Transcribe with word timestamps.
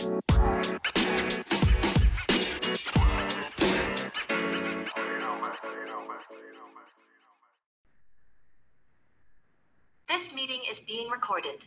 This 0.00 0.08
meeting 10.34 10.62
is 10.70 10.80
being 10.80 11.10
recorded. 11.10 11.66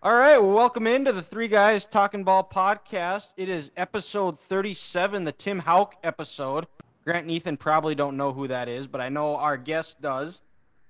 All 0.00 0.14
right, 0.14 0.38
well, 0.38 0.52
welcome 0.52 0.86
into 0.86 1.12
the 1.12 1.22
Three 1.22 1.48
Guys 1.48 1.86
Talking 1.86 2.22
Ball 2.22 2.48
podcast. 2.48 3.34
It 3.36 3.48
is 3.48 3.72
episode 3.76 4.38
37, 4.38 5.24
the 5.24 5.32
Tim 5.32 5.58
Hauck 5.58 5.96
episode. 6.04 6.68
Grant 7.02 7.22
and 7.22 7.32
Ethan 7.32 7.56
probably 7.56 7.96
don't 7.96 8.16
know 8.16 8.32
who 8.32 8.46
that 8.46 8.68
is, 8.68 8.86
but 8.86 9.00
I 9.00 9.08
know 9.08 9.34
our 9.34 9.56
guest 9.56 10.00
does. 10.00 10.40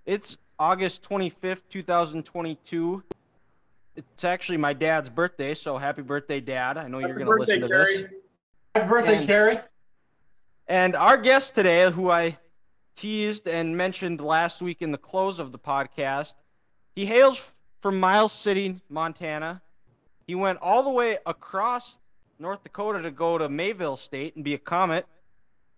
It's 0.04 0.36
August 0.58 1.02
25th, 1.08 1.62
2022. 1.70 3.02
It's 3.94 4.24
actually 4.24 4.58
my 4.58 4.72
dad's 4.72 5.10
birthday, 5.10 5.54
so 5.54 5.76
happy 5.76 6.02
birthday, 6.02 6.40
Dad. 6.40 6.78
I 6.78 6.88
know 6.88 6.98
you're 6.98 7.14
going 7.14 7.26
to 7.26 7.32
listen 7.32 7.60
to 7.60 7.66
this. 7.68 8.04
Happy 8.74 8.88
birthday, 8.88 9.16
And- 9.16 9.26
Terry. 9.26 9.58
And 10.66 10.96
our 10.96 11.16
guest 11.18 11.54
today, 11.54 11.90
who 11.90 12.10
I 12.10 12.38
teased 12.94 13.46
and 13.46 13.76
mentioned 13.76 14.20
last 14.20 14.62
week 14.62 14.80
in 14.80 14.92
the 14.92 14.98
close 14.98 15.38
of 15.38 15.52
the 15.52 15.58
podcast, 15.58 16.34
he 16.94 17.04
hails 17.04 17.52
from 17.82 18.00
Miles 18.00 18.32
City, 18.32 18.80
Montana. 18.88 19.60
He 20.26 20.34
went 20.34 20.58
all 20.62 20.82
the 20.82 20.90
way 20.90 21.18
across 21.26 21.98
North 22.38 22.62
Dakota 22.62 23.02
to 23.02 23.10
go 23.10 23.36
to 23.36 23.48
Mayville 23.48 23.96
State 23.98 24.36
and 24.36 24.44
be 24.44 24.54
a 24.54 24.58
Comet. 24.58 25.06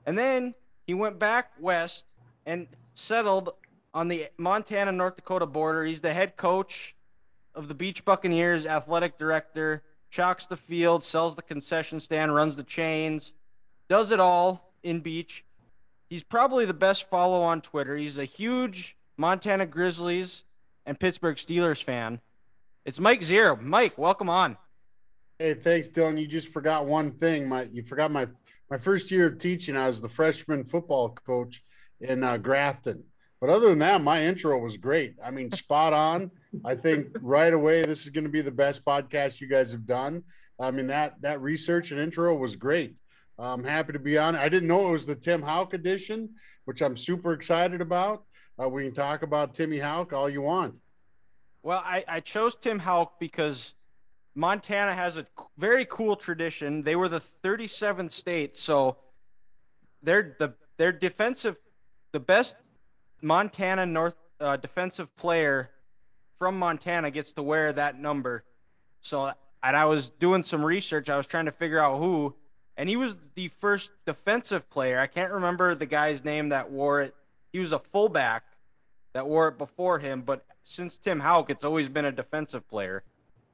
And 0.07 0.17
then 0.17 0.55
he 0.87 0.95
went 0.95 1.19
back 1.19 1.51
west 1.59 2.05
and 2.47 2.69
settled 2.95 3.51
on 3.95 4.07
the 4.09 4.29
Montana 4.37 4.93
North 4.93 5.17
Dakota 5.17 5.47
border. 5.47 5.85
He's 5.85 6.03
the 6.03 6.13
head 6.15 6.37
coach 6.37 6.95
of 7.55 7.69
the 7.69 7.75
Beach 7.75 8.05
Buccaneers, 8.05 8.67
athletic 8.67 9.19
director, 9.19 9.83
chalks 10.11 10.47
the 10.47 10.57
field, 10.57 11.05
sells 11.05 11.37
the 11.37 11.43
concession 11.43 12.01
stand, 12.01 12.35
runs 12.35 12.57
the 12.57 12.63
chains, 12.63 13.33
does 13.89 14.13
it 14.13 14.21
all 14.21 14.73
in 14.83 15.01
Beach. 15.01 15.45
He's 16.09 16.23
probably 16.23 16.65
the 16.65 16.75
best 16.75 17.09
follow 17.09 17.43
on 17.43 17.61
Twitter. 17.61 17.97
He's 17.97 18.19
a 18.19 18.25
huge 18.25 18.97
Montana 19.17 19.67
Grizzlies 19.67 20.43
and 20.87 20.99
Pittsburgh 20.99 21.37
Steelers 21.37 21.83
fan. 21.83 22.21
It's 22.85 23.01
Mike 23.01 23.23
Zier. 23.23 23.61
Mike, 23.61 23.97
welcome 23.97 24.29
on. 24.29 24.57
Hey, 25.39 25.55
thanks, 25.55 25.89
Dylan. 25.89 26.21
You 26.21 26.29
just 26.29 26.53
forgot 26.53 26.87
one 26.87 27.11
thing. 27.11 27.49
My 27.49 27.63
you 27.73 27.83
forgot 27.83 28.13
my 28.13 28.29
my 28.71 28.79
first 28.79 29.11
year 29.11 29.27
of 29.27 29.39
teaching. 29.39 29.77
I 29.77 29.87
was 29.87 30.01
the 30.01 30.09
freshman 30.09 30.65
football 30.65 31.11
coach 31.27 31.63
in 32.01 32.23
uh, 32.23 32.37
Grafton. 32.37 33.03
But 33.45 33.53
other 33.53 33.69
than 33.69 33.81
that, 33.81 34.01
my 34.01 34.25
intro 34.25 34.59
was 34.59 34.79
great. 34.79 35.17
I 35.23 35.31
mean, 35.31 35.51
spot 35.51 35.93
on. 35.93 36.31
I 36.65 36.75
think 36.75 37.09
right 37.21 37.53
away 37.53 37.85
this 37.85 38.05
is 38.05 38.09
going 38.09 38.25
to 38.25 38.31
be 38.31 38.41
the 38.41 38.51
best 38.51 38.87
podcast 38.87 39.39
you 39.39 39.49
guys 39.49 39.71
have 39.73 39.87
done. 39.87 40.23
I 40.59 40.71
mean 40.71 40.87
that 40.87 41.21
that 41.21 41.43
research 41.43 41.91
and 41.91 42.01
intro 42.01 42.35
was 42.35 42.57
great. 42.57 42.95
I'm 43.39 43.63
happy 43.63 43.93
to 43.93 43.99
be 43.99 44.17
on. 44.17 44.35
I 44.35 44.49
didn't 44.49 44.67
know 44.67 44.89
it 44.89 44.93
was 44.93 45.05
the 45.05 45.15
Tim 45.15 45.43
Hauck 45.43 45.75
edition, 45.75 46.31
which 46.65 46.81
I'm 46.81 46.97
super 46.97 47.35
excited 47.35 47.83
about. 47.83 48.25
Uh, 48.59 48.71
we 48.71 48.85
can 48.85 48.95
talk 48.95 49.21
about 49.21 49.53
Timmy 49.53 49.79
Hauck 49.79 50.15
all 50.15 50.31
you 50.31 50.41
want. 50.41 50.81
Well, 51.63 51.83
I, 51.85 52.03
I 52.09 52.21
chose 52.21 52.57
Tim 52.57 52.79
Hauck 52.79 53.21
because 53.21 53.75
Montana 54.35 54.95
has 54.95 55.19
a 55.19 55.27
very 55.59 55.85
cool 55.85 56.17
tradition. 56.17 56.83
They 56.83 56.97
were 56.97 57.11
the 57.11 57.21
37th 57.45 58.11
state, 58.11 58.57
so 58.57 58.97
they're 60.03 60.35
the 60.39 60.55
their 60.79 60.93
defensive, 60.93 61.59
the 62.13 62.21
best 62.21 62.57
Montana 63.25 63.87
North 63.87 64.17
uh, 64.39 64.57
defensive 64.57 65.17
player 65.17 65.71
from 66.39 66.59
Montana 66.59 67.11
gets 67.11 67.33
to 67.33 67.43
wear 67.43 67.73
that 67.73 67.99
number. 67.99 68.45
So, 69.01 69.33
and 69.63 69.77
I 69.77 69.87
was 69.87 70.11
doing 70.11 70.43
some 70.43 70.65
research. 70.65 71.09
I 71.09 71.17
was 71.17 71.27
trying 71.27 71.47
to 71.47 71.53
figure 71.53 71.83
out 71.83 71.99
who, 71.99 72.35
and 72.77 72.89
he 72.89 72.97
was 72.97 73.17
the 73.35 73.49
first 73.49 73.91
defensive 74.07 74.69
player. 74.69 75.01
I 75.01 75.07
can't 75.07 75.33
remember 75.33 75.75
the 75.75 75.87
guy's 75.87 76.23
name 76.23 76.51
that 76.51 76.71
wore 76.71 77.01
it. 77.01 77.15
He 77.53 77.59
was 77.59 77.73
a 77.73 77.79
fullback 77.79 78.45
that 79.15 79.27
wore 79.27 79.49
it 79.49 79.59
before 79.59 80.01
him, 80.01 80.23
but 80.23 80.45
since 80.63 80.99
Tim 80.99 81.21
Hauck, 81.21 81.49
it's 81.49 81.65
always 81.65 81.89
been 81.89 82.05
a 82.05 82.13
defensive 82.13 82.69
player. 82.69 83.05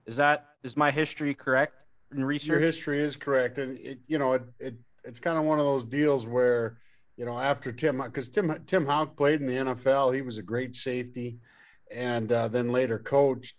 Is 0.06 0.16
that 0.16 0.46
is 0.64 0.76
my 0.76 0.90
history 0.90 1.34
correct 1.34 1.74
in 2.12 2.24
research? 2.24 2.48
Your 2.48 2.60
history 2.60 3.00
is 3.00 3.16
correct, 3.16 3.58
and 3.58 3.78
it, 3.78 3.98
you 4.08 4.18
know 4.18 4.32
it, 4.32 4.42
it 4.58 4.74
it's 5.04 5.20
kind 5.20 5.38
of 5.38 5.44
one 5.44 5.58
of 5.58 5.64
those 5.64 5.84
deals 5.84 6.26
where 6.26 6.78
you 7.20 7.26
know 7.26 7.38
after 7.38 7.70
Tim 7.70 8.00
because 8.02 8.30
Tim 8.30 8.64
Tim 8.66 8.86
Hauck 8.86 9.14
played 9.14 9.42
in 9.42 9.46
the 9.46 9.74
NFL, 9.74 10.14
he 10.14 10.22
was 10.22 10.38
a 10.38 10.42
great 10.42 10.74
safety, 10.74 11.36
and 11.94 12.32
uh, 12.32 12.48
then 12.48 12.72
later 12.72 12.98
coached, 12.98 13.56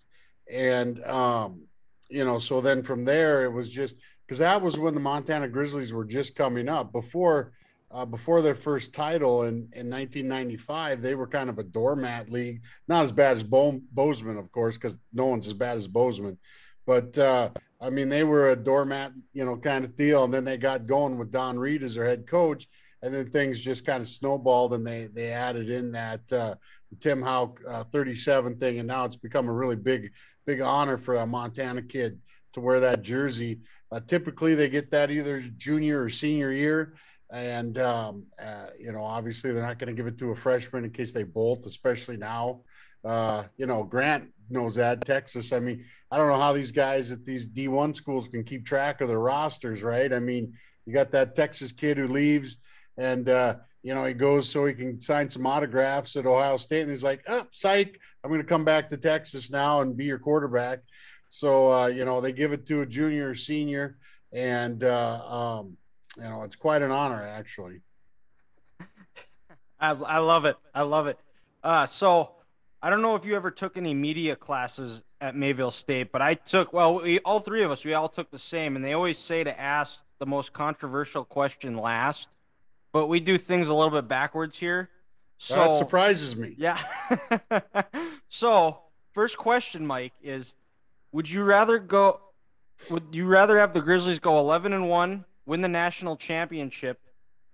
and 0.52 1.00
um, 1.04 1.62
you 2.10 2.26
know 2.26 2.40
so 2.40 2.60
then 2.60 2.82
from 2.82 3.06
there 3.06 3.46
it 3.46 3.52
was 3.52 3.70
just 3.70 3.98
because 4.26 4.40
that 4.40 4.64
was 4.64 4.80
when 4.80 4.96
the 4.96 5.00
Montana 5.00 5.48
Grizzlies 5.48 5.94
were 5.94 6.06
just 6.06 6.36
coming 6.36 6.68
up 6.68 6.92
before. 6.92 7.54
Uh, 7.94 8.06
before 8.06 8.42
their 8.42 8.56
first 8.56 8.94
title 8.94 9.44
in, 9.44 9.68
in 9.74 9.90
1995, 9.90 11.02
they 11.02 11.14
were 11.14 11.28
kind 11.28 11.50
of 11.50 11.60
a 11.60 11.64
doormat 11.64 12.30
league. 12.30 12.62
Not 12.88 13.04
as 13.04 13.12
bad 13.12 13.34
as 13.34 13.44
Bo- 13.44 13.82
Bozeman, 13.92 14.38
of 14.38 14.50
course, 14.54 14.78
because 14.78 14.98
no 15.12 15.26
one's 15.26 15.46
as 15.46 15.54
bad 15.54 15.76
as 15.76 15.90
Bozeman. 15.90 16.38
But 16.86 17.18
uh, 17.18 17.50
I 17.82 17.90
mean, 17.90 18.08
they 18.08 18.24
were 18.24 18.52
a 18.52 18.56
doormat, 18.56 19.12
you 19.34 19.44
know, 19.44 19.58
kind 19.58 19.84
of 19.84 19.98
deal. 19.98 20.24
And 20.24 20.34
then 20.34 20.46
they 20.46 20.56
got 20.56 20.88
going 20.88 21.18
with 21.18 21.32
Don 21.32 21.60
Read 21.60 21.84
as 21.84 21.96
their 21.96 22.06
head 22.06 22.28
coach, 22.28 22.70
and 23.02 23.14
then 23.14 23.30
things 23.30 23.60
just 23.60 23.86
kind 23.86 24.02
of 24.02 24.08
snowballed, 24.08 24.74
and 24.74 24.86
they 24.86 25.08
they 25.14 25.30
added 25.30 25.70
in 25.70 25.92
that 25.92 26.32
uh, 26.32 26.56
Tim 27.00 27.22
Hauck 27.22 27.60
uh, 27.68 27.84
37 27.86 28.58
thing, 28.58 28.80
and 28.80 28.88
now 28.88 29.06
it's 29.06 29.16
become 29.16 29.48
a 29.48 29.54
really 29.54 29.76
big 29.76 30.12
big 30.46 30.62
honor 30.62 30.98
for 30.98 31.16
a 31.16 31.26
Montana 31.26 31.82
kid 31.82 32.20
to 32.54 32.60
wear 32.60 32.80
that 32.82 33.02
jersey. 33.02 33.62
Uh, 33.92 34.00
typically, 34.06 34.56
they 34.56 34.70
get 34.70 34.92
that 34.92 35.12
either 35.12 35.40
junior 35.58 36.04
or 36.04 36.10
senior 36.10 36.52
year. 36.52 36.94
And 37.32 37.78
um, 37.78 38.26
uh, 38.42 38.68
you 38.78 38.92
know, 38.92 39.04
obviously, 39.04 39.52
they're 39.52 39.64
not 39.64 39.80
going 39.80 39.88
to 39.88 39.94
give 39.94 40.08
it 40.08 40.18
to 40.20 40.32
a 40.32 40.36
freshman 40.36 40.84
in 40.84 40.92
case 40.92 41.14
they 41.14 41.24
bolt, 41.24 41.66
especially 41.66 42.18
now. 42.18 42.62
Uh, 43.04 43.46
you 43.58 43.66
know, 43.66 43.84
Grant 43.84 44.30
knows 44.50 44.76
that. 44.76 45.06
Texas. 45.06 45.54
I 45.54 45.60
mean, 45.60 45.86
I 46.12 46.18
don't 46.18 46.28
know 46.28 46.40
how 46.40 46.54
these 46.54 46.72
guys 46.72 47.12
at 47.12 47.26
these 47.26 47.48
D1 47.48 47.96
schools 47.96 48.28
can 48.28 48.44
keep 48.44 48.66
track 48.66 49.02
of 49.02 49.08
their 49.08 49.20
rosters, 49.20 49.82
right? 49.82 50.12
I 50.12 50.20
mean, 50.20 50.54
you 50.86 50.94
got 50.94 51.12
that 51.12 51.36
Texas 51.36 51.72
kid 51.72 51.98
who 51.98 52.08
leaves 52.08 52.58
and, 52.98 53.30
uh, 53.30 53.56
you 53.84 53.96
know, 53.96 54.06
he 54.06 54.14
goes 54.14 54.50
so 54.50 54.66
he 54.66 54.74
can 54.74 55.00
sign 55.00 55.30
some 55.30 55.46
autographs 55.46 56.16
at 56.16 56.26
Ohio 56.26 56.58
State. 56.58 56.82
And 56.82 56.90
he's 56.90 57.04
like, 57.04 57.24
oh, 57.28 57.46
psych, 57.52 58.00
I'm 58.24 58.30
going 58.30 58.42
to 58.42 58.48
come 58.48 58.64
back 58.64 58.90
to 58.90 58.98
Texas 58.98 59.50
now 59.50 59.82
and 59.82 59.98
be 59.98 60.06
your 60.06 60.20
quarterback. 60.20 60.80
So, 61.30 61.72
uh, 61.72 61.88
you 61.88 62.06
know, 62.06 62.22
they 62.22 62.32
give 62.32 62.54
it 62.54 62.66
to 62.68 62.82
a 62.82 62.86
junior 62.86 63.30
or 63.30 63.34
senior. 63.34 63.98
And, 64.34 64.84
uh, 64.84 65.26
um, 65.26 65.78
you 66.18 66.24
know, 66.24 66.44
it's 66.44 66.56
quite 66.56 66.82
an 66.82 66.92
honor, 66.92 67.24
actually. 67.24 67.82
I, 69.80 69.92
I 69.92 70.18
love 70.20 70.46
it. 70.46 70.58
I 70.76 70.82
love 70.82 71.08
it. 71.08 71.18
Uh, 71.64 71.86
so 71.86 72.34
I 72.82 72.90
don't 72.90 73.02
know 73.02 73.16
if 73.16 73.26
you 73.26 73.36
ever 73.36 73.50
took 73.50 73.78
any 73.78 73.94
media 73.94 74.36
classes 74.36 75.04
at 75.20 75.36
Mayville 75.36 75.72
State, 75.72 76.12
but 76.12 76.22
I 76.22 76.34
took, 76.34 76.74
well, 76.74 77.02
we, 77.02 77.20
all 77.20 77.40
three 77.40 77.64
of 77.64 77.72
us, 77.72 77.86
we 77.86 77.94
all 77.94 78.10
took 78.10 78.30
the 78.30 78.40
same. 78.40 78.76
And 78.76 78.84
they 78.84 78.94
always 78.94 79.18
say 79.18 79.44
to 79.44 79.60
ask 79.60 80.04
the 80.20 80.26
most 80.26 80.54
controversial 80.54 81.24
question 81.24 81.78
last, 81.78 82.30
but 82.92 83.08
we 83.08 83.20
do 83.20 83.38
things 83.38 83.68
a 83.68 83.74
little 83.74 83.92
bit 83.92 84.08
backwards 84.08 84.58
here. 84.58 84.90
So 85.38 85.56
that 85.56 85.74
surprises 85.74 86.36
me. 86.36 86.56
Yeah. 86.58 86.80
so, 88.30 88.82
first 89.14 89.38
question, 89.38 89.86
Mike, 89.86 90.14
is 90.22 90.54
would 91.12 91.30
you 91.30 91.44
rather 91.44 91.80
go 91.80 92.20
would 92.90 93.04
you 93.12 93.26
rather 93.26 93.60
have 93.60 93.74
the 93.74 93.82
Grizzlies 93.82 94.20
go 94.20 94.40
11 94.40 94.74
and 94.74 94.90
1, 94.90 95.26
win 95.46 95.62
the 95.62 95.68
national 95.68 96.16
championship 96.16 97.00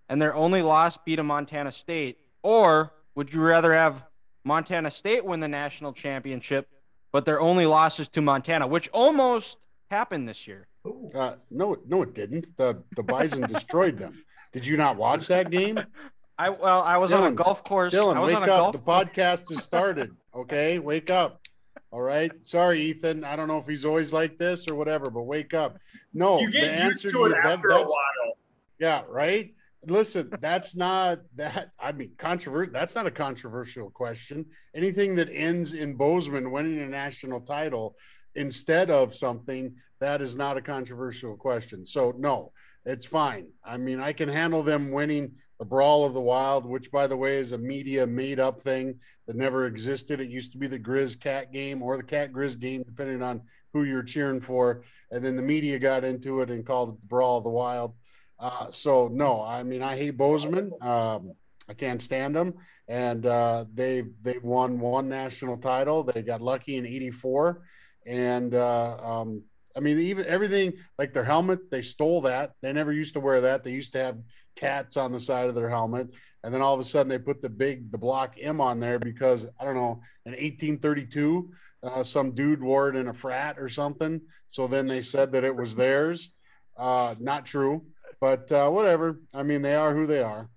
and 0.10 0.22
their 0.22 0.34
only 0.34 0.62
loss 0.62 0.98
be 0.98 1.16
to 1.16 1.24
Montana 1.24 1.72
State, 1.72 2.18
or 2.44 2.94
would 3.16 3.34
you 3.34 3.42
rather 3.42 3.74
have 3.74 4.04
Montana 4.46 4.90
State 4.90 5.26
win 5.26 5.42
the 5.42 5.48
national 5.48 5.92
championship 5.92 6.70
but 7.12 7.26
their 7.26 7.40
only 7.40 7.66
loss 7.66 8.00
is 8.00 8.10
to 8.10 8.22
Montana, 8.22 8.68
which 8.68 8.90
almost 8.90 9.60
happened 9.90 10.28
this 10.28 10.48
year? 10.48 10.68
Uh, 11.16 11.36
no, 11.50 11.78
no, 11.88 12.04
it 12.04 12.14
didn't. 12.14 12.56
The 12.58 12.84
the 12.96 13.04
Bison 13.04 13.48
destroyed 13.48 13.98
them. 13.98 14.24
Did 14.54 14.66
you 14.66 14.78
not 14.78 14.98
watch 14.98 15.28
that 15.28 15.52
game? 15.52 15.80
I 16.40 16.50
well, 16.50 16.84
I 16.84 16.98
was 16.98 17.12
on 17.14 17.24
a 17.24 17.32
golf 17.32 17.64
course. 17.64 17.96
I 17.96 17.98
Dylan, 17.98 18.22
was 18.22 18.32
wake 18.32 18.42
on 18.42 18.50
a 18.50 18.52
up. 18.52 18.60
golf 18.60 18.74
The 18.74 18.80
podcast 18.80 19.50
has 19.50 19.64
started. 19.64 20.16
Okay, 20.36 20.78
wake 20.78 21.10
up. 21.10 21.42
All 21.90 22.02
right. 22.02 22.32
Sorry, 22.44 22.82
Ethan. 22.82 23.24
I 23.24 23.36
don't 23.36 23.48
know 23.48 23.58
if 23.58 23.66
he's 23.66 23.86
always 23.86 24.14
like 24.14 24.38
this 24.38 24.68
or 24.70 24.76
whatever, 24.76 25.10
but 25.10 25.24
wake 25.24 25.54
up. 25.56 25.78
No, 26.14 26.40
you 26.40 26.52
the 26.52 26.60
get 26.60 26.70
answer 26.72 27.08
used 27.08 27.16
to 27.16 27.26
it 27.26 27.30
that- 27.30 27.46
after 27.46 27.70
a 27.70 27.80
while. 27.80 28.38
Yeah, 28.80 29.02
right. 29.10 29.56
Listen, 29.88 30.30
that's 30.40 30.76
not 30.76 31.22
that. 31.38 31.72
I 31.80 31.92
mean, 31.92 32.12
controversial. 32.18 32.72
That's 32.74 32.94
not 32.94 33.08
a 33.08 33.12
controversial 33.12 33.90
question. 33.90 34.46
Anything 34.76 35.16
that 35.16 35.30
ends 35.32 35.74
in 35.74 35.96
Bozeman 35.96 36.52
winning 36.52 36.80
a 36.82 36.88
national 36.88 37.42
title 37.42 37.96
instead 38.36 38.92
of 38.92 39.16
something 39.16 39.74
that 40.00 40.22
is 40.22 40.36
not 40.36 40.58
a 40.58 40.62
controversial 40.62 41.36
question. 41.36 41.86
So 41.86 42.14
no, 42.18 42.52
it's 42.88 43.06
fine. 43.06 43.48
I 43.66 43.78
mean, 43.78 44.00
I 44.00 44.14
can 44.14 44.30
handle 44.30 44.64
them 44.64 44.92
winning 44.92 45.34
the 45.60 45.66
Brawl 45.66 46.06
of 46.06 46.14
the 46.14 46.22
Wild, 46.22 46.66
which 46.66 46.90
by 46.92 47.06
the 47.08 47.18
way 47.18 47.38
is 47.38 47.52
a 47.52 47.58
media 47.58 48.08
made 48.08 48.40
up 48.40 48.62
thing 48.62 49.00
that 49.26 49.36
never 49.36 49.66
existed. 49.66 50.22
It 50.22 50.30
used 50.30 50.54
to 50.54 50.58
be 50.58 50.68
the 50.68 50.80
Grizz 50.80 51.20
Cat 51.20 51.52
game 51.52 51.84
or 51.84 51.98
the 51.98 52.04
Cat 52.04 52.32
Grizz 52.32 52.60
game, 52.60 52.84
depending 52.84 53.22
on 53.22 53.42
who 53.74 53.84
you're 53.84 54.04
cheering 54.04 54.40
for. 54.40 54.84
And 55.12 55.24
then 55.24 55.36
the 55.36 55.42
media 55.42 55.80
got 55.80 56.06
into 56.06 56.42
it 56.42 56.50
and 56.50 56.66
called 56.66 56.90
it 56.90 57.02
the 57.02 57.08
Brawl 57.08 57.40
of 57.40 57.44
the 57.44 57.50
Wild. 57.50 57.94
Uh, 58.40 58.72
so 58.72 59.10
no, 59.12 59.42
I 59.42 59.64
mean 59.64 59.82
I 59.82 59.98
hate 59.98 60.18
Bozeman. 60.18 60.72
Um, 60.82 61.34
I 61.70 61.74
can't 61.74 62.02
stand 62.02 62.34
them, 62.34 62.54
and 62.88 63.26
uh, 63.26 63.66
they've 63.74 64.10
they've 64.22 64.44
won 64.44 64.80
one 64.80 65.10
national 65.10 65.58
title. 65.58 66.04
They 66.04 66.22
got 66.22 66.42
lucky 66.42 66.78
in 66.78 66.86
'84, 66.86 67.62
and 68.06 68.54
uh, 68.54 68.98
um, 68.98 69.44
I 69.78 69.80
mean 69.80 70.00
even 70.00 70.26
everything 70.26 70.74
like 70.98 71.14
their 71.14 71.24
helmet, 71.24 71.70
they 71.70 71.84
stole 71.84 72.22
that. 72.22 72.54
They 72.62 72.74
never 72.74 72.92
used 72.92 73.14
to 73.14 73.20
wear 73.20 73.40
that. 73.42 73.64
They 73.64 73.72
used 73.72 73.94
to 73.94 74.00
have 74.00 74.18
cats 74.56 74.98
on 74.98 75.12
the 75.12 75.20
side 75.20 75.48
of 75.48 75.56
their 75.56 75.70
helmet, 75.70 76.08
and 76.44 76.54
then 76.54 76.62
all 76.62 76.74
of 76.74 76.80
a 76.80 76.84
sudden 76.84 77.10
they 77.10 77.20
put 77.20 77.42
the 77.42 77.50
big 77.50 77.92
the 77.92 77.98
block 77.98 78.36
M 78.42 78.60
on 78.60 78.80
there 78.80 79.00
because 79.00 79.46
I 79.60 79.66
don't 79.66 79.76
know 79.76 80.02
in 80.26 80.32
1832 80.32 81.52
uh, 81.84 82.04
some 82.04 82.32
dude 82.32 82.62
wore 82.62 82.90
it 82.90 82.96
in 82.96 83.08
a 83.08 83.14
frat 83.14 83.58
or 83.60 83.70
something. 83.70 84.22
So 84.48 84.68
then 84.68 84.86
they 84.86 85.02
said 85.02 85.32
that 85.32 85.44
it 85.44 85.56
was 85.56 85.76
theirs. 85.76 86.34
Uh, 86.76 87.16
not 87.20 87.46
true, 87.46 87.86
but 88.20 88.52
uh, 88.52 88.70
whatever. 88.70 89.22
I 89.34 89.44
mean, 89.44 89.62
they 89.62 89.76
are 89.76 89.94
who 89.94 90.06
they 90.06 90.22
are. 90.22 90.50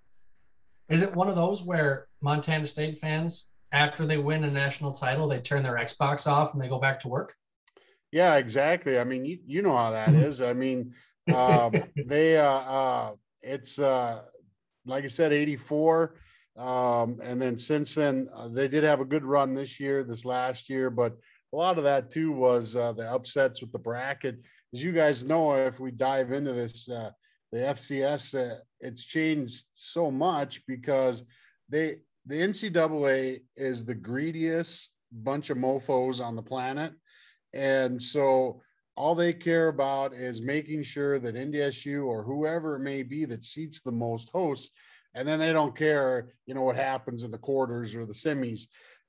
Is 0.89 1.03
it 1.03 1.15
one 1.15 1.29
of 1.29 1.37
those 1.37 1.63
where 1.63 2.09
Montana 2.21 2.67
State 2.67 2.99
fans, 2.99 3.51
after 3.73 4.07
they 4.07 4.19
win 4.19 4.45
a 4.45 4.51
national 4.51 4.93
title, 4.93 5.29
they 5.29 5.41
turn 5.41 5.63
their 5.63 5.77
Xbox 5.77 6.27
off 6.27 6.53
and 6.53 6.63
they 6.63 6.69
go 6.69 6.79
back 6.79 7.01
to 7.01 7.09
work? 7.09 7.37
Yeah, 8.13 8.37
exactly. 8.37 8.99
I 8.99 9.05
mean, 9.05 9.25
you, 9.25 9.39
you 9.47 9.63
know 9.63 9.77
how 9.77 9.91
that 9.93 10.15
is. 10.15 10.41
I 10.41 10.53
mean, 10.53 10.95
um, 11.29 11.83
they 12.05 12.37
uh, 12.37 12.45
uh, 12.45 13.13
it's 13.43 13.79
uh, 13.79 14.23
like 14.87 15.05
I 15.05 15.09
said, 15.09 15.33
84. 15.33 16.17
Um, 16.57 17.21
and 17.23 17.41
then 17.41 17.57
since 17.57 17.95
then, 17.95 18.29
uh, 18.35 18.49
they 18.49 18.69
did 18.69 18.85
have 18.85 19.01
a 19.01 19.05
good 19.05 19.25
run 19.25 19.55
this 19.55 19.79
year, 19.81 20.03
this 20.03 20.25
last 20.25 20.69
year, 20.69 20.91
but 20.91 21.17
a 21.53 21.57
lot 21.57 21.79
of 21.79 21.85
that 21.85 22.11
too 22.11 22.33
was 22.33 22.77
uh, 22.77 22.93
the 22.93 23.09
upsets 23.09 23.61
with 23.61 23.73
the 23.73 23.79
bracket. 23.79 24.41
As 24.75 24.83
you 24.85 24.93
guys 24.93 25.25
know, 25.25 25.55
if 25.55 25.81
we 25.81 25.91
dive 25.91 26.33
into 26.33 26.53
this, 26.53 26.89
uh, 26.89 27.11
the 27.53 27.59
FCS, 27.59 28.35
uh, 28.35 28.57
it's 28.81 29.05
changed 29.05 29.65
so 29.75 30.11
much 30.11 30.65
because 30.67 31.25
they 31.69 31.97
the 32.27 32.43
NCAA 32.43 33.41
is 33.57 33.85
the 33.85 33.95
greediest 33.95 34.91
bunch 35.13 35.51
of 35.51 35.57
mofo's 35.57 36.21
on 36.21 36.37
the 36.37 36.43
planet, 36.43 36.93
and 37.53 38.01
so 38.01 38.63
all 38.97 39.15
they 39.15 39.33
care 39.33 39.69
about 39.69 40.13
is 40.13 40.43
making 40.43 40.83
sure 40.83 41.19
that 41.19 41.35
NDSU 41.35 42.05
or 42.05 42.23
whoever 42.23 42.77
it 42.77 42.81
may 42.81 43.03
be 43.03 43.25
that 43.25 43.45
seats 43.45 43.81
the 43.81 43.93
most 43.93 44.29
hosts, 44.31 44.73
and 45.15 45.27
then 45.27 45.39
they 45.39 45.53
don't 45.53 45.77
care, 45.77 46.29
you 46.47 46.55
know, 46.55 46.63
what 46.63 46.77
happens 46.77 47.23
in 47.23 47.31
the 47.31 47.39
quarters 47.39 47.97
or 47.97 48.05
the 48.05 48.13
semis. 48.13 48.67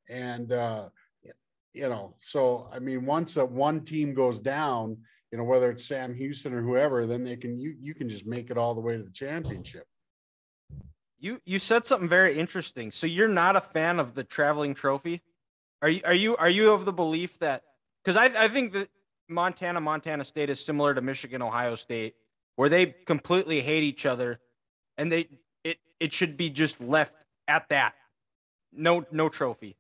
And, 0.10 0.52
uh, 0.52 0.90
you 1.74 1.90
know, 1.90 2.16
so 2.20 2.70
I 2.72 2.80
mean, 2.80 3.06
once 3.06 3.38
a 3.38 3.46
one 3.46 3.82
team 3.82 4.14
goes 4.14 4.40
down, 4.40 4.98
you 5.32 5.38
know, 5.38 5.44
whether 5.44 5.70
it's 5.72 5.86
Sam 5.86 6.14
Houston 6.14 6.54
or 6.54 6.62
whoever, 6.62 7.06
then 7.06 7.24
they 7.24 7.38
can 7.38 7.58
you 7.58 7.76
you 7.80 7.94
can 7.94 8.10
just 8.10 8.26
make 8.26 8.50
it 8.50 8.58
all 8.58 8.76
the 8.76 8.82
way 8.82 8.98
to 8.98 9.04
the 9.04 9.12
championship. 9.12 9.86
You 11.20 11.40
you 11.46 11.60
said 11.60 11.86
something 11.86 12.10
very 12.10 12.38
interesting. 12.38 12.92
So 12.92 13.08
you're 13.08 13.30
not 13.30 13.56
a 13.56 13.62
fan 13.62 14.00
of 14.00 14.16
the 14.16 14.24
traveling 14.24 14.74
trophy? 14.74 15.22
Are 15.82 15.90
you 15.90 16.02
are 16.04 16.14
you 16.14 16.36
are 16.36 16.50
you 16.50 16.72
of 16.72 16.84
the 16.84 16.92
belief 16.92 17.40
that 17.40 17.64
because 18.04 18.18
I 18.18 18.46
I 18.46 18.48
think 18.48 18.74
that 18.74 18.90
Montana, 19.32 19.80
Montana 19.80 20.26
State 20.26 20.50
is 20.50 20.64
similar 20.64 20.94
to 20.94 21.02
Michigan, 21.02 21.42
Ohio 21.42 21.76
State, 21.76 22.16
where 22.56 22.70
they 22.70 22.88
completely 23.06 23.62
hate 23.62 23.84
each 23.84 24.06
other, 24.06 24.40
and 24.98 25.12
they 25.12 25.30
it 25.64 25.78
it 26.00 26.14
should 26.14 26.38
be 26.38 26.50
just 26.50 26.80
left 26.82 27.16
at 27.48 27.70
that. 27.70 27.94
No 28.72 29.06
no 29.12 29.30
trophy. 29.30 29.78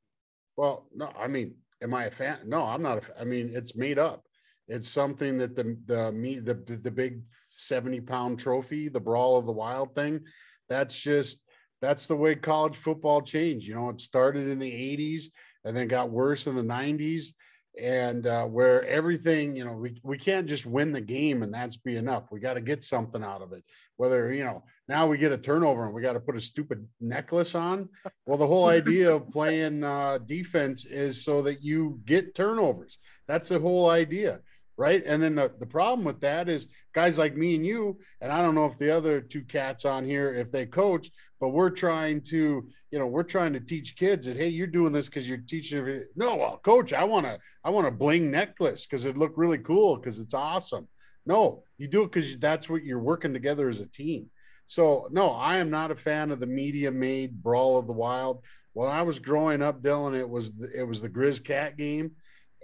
Well, 0.57 0.87
no, 0.93 1.11
I 1.17 1.27
mean, 1.27 1.55
am 1.81 1.93
I 1.93 2.05
a 2.05 2.11
fan? 2.11 2.39
No, 2.45 2.63
I'm 2.63 2.81
not. 2.81 2.99
A, 2.99 3.21
I 3.21 3.23
mean, 3.23 3.51
it's 3.53 3.75
made 3.75 3.99
up. 3.99 4.23
It's 4.67 4.87
something 4.87 5.37
that 5.37 5.55
the 5.55 5.77
the 5.85 6.11
me 6.11 6.39
the 6.39 6.53
the 6.53 6.91
big 6.91 7.21
seventy 7.49 7.99
pound 7.99 8.39
trophy, 8.39 8.89
the 8.89 8.99
brawl 8.99 9.37
of 9.37 9.45
the 9.45 9.51
wild 9.51 9.95
thing. 9.95 10.21
That's 10.69 10.97
just 10.97 11.41
that's 11.81 12.07
the 12.07 12.15
way 12.15 12.35
college 12.35 12.77
football 12.77 13.21
changed. 13.21 13.67
You 13.67 13.75
know, 13.75 13.89
it 13.89 13.99
started 13.99 14.47
in 14.47 14.59
the 14.59 14.71
'80s 14.71 15.23
and 15.65 15.75
then 15.75 15.87
got 15.87 16.09
worse 16.09 16.47
in 16.47 16.55
the 16.55 16.61
'90s 16.61 17.33
and 17.79 18.27
uh, 18.27 18.45
where 18.45 18.85
everything 18.85 19.55
you 19.55 19.63
know 19.65 19.73
we, 19.73 19.99
we 20.03 20.17
can't 20.17 20.47
just 20.47 20.65
win 20.65 20.91
the 20.91 21.01
game 21.01 21.43
and 21.43 21.53
that's 21.53 21.77
be 21.77 21.95
enough. 21.95 22.31
We 22.31 22.39
got 22.39 22.55
to 22.55 22.61
get 22.61 22.83
something 22.83 23.23
out 23.23 23.41
of 23.41 23.53
it. 23.53 23.63
Whether 23.97 24.33
you 24.33 24.43
know 24.43 24.63
now 24.87 25.07
we 25.07 25.17
get 25.17 25.31
a 25.31 25.37
turnover 25.37 25.85
and 25.85 25.93
we 25.93 26.01
got 26.01 26.13
to 26.13 26.19
put 26.19 26.35
a 26.35 26.41
stupid 26.41 26.87
necklace 26.99 27.55
on. 27.55 27.89
Well 28.25 28.37
the 28.37 28.47
whole 28.47 28.67
idea 28.67 29.15
of 29.15 29.29
playing 29.29 29.83
uh, 29.83 30.19
defense 30.19 30.85
is 30.85 31.23
so 31.23 31.43
that 31.43 31.63
you 31.63 31.99
get 32.05 32.35
turnovers. 32.35 32.97
That's 33.27 33.49
the 33.49 33.59
whole 33.59 33.89
idea 33.89 34.41
right? 34.81 35.03
And 35.05 35.21
then 35.21 35.35
the, 35.35 35.53
the 35.59 35.65
problem 35.67 36.03
with 36.03 36.21
that 36.21 36.49
is 36.49 36.67
guys 36.93 37.17
like 37.17 37.35
me 37.35 37.55
and 37.55 37.65
you 37.65 37.99
and 38.19 38.31
i 38.31 38.41
don't 38.41 38.55
know 38.55 38.65
if 38.65 38.77
the 38.77 38.95
other 38.95 39.21
two 39.21 39.43
cats 39.43 39.85
on 39.85 40.05
here 40.05 40.33
if 40.33 40.51
they 40.51 40.65
coach 40.65 41.09
but 41.39 41.49
we're 41.49 41.69
trying 41.69 42.21
to 42.21 42.67
you 42.89 42.99
know 42.99 43.07
we're 43.07 43.23
trying 43.23 43.53
to 43.53 43.59
teach 43.59 43.95
kids 43.95 44.25
that 44.25 44.37
hey 44.37 44.47
you're 44.47 44.67
doing 44.67 44.91
this 44.91 45.07
because 45.07 45.27
you're 45.27 45.37
teaching 45.37 45.77
every 45.77 46.03
no 46.15 46.35
well 46.35 46.57
coach 46.57 46.93
i 46.93 47.03
want 47.03 47.25
to 47.25 47.37
i 47.63 47.69
want 47.69 47.87
a 47.87 47.91
bling 47.91 48.29
necklace 48.31 48.85
because 48.85 49.05
it 49.05 49.17
looked 49.17 49.37
really 49.37 49.59
cool 49.59 49.95
because 49.95 50.19
it's 50.19 50.33
awesome. 50.33 50.87
No 51.25 51.63
you 51.77 51.87
do 51.87 52.01
it 52.01 52.11
because 52.11 52.37
that's 52.39 52.69
what 52.69 52.83
you're 52.83 52.99
working 52.99 53.33
together 53.33 53.69
as 53.69 53.79
a 53.79 53.87
team. 53.87 54.29
So 54.65 55.07
no 55.11 55.29
i 55.29 55.57
am 55.57 55.69
not 55.69 55.91
a 55.91 55.95
fan 55.95 56.31
of 56.31 56.39
the 56.39 56.47
media 56.47 56.91
made 56.91 57.41
brawl 57.43 57.77
of 57.77 57.87
the 57.87 57.93
wild. 57.93 58.43
When 58.73 58.89
i 58.89 59.03
was 59.03 59.19
growing 59.19 59.61
up 59.61 59.81
dylan 59.81 60.17
it 60.17 60.27
was 60.27 60.51
the, 60.53 60.69
it 60.75 60.83
was 60.83 61.01
the 61.01 61.09
grizz 61.09 61.43
cat 61.43 61.77
game 61.77 62.11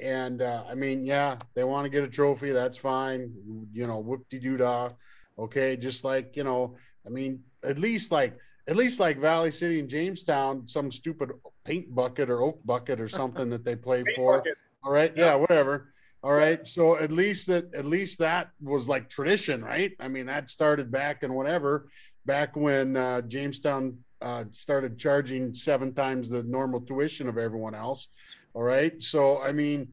and 0.01 0.41
uh, 0.41 0.63
i 0.69 0.75
mean 0.75 1.05
yeah 1.05 1.37
they 1.55 1.63
want 1.63 1.83
to 1.83 1.89
get 1.89 2.03
a 2.03 2.07
trophy 2.07 2.51
that's 2.51 2.77
fine 2.77 3.31
you 3.73 3.87
know 3.87 3.99
whoop 3.99 4.27
de 4.29 4.39
doo 4.39 4.57
dah 4.57 4.89
okay 5.37 5.75
just 5.75 6.03
like 6.03 6.35
you 6.35 6.43
know 6.43 6.75
i 7.05 7.09
mean 7.09 7.39
at 7.63 7.79
least 7.79 8.11
like 8.11 8.37
at 8.67 8.75
least 8.75 8.99
like 8.99 9.17
Valley 9.17 9.51
City 9.51 9.79
and 9.79 9.89
Jamestown, 9.89 10.67
some 10.67 10.91
stupid 10.91 11.31
paint 11.63 11.93
bucket 11.93 12.29
or 12.29 12.41
oak 12.41 12.59
bucket 12.65 12.99
or 12.99 13.07
something 13.07 13.49
that 13.49 13.63
they 13.63 13.75
play 13.75 14.03
for. 14.15 14.39
Bucket. 14.39 14.57
All 14.83 14.91
right, 14.91 15.13
yeah. 15.15 15.27
yeah, 15.27 15.35
whatever. 15.35 15.93
All 16.23 16.33
right, 16.33 16.65
so 16.67 16.97
at 16.97 17.11
least 17.11 17.47
that 17.47 17.73
at 17.73 17.85
least 17.85 18.19
that 18.19 18.49
was 18.61 18.89
like 18.89 19.09
tradition, 19.09 19.63
right? 19.63 19.91
I 19.99 20.07
mean, 20.07 20.25
that 20.25 20.49
started 20.49 20.91
back 20.91 21.23
and 21.23 21.33
whatever, 21.33 21.87
back 22.25 22.55
when 22.55 22.97
uh, 22.97 23.21
Jamestown 23.21 23.99
uh, 24.21 24.45
started 24.51 24.97
charging 24.97 25.53
seven 25.53 25.93
times 25.93 26.29
the 26.29 26.43
normal 26.43 26.81
tuition 26.81 27.29
of 27.29 27.37
everyone 27.37 27.75
else. 27.75 28.09
All 28.53 28.63
right, 28.63 29.01
so 29.01 29.41
I 29.41 29.51
mean, 29.51 29.87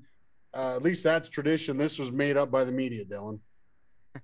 uh, 0.55 0.77
at 0.77 0.83
least 0.83 1.05
that's 1.05 1.29
tradition. 1.29 1.77
This 1.77 1.99
was 1.99 2.11
made 2.13 2.37
up 2.37 2.51
by 2.51 2.65
the 2.65 2.73
media, 2.73 3.05
Dylan. 3.05 3.39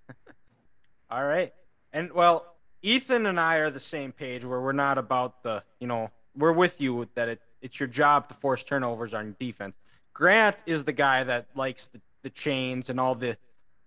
All 1.10 1.24
right, 1.24 1.52
and 1.92 2.12
well, 2.12 2.50
Ethan 2.82 3.26
and 3.26 3.38
I 3.38 3.56
are 3.56 3.70
the 3.70 3.80
same 3.80 4.12
page 4.12 4.44
where 4.44 4.60
we're 4.60 4.72
not 4.72 4.98
about 4.98 5.42
the, 5.42 5.62
you 5.80 5.86
know, 5.86 6.10
we're 6.36 6.52
with 6.52 6.80
you 6.80 7.08
that 7.14 7.28
it, 7.28 7.40
it's 7.60 7.78
your 7.78 7.88
job 7.88 8.28
to 8.28 8.34
force 8.34 8.62
turnovers 8.62 9.12
on 9.12 9.36
defense. 9.38 9.74
Grant 10.14 10.62
is 10.66 10.84
the 10.84 10.92
guy 10.92 11.24
that 11.24 11.48
likes 11.54 11.88
the, 11.88 12.00
the 12.22 12.30
chains 12.30 12.90
and 12.90 12.98
all 12.98 13.14
the 13.14 13.36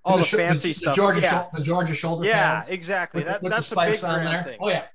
all 0.05 0.17
the, 0.17 0.23
the, 0.23 0.37
fancy 0.37 0.69
the, 0.69 0.73
stuff. 0.73 0.95
The 0.95 1.01
Georgia, 1.01 1.21
yeah. 1.21 1.45
the 1.53 1.61
Georgia 1.61 1.95
shoulder 1.95 2.25
yeah, 2.25 2.55
pads. 2.55 2.69
exactly. 2.69 3.19
With, 3.19 3.27
that, 3.27 3.41
with 3.41 3.51
that's 3.51 3.69
the 3.69 3.75
spikes 3.75 4.03
a 4.03 4.07
big 4.07 4.15
on 4.15 4.25
there. 4.25 4.43
Thing. 4.43 4.57
Oh 4.61 4.69
yeah. 4.69 4.85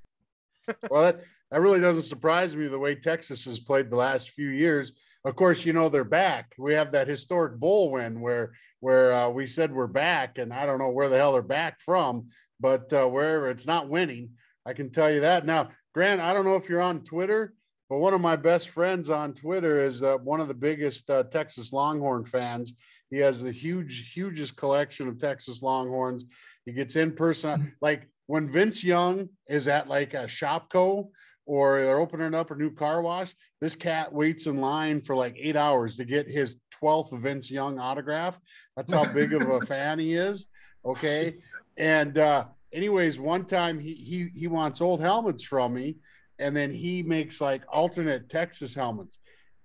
well, 0.91 1.03
that, 1.03 1.21
that 1.51 1.61
really 1.61 1.81
doesn't 1.81 2.03
surprise 2.03 2.55
me 2.57 2.69
the 2.69 2.79
way 2.79 2.95
Texas 2.95 3.45
has 3.47 3.59
played 3.59 3.91
the 3.91 3.97
last 3.97 4.31
few 4.31 4.49
years. 4.49 4.93
Of 5.25 5.37
course, 5.37 5.67
you 5.67 5.73
know 5.73 5.89
they're 5.89 6.05
back. 6.05 6.55
We 6.59 6.75
have 6.75 6.93
that 6.93 7.09
historic 7.09 7.59
bowl 7.59 7.91
win 7.91 8.21
where 8.21 8.53
where 8.81 9.13
uh, 9.13 9.29
we 9.31 9.47
said 9.47 9.73
we're 9.73 9.87
back, 9.87 10.39
and 10.39 10.53
I 10.53 10.65
don't 10.65 10.79
know 10.79 10.91
where 10.91 11.09
the 11.09 11.17
hell 11.17 11.33
they're 11.33 11.43
back 11.43 11.81
from, 11.81 12.29
but 12.61 12.93
uh, 12.93 13.07
wherever 13.07 13.49
it's 13.49 13.67
not 13.67 13.89
winning, 13.89 14.31
I 14.65 14.73
can 14.75 14.91
tell 14.91 15.13
you 15.13 15.21
that. 15.21 15.45
Now, 15.45 15.71
Grant, 15.93 16.21
I 16.21 16.33
don't 16.33 16.45
know 16.45 16.57
if 16.57 16.69
you're 16.69 16.81
on 16.81 17.03
Twitter, 17.03 17.55
but 17.91 17.99
one 17.99 18.15
of 18.15 18.21
my 18.21 18.37
best 18.37 18.71
friends 18.71 19.11
on 19.11 19.35
Twitter 19.35 19.81
is 19.81 20.03
uh, 20.03 20.19
one 20.19 20.41
of 20.41 20.49
the 20.49 20.55
biggest 20.55 21.11
uh, 21.11 21.25
Texas 21.25 21.73
Longhorn 21.73 22.25
fans. 22.25 22.75
He 23.11 23.17
has 23.19 23.43
the 23.43 23.51
huge, 23.51 24.13
hugest 24.13 24.57
collection 24.57 25.09
of 25.09 25.19
Texas 25.19 25.63
Longhorns. 25.63 26.27
He 26.65 26.73
gets 26.73 26.97
in 26.97 27.13
person, 27.13 27.75
like 27.81 28.09
when 28.27 28.53
Vince 28.53 28.85
Young 28.85 29.31
is 29.49 29.69
at 29.69 29.89
like 29.89 30.15
a 30.15 30.27
Shopko 30.27 31.09
or 31.49 31.81
they're 31.81 31.99
opening 31.99 32.35
up 32.35 32.53
a 32.53 32.55
new 32.55 32.71
car 32.71 33.03
wash. 33.03 33.35
This 33.61 33.75
cat 33.75 34.13
waits 34.13 34.47
in 34.47 34.61
line 34.61 35.01
for 35.01 35.17
like 35.17 35.35
eight 35.39 35.57
hours 35.57 35.97
to 35.97 36.05
get 36.05 36.29
his 36.29 36.59
12th 36.81 37.19
Vince 37.19 37.51
Young 37.51 37.81
autograph. 37.81 38.39
That's 38.77 38.93
how 38.93 39.07
big 39.07 39.33
of 39.33 39.49
a 39.49 39.61
fan 39.67 39.99
he 39.99 40.15
is. 40.15 40.47
Okay. 40.85 41.35
And 41.79 42.19
uh, 42.19 42.47
anyways, 42.73 43.19
one 43.19 43.47
time 43.47 43.81
he 43.81 43.95
he 43.95 44.29
he 44.35 44.47
wants 44.47 44.81
old 44.83 45.01
helmets 45.01 45.43
from 45.43 45.75
me, 45.75 45.97
and 46.39 46.57
then 46.57 46.73
he 46.73 47.03
makes 47.03 47.41
like 47.41 47.65
alternate 47.73 48.29
Texas 48.29 48.75
helmets. 48.75 49.19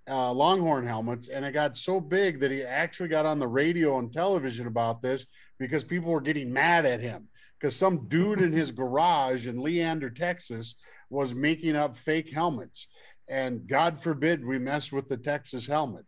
uh, 0.08 0.32
Longhorn 0.32 0.86
helmets, 0.86 1.28
and 1.28 1.44
it 1.44 1.52
got 1.52 1.76
so 1.76 2.00
big 2.00 2.40
that 2.40 2.50
he 2.50 2.62
actually 2.62 3.08
got 3.08 3.26
on 3.26 3.38
the 3.38 3.48
radio 3.48 3.98
and 3.98 4.12
television 4.12 4.66
about 4.66 5.02
this 5.02 5.26
because 5.58 5.84
people 5.84 6.10
were 6.12 6.20
getting 6.20 6.52
mad 6.52 6.86
at 6.86 7.00
him 7.00 7.28
because 7.58 7.76
some 7.76 8.06
dude 8.08 8.40
in 8.40 8.52
his 8.52 8.70
garage 8.72 9.46
in 9.46 9.58
Leander, 9.60 10.10
Texas, 10.10 10.74
was 11.10 11.34
making 11.34 11.76
up 11.76 11.96
fake 11.96 12.30
helmets, 12.32 12.88
and 13.28 13.66
God 13.68 14.00
forbid 14.02 14.44
we 14.44 14.58
mess 14.58 14.92
with 14.92 15.08
the 15.08 15.16
Texas 15.16 15.66
helmet. 15.66 16.04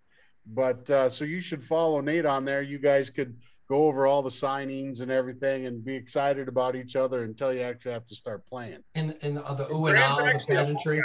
But 0.46 0.88
uh, 0.90 1.08
so 1.10 1.24
you 1.24 1.40
should 1.40 1.62
follow 1.62 2.00
Nate 2.00 2.26
on 2.26 2.44
there. 2.44 2.62
You 2.62 2.78
guys 2.78 3.10
could 3.10 3.36
go 3.68 3.86
over 3.86 4.06
all 4.06 4.22
the 4.22 4.30
signings 4.30 5.00
and 5.00 5.10
everything 5.10 5.66
and 5.66 5.84
be 5.84 5.94
excited 5.94 6.46
about 6.46 6.76
each 6.76 6.94
other 6.94 7.24
until 7.24 7.52
you 7.52 7.62
actually 7.62 7.92
have 7.92 8.06
to 8.06 8.14
start 8.14 8.46
playing. 8.46 8.78
And 8.94 9.16
and 9.22 9.38
uh, 9.38 9.54
the 9.54 9.72
ooh 9.72 9.86
and 9.86 9.98
ah, 9.98 10.16
the 10.16 10.44
pageantry. 10.46 11.02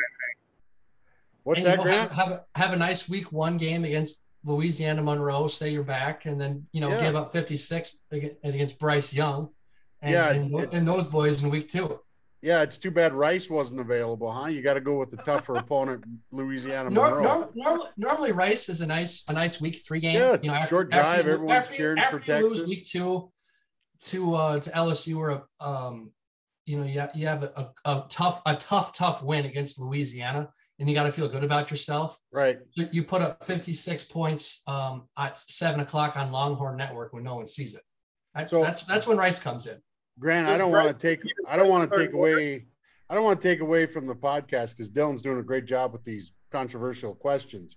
What's 1.44 1.64
And, 1.64 1.68
that, 1.68 1.82
Grant? 1.82 2.12
have, 2.12 2.12
have 2.12 2.32
a, 2.32 2.46
have 2.60 2.74
a 2.74 2.76
nice 2.76 3.10
week 3.10 3.32
one 3.32 3.58
game 3.58 3.84
against 3.84 4.28
Louisiana 4.44 5.02
Monroe. 5.02 5.48
Say 5.48 5.70
you're 5.72 5.84
back, 5.84 6.26
and 6.26 6.40
then 6.40 6.68
you 6.72 6.82
know 6.82 6.90
Yeah. 6.90 7.02
give 7.06 7.16
up 7.16 7.32
56 7.32 8.06
against 8.12 8.80
Bryce 8.80 9.14
Young. 9.14 9.50
And, 10.02 10.12
Yeah, 10.14 10.30
and, 10.32 10.56
it- 10.60 10.74
and 10.74 10.88
those 10.88 11.06
boys 11.06 11.44
in 11.44 11.50
week 11.50 11.70
two. 11.70 12.00
Yeah, 12.44 12.64
it's 12.64 12.80
too 12.80 12.90
bad 12.90 13.14
Rice 13.14 13.52
wasn't 13.52 13.82
available, 13.82 14.32
huh? 14.32 14.48
You 14.48 14.64
got 14.64 14.74
to 14.74 14.82
go 14.82 14.98
with 14.98 15.12
the 15.12 15.18
tougher 15.18 15.58
opponent, 15.58 16.04
Louisiana 16.32 16.90
Monroe. 16.90 17.22
norm, 17.24 17.50
normally, 17.54 17.90
normally 17.98 18.32
Rice 18.32 18.68
is 18.68 18.82
a 18.82 18.88
nice 18.88 19.24
a 19.28 19.34
nice 19.34 19.62
week 19.62 19.76
three 19.76 20.00
game. 20.00 20.16
Yeah, 20.16 20.38
you 20.42 20.50
know, 20.50 20.60
short 20.62 20.90
drive, 20.90 21.26
you- 21.28 21.34
everyone's 21.34 21.66
after, 21.66 21.76
cheering 21.76 22.00
after 22.00 22.20
for 22.20 22.32
you 22.32 22.42
lose 22.42 22.54
Texas. 22.54 22.70
week 22.70 22.88
two 22.88 23.32
to 24.06 24.34
uh, 24.34 24.60
to 24.60 24.70
LSU 24.72 25.18
or 25.18 25.44
um, 25.60 26.12
you 26.66 26.78
know, 26.78 26.84
you 26.86 27.00
have, 27.00 27.12
you 27.14 27.28
have 27.28 27.44
a, 27.44 27.72
a, 27.86 27.92
a 27.92 28.06
tough 28.10 28.42
a 28.48 28.56
tough 28.56 28.96
tough 28.98 29.22
win 29.22 29.46
against 29.46 29.80
Louisiana, 29.80 30.50
and 30.80 30.90
you 30.90 30.96
got 30.96 31.04
to 31.04 31.12
feel 31.12 31.28
good 31.30 31.44
about 31.44 31.70
yourself. 31.70 32.20
Right. 32.32 32.58
You 32.74 32.88
you 32.92 33.04
put 33.04 33.22
up 33.22 33.44
56 33.44 34.06
points 34.06 34.64
um, 34.66 35.04
at 35.16 35.38
seven 35.38 35.82
o'clock 35.82 36.18
on 36.18 36.32
Longhorn 36.32 36.76
Network 36.78 37.14
when 37.14 37.24
no 37.24 37.36
one 37.36 37.46
sees 37.46 37.76
it. 37.76 37.84
That- 38.34 38.50
So- 38.50 38.64
that's 38.64 38.82
that's 38.82 39.06
when 39.06 39.18
Rice 39.18 39.38
comes 39.40 39.68
in. 39.68 39.78
Grant, 40.22 40.48
I 40.48 40.58
don't 40.58 40.72
want 40.72 40.94
to 40.94 41.00
take 41.00 41.22
I 41.48 41.58
don't 41.58 41.68
want 41.68 41.92
to 41.92 41.98
take 41.98 42.14
away 42.14 42.66
I 43.10 43.16
don't 43.16 43.26
want 43.26 43.42
to 43.42 43.48
take 43.48 43.60
away 43.60 43.88
from 43.88 44.08
the 44.08 44.16
podcast 44.16 44.78
because 44.78 44.90
Dylan's 44.90 45.22
doing 45.22 45.40
a 45.40 45.44
great 45.44 45.66
job 45.66 45.92
with 45.92 46.04
these 46.06 46.32
controversial 46.50 47.14
questions. 47.14 47.76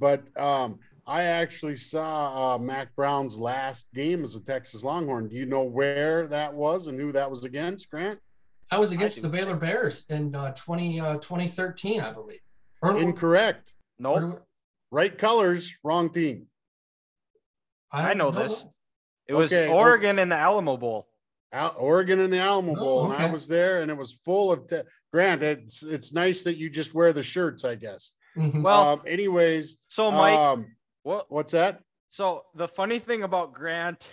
But 0.00 0.24
um, 0.36 0.80
I 1.06 1.22
actually 1.22 1.76
saw 1.76 2.54
uh, 2.54 2.58
Mack 2.58 2.96
Brown's 2.96 3.38
last 3.38 3.86
game 3.94 4.24
as 4.24 4.34
a 4.34 4.40
Texas 4.40 4.82
Longhorn. 4.82 5.28
Do 5.28 5.36
you 5.36 5.46
know 5.46 5.62
where 5.62 6.26
that 6.26 6.52
was 6.52 6.88
and 6.88 6.98
who 6.98 7.12
that 7.12 7.30
was 7.30 7.44
against, 7.44 7.88
Grant? 7.88 8.18
I 8.72 8.78
was 8.78 8.90
against 8.90 9.16
do. 9.16 9.22
the 9.22 9.28
Baylor 9.28 9.54
Bears 9.54 10.06
in 10.08 10.34
uh, 10.34 10.52
20, 10.54 10.98
uh, 10.98 11.14
2013, 11.18 12.00
I 12.00 12.12
believe. 12.12 12.40
Or, 12.82 12.98
Incorrect. 12.98 13.74
Nope. 14.00 14.22
or- 14.22 14.42
Right 14.90 15.16
colors, 15.16 15.72
wrong 15.84 16.10
team. 16.10 16.46
I 17.92 18.14
know 18.14 18.32
don't 18.32 18.48
this. 18.48 18.64
It 19.28 19.34
was 19.34 19.52
Okay, 19.52 19.68
well- 19.68 19.78
Oregon 19.78 20.18
in 20.18 20.30
the 20.30 20.36
Alamo 20.36 20.76
Bowl. 20.76 21.06
Al- 21.54 21.76
Oregon 21.78 22.18
in 22.20 22.30
the 22.30 22.38
Alamo 22.38 22.72
Oh, 22.72 22.74
Bowl, 22.74 23.04
and 23.04 23.14
I 23.14 23.30
was 23.30 23.46
there, 23.46 23.80
and 23.82 23.90
it 23.90 23.96
was 23.96 24.12
full 24.24 24.50
of. 24.52 24.66
Te- 24.66 24.82
Grant, 25.12 25.42
it's 25.44 25.82
it's 25.84 26.12
nice 26.12 26.42
that 26.42 26.56
you 26.56 26.68
just 26.68 26.92
wear 26.92 27.12
the 27.12 27.22
shirts, 27.22 27.64
I 27.64 27.76
guess. 27.76 28.14
Mhm. 28.36 28.62
Well, 28.62 28.88
um, 28.94 29.02
anyways, 29.06 29.76
so 29.88 30.10
Mike, 30.10 30.36
um, 30.36 30.66
what? 31.04 31.30
what's 31.30 31.52
that? 31.52 31.80
So 32.10 32.44
the 32.54 32.66
funny 32.66 32.98
thing 32.98 33.22
about 33.22 33.54
Grant, 33.54 34.08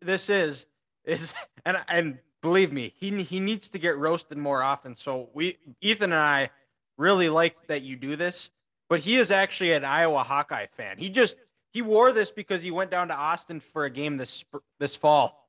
this 0.00 0.30
is, 0.30 0.66
is, 1.04 1.34
and 1.66 1.78
and 1.88 2.18
believe 2.42 2.72
me, 2.72 2.94
he 2.96 3.22
he 3.24 3.40
needs 3.40 3.68
to 3.70 3.78
get 3.78 3.98
roasted 3.98 4.38
more 4.38 4.62
often. 4.62 4.94
So 4.94 5.30
we, 5.34 5.58
Ethan 5.80 6.12
and 6.12 6.14
I, 6.14 6.50
really 6.96 7.28
like 7.28 7.56
that 7.66 7.82
you 7.82 7.96
do 7.96 8.14
this. 8.14 8.50
But 8.88 9.00
he 9.00 9.16
is 9.16 9.32
actually 9.32 9.72
an 9.72 9.84
Iowa 9.84 10.22
Hawkeye 10.22 10.66
fan. 10.70 10.98
He 10.98 11.08
just 11.10 11.36
he 11.72 11.82
wore 11.82 12.12
this 12.12 12.30
because 12.30 12.62
he 12.62 12.70
went 12.70 12.92
down 12.92 13.08
to 13.08 13.14
Austin 13.14 13.58
for 13.58 13.84
a 13.84 13.90
game 13.90 14.16
this 14.16 14.44
this 14.78 14.94
fall. 14.94 15.45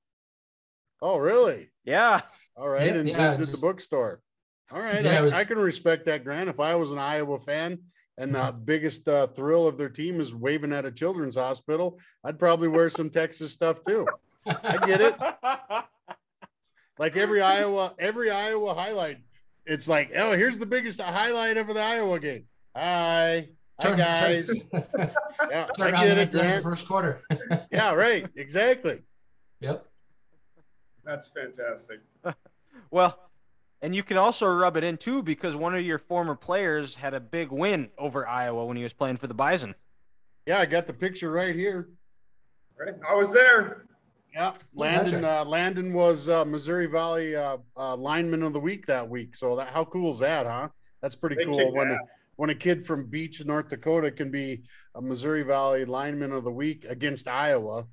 Oh, 1.02 1.18
really? 1.18 1.70
Yeah, 1.86 2.22
All 2.56 2.68
right, 2.68 2.88
Yeah, 2.88 2.94
and 3.00 3.08
yeah, 3.10 3.18
visited 3.36 3.54
the 3.56 3.58
bookstore. 3.62 4.22
All 4.72 4.82
right, 4.82 5.04
Yeah, 5.04 5.20
I, 5.20 5.22
was- 5.22 5.34
I 5.34 5.44
can 5.44 5.58
respect 5.60 6.06
that, 6.06 6.24
Grant. 6.24 6.50
If 6.50 6.60
I 6.60 6.76
was 6.76 6.92
an 6.92 6.98
Iowa 7.00 7.38
fan 7.40 7.80
and 8.18 8.34
the 8.34 8.52
biggest 8.66 9.08
uh, 9.08 9.28
thrill 9.28 9.68
of 9.68 9.78
their 9.78 9.90
team 9.90 10.20
is 10.20 10.34
waving 10.34 10.74
at 10.74 10.86
a 10.86 10.92
children's 10.92 11.36
hospital, 11.36 12.00
I'd 12.26 12.40
probably 12.40 12.68
wear 12.68 12.90
some 12.90 13.10
Texas 13.10 13.52
stuff 13.52 13.84
too. 13.88 14.08
I 14.46 14.78
get 14.86 15.02
it. 15.02 15.16
Like 17.00 17.16
every 17.16 17.42
Iowa, 17.44 17.94
every 18.00 18.32
Iowa 18.32 18.74
highlight, 18.74 19.20
it's 19.68 19.88
like, 19.88 20.12
oh, 20.18 20.32
here's 20.32 20.58
the 20.58 20.66
biggest 20.66 21.00
highlight 21.00 21.58
of 21.58 21.68
the 21.68 21.80
Iowa 21.80 22.20
game. 22.20 22.46
Hi, 22.76 23.50
hi 23.80 23.96
guys. 23.96 24.50
Yeah, 24.74 25.68
Turn 25.78 25.94
I 25.94 26.04
get 26.08 26.18
it, 26.18 26.32
Grant. 26.32 26.64
first 26.64 26.88
quarter. 26.88 27.22
Yeah, 27.72 27.94
right. 27.94 28.28
Exactly. 28.36 29.04
yep. 29.60 29.86
That's 31.08 31.30
fantastic. 31.30 32.02
well, 32.92 33.18
and 33.82 33.96
you 33.96 34.04
can 34.04 34.18
also 34.18 34.46
rub 34.48 34.76
it 34.76 34.84
in 34.84 34.98
too 34.98 35.24
because 35.24 35.56
one 35.56 35.74
of 35.74 35.82
your 35.82 35.98
former 35.98 36.36
players 36.36 36.96
had 36.96 37.14
a 37.14 37.20
big 37.20 37.50
win 37.50 37.90
over 37.98 38.28
Iowa 38.28 38.66
when 38.66 38.76
he 38.76 38.84
was 38.84 38.94
playing 38.94 39.18
for 39.18 39.28
the 39.28 39.34
Bison. 39.34 39.74
Yeah, 40.46 40.60
I 40.60 40.66
got 40.66 40.86
the 40.86 40.94
picture 40.94 41.32
right 41.32 41.56
here. 41.56 41.90
Right? 42.78 42.94
I 43.08 43.16
was 43.16 43.32
there. 43.32 43.86
Yeah, 44.34 44.54
Landon. 44.74 45.24
Uh, 45.24 45.46
Landon 45.46 45.94
was 45.94 46.28
uh, 46.28 46.44
Missouri 46.44 46.88
Valley 46.88 47.36
uh, 47.36 47.58
uh, 47.78 47.96
lineman 47.96 48.44
of 48.44 48.54
the 48.54 48.60
week 48.60 48.86
that 48.86 49.08
week. 49.08 49.36
So 49.36 49.56
that 49.56 49.70
how 49.70 49.86
cool 49.86 50.12
is 50.12 50.20
that, 50.20 50.46
huh? 50.46 50.68
That's 51.02 51.16
pretty 51.16 51.38
They 51.38 51.46
cool 51.46 51.74
when 51.74 51.92
a, 51.92 51.98
when 52.36 52.50
a 52.50 52.56
kid 52.56 52.86
from 52.86 53.06
Beach, 53.06 53.44
North 53.46 53.70
Dakota, 53.70 54.12
can 54.12 54.30
be 54.30 54.64
a 54.96 55.02
Missouri 55.02 55.44
Valley 55.44 55.86
lineman 55.86 56.34
of 56.34 56.44
the 56.44 56.52
week 56.52 56.86
against 56.88 57.28
Iowa. 57.28 57.86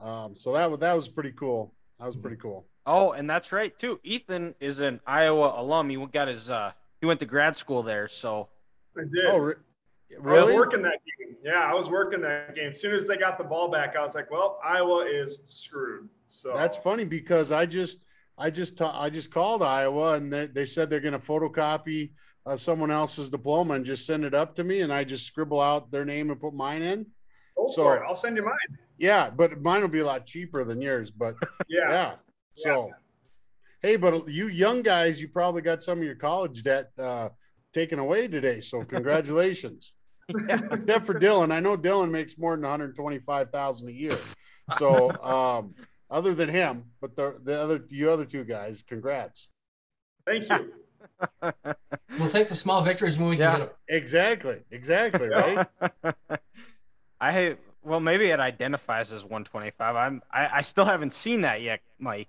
Um, 0.00 0.34
so 0.34 0.52
that 0.52 0.70
was 0.70 0.80
that 0.80 0.94
was 0.94 1.08
pretty 1.08 1.32
cool. 1.32 1.73
That 1.98 2.06
was 2.06 2.16
pretty 2.16 2.36
cool. 2.36 2.66
Oh, 2.86 3.12
and 3.12 3.28
that's 3.28 3.52
right 3.52 3.76
too. 3.78 4.00
Ethan 4.02 4.54
is 4.60 4.80
an 4.80 5.00
Iowa 5.06 5.54
alum. 5.56 5.90
He 5.90 5.96
got 6.06 6.28
his 6.28 6.50
uh 6.50 6.72
he 7.00 7.06
went 7.06 7.20
to 7.20 7.26
grad 7.26 7.56
school 7.56 7.82
there, 7.82 8.08
so 8.08 8.48
I 8.96 9.02
did. 9.02 9.26
Oh, 9.26 9.38
re- 9.38 9.54
I 10.12 10.20
was 10.20 10.24
really? 10.24 10.54
working 10.54 10.82
that 10.82 11.00
game. 11.18 11.36
Yeah, 11.44 11.60
I 11.60 11.74
was 11.74 11.88
working 11.88 12.20
that 12.22 12.54
game. 12.54 12.70
As 12.70 12.80
soon 12.80 12.94
as 12.94 13.06
they 13.06 13.16
got 13.16 13.38
the 13.38 13.44
ball 13.44 13.68
back, 13.68 13.96
I 13.96 14.02
was 14.02 14.14
like, 14.14 14.30
well, 14.30 14.58
Iowa 14.64 15.04
is 15.04 15.40
screwed. 15.46 16.08
So 16.28 16.52
That's 16.54 16.76
funny 16.76 17.04
because 17.04 17.52
I 17.52 17.66
just 17.66 18.04
I 18.38 18.50
just 18.50 18.76
ta- 18.76 18.98
I 19.00 19.10
just 19.10 19.30
called 19.30 19.62
Iowa 19.62 20.14
and 20.14 20.32
they, 20.32 20.46
they 20.46 20.66
said 20.66 20.90
they're 20.90 21.00
going 21.00 21.12
to 21.12 21.18
photocopy 21.18 22.10
uh, 22.46 22.56
someone 22.56 22.90
else's 22.90 23.30
diploma 23.30 23.74
and 23.74 23.84
just 23.84 24.06
send 24.06 24.24
it 24.24 24.34
up 24.34 24.54
to 24.56 24.64
me 24.64 24.80
and 24.80 24.92
I 24.92 25.04
just 25.04 25.26
scribble 25.26 25.60
out 25.60 25.90
their 25.90 26.04
name 26.04 26.30
and 26.30 26.40
put 26.40 26.54
mine 26.54 26.82
in. 26.82 27.06
Go 27.56 27.66
so- 27.68 27.82
for 27.84 27.96
it. 27.98 28.02
I'll 28.06 28.16
send 28.16 28.36
you 28.36 28.44
mine. 28.44 28.78
Yeah, 29.04 29.28
but 29.28 29.60
mine 29.60 29.82
will 29.82 29.88
be 29.88 30.00
a 30.00 30.06
lot 30.06 30.24
cheaper 30.24 30.64
than 30.64 30.80
yours. 30.80 31.10
But 31.10 31.34
Yeah. 31.68 31.90
yeah, 31.90 32.14
so 32.54 32.90
hey, 33.82 33.96
but 33.96 34.26
you 34.28 34.48
young 34.48 34.80
guys, 34.80 35.20
you 35.20 35.28
probably 35.28 35.60
got 35.60 35.82
some 35.82 35.98
of 35.98 36.04
your 36.04 36.14
college 36.14 36.62
debt 36.62 36.90
uh, 36.98 37.28
taken 37.74 37.98
away 37.98 38.28
today. 38.28 38.62
So 38.62 38.82
congratulations. 38.94 39.92
Except 40.48 41.04
for 41.04 41.12
Dylan, 41.12 41.52
I 41.52 41.60
know 41.60 41.76
Dylan 41.76 42.10
makes 42.10 42.38
more 42.38 42.52
than 42.56 42.62
one 42.62 42.70
hundred 42.70 42.96
twenty-five 42.96 43.50
thousand 43.50 43.90
a 43.90 43.92
year. 43.92 44.16
So 44.78 45.10
um, 45.22 45.74
other 46.10 46.34
than 46.34 46.48
him, 46.48 46.84
but 47.02 47.14
the 47.14 47.38
the 47.44 47.60
other 47.60 47.84
you 47.90 48.10
other 48.10 48.24
two 48.24 48.44
guys, 48.44 48.82
congrats. 48.88 49.48
Thank 50.26 50.48
you. 50.48 50.72
We'll 52.18 52.30
take 52.30 52.48
the 52.48 52.56
small 52.56 52.82
victories 52.82 53.18
when 53.18 53.28
we 53.28 53.36
Yeah. 53.36 53.50
can 53.50 53.58
get 53.60 53.66
them. 53.68 53.76
Exactly, 53.90 54.60
exactly, 54.70 55.28
right? 55.28 55.66
I 57.20 57.56
well 57.84 58.00
maybe 58.00 58.26
it 58.26 58.40
identifies 58.40 59.12
as 59.12 59.22
125. 59.22 59.96
I'm 59.96 60.22
I, 60.30 60.58
I 60.58 60.62
still 60.62 60.84
haven't 60.84 61.12
seen 61.12 61.42
that 61.42 61.62
yet, 61.62 61.80
Mike. 61.98 62.28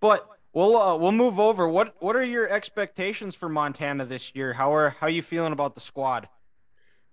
But 0.00 0.28
we'll 0.52 0.76
uh, 0.76 0.96
we'll 0.96 1.12
move 1.12 1.40
over. 1.40 1.68
What 1.68 1.94
what 2.00 2.16
are 2.16 2.24
your 2.24 2.48
expectations 2.48 3.34
for 3.34 3.48
Montana 3.48 4.04
this 4.04 4.34
year? 4.34 4.54
How 4.54 4.74
are 4.74 4.90
how 4.90 5.06
are 5.06 5.10
you 5.10 5.22
feeling 5.22 5.52
about 5.52 5.74
the 5.74 5.80
squad? 5.80 6.28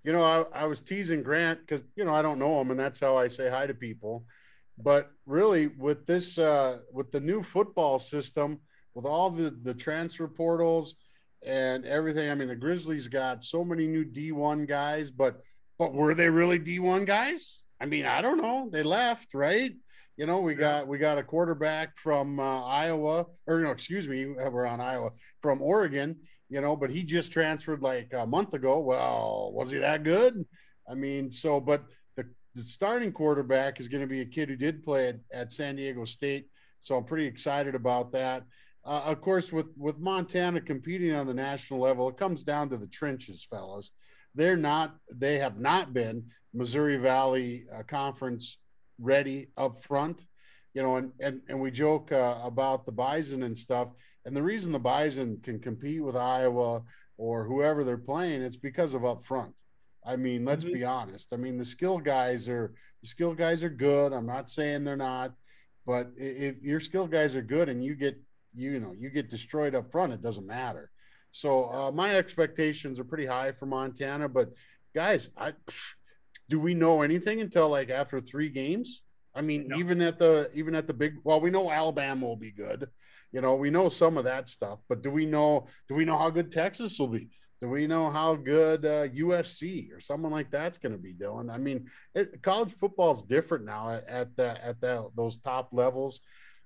you 0.03 0.11
know, 0.11 0.23
I, 0.23 0.63
I 0.63 0.65
was 0.65 0.81
teasing 0.81 1.23
Grant 1.23 1.59
because 1.59 1.83
you 1.95 2.05
know 2.05 2.13
I 2.13 2.21
don't 2.21 2.39
know 2.39 2.59
him, 2.59 2.71
and 2.71 2.79
that's 2.79 2.99
how 2.99 3.17
I 3.17 3.27
say 3.27 3.49
hi 3.49 3.67
to 3.67 3.73
people. 3.73 4.25
But 4.77 5.11
really, 5.25 5.67
with 5.67 6.05
this, 6.05 6.37
uh, 6.37 6.79
with 6.91 7.11
the 7.11 7.19
new 7.19 7.43
football 7.43 7.99
system, 7.99 8.59
with 8.95 9.05
all 9.05 9.29
the 9.29 9.55
the 9.61 9.73
transfer 9.73 10.27
portals 10.27 10.95
and 11.45 11.85
everything, 11.85 12.29
I 12.29 12.35
mean, 12.35 12.47
the 12.47 12.55
Grizzlies 12.55 13.07
got 13.07 13.43
so 13.43 13.63
many 13.63 13.87
new 13.87 14.05
D1 14.05 14.67
guys, 14.67 15.11
but 15.11 15.41
but 15.81 15.93
were 15.93 16.13
they 16.13 16.29
really 16.29 16.59
D1 16.59 17.05
guys? 17.05 17.63
I 17.79 17.85
mean, 17.85 18.05
I 18.05 18.21
don't 18.21 18.37
know. 18.37 18.69
They 18.71 18.83
left, 18.83 19.33
right? 19.33 19.71
You 20.17 20.25
know, 20.27 20.41
we 20.41 20.53
got 20.53 20.87
we 20.87 20.97
got 20.97 21.17
a 21.17 21.23
quarterback 21.23 21.97
from 21.97 22.39
uh, 22.39 22.63
Iowa, 22.63 23.25
or 23.47 23.61
no, 23.61 23.71
excuse 23.71 24.07
me, 24.07 24.25
we're 24.25 24.65
on 24.65 24.79
Iowa 24.79 25.11
from 25.41 25.61
Oregon 25.61 26.17
you 26.51 26.59
know, 26.59 26.75
but 26.75 26.89
he 26.91 27.01
just 27.01 27.31
transferred 27.31 27.81
like 27.81 28.11
a 28.13 28.27
month 28.27 28.53
ago. 28.53 28.79
Well, 28.79 29.51
was 29.55 29.71
he 29.71 29.79
that 29.79 30.03
good? 30.03 30.45
I 30.87 30.95
mean, 30.95 31.31
so, 31.31 31.61
but 31.61 31.85
the, 32.17 32.25
the 32.55 32.63
starting 32.63 33.13
quarterback 33.13 33.79
is 33.79 33.87
going 33.87 34.01
to 34.01 34.07
be 34.07 34.19
a 34.19 34.25
kid 34.25 34.49
who 34.49 34.57
did 34.57 34.83
play 34.83 35.07
at, 35.07 35.15
at 35.33 35.53
San 35.53 35.77
Diego 35.77 36.03
State. 36.03 36.47
So 36.79 36.97
I'm 36.97 37.05
pretty 37.05 37.25
excited 37.25 37.73
about 37.73 38.11
that. 38.11 38.43
Uh, 38.83 39.01
of 39.05 39.21
course, 39.21 39.53
with, 39.53 39.67
with 39.77 39.97
Montana 39.99 40.59
competing 40.59 41.13
on 41.13 41.25
the 41.25 41.33
national 41.33 41.79
level, 41.79 42.09
it 42.09 42.17
comes 42.17 42.43
down 42.43 42.69
to 42.71 42.77
the 42.77 42.87
trenches, 42.87 43.47
fellas. 43.49 43.91
They're 44.35 44.57
not. 44.57 44.95
They 45.13 45.39
have 45.39 45.59
not 45.59 45.93
been 45.93 46.25
Missouri 46.53 46.97
Valley 46.97 47.65
uh, 47.73 47.83
Conference 47.83 48.57
ready 48.99 49.47
up 49.57 49.83
front. 49.83 50.25
You 50.73 50.83
know, 50.83 50.95
and 50.95 51.11
and 51.19 51.41
and 51.49 51.59
we 51.59 51.71
joke 51.71 52.11
uh, 52.11 52.39
about 52.43 52.85
the 52.85 52.91
Bison 52.91 53.43
and 53.43 53.57
stuff. 53.57 53.89
And 54.25 54.35
the 54.35 54.43
reason 54.43 54.71
the 54.71 54.79
Bison 54.79 55.39
can 55.43 55.59
compete 55.59 56.03
with 56.03 56.15
Iowa 56.15 56.83
or 57.17 57.45
whoever 57.45 57.83
they're 57.83 57.97
playing, 57.97 58.41
it's 58.41 58.55
because 58.55 58.93
of 58.93 59.03
up 59.03 59.25
front. 59.25 59.53
I 60.05 60.15
mean, 60.15 60.45
let's 60.45 60.63
mm-hmm. 60.63 60.75
be 60.75 60.83
honest. 60.83 61.33
I 61.33 61.37
mean, 61.37 61.57
the 61.57 61.65
skill 61.65 61.99
guys 61.99 62.47
are 62.47 62.73
the 63.01 63.07
skill 63.07 63.33
guys 63.33 63.63
are 63.63 63.69
good. 63.69 64.13
I'm 64.13 64.25
not 64.25 64.49
saying 64.49 64.83
they're 64.83 64.95
not, 64.95 65.33
but 65.85 66.11
if 66.17 66.61
your 66.61 66.79
skill 66.79 67.07
guys 67.07 67.35
are 67.35 67.41
good 67.41 67.69
and 67.69 67.83
you 67.83 67.95
get 67.95 68.19
you 68.55 68.79
know 68.79 68.93
you 68.97 69.09
get 69.09 69.29
destroyed 69.29 69.75
up 69.75 69.91
front, 69.91 70.13
it 70.13 70.21
doesn't 70.21 70.47
matter. 70.47 70.90
So 71.31 71.65
uh, 71.65 71.91
my 71.91 72.15
expectations 72.15 72.99
are 72.99 73.03
pretty 73.03 73.25
high 73.25 73.51
for 73.51 73.65
Montana. 73.65 74.27
But 74.27 74.49
guys, 74.93 75.29
I 75.37 75.53
do 76.49 76.59
we 76.59 76.73
know 76.73 77.01
anything 77.01 77.41
until 77.41 77.69
like 77.69 77.89
after 77.89 78.19
three 78.19 78.49
games? 78.49 79.01
I 79.33 79.41
mean, 79.41 79.67
no. 79.69 79.77
even 79.77 80.01
at 80.01 80.19
the 80.19 80.49
even 80.53 80.75
at 80.75 80.87
the 80.87 80.93
big 80.93 81.15
well, 81.23 81.39
we 81.39 81.49
know 81.49 81.71
Alabama 81.71 82.25
will 82.25 82.35
be 82.35 82.51
good. 82.51 82.89
You 83.31 83.39
know, 83.39 83.55
we 83.55 83.69
know 83.69 83.87
some 83.87 84.17
of 84.17 84.25
that 84.25 84.49
stuff, 84.49 84.79
but 84.89 85.01
do 85.01 85.09
we 85.09 85.25
know 85.25 85.67
do 85.87 85.95
we 85.95 86.05
know 86.05 86.17
how 86.17 86.29
good 86.29 86.51
Texas 86.51 86.99
will 86.99 87.07
be? 87.07 87.29
Do 87.61 87.69
we 87.69 87.85
know 87.85 88.09
how 88.09 88.33
good 88.33 88.85
uh, 88.85 89.07
USC 89.09 89.95
or 89.95 89.99
someone 89.99 90.31
like 90.31 90.49
that's 90.49 90.79
going 90.79 90.93
to 90.93 90.97
be 90.97 91.13
doing? 91.13 91.49
I 91.49 91.59
mean, 91.59 91.85
it, 92.15 92.41
college 92.41 92.73
football 92.73 93.11
is 93.11 93.21
different 93.21 93.65
now 93.65 93.91
at, 93.91 94.07
at 94.07 94.35
the, 94.35 94.65
at 94.65 94.81
that 94.81 95.11
those 95.15 95.37
top 95.37 95.69
levels. 95.71 96.21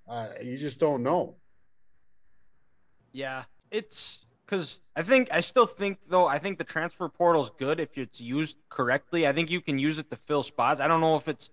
Uh, 0.08 0.30
you 0.42 0.58
just 0.58 0.80
don't 0.80 1.04
know. 1.04 1.36
Yeah, 3.12 3.44
it's 3.72 4.25
because 4.46 4.80
I 4.96 5.02
think 5.04 5.30
I 5.32 5.42
still 5.42 5.66
think 5.66 6.00
though 6.08 6.28
I 6.28 6.40
think 6.40 6.58
the 6.58 6.64
transfer 6.64 7.08
portal 7.10 7.44
is 7.44 7.52
good 7.58 7.80
if 7.80 7.98
it's 7.98 8.22
used 8.22 8.58
correctly. 8.70 9.28
I 9.28 9.34
think 9.34 9.50
you 9.50 9.62
can 9.62 9.80
use 9.80 9.98
it 10.00 10.10
to 10.10 10.16
fill 10.16 10.44
spots. 10.44 10.80
I 10.80 10.88
don't 10.88 11.02
know 11.02 11.16
if 11.16 11.28
it's 11.28 11.50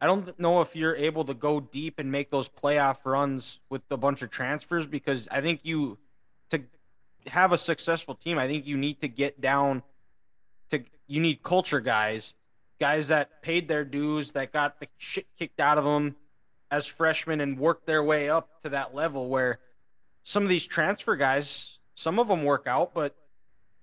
I 0.00 0.06
don't 0.06 0.38
know 0.38 0.60
if 0.60 0.74
you're 0.74 0.96
able 0.96 1.24
to 1.26 1.34
go 1.34 1.60
deep 1.60 1.98
and 1.98 2.10
make 2.10 2.30
those 2.30 2.48
playoff 2.48 2.98
runs 3.04 3.60
with 3.70 3.82
a 3.90 3.96
bunch 3.96 4.22
of 4.22 4.30
transfers 4.30 4.86
because 4.86 5.28
I 5.30 5.40
think 5.40 5.60
you 5.62 5.98
to 6.50 6.62
have 7.28 7.52
a 7.52 7.58
successful 7.58 8.14
team, 8.14 8.38
I 8.38 8.48
think 8.48 8.66
you 8.66 8.76
need 8.76 9.00
to 9.00 9.08
get 9.08 9.40
down 9.40 9.82
to 10.70 10.82
you 11.06 11.20
need 11.20 11.42
culture 11.42 11.80
guys, 11.80 12.34
guys 12.80 13.08
that 13.08 13.42
paid 13.42 13.68
their 13.68 13.84
dues, 13.84 14.32
that 14.32 14.52
got 14.52 14.80
the 14.80 14.88
shit 14.98 15.26
kicked 15.38 15.60
out 15.60 15.78
of 15.78 15.84
them 15.84 16.16
as 16.70 16.86
freshmen 16.86 17.40
and 17.40 17.58
worked 17.58 17.86
their 17.86 18.02
way 18.02 18.28
up 18.28 18.62
to 18.62 18.70
that 18.70 18.94
level 18.94 19.28
where 19.28 19.60
some 20.24 20.42
of 20.42 20.48
these 20.48 20.66
transfer 20.66 21.16
guys, 21.16 21.78
some 21.94 22.18
of 22.18 22.28
them 22.28 22.44
work 22.44 22.66
out, 22.66 22.94
but 22.94 23.14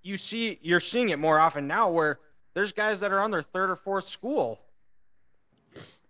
you 0.02 0.18
see 0.18 0.60
you're 0.62 0.80
seeing 0.80 1.10
it 1.10 1.20
more 1.20 1.40
often 1.40 1.68
now 1.68 1.90
where 1.90 2.20
there's 2.54 2.72
guys 2.72 3.00
that 3.02 3.12
are 3.12 3.20
on 3.20 3.32
their 3.32 3.44
third 3.44 3.70
or 3.70 3.76
fourth 3.76 4.08
school 4.08 4.60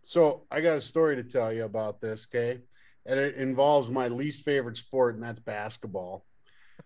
so 0.09 0.41
I 0.49 0.59
got 0.61 0.77
a 0.77 0.81
story 0.81 1.15
to 1.17 1.23
tell 1.23 1.53
you 1.53 1.65
about 1.65 2.01
this, 2.01 2.25
okay? 2.27 2.61
And 3.05 3.19
it 3.19 3.35
involves 3.35 3.91
my 3.91 4.07
least 4.07 4.41
favorite 4.41 4.75
sport, 4.75 5.13
and 5.13 5.23
that's 5.23 5.39
basketball. 5.39 6.25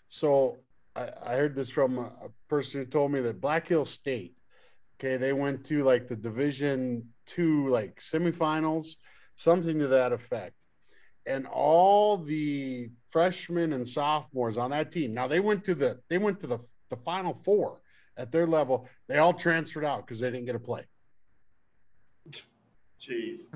So 0.10 0.58
I, 0.94 1.08
I 1.26 1.36
heard 1.36 1.56
this 1.56 1.70
from 1.70 2.00
a, 2.00 2.12
a, 2.26 2.30
person 2.50 2.82
who 2.82 2.86
told 2.86 3.14
me 3.14 3.22
that 3.22 3.40
Black 3.40 3.66
Hill 3.66 3.86
State, 3.86 4.36
okay, 5.00 5.16
they 5.16 5.32
went 5.32 5.64
to 5.68 5.86
like 5.86 6.10
the 6.10 6.18
Division 6.18 7.08
two 7.26 7.70
like 7.70 8.02
semifinals, 8.02 8.98
something 9.38 9.80
to 9.80 9.88
that 9.88 10.12
effect. 10.12 10.56
And 11.26 11.48
all 11.48 12.18
the 12.18 12.90
freshmen 13.10 13.74
and 13.74 13.88
sophomores 13.88 14.58
on 14.58 14.72
that 14.72 14.92
team, 14.92 15.14
now 15.14 15.28
they 15.28 15.40
went 15.40 15.64
to 15.66 15.76
the 15.76 16.00
they 16.10 16.18
went 16.18 16.40
to 16.42 16.48
the 16.48 16.60
the 16.90 16.98
final 16.98 17.34
four 17.34 17.80
at 18.18 18.32
their 18.32 18.46
level. 18.46 18.88
They 19.08 19.18
all 19.18 19.34
transferred 19.34 19.86
out 19.86 20.06
because 20.06 20.20
they 20.20 20.30
didn't 20.30 20.46
get 20.46 20.56
a 20.56 20.60
play. 20.60 20.86
Jeez. 23.02 23.52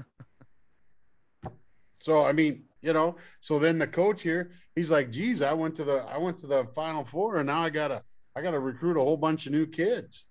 so 2.00 2.26
I 2.26 2.32
mean, 2.32 2.64
you 2.82 2.94
know, 2.94 3.16
so 3.40 3.60
then 3.60 3.78
the 3.80 3.88
coach 3.88 4.22
here, 4.22 4.52
he's 4.76 4.92
like, 4.92 5.12
"Geez, 5.12 5.42
I 5.42 5.54
went 5.54 5.76
to 5.76 5.84
the 5.84 6.06
I 6.10 6.18
went 6.18 6.38
to 6.40 6.48
the 6.48 6.66
Final 6.76 7.04
Four, 7.04 7.38
and 7.38 7.48
now 7.48 7.62
I 7.62 7.70
gotta 7.70 8.04
I 8.36 8.42
gotta 8.42 8.60
recruit 8.60 8.98
a 8.98 9.04
whole 9.04 9.18
bunch 9.18 9.46
of 9.46 9.52
new 9.52 9.66
kids." 9.66 10.26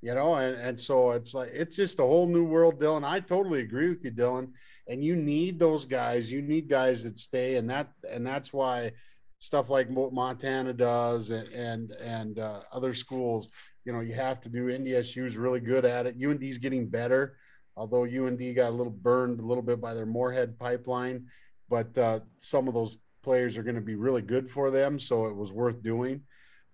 You 0.00 0.14
know, 0.14 0.36
and, 0.36 0.56
and 0.56 0.78
so 0.78 1.10
it's 1.10 1.34
like 1.34 1.50
it's 1.52 1.74
just 1.74 1.98
a 1.98 2.04
whole 2.04 2.28
new 2.28 2.44
world, 2.44 2.80
Dylan. 2.80 3.04
I 3.04 3.20
totally 3.20 3.60
agree 3.60 3.88
with 3.88 4.04
you, 4.04 4.12
Dylan. 4.12 4.52
And 4.88 5.04
you 5.04 5.16
need 5.16 5.58
those 5.58 5.84
guys. 5.84 6.32
You 6.32 6.42
need 6.42 6.68
guys 6.68 7.04
that 7.04 7.18
stay, 7.18 7.56
and 7.56 7.68
that 7.70 7.92
and 8.10 8.26
that's 8.26 8.52
why 8.52 8.92
stuff 9.38 9.70
like 9.70 9.90
Montana 9.90 10.72
does, 10.72 11.30
and 11.30 11.48
and, 11.48 11.90
and 11.92 12.38
uh, 12.38 12.60
other 12.72 12.94
schools. 12.94 13.48
You 13.84 13.92
know, 13.92 14.00
you 14.00 14.14
have 14.14 14.40
to 14.42 14.48
do. 14.48 14.66
NDSU 14.66 15.24
is 15.24 15.36
really 15.36 15.60
good 15.60 15.84
at 15.84 16.06
it. 16.06 16.16
UND's 16.22 16.58
getting 16.58 16.88
better 16.88 17.36
although 17.78 18.02
UND 18.02 18.40
got 18.56 18.70
a 18.70 18.74
little 18.74 18.92
burned 18.92 19.38
a 19.38 19.46
little 19.46 19.62
bit 19.62 19.80
by 19.80 19.94
their 19.94 20.04
Moorhead 20.04 20.58
pipeline, 20.58 21.28
but 21.70 21.96
uh, 21.96 22.18
some 22.38 22.66
of 22.66 22.74
those 22.74 22.98
players 23.22 23.56
are 23.56 23.62
going 23.62 23.76
to 23.76 23.80
be 23.80 23.94
really 23.94 24.20
good 24.20 24.50
for 24.50 24.70
them, 24.70 24.98
so 24.98 25.26
it 25.26 25.36
was 25.36 25.52
worth 25.52 25.80
doing. 25.82 26.20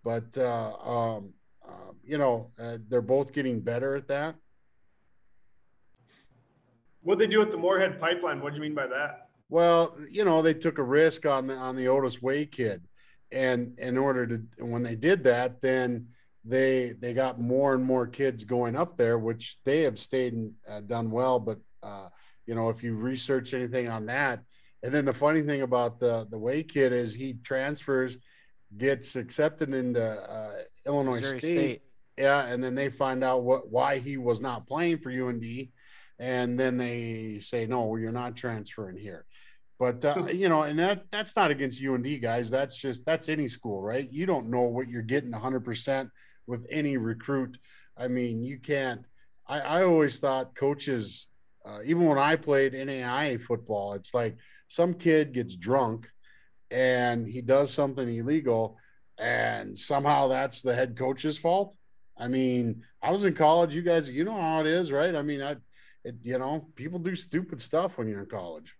But 0.02 0.36
uh, 0.36 0.72
um, 0.72 1.34
uh, 1.66 1.92
you 2.02 2.16
know, 2.16 2.50
uh, 2.58 2.78
they're 2.88 3.02
both 3.02 3.32
getting 3.32 3.60
better 3.60 3.94
at 3.94 4.08
that. 4.08 4.36
What 7.04 7.18
they 7.18 7.26
do 7.26 7.38
with 7.38 7.50
the 7.50 7.58
Moorhead 7.58 8.00
pipeline? 8.00 8.40
What 8.40 8.50
do 8.50 8.56
you 8.56 8.62
mean 8.62 8.74
by 8.74 8.86
that? 8.86 9.28
Well, 9.50 9.96
you 10.10 10.24
know, 10.24 10.42
they 10.42 10.54
took 10.54 10.78
a 10.78 10.82
risk 10.82 11.26
on 11.26 11.46
the 11.46 11.54
on 11.54 11.76
the 11.76 11.88
Otis 11.88 12.20
Weah 12.22 12.46
kid, 12.46 12.82
and 13.30 13.78
in 13.78 13.96
order 13.96 14.26
to 14.26 14.42
when 14.58 14.82
they 14.82 14.96
did 14.96 15.22
that, 15.24 15.60
then 15.60 16.08
they 16.44 16.94
they 16.98 17.12
got 17.12 17.40
more 17.40 17.74
and 17.74 17.84
more 17.84 18.06
kids 18.06 18.44
going 18.44 18.74
up 18.74 18.96
there, 18.96 19.18
which 19.18 19.58
they 19.64 19.82
have 19.82 19.98
stayed 19.98 20.32
and 20.32 20.52
uh, 20.68 20.80
done 20.80 21.10
well. 21.10 21.38
But 21.38 21.58
uh, 21.82 22.08
you 22.46 22.54
know, 22.54 22.70
if 22.70 22.82
you 22.82 22.94
research 22.94 23.54
anything 23.54 23.88
on 23.88 24.06
that, 24.06 24.42
and 24.82 24.92
then 24.92 25.04
the 25.04 25.12
funny 25.12 25.42
thing 25.42 25.62
about 25.62 26.00
the 26.00 26.26
the 26.30 26.38
Weah 26.38 26.64
kid 26.64 26.92
is 26.92 27.14
he 27.14 27.34
transfers, 27.44 28.16
gets 28.76 29.14
accepted 29.14 29.74
into 29.74 30.02
uh, 30.02 30.62
Illinois 30.86 31.20
State, 31.20 31.38
State, 31.38 31.82
yeah, 32.16 32.46
and 32.46 32.64
then 32.64 32.74
they 32.74 32.88
find 32.88 33.22
out 33.22 33.42
what 33.42 33.70
why 33.70 33.98
he 33.98 34.16
was 34.16 34.40
not 34.40 34.66
playing 34.66 34.98
for 34.98 35.10
UND, 35.10 35.44
and 36.18 36.58
then 36.58 36.76
they 36.76 37.38
say 37.40 37.66
no, 37.66 37.84
well, 37.86 38.00
you're 38.00 38.12
not 38.12 38.36
transferring 38.36 38.96
here. 38.96 39.24
But 39.78 40.04
uh, 40.04 40.26
you 40.26 40.48
know, 40.48 40.62
and 40.62 40.78
that 40.78 41.04
that's 41.10 41.34
not 41.34 41.50
against 41.50 41.82
UND 41.82 42.20
guys. 42.22 42.48
That's 42.48 42.76
just 42.76 43.04
that's 43.04 43.28
any 43.28 43.48
school, 43.48 43.82
right? 43.82 44.08
You 44.10 44.24
don't 44.24 44.48
know 44.48 44.62
what 44.62 44.88
you're 44.88 45.02
getting 45.02 45.32
100 45.32 45.64
percent 45.64 46.10
with 46.46 46.66
any 46.70 46.96
recruit. 46.96 47.58
I 47.96 48.08
mean, 48.08 48.44
you 48.44 48.58
can't. 48.58 49.04
I, 49.46 49.60
I 49.60 49.82
always 49.82 50.18
thought 50.20 50.54
coaches, 50.54 51.26
uh, 51.66 51.80
even 51.84 52.06
when 52.06 52.18
I 52.18 52.36
played 52.36 52.72
NAIA 52.72 53.42
football, 53.42 53.94
it's 53.94 54.14
like 54.14 54.36
some 54.68 54.94
kid 54.94 55.32
gets 55.32 55.56
drunk 55.56 56.06
and 56.70 57.26
he 57.26 57.40
does 57.40 57.72
something 57.72 58.08
illegal, 58.08 58.78
and 59.18 59.78
somehow 59.78 60.28
that's 60.28 60.62
the 60.62 60.74
head 60.74 60.96
coach's 60.96 61.36
fault. 61.36 61.76
I 62.18 62.28
mean, 62.28 62.82
I 63.02 63.10
was 63.10 63.24
in 63.24 63.34
college. 63.34 63.74
You 63.74 63.82
guys, 63.82 64.08
you 64.08 64.24
know 64.24 64.40
how 64.40 64.60
it 64.60 64.66
is, 64.66 64.92
right? 64.92 65.14
I 65.14 65.22
mean, 65.22 65.42
I, 65.42 65.56
it, 66.04 66.16
you 66.22 66.38
know, 66.38 66.66
people 66.74 66.98
do 66.98 67.14
stupid 67.14 67.60
stuff 67.60 67.98
when 67.98 68.08
you're 68.08 68.20
in 68.20 68.26
college. 68.26 68.76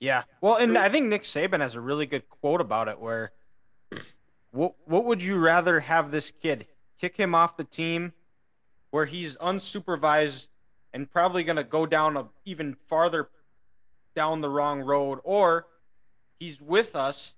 Yeah. 0.00 0.22
Well, 0.40 0.56
and 0.56 0.78
I 0.78 0.88
think 0.88 1.06
Nick 1.08 1.24
Saban 1.24 1.60
has 1.60 1.74
a 1.74 1.80
really 1.80 2.06
good 2.06 2.28
quote 2.28 2.62
about 2.62 2.88
it 2.88 2.98
where 2.98 3.32
what 4.50 4.74
what 4.84 5.04
would 5.04 5.22
you 5.22 5.36
rather 5.36 5.80
have 5.80 6.10
this 6.10 6.32
kid 6.42 6.66
kick 6.98 7.16
him 7.16 7.34
off 7.34 7.56
the 7.56 7.64
team 7.64 8.12
where 8.90 9.04
he's 9.04 9.36
unsupervised 9.36 10.48
and 10.92 11.10
probably 11.10 11.44
going 11.44 11.56
to 11.56 11.64
go 11.64 11.86
down 11.86 12.16
a 12.16 12.26
even 12.44 12.76
farther 12.88 13.28
down 14.16 14.40
the 14.40 14.48
wrong 14.48 14.80
road 14.80 15.20
or 15.22 15.66
he's 16.38 16.60
with 16.60 16.96
us 16.96 17.34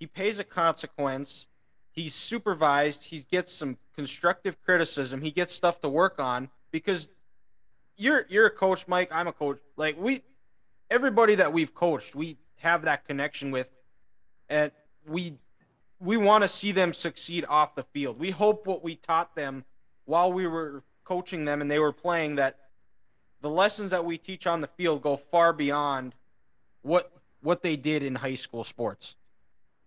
he 0.00 0.06
pays 0.06 0.38
a 0.38 0.44
consequence 0.44 1.46
he's 1.92 2.14
supervised 2.14 3.04
he 3.04 3.20
gets 3.30 3.52
some 3.52 3.78
constructive 3.94 4.60
criticism 4.64 5.22
he 5.22 5.30
gets 5.30 5.54
stuff 5.54 5.80
to 5.80 5.88
work 5.88 6.18
on 6.18 6.48
because 6.72 7.08
you're 7.98 8.24
you're 8.30 8.46
a 8.46 8.50
coach 8.50 8.88
mike 8.88 9.10
i'm 9.12 9.28
a 9.28 9.32
coach 9.32 9.58
like 9.76 10.00
we 10.00 10.22
everybody 10.90 11.34
that 11.34 11.52
we've 11.52 11.74
coached 11.74 12.14
we 12.14 12.38
have 12.56 12.82
that 12.82 13.06
connection 13.06 13.50
with 13.50 13.68
and 14.48 14.72
we 15.06 15.34
we 16.00 16.16
want 16.16 16.42
to 16.42 16.48
see 16.48 16.72
them 16.72 16.92
succeed 16.92 17.44
off 17.48 17.74
the 17.74 17.82
field. 17.82 18.18
We 18.18 18.30
hope 18.30 18.66
what 18.66 18.84
we 18.84 18.96
taught 18.96 19.34
them 19.34 19.64
while 20.04 20.32
we 20.32 20.46
were 20.46 20.84
coaching 21.04 21.44
them 21.44 21.60
and 21.60 21.70
they 21.70 21.78
were 21.78 21.92
playing 21.92 22.36
that 22.36 22.58
the 23.40 23.50
lessons 23.50 23.90
that 23.90 24.04
we 24.04 24.18
teach 24.18 24.46
on 24.46 24.60
the 24.60 24.68
field 24.68 25.02
go 25.02 25.16
far 25.16 25.52
beyond 25.52 26.14
what 26.82 27.12
what 27.40 27.62
they 27.62 27.76
did 27.76 28.02
in 28.02 28.14
high 28.14 28.34
school 28.34 28.64
sports. 28.64 29.16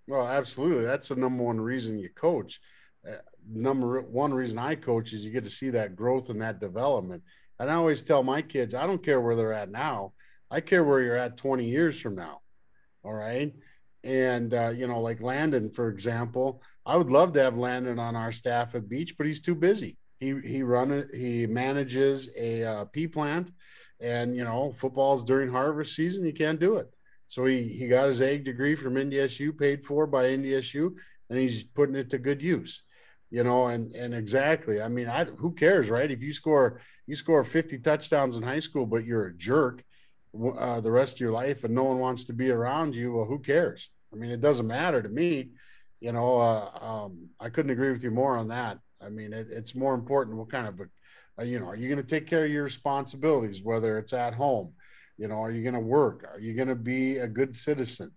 Well, 0.07 0.27
absolutely. 0.27 0.85
That's 0.85 1.09
the 1.09 1.15
number 1.15 1.43
one 1.43 1.59
reason 1.59 1.99
you 1.99 2.09
coach. 2.09 2.59
Uh, 3.07 3.15
number 3.49 4.01
one 4.01 4.33
reason 4.33 4.57
I 4.57 4.75
coach 4.75 5.13
is 5.13 5.25
you 5.25 5.31
get 5.31 5.43
to 5.43 5.49
see 5.49 5.69
that 5.71 5.95
growth 5.95 6.29
and 6.29 6.41
that 6.41 6.59
development. 6.59 7.23
And 7.61 7.71
I 7.71 7.75
always 7.75 8.01
tell 8.01 8.23
my 8.23 8.41
kids, 8.41 8.73
I 8.73 8.87
don't 8.87 9.03
care 9.03 9.21
where 9.21 9.35
they're 9.35 9.53
at 9.53 9.71
now. 9.71 10.13
I 10.49 10.59
care 10.59 10.83
where 10.83 10.99
you're 10.99 11.15
at 11.15 11.37
20 11.37 11.65
years 11.65 11.99
from 11.99 12.15
now. 12.15 12.41
All 13.03 13.13
right 13.13 13.53
and 14.03 14.53
uh, 14.53 14.69
you 14.69 14.87
know, 14.87 14.99
like 14.99 15.21
Landon, 15.21 15.69
for 15.69 15.89
example, 15.89 16.61
I 16.85 16.95
would 16.95 17.11
love 17.11 17.33
to 17.33 17.43
have 17.43 17.57
Landon 17.57 17.99
on 17.99 18.15
our 18.15 18.31
staff 18.31 18.75
at 18.75 18.89
Beach, 18.89 19.15
but 19.17 19.27
he's 19.27 19.41
too 19.41 19.55
busy. 19.55 19.97
He 20.19 20.39
he 20.39 20.63
run. 20.63 21.07
He 21.13 21.45
manages 21.47 22.29
a 22.37 22.63
uh, 22.63 22.85
pea 22.85 23.07
plant, 23.07 23.51
and 23.99 24.35
you 24.35 24.43
know, 24.43 24.73
football's 24.73 25.23
during 25.23 25.49
harvest 25.49 25.95
season. 25.95 26.25
You 26.25 26.33
can't 26.33 26.59
do 26.59 26.77
it. 26.77 26.87
So 27.27 27.45
he 27.45 27.63
he 27.63 27.87
got 27.87 28.07
his 28.07 28.21
ag 28.21 28.43
degree 28.43 28.75
from 28.75 28.95
NDSU, 28.95 29.57
paid 29.57 29.85
for 29.85 30.07
by 30.07 30.25
NDSU, 30.25 30.95
and 31.29 31.39
he's 31.39 31.63
putting 31.63 31.95
it 31.95 32.09
to 32.11 32.17
good 32.17 32.41
use. 32.41 32.83
You 33.31 33.43
know, 33.43 33.67
and 33.67 33.93
and 33.95 34.13
exactly. 34.13 34.81
I 34.81 34.89
mean, 34.89 35.07
I 35.07 35.25
who 35.25 35.53
cares, 35.53 35.89
right? 35.89 36.11
If 36.11 36.21
you 36.21 36.33
score 36.33 36.81
you 37.07 37.15
score 37.15 37.43
50 37.43 37.79
touchdowns 37.79 38.35
in 38.37 38.43
high 38.43 38.59
school, 38.59 38.85
but 38.85 39.05
you're 39.05 39.27
a 39.27 39.33
jerk 39.33 39.83
uh, 40.59 40.79
the 40.81 40.91
rest 40.91 41.15
of 41.15 41.19
your 41.19 41.31
life, 41.31 41.63
and 41.63 41.73
no 41.75 41.83
one 41.83 41.99
wants 41.99 42.25
to 42.25 42.33
be 42.33 42.51
around 42.51 42.95
you, 42.95 43.13
well, 43.13 43.25
who 43.25 43.39
cares? 43.39 43.89
I 44.13 44.15
mean, 44.15 44.31
it 44.31 44.41
doesn't 44.41 44.67
matter 44.67 45.01
to 45.01 45.09
me. 45.09 45.49
You 45.99 46.13
know, 46.13 46.37
uh, 46.37 46.69
um, 46.81 47.29
I 47.39 47.49
couldn't 47.49 47.71
agree 47.71 47.91
with 47.91 48.03
you 48.03 48.11
more 48.11 48.37
on 48.37 48.47
that. 48.47 48.79
I 49.01 49.09
mean, 49.09 49.33
it, 49.33 49.47
it's 49.49 49.75
more 49.75 49.93
important 49.93 50.37
what 50.37 50.51
kind 50.51 50.67
of 50.67 50.81
a, 51.37 51.45
you 51.45 51.59
know, 51.59 51.67
are 51.67 51.75
you 51.75 51.89
going 51.89 52.01
to 52.01 52.07
take 52.07 52.27
care 52.27 52.45
of 52.45 52.51
your 52.51 52.63
responsibilities, 52.63 53.61
whether 53.61 53.97
it's 53.97 54.13
at 54.13 54.33
home? 54.33 54.73
You 55.17 55.27
know, 55.27 55.35
are 55.35 55.51
you 55.51 55.61
going 55.61 55.75
to 55.75 55.79
work? 55.79 56.25
Are 56.31 56.39
you 56.39 56.53
going 56.53 56.67
to 56.67 56.75
be 56.75 57.17
a 57.17 57.27
good 57.27 57.55
citizen? 57.55 58.11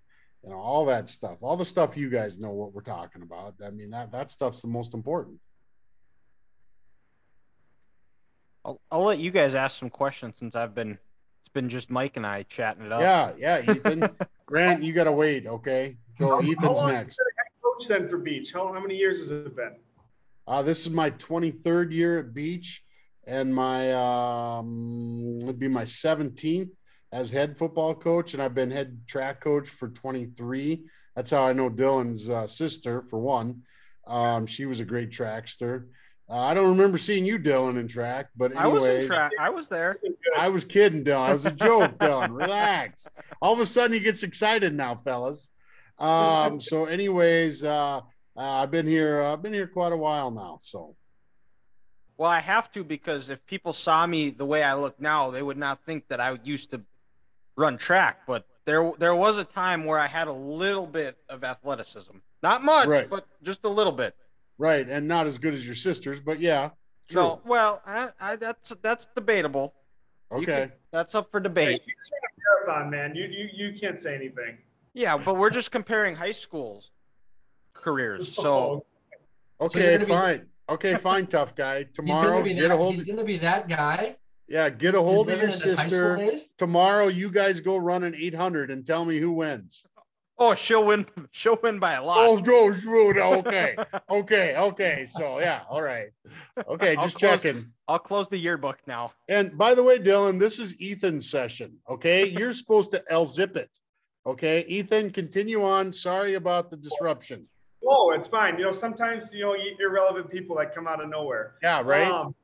You 0.45 0.51
know, 0.51 0.59
all 0.59 0.85
that 0.87 1.09
stuff, 1.09 1.39
all 1.41 1.57
the 1.57 1.65
stuff 1.65 1.97
you 1.97 2.11
guys 2.11 2.39
know 2.39 2.51
what 2.51 2.75
we're 2.75 2.83
talking 2.83 3.23
about. 3.23 3.55
I 3.65 3.71
mean, 3.71 3.91
that 3.91 4.13
that 4.13 4.31
stuff's 4.31 4.61
the 4.61 4.69
most 4.69 4.93
important. 4.93 5.39
I'll, 8.65 8.81
I'll 8.91 9.05
let 9.05 9.19
you 9.19 9.31
guys 9.31 9.55
ask 9.55 9.79
some 9.79 9.91
questions 9.91 10.35
since 10.39 10.55
I've 10.55 10.75
been 10.75 10.99
it's 11.41 11.49
been 11.53 11.69
just 11.69 11.91
Mike 11.91 12.17
and 12.17 12.27
I 12.27 12.43
chatting 12.43 12.85
it 12.85 12.93
up. 12.93 13.01
Yeah, 13.01 13.33
yeah, 13.39 13.71
Ethan. 13.71 14.09
Grant, 14.47 14.83
you 14.83 14.93
got 14.93 15.05
to 15.05 15.13
wait, 15.13 15.47
okay? 15.47 15.97
So 16.19 16.39
Ethan's 16.41 16.83
next. 16.83 17.21
Coach 17.63 17.89
then 17.89 18.09
for 18.09 18.19
Beach. 18.19 18.53
How, 18.53 18.73
how 18.73 18.81
many 18.81 18.97
years 18.97 19.19
has 19.21 19.31
it 19.31 19.57
been? 19.57 19.77
Uh, 20.47 20.63
this 20.63 20.87
is 20.87 20.91
my 20.91 21.11
23rd 21.11 21.93
year 21.93 22.19
at 22.19 22.35
Beach, 22.35 22.83
and 23.27 23.55
my 23.55 23.93
um, 23.93 25.39
would 25.41 25.59
be 25.59 25.69
my 25.69 25.85
17th 25.85 26.71
as 27.15 27.31
head 27.31 27.57
football 27.57 27.95
coach, 27.95 28.35
and 28.35 28.43
I've 28.43 28.57
been 28.57 28.73
head 28.73 28.99
track 29.07 29.41
coach 29.41 29.69
for 29.69 29.89
23. 29.89 30.85
That's 31.15 31.31
how 31.31 31.47
I 31.47 31.53
know 31.53 31.71
Dylan's 31.71 32.29
uh, 32.29 32.49
sister, 32.49 33.03
for 33.03 33.21
one. 33.21 33.63
Um, 34.05 34.47
she 34.47 34.67
was 34.67 34.81
a 34.81 34.85
great 34.85 35.11
trackster. 35.11 35.87
Uh, 36.29 36.41
I 36.41 36.55
don't 36.55 36.71
remember 36.71 36.99
seeing 36.99 37.25
you, 37.25 37.39
Dylan, 37.39 37.79
in 37.79 37.87
track, 37.87 38.31
but 38.37 38.51
anyways, 38.51 38.65
I 38.65 38.67
was 38.67 38.89
in 38.89 39.07
track. 39.07 39.33
I 39.39 39.49
was 39.49 39.69
there. 39.69 39.97
I 40.37 40.49
was 40.49 40.65
kidding, 40.65 41.05
Dylan. 41.05 41.29
I 41.29 41.33
was 41.33 41.47
a 41.47 41.53
joke, 41.53 41.93
Dylan. 41.99 42.37
Relax. 42.37 43.07
All 43.41 43.53
of 43.53 43.61
a 43.61 43.67
sudden, 43.67 43.93
he 43.93 44.01
gets 44.01 44.25
excited 44.25 44.75
now, 44.75 45.01
fellas. 45.05 45.51
Um, 46.01 46.59
so, 46.69 46.87
anyways, 46.87 47.63
uh, 47.63 47.99
uh, 47.99 48.01
I've 48.37 48.73
been 48.73 48.89
here. 48.89 49.23
I've 49.23 49.41
been 49.41 49.55
here 49.55 49.69
quite 49.69 49.93
a 49.93 49.97
while 49.97 50.33
now. 50.33 50.59
So, 50.61 50.97
well, 52.17 52.31
I 52.31 52.41
have 52.41 52.73
to 52.73 52.83
because 52.83 53.29
if 53.29 53.47
people 53.47 53.73
saw 53.73 54.05
me 54.05 54.31
the 54.31 54.45
way 54.45 54.65
I 54.65 54.75
look 54.75 55.01
now, 55.01 55.31
they 55.31 55.43
would 55.43 55.59
not 55.59 55.85
think 55.85 56.09
that 56.09 56.21
I 56.21 56.37
used 56.43 56.71
to 56.73 56.81
run 57.57 57.79
track. 57.79 58.21
But 58.27 58.47
there, 58.65 58.93
there 58.99 59.15
was 59.15 59.39
a 59.39 59.45
time 59.45 59.85
where 59.85 59.99
I 59.99 60.07
had 60.07 60.29
a 60.29 60.33
little 60.33 60.87
bit 60.87 61.17
of 61.29 61.45
athleticism, 61.45 62.17
not 62.43 62.63
much, 62.63 62.89
right. 62.89 63.11
but 63.11 63.27
just 63.43 63.65
a 63.65 63.69
little 63.69 63.93
bit. 63.93 64.15
Right, 64.57 64.89
and 64.89 65.09
not 65.09 65.27
as 65.27 65.39
good 65.39 65.55
as 65.55 65.67
your 65.67 65.75
sisters, 65.75 66.21
but 66.21 66.39
yeah. 66.39 66.71
True. 67.09 67.23
No, 67.23 67.41
well, 67.45 67.83
I, 67.87 68.11
I, 68.21 68.37
that's 68.37 68.71
that's 68.81 69.09
debatable. 69.15 69.75
Okay, 70.33 70.45
can, 70.45 70.73
that's 70.91 71.15
up 71.15 71.31
for 71.31 71.41
debate. 71.41 71.83
Hey, 71.85 71.93
marathon, 72.67 72.91
man. 72.91 73.15
You, 73.15 73.25
you 73.25 73.49
you 73.53 73.79
can't 73.79 73.99
say 73.99 74.15
anything. 74.15 74.57
Yeah, 74.95 75.19
but 75.19 75.37
we're 75.37 75.51
just 75.51 75.71
comparing 75.71 76.15
high 76.15 76.33
schools 76.33 76.93
careers. 77.75 78.35
So 78.35 78.85
oh, 79.61 79.67
okay, 79.67 79.99
so 79.99 80.07
fine. 80.07 80.39
Be, 80.39 80.75
okay, 80.75 80.95
fine, 80.97 81.27
tough 81.27 81.55
guy. 81.55 81.85
Tomorrow, 81.93 82.43
get 82.43 82.61
that, 82.61 82.71
a 82.71 82.77
hold. 82.77 82.95
He's 82.95 83.05
gonna 83.05 83.25
be 83.25 83.39
that 83.39 83.69
guy. 83.69 84.17
Yeah, 84.47 84.69
get 84.69 84.95
a 84.95 85.01
hold 85.01 85.31
of 85.31 85.41
your 85.41 85.51
sister. 85.51 86.39
Tomorrow, 86.59 87.09
you 87.09 87.31
guys 87.31 87.61
go 87.61 87.77
run 87.77 88.03
an 88.05 88.15
800 88.15 88.71
and 88.71 88.87
tell 88.87 89.05
me 89.05 89.19
who 89.19 89.33
wins. 89.33 89.85
Oh, 90.37 90.55
she'll 90.55 90.85
win. 90.85 91.07
She'll 91.31 91.59
win 91.63 91.79
by 91.79 91.95
a 91.95 92.03
lot. 92.03 92.19
Oh, 92.19 92.37
no, 92.37 93.35
okay, 93.35 93.77
okay, 94.11 94.57
okay. 94.57 95.07
So 95.07 95.39
yeah, 95.39 95.63
all 95.69 95.81
right. 95.81 96.09
Okay, 96.67 96.97
just 97.03 97.19
close, 97.19 97.41
checking. 97.43 97.67
I'll 97.87 98.01
close 98.01 98.29
the 98.29 98.37
yearbook 98.37 98.79
now. 98.87 99.13
And 99.29 99.57
by 99.57 99.75
the 99.75 99.83
way, 99.83 99.99
Dylan, 99.99 100.41
this 100.41 100.59
is 100.59 100.75
Ethan's 100.81 101.31
session. 101.31 101.77
Okay, 101.89 102.27
you're 102.27 102.53
supposed 102.53 102.91
to 102.93 103.05
L 103.09 103.27
zip 103.27 103.57
it. 103.57 103.71
Okay, 104.27 104.65
Ethan, 104.67 105.11
continue 105.11 105.63
on. 105.63 105.93
Sorry 105.93 106.35
about 106.35 106.71
the 106.71 106.79
disruption. 106.79 107.47
Oh, 107.87 108.11
it's 108.11 108.27
fine. 108.27 108.59
You 108.59 108.65
know, 108.65 108.73
sometimes 108.73 109.33
you 109.33 109.45
know 109.45 109.55
irrelevant 109.79 110.31
people 110.31 110.57
that 110.57 110.75
come 110.75 110.89
out 110.89 111.01
of 111.03 111.09
nowhere. 111.11 111.55
Yeah, 111.63 111.83
right. 111.83 112.11
Um, 112.11 112.35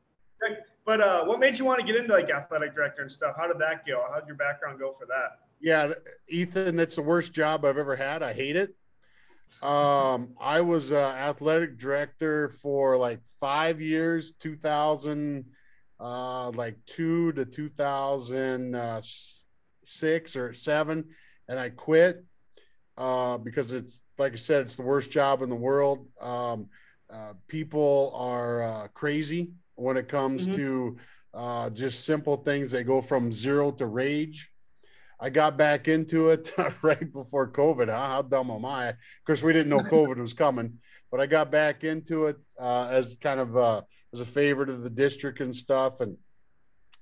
but 0.91 1.01
uh, 1.01 1.25
what 1.25 1.39
made 1.39 1.57
you 1.57 1.65
want 1.65 1.79
to 1.79 1.87
get 1.87 1.95
into 1.95 2.13
like 2.13 2.31
athletic 2.31 2.75
director 2.75 3.01
and 3.01 3.13
stuff? 3.13 3.37
How 3.37 3.47
did 3.47 3.61
that 3.61 3.87
go? 3.87 4.03
How 4.11 4.19
did 4.19 4.27
your 4.27 4.35
background 4.35 4.81
go 4.81 4.91
for 4.91 5.07
that? 5.07 5.39
Yeah, 5.61 5.93
Ethan, 6.29 6.75
that's 6.75 6.97
the 6.97 7.03
worst 7.03 7.33
job 7.33 7.65
I've 7.65 7.79
ever 7.79 7.95
had. 7.95 8.25
I 8.25 8.33
hate 8.33 8.57
it. 8.57 8.75
Um, 9.63 10.35
I 10.41 10.63
was 10.63 10.91
uh, 10.91 10.97
athletic 10.97 11.79
director 11.79 12.49
for 12.61 12.97
like 12.97 13.21
five 13.39 13.81
years, 13.81 14.33
2000, 14.33 15.45
uh, 16.01 16.51
like 16.51 16.77
two 16.87 17.31
to 17.35 17.45
2006 17.45 20.37
or 20.37 20.53
seven, 20.53 21.05
and 21.47 21.57
I 21.57 21.69
quit 21.69 22.25
uh, 22.99 23.39
because 23.39 23.73
it's 23.73 24.01
like 24.19 24.33
I 24.33 24.37
said, 24.37 24.63
it's 24.63 24.75
the 24.75 24.83
worst 24.83 25.13
job 25.13 25.43
in 25.43 25.51
the 25.51 25.55
world. 25.55 26.09
Um, 26.21 26.67
uh, 27.09 27.35
people 27.47 28.13
are 28.17 28.63
uh, 28.63 28.89
crazy 28.89 29.53
when 29.81 29.97
it 29.97 30.09
comes 30.09 30.47
mm-hmm. 30.47 30.57
to 30.57 30.97
uh, 31.35 31.71
just 31.71 32.05
simple 32.05 32.37
things. 32.37 32.71
They 32.71 32.83
go 32.83 33.01
from 33.01 33.33
zero 33.33 33.71
to 33.73 33.87
rage. 33.87 34.51
I 35.19 35.31
got 35.31 35.57
back 35.57 35.89
into 35.89 36.31
it 36.31 36.53
right 36.83 37.13
before 37.13 37.51
COVID. 37.51 37.89
Huh? 37.89 38.07
How 38.07 38.23
dumb 38.23 38.51
am 38.51 38.65
I? 38.65 38.91
Of 38.91 38.97
course, 39.27 39.43
we 39.43 39.53
didn't 39.53 39.71
know 39.71 39.79
COVID 39.79 40.17
was 40.17 40.33
coming, 40.33 40.79
but 41.11 41.21
I 41.21 41.27
got 41.27 41.51
back 41.51 41.85
into 41.85 42.27
it 42.27 42.37
uh, 42.59 42.89
as 42.91 43.17
kind 43.21 43.41
of 43.41 43.57
uh, 43.57 43.83
as 44.13 44.21
a 44.21 44.27
favor 44.27 44.67
to 44.67 44.77
the 44.77 44.91
district 44.91 45.41
and 45.41 45.55
stuff. 45.55 46.01
And 46.01 46.17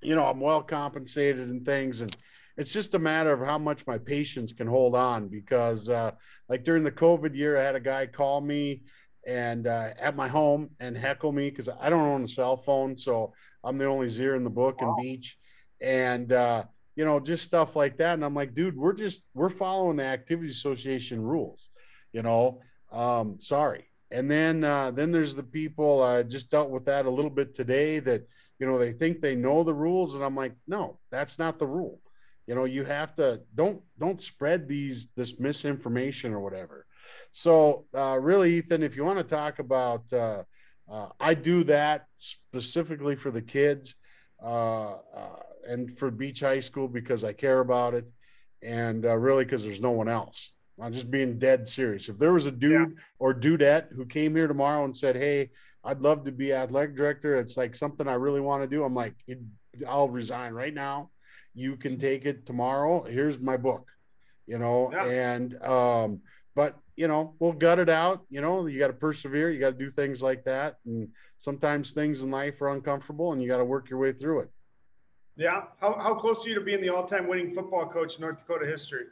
you 0.01 0.14
know, 0.14 0.25
I'm 0.25 0.41
well 0.41 0.62
compensated 0.62 1.49
and 1.49 1.64
things, 1.64 2.01
and 2.01 2.17
it's 2.57 2.73
just 2.73 2.95
a 2.95 2.99
matter 2.99 3.33
of 3.33 3.47
how 3.47 3.59
much 3.59 3.87
my 3.87 3.99
patience 3.99 4.53
can 4.53 4.67
hold 4.67 4.95
on. 4.95 5.29
Because 5.29 5.88
uh, 5.88 6.12
like 6.49 6.64
during 6.64 6.85
the 6.85 6.93
COVID 6.93 7.35
year, 7.35 7.57
I 7.57 7.62
had 7.62 7.77
a 7.77 7.81
guy 7.81 8.07
call 8.07 8.41
me 8.41 8.83
and 9.29 9.67
uh, 9.67 9.91
at 10.01 10.17
my 10.17 10.27
home 10.27 10.71
and 10.81 10.97
heckle 10.97 11.33
me 11.33 11.51
because 11.51 11.69
I 11.69 11.91
don't 11.91 12.01
own 12.01 12.25
a 12.25 12.29
cell 12.29 12.57
phone, 12.57 12.97
so 12.97 13.35
I'm 13.62 13.77
the 13.77 13.85
only 13.85 14.09
zero 14.09 14.37
in 14.37 14.43
the 14.43 14.51
book 14.51 14.81
wow. 14.81 14.88
and 14.88 15.05
beach, 15.05 15.38
and 15.83 16.33
uh, 16.33 16.64
you 16.97 17.05
know, 17.05 17.21
just 17.21 17.45
stuff 17.45 17.77
like 17.77 17.99
that. 17.99 18.14
And 18.14 18.25
I'm 18.25 18.35
like, 18.35 18.55
dude, 18.55 18.77
we're 18.77 18.95
just 18.95 19.23
we're 19.35 19.51
following 19.51 19.99
the 19.99 20.05
activity 20.05 20.49
association 20.51 21.23
rules, 21.23 21.69
you 22.12 22.23
know. 22.23 22.62
Um, 22.91 23.38
sorry. 23.38 23.85
And 24.11 24.31
then 24.31 24.64
uh, 24.64 24.93
then 24.93 25.12
there's 25.12 25.35
the 25.35 25.43
people 25.43 26.03
I 26.03 26.21
uh, 26.21 26.23
just 26.23 26.51
dealt 26.51 26.71
with 26.71 26.87
that 26.87 27.05
a 27.05 27.11
little 27.11 27.31
bit 27.31 27.53
today 27.55 27.99
that 27.99 28.27
you 28.59 28.67
know 28.67 28.79
they 28.79 28.93
think 28.93 29.21
they 29.21 29.35
know 29.35 29.62
the 29.62 29.75
rules, 29.75 30.14
and 30.14 30.25
I'm 30.25 30.35
like, 30.35 30.55
no, 30.67 30.99
that's 31.11 31.38
not 31.38 31.59
the 31.59 31.67
rule. 31.67 32.01
You 32.47 32.55
know, 32.55 32.64
you 32.64 32.83
have 32.85 33.14
to 33.17 33.43
don't 33.55 33.83
don't 33.99 34.23
spread 34.23 34.67
these 34.67 35.09
this 35.14 35.38
misinformation 35.38 36.33
or 36.33 36.41
whatever. 36.41 36.87
So 37.33 37.87
uh, 37.94 38.18
really, 38.21 38.55
Ethan, 38.57 38.83
if 38.83 38.97
you 38.97 39.05
want 39.05 39.18
to 39.18 39.25
talk 39.25 39.59
about, 39.59 40.12
uh, 40.12 40.42
uh, 40.90 41.09
I 41.21 41.35
do 41.35 41.64
that 41.64 42.07
specifically 42.16 43.16
for 43.16 43.31
the 43.31 43.42
kids. 43.42 43.94
Uh, 44.42 44.92
uh, 45.14 45.42
and 45.68 45.99
for 45.99 46.11
Beach 46.11 46.40
High 46.40 46.61
School 46.61 46.88
because 46.88 47.25
I 47.25 47.33
care 47.33 47.61
about 47.61 47.94
it, 47.94 48.07
and 48.62 49.05
uh, 49.05 49.16
really 49.16 49.44
because 49.44 49.64
there's 49.64 49.81
no 49.81 49.90
one 49.90 50.09
else. 50.09 50.53
I'm 50.81 50.92
just 50.92 51.11
being 51.11 51.38
dead 51.38 51.66
serious. 51.66 52.09
If 52.09 52.18
there 52.18 52.33
was 52.33 52.47
a 52.47 52.53
dude 52.53 52.73
yeah. 52.73 53.03
or 53.18 53.35
dudette 53.35 53.92
who 53.92 54.07
came 54.07 54.37
here 54.37 54.47
tomorrow 54.47 54.85
and 54.85 54.97
said, 54.97 55.16
"Hey, 55.16 55.51
I'd 55.85 56.01
love 56.01 56.25
to 56.25 56.33
be 56.33 56.53
athletic 56.53 56.94
director. 56.94 57.35
It's 57.35 57.57
like 57.57 57.75
something 57.75 58.07
I 58.07 58.14
really 58.14 58.40
want 58.40 58.62
to 58.62 58.68
do," 58.68 58.85
I'm 58.85 58.94
like, 58.94 59.14
"I'll 59.87 60.09
resign 60.09 60.53
right 60.55 60.73
now. 60.73 61.11
You 61.55 61.77
can 61.77 61.99
take 61.99 62.25
it 62.25 62.47
tomorrow. 62.47 63.03
Here's 63.03 63.40
my 63.40 63.57
book." 63.57 63.88
You 64.47 64.59
know, 64.59 64.90
yeah. 64.92 65.05
and 65.05 65.62
um, 65.62 66.21
but 66.55 66.79
you 66.99 67.07
know, 67.07 67.35
we'll 67.39 67.53
gut 67.53 67.79
it 67.79 67.89
out. 67.89 68.25
You 68.29 68.41
know, 68.41 68.67
you 68.67 68.77
got 68.81 68.89
to 68.89 68.93
persevere. 68.93 69.53
You 69.53 69.61
got 69.61 69.79
to 69.79 69.79
do 69.79 69.89
things 69.89 70.21
like 70.21 70.45
that, 70.45 70.79
and 70.85 71.09
sometimes 71.37 71.93
things 71.93 72.25
in 72.25 72.31
life 72.33 72.61
are 72.61 72.71
uncomfortable, 72.71 73.33
and 73.33 73.41
you 73.41 73.47
got 73.47 73.59
to 73.59 73.65
work 73.65 73.89
your 73.89 74.01
way 74.01 74.13
through 74.13 74.41
it. 74.41 74.51
Yeah. 75.37 75.63
How, 75.81 75.97
how 76.01 76.15
close 76.15 76.45
are 76.45 76.49
you 76.49 76.57
to 76.57 76.61
being 76.61 76.81
the 76.81 76.89
all-time 76.89 77.29
winning 77.29 77.55
football 77.55 77.87
coach 77.87 78.17
in 78.17 78.23
North 78.23 78.39
Dakota 78.39 78.67
history? 78.67 79.05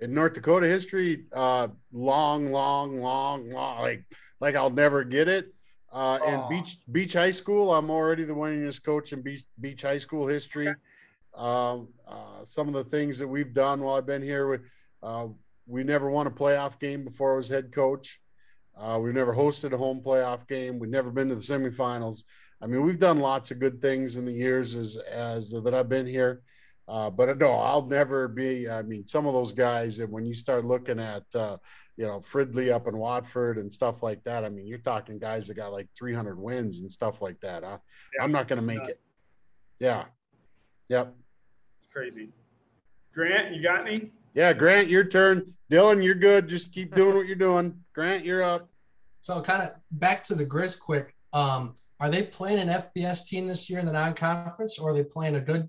In 0.00 0.14
North 0.14 0.32
Dakota 0.32 0.66
history, 0.66 1.26
uh, 1.34 1.68
long, 1.92 2.50
long, 2.52 3.02
long, 3.02 3.50
long, 3.50 3.82
like 3.82 4.02
like 4.40 4.54
I'll 4.54 4.70
never 4.70 5.04
get 5.04 5.28
it. 5.28 5.52
Uh, 5.92 6.18
oh. 6.22 6.32
in 6.32 6.48
Beach 6.48 6.78
Beach 6.90 7.12
High 7.12 7.32
School, 7.32 7.74
I'm 7.74 7.90
already 7.90 8.24
the 8.24 8.32
winningest 8.32 8.82
coach 8.82 9.12
in 9.12 9.20
Beach 9.20 9.44
Beach 9.60 9.82
High 9.82 9.98
School 9.98 10.26
history. 10.26 10.68
Okay. 10.68 10.78
Um, 11.34 11.88
uh, 12.08 12.44
some 12.44 12.66
of 12.66 12.72
the 12.72 12.84
things 12.84 13.18
that 13.18 13.28
we've 13.28 13.52
done 13.52 13.82
while 13.82 13.96
I've 13.96 14.06
been 14.06 14.22
here, 14.22 14.48
with, 14.48 14.62
uh, 15.02 15.26
we 15.70 15.84
never 15.84 16.10
won 16.10 16.26
a 16.26 16.30
playoff 16.30 16.78
game 16.78 17.04
before 17.04 17.32
I 17.32 17.36
was 17.36 17.48
head 17.48 17.72
coach. 17.72 18.20
Uh, 18.76 18.98
we've 19.00 19.14
never 19.14 19.34
hosted 19.34 19.72
a 19.72 19.76
home 19.76 20.00
playoff 20.04 20.46
game. 20.48 20.78
We've 20.78 20.90
never 20.90 21.10
been 21.10 21.28
to 21.28 21.34
the 21.34 21.40
semifinals. 21.40 22.24
I 22.62 22.66
mean, 22.66 22.84
we've 22.84 22.98
done 22.98 23.20
lots 23.20 23.50
of 23.50 23.58
good 23.58 23.80
things 23.80 24.16
in 24.16 24.24
the 24.24 24.32
years 24.32 24.74
as 24.74 24.96
as 24.96 25.50
that 25.50 25.74
I've 25.74 25.88
been 25.88 26.06
here. 26.06 26.42
Uh, 26.88 27.08
but 27.08 27.38
no, 27.38 27.52
I'll 27.52 27.86
never 27.86 28.26
be. 28.26 28.68
I 28.68 28.82
mean, 28.82 29.06
some 29.06 29.26
of 29.26 29.32
those 29.32 29.52
guys, 29.52 30.00
and 30.00 30.10
when 30.10 30.24
you 30.24 30.34
start 30.34 30.64
looking 30.64 30.98
at, 30.98 31.22
uh, 31.34 31.56
you 31.96 32.06
know, 32.06 32.20
Fridley 32.20 32.72
up 32.72 32.88
in 32.88 32.96
Watford 32.96 33.58
and 33.58 33.70
stuff 33.70 34.02
like 34.02 34.24
that, 34.24 34.44
I 34.44 34.48
mean, 34.48 34.66
you're 34.66 34.78
talking 34.78 35.18
guys 35.18 35.46
that 35.46 35.54
got 35.54 35.72
like 35.72 35.88
300 35.96 36.38
wins 36.38 36.80
and 36.80 36.90
stuff 36.90 37.22
like 37.22 37.38
that. 37.42 37.62
Huh? 37.62 37.78
Yeah. 38.16 38.24
I'm 38.24 38.32
not 38.32 38.48
going 38.48 38.60
to 38.60 38.66
make 38.66 38.82
it. 38.88 39.00
Yeah. 39.78 40.06
Yep. 40.88 41.14
Crazy. 41.92 42.30
Grant, 43.14 43.54
you 43.54 43.62
got 43.62 43.84
me? 43.84 44.10
Yeah, 44.34 44.52
Grant, 44.52 44.88
your 44.88 45.04
turn. 45.04 45.54
Dylan, 45.70 46.02
you're 46.02 46.14
good. 46.14 46.48
Just 46.48 46.72
keep 46.72 46.94
doing 46.94 47.16
what 47.16 47.26
you're 47.26 47.36
doing. 47.36 47.78
Grant, 47.94 48.24
you're 48.24 48.42
up. 48.42 48.68
So 49.20 49.40
kind 49.42 49.62
of 49.62 49.70
back 49.92 50.24
to 50.24 50.34
the 50.34 50.46
Grizz 50.46 50.78
quick. 50.78 51.14
Um, 51.32 51.74
are 52.00 52.10
they 52.10 52.24
playing 52.24 52.58
an 52.58 52.68
FBS 52.68 53.26
team 53.26 53.46
this 53.46 53.68
year 53.68 53.78
in 53.78 53.86
the 53.86 53.92
non-conference, 53.92 54.78
or 54.78 54.90
are 54.90 54.94
they 54.94 55.04
playing 55.04 55.36
a 55.36 55.40
good 55.40 55.68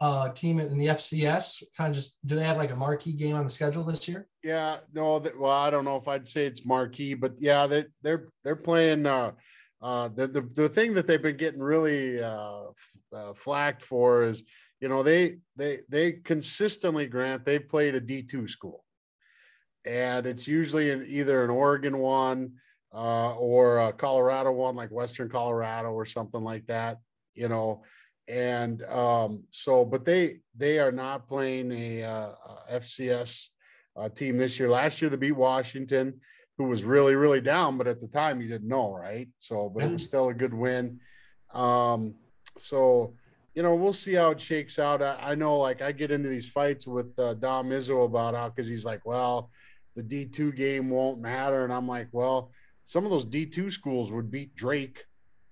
uh, 0.00 0.30
team 0.30 0.58
in 0.58 0.76
the 0.76 0.86
FCS? 0.86 1.62
Kind 1.76 1.90
of 1.90 1.94
just 1.94 2.18
do 2.26 2.34
they 2.34 2.42
have 2.42 2.56
like 2.56 2.72
a 2.72 2.76
marquee 2.76 3.12
game 3.12 3.36
on 3.36 3.44
the 3.44 3.50
schedule 3.50 3.84
this 3.84 4.08
year? 4.08 4.26
Yeah, 4.42 4.78
no, 4.92 5.18
that, 5.20 5.38
well, 5.38 5.52
I 5.52 5.70
don't 5.70 5.84
know 5.84 5.96
if 5.96 6.08
I'd 6.08 6.26
say 6.26 6.46
it's 6.46 6.66
marquee, 6.66 7.14
but 7.14 7.34
yeah, 7.38 7.66
they 7.66 7.86
they're 8.02 8.28
they're 8.44 8.56
playing. 8.56 9.06
Uh, 9.06 9.32
uh, 9.80 10.08
the, 10.08 10.26
the 10.26 10.40
the 10.54 10.68
thing 10.68 10.92
that 10.94 11.06
they've 11.06 11.22
been 11.22 11.36
getting 11.36 11.60
really 11.60 12.20
uh, 12.20 12.62
uh, 13.12 13.32
flacked 13.34 13.84
for 13.84 14.24
is, 14.24 14.44
you 14.80 14.88
know, 14.88 15.02
they 15.02 15.38
they 15.56 15.80
they 15.88 16.12
consistently 16.12 17.06
grant 17.06 17.44
they've 17.44 17.68
played 17.68 17.94
a 17.94 18.00
D 18.00 18.22
two 18.22 18.46
school, 18.46 18.84
and 19.84 20.26
it's 20.26 20.46
usually 20.46 20.90
in 20.90 21.04
either 21.08 21.44
an 21.44 21.50
Oregon 21.50 21.98
one 21.98 22.52
uh, 22.94 23.34
or 23.34 23.78
a 23.78 23.92
Colorado 23.92 24.52
one, 24.52 24.76
like 24.76 24.90
Western 24.90 25.28
Colorado 25.28 25.90
or 25.90 26.06
something 26.06 26.42
like 26.42 26.66
that, 26.66 26.98
you 27.34 27.48
know. 27.48 27.82
And 28.28 28.82
um, 28.84 29.44
so, 29.50 29.84
but 29.84 30.04
they 30.04 30.40
they 30.56 30.78
are 30.78 30.92
not 30.92 31.28
playing 31.28 31.72
a, 31.72 32.02
uh, 32.02 32.32
FCS 32.72 33.48
uh, 33.96 34.08
team 34.10 34.36
this 34.36 34.58
year. 34.58 34.68
Last 34.68 35.00
year 35.00 35.10
they 35.10 35.16
beat 35.16 35.32
Washington, 35.32 36.20
who 36.56 36.64
was 36.64 36.84
really 36.84 37.14
really 37.14 37.40
down, 37.40 37.78
but 37.78 37.88
at 37.88 38.00
the 38.00 38.08
time 38.08 38.40
you 38.40 38.48
didn't 38.48 38.68
know, 38.68 38.94
right? 38.94 39.28
So, 39.38 39.70
but 39.70 39.84
it 39.84 39.90
was 39.90 40.04
still 40.04 40.28
a 40.28 40.34
good 40.34 40.54
win. 40.54 41.00
Um, 41.54 42.14
so, 42.58 43.14
you 43.58 43.64
know, 43.64 43.74
we'll 43.74 43.92
see 43.92 44.14
how 44.14 44.30
it 44.30 44.40
shakes 44.40 44.78
out. 44.78 45.02
I, 45.02 45.18
I 45.20 45.34
know, 45.34 45.58
like, 45.58 45.82
I 45.82 45.90
get 45.90 46.12
into 46.12 46.28
these 46.28 46.48
fights 46.48 46.86
with 46.86 47.18
uh, 47.18 47.34
Dom 47.34 47.70
Izzo 47.70 48.04
about 48.04 48.36
how 48.36 48.48
because 48.50 48.68
he's 48.68 48.84
like, 48.84 49.04
well, 49.04 49.50
the 49.96 50.02
D 50.04 50.26
two 50.26 50.52
game 50.52 50.90
won't 50.90 51.20
matter, 51.20 51.64
and 51.64 51.72
I'm 51.72 51.88
like, 51.88 52.06
well, 52.12 52.52
some 52.84 53.04
of 53.04 53.10
those 53.10 53.24
D 53.24 53.46
two 53.46 53.68
schools 53.68 54.12
would 54.12 54.30
beat 54.30 54.54
Drake, 54.54 55.04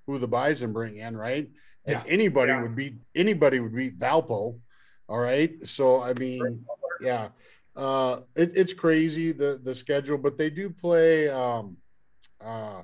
who 0.06 0.20
the 0.20 0.28
Bison 0.28 0.72
bring 0.72 0.98
in, 0.98 1.16
right? 1.16 1.50
Yeah. 1.84 1.98
And 2.02 2.08
anybody 2.08 2.52
Yeah. 2.52 2.62
would 2.62 2.76
beat 2.76 2.94
anybody 3.16 3.58
would 3.58 3.74
beat 3.74 3.98
Valpo. 3.98 4.60
All 5.08 5.18
right. 5.18 5.54
So 5.66 6.00
I 6.00 6.14
mean, 6.14 6.64
yeah. 7.00 7.30
Uh 7.74 8.20
it, 8.36 8.52
it's 8.54 8.72
crazy 8.72 9.32
the 9.32 9.60
the 9.64 9.74
schedule, 9.74 10.16
but 10.16 10.38
they 10.38 10.48
do 10.48 10.70
play 10.70 11.28
um 11.28 11.76
uh 12.40 12.82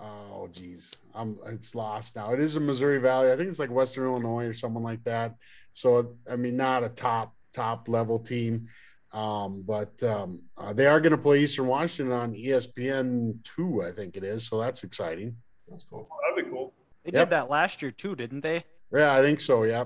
oh 0.00 0.48
geez. 0.50 0.94
I'm 1.14 1.38
it's 1.46 1.74
lost 1.74 2.16
now. 2.16 2.32
It 2.32 2.40
is 2.40 2.56
in 2.56 2.66
Missouri 2.66 2.98
Valley. 2.98 3.32
I 3.32 3.36
think 3.36 3.48
it's 3.48 3.58
like 3.58 3.70
Western 3.70 4.04
Illinois 4.04 4.46
or 4.46 4.52
someone 4.52 4.82
like 4.82 5.02
that. 5.04 5.34
So 5.72 6.16
I 6.30 6.36
mean 6.36 6.56
not 6.56 6.84
a 6.84 6.88
top 6.88 7.34
top 7.52 7.88
level 7.88 8.18
team. 8.18 8.68
Um, 9.12 9.62
but 9.64 10.02
um, 10.02 10.40
uh, 10.58 10.72
they 10.72 10.88
are 10.88 10.98
going 10.98 11.12
to 11.12 11.18
play 11.18 11.38
Eastern 11.40 11.68
Washington 11.68 12.12
on 12.12 12.34
ESPN 12.34 13.36
two, 13.44 13.80
I 13.80 13.92
think 13.92 14.16
it 14.16 14.24
is. 14.24 14.44
So 14.48 14.58
that's 14.60 14.82
exciting. 14.82 15.36
That's 15.68 15.84
cool. 15.84 16.08
Oh, 16.10 16.16
that'd 16.28 16.44
be 16.44 16.50
cool. 16.50 16.72
They 17.04 17.12
Yep. 17.12 17.28
did 17.28 17.30
that 17.30 17.48
last 17.48 17.80
year 17.80 17.92
too, 17.92 18.16
didn't 18.16 18.40
they? 18.40 18.64
Yeah, 18.92 19.14
I 19.14 19.22
think 19.22 19.40
so. 19.40 19.62
Yeah. 19.62 19.84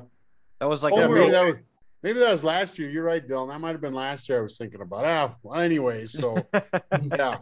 That 0.61 0.69
was 0.69 0.83
like 0.83 0.95
Oh, 0.95 1.01
yeah, 1.01 1.09
maybe 1.09 1.31
that 1.31 1.45
was 1.45 1.57
maybe 2.03 2.19
that 2.21 2.31
was 2.31 2.43
last 2.43 2.79
year. 2.79 2.89
You're 2.89 3.05
right, 3.05 3.27
Dylan. 3.27 3.49
That 3.49 3.61
might 3.61 3.73
have 3.73 3.83
been 3.83 3.95
last 3.95 4.29
year. 4.29 4.39
I 4.39 4.43
was 4.43 4.57
thinking 4.57 4.81
about. 4.81 5.05
Ah, 5.05 5.35
well, 5.43 5.61
anyways. 5.61 6.13
So 6.13 6.37
yeah. 7.17 7.39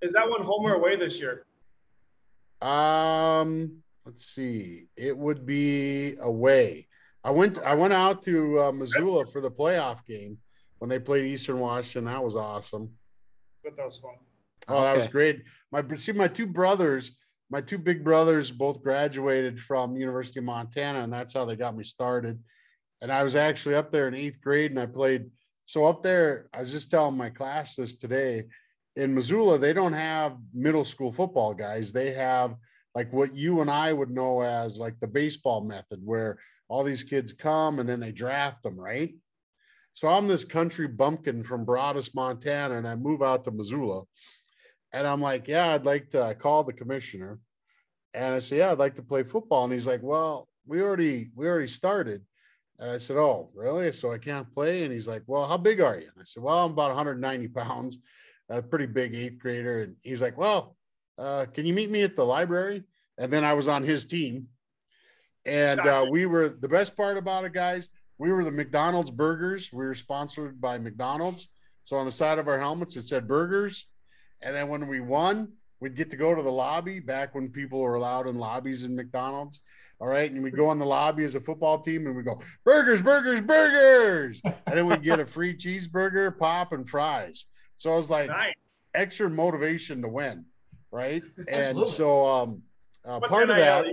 Is 0.00 0.12
that 0.12 0.28
one 0.30 0.42
home 0.42 0.64
or 0.64 0.74
away 0.74 0.96
this 0.96 1.20
year? 1.20 1.44
Um, 2.62 3.82
let's 4.04 4.26
see. 4.26 4.86
It 4.96 5.16
would 5.16 5.46
be 5.46 6.16
away. 6.20 6.88
I 7.24 7.30
went. 7.30 7.58
I 7.58 7.74
went 7.74 7.92
out 7.92 8.22
to 8.22 8.60
uh, 8.60 8.72
Missoula 8.72 9.26
for 9.26 9.40
the 9.40 9.50
playoff 9.50 10.04
game 10.06 10.38
when 10.78 10.88
they 10.88 10.98
played 10.98 11.26
Eastern 11.26 11.60
Washington. 11.60 12.12
That 12.12 12.24
was 12.24 12.36
awesome. 12.36 12.90
But 13.62 13.76
that 13.76 13.86
was 13.86 13.98
fun. 13.98 14.14
Oh, 14.68 14.82
that 14.82 14.94
was 14.94 15.08
great. 15.08 15.42
My 15.72 15.84
see, 15.96 16.12
my 16.12 16.28
two 16.28 16.46
brothers, 16.46 17.12
my 17.50 17.60
two 17.60 17.78
big 17.78 18.04
brothers, 18.04 18.50
both 18.50 18.82
graduated 18.82 19.60
from 19.60 19.96
University 19.96 20.38
of 20.38 20.44
Montana, 20.44 21.00
and 21.00 21.12
that's 21.12 21.34
how 21.34 21.44
they 21.44 21.56
got 21.56 21.76
me 21.76 21.84
started. 21.84 22.38
And 23.02 23.10
I 23.10 23.22
was 23.22 23.36
actually 23.36 23.74
up 23.74 23.90
there 23.90 24.08
in 24.08 24.14
eighth 24.14 24.40
grade, 24.40 24.70
and 24.70 24.80
I 24.80 24.86
played. 24.86 25.30
So 25.64 25.86
up 25.86 26.02
there, 26.02 26.48
I 26.52 26.60
was 26.60 26.72
just 26.72 26.90
telling 26.90 27.16
my 27.16 27.30
class 27.30 27.74
this 27.74 27.94
today. 27.94 28.44
In 28.96 29.14
Missoula, 29.14 29.58
they 29.58 29.72
don't 29.72 29.92
have 29.92 30.36
middle 30.52 30.84
school 30.84 31.12
football 31.12 31.54
guys. 31.54 31.92
They 31.92 32.12
have 32.12 32.56
like 32.94 33.12
what 33.12 33.36
you 33.36 33.60
and 33.60 33.70
I 33.70 33.92
would 33.92 34.10
know 34.10 34.40
as 34.42 34.78
like 34.78 34.98
the 35.00 35.06
baseball 35.06 35.62
method, 35.62 36.00
where 36.04 36.38
all 36.68 36.82
these 36.82 37.04
kids 37.04 37.32
come 37.32 37.78
and 37.78 37.88
then 37.88 38.00
they 38.00 38.12
draft 38.12 38.62
them, 38.62 38.78
right? 38.78 39.14
So 39.92 40.08
I'm 40.08 40.28
this 40.28 40.44
country 40.44 40.86
bumpkin 40.86 41.44
from 41.44 41.64
Broadus, 41.64 42.14
Montana, 42.14 42.78
and 42.78 42.86
I 42.86 42.94
move 42.94 43.22
out 43.22 43.44
to 43.44 43.50
Missoula. 43.50 44.04
And 44.92 45.06
I'm 45.06 45.20
like, 45.20 45.46
yeah, 45.48 45.68
I'd 45.68 45.86
like 45.86 46.10
to 46.10 46.36
call 46.38 46.64
the 46.64 46.72
commissioner. 46.72 47.38
And 48.14 48.34
I 48.34 48.40
say, 48.40 48.58
yeah, 48.58 48.72
I'd 48.72 48.78
like 48.78 48.96
to 48.96 49.02
play 49.02 49.22
football. 49.22 49.64
And 49.64 49.72
he's 49.72 49.86
like, 49.86 50.02
well, 50.02 50.48
we 50.66 50.82
already 50.82 51.30
we 51.34 51.46
already 51.46 51.68
started. 51.68 52.22
And 52.78 52.90
I 52.90 52.98
said, 52.98 53.16
oh, 53.18 53.50
really? 53.54 53.92
So 53.92 54.10
I 54.12 54.18
can't 54.18 54.52
play? 54.52 54.84
And 54.84 54.92
he's 54.92 55.06
like, 55.06 55.22
well, 55.26 55.46
how 55.46 55.58
big 55.58 55.80
are 55.80 55.98
you? 55.98 56.08
And 56.14 56.20
I 56.20 56.24
said, 56.24 56.42
well, 56.42 56.64
I'm 56.64 56.72
about 56.72 56.88
190 56.88 57.48
pounds, 57.48 57.98
a 58.50 58.60
pretty 58.60 58.86
big 58.86 59.14
eighth 59.14 59.38
grader. 59.38 59.82
And 59.82 59.96
he's 60.02 60.20
like, 60.20 60.36
well, 60.36 60.76
uh, 61.18 61.46
can 61.52 61.64
you 61.64 61.72
meet 61.72 61.90
me 61.90 62.02
at 62.02 62.16
the 62.16 62.24
library? 62.24 62.82
And 63.16 63.32
then 63.32 63.44
I 63.44 63.54
was 63.54 63.68
on 63.68 63.82
his 63.82 64.04
team. 64.04 64.48
And 65.46 65.80
uh, 65.80 66.06
we 66.10 66.26
were 66.26 66.48
the 66.48 66.68
best 66.68 66.96
part 66.96 67.16
about 67.16 67.44
it, 67.44 67.52
guys. 67.52 67.88
We 68.18 68.32
were 68.32 68.44
the 68.44 68.50
McDonald's 68.50 69.10
burgers. 69.10 69.70
We 69.72 69.84
were 69.84 69.94
sponsored 69.94 70.60
by 70.60 70.78
McDonald's. 70.78 71.48
So 71.84 71.96
on 71.96 72.04
the 72.04 72.12
side 72.12 72.38
of 72.38 72.48
our 72.48 72.58
helmets, 72.58 72.96
it 72.96 73.06
said 73.06 73.26
burgers. 73.26 73.86
And 74.42 74.54
then 74.54 74.68
when 74.68 74.86
we 74.88 75.00
won, 75.00 75.52
we'd 75.80 75.96
get 75.96 76.10
to 76.10 76.16
go 76.16 76.34
to 76.34 76.42
the 76.42 76.50
lobby 76.50 77.00
back 77.00 77.34
when 77.34 77.48
people 77.48 77.80
were 77.80 77.94
allowed 77.94 78.26
in 78.26 78.38
lobbies 78.38 78.84
in 78.84 78.94
McDonald's. 78.94 79.60
All 80.00 80.08
right. 80.08 80.30
And 80.30 80.42
we'd 80.42 80.56
go 80.56 80.72
in 80.72 80.78
the 80.78 80.86
lobby 80.86 81.24
as 81.24 81.34
a 81.34 81.40
football 81.40 81.78
team 81.80 82.06
and 82.06 82.16
we 82.16 82.22
go, 82.22 82.40
burgers, 82.64 83.00
burgers, 83.00 83.40
burgers. 83.40 84.40
And 84.66 84.78
then 84.78 84.86
we'd 84.86 85.02
get 85.02 85.18
a 85.18 85.26
free 85.26 85.56
cheeseburger, 85.56 86.38
pop, 86.38 86.72
and 86.72 86.88
fries. 86.88 87.46
So 87.80 87.90
I 87.90 87.96
was 87.96 88.10
like, 88.10 88.28
Nice. 88.28 88.52
extra 88.92 89.30
motivation 89.30 90.02
to 90.02 90.08
win. 90.08 90.44
Right. 90.92 91.22
And 91.48 91.86
so 91.86 92.26
um, 92.26 92.62
uh, 93.06 93.20
part 93.20 93.48
of 93.48 93.56
that, 93.56 93.86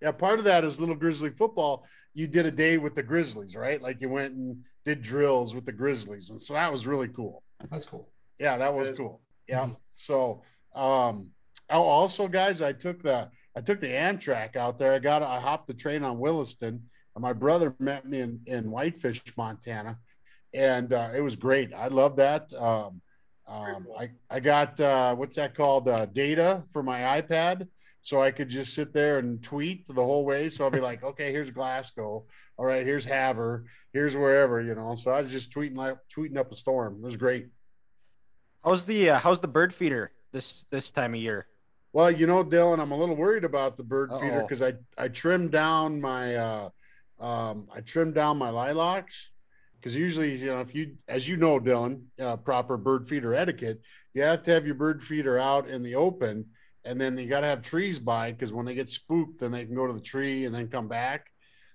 yeah, 0.00 0.12
part 0.12 0.38
of 0.38 0.44
that 0.44 0.62
is 0.62 0.78
little 0.78 0.94
Grizzly 0.94 1.30
football. 1.30 1.84
You 2.14 2.28
did 2.28 2.46
a 2.46 2.52
day 2.52 2.78
with 2.78 2.94
the 2.94 3.02
Grizzlies, 3.02 3.56
right? 3.56 3.82
Like 3.82 4.00
you 4.00 4.08
went 4.08 4.34
and 4.34 4.62
did 4.84 5.02
drills 5.02 5.56
with 5.56 5.66
the 5.66 5.72
Grizzlies. 5.72 6.30
And 6.30 6.40
so 6.40 6.54
that 6.54 6.70
was 6.70 6.86
really 6.86 7.08
cool. 7.08 7.42
That's 7.68 7.84
cool. 7.84 8.08
Yeah, 8.38 8.56
that 8.58 8.72
was 8.72 8.92
cool. 8.92 9.20
Yeah. 9.48 9.70
So, 9.94 10.42
um, 10.76 11.30
oh, 11.70 11.82
also, 11.82 12.28
guys, 12.28 12.62
I 12.62 12.72
took 12.72 13.02
the 13.02 13.28
I 13.56 13.60
took 13.60 13.80
the 13.80 13.88
Amtrak 13.88 14.54
out 14.54 14.78
there. 14.78 14.92
I 14.92 15.00
got 15.00 15.24
I 15.24 15.40
hopped 15.40 15.66
the 15.66 15.74
train 15.74 16.04
on 16.04 16.20
Williston, 16.20 16.80
and 17.16 17.22
my 17.22 17.32
brother 17.32 17.74
met 17.80 18.06
me 18.06 18.20
in 18.20 18.40
in 18.46 18.70
Whitefish, 18.70 19.20
Montana, 19.36 19.98
and 20.56 20.92
uh, 20.92 21.10
it 21.14 21.20
was 21.20 21.36
great. 21.36 21.72
I 21.74 21.88
love 21.88 22.16
that. 22.16 22.52
Um, 22.54 23.00
um, 23.46 23.84
cool. 23.84 23.96
I 23.98 24.10
I 24.30 24.40
got 24.40 24.80
uh, 24.80 25.14
what's 25.14 25.36
that 25.36 25.54
called? 25.54 25.88
Uh, 25.88 26.06
data 26.06 26.64
for 26.72 26.82
my 26.82 27.20
iPad. 27.20 27.68
So 28.02 28.20
I 28.20 28.30
could 28.30 28.48
just 28.48 28.72
sit 28.72 28.92
there 28.92 29.18
and 29.18 29.42
tweet 29.42 29.88
the 29.88 29.94
whole 29.94 30.24
way. 30.24 30.48
So 30.48 30.64
I'll 30.64 30.70
be 30.70 30.78
like, 30.80 31.02
okay, 31.10 31.32
here's 31.32 31.50
Glasgow. 31.50 32.24
All 32.56 32.64
right, 32.64 32.86
here's 32.86 33.04
Havre. 33.04 33.64
Here's 33.92 34.14
wherever, 34.16 34.60
you 34.60 34.74
know. 34.76 34.94
So 34.94 35.10
I 35.10 35.20
was 35.20 35.30
just 35.30 35.50
tweeting 35.52 35.76
like 35.76 35.96
tweeting 36.14 36.36
up 36.36 36.52
a 36.52 36.56
storm. 36.56 36.96
It 36.96 37.02
was 37.02 37.16
great. 37.16 37.48
how's 38.64 38.84
the 38.86 39.10
uh, 39.10 39.18
how's 39.18 39.40
the 39.40 39.48
bird 39.48 39.74
feeder 39.74 40.12
this 40.32 40.66
this 40.70 40.90
time 40.90 41.14
of 41.14 41.20
year? 41.20 41.46
Well, 41.92 42.10
you 42.10 42.26
know, 42.26 42.44
Dylan, 42.44 42.78
I'm 42.78 42.92
a 42.92 42.96
little 42.96 43.16
worried 43.16 43.44
about 43.44 43.76
the 43.76 43.82
bird 43.82 44.10
feeder 44.20 44.38
Uh-oh. 44.38 44.42
because 44.42 44.62
I 44.62 44.74
I 44.98 45.08
trimmed 45.08 45.50
down 45.50 46.00
my 46.00 46.34
uh, 46.34 46.68
um, 47.20 47.68
I 47.74 47.80
trimmed 47.80 48.14
down 48.14 48.36
my 48.36 48.50
lilacs 48.50 49.30
because 49.86 49.96
usually 49.96 50.34
you 50.34 50.46
know 50.46 50.58
if 50.58 50.74
you 50.74 50.96
as 51.06 51.28
you 51.28 51.36
know, 51.36 51.60
Dylan, 51.60 52.02
uh, 52.20 52.36
proper 52.38 52.76
bird 52.76 53.08
feeder 53.08 53.32
etiquette, 53.34 53.80
you 54.14 54.22
have 54.22 54.42
to 54.42 54.50
have 54.50 54.66
your 54.66 54.74
bird 54.74 55.00
feeder 55.00 55.38
out 55.38 55.68
in 55.68 55.84
the 55.84 55.94
open, 55.94 56.44
and 56.84 57.00
then 57.00 57.16
you 57.16 57.28
got 57.28 57.42
to 57.42 57.46
have 57.46 57.62
trees 57.62 58.00
by 58.00 58.32
because 58.32 58.52
when 58.52 58.66
they 58.66 58.74
get 58.74 58.90
spooked, 58.90 59.38
then 59.38 59.52
they 59.52 59.64
can 59.64 59.76
go 59.76 59.86
to 59.86 59.92
the 59.92 60.00
tree 60.00 60.44
and 60.44 60.52
then 60.52 60.66
come 60.66 60.88
back. 60.88 61.30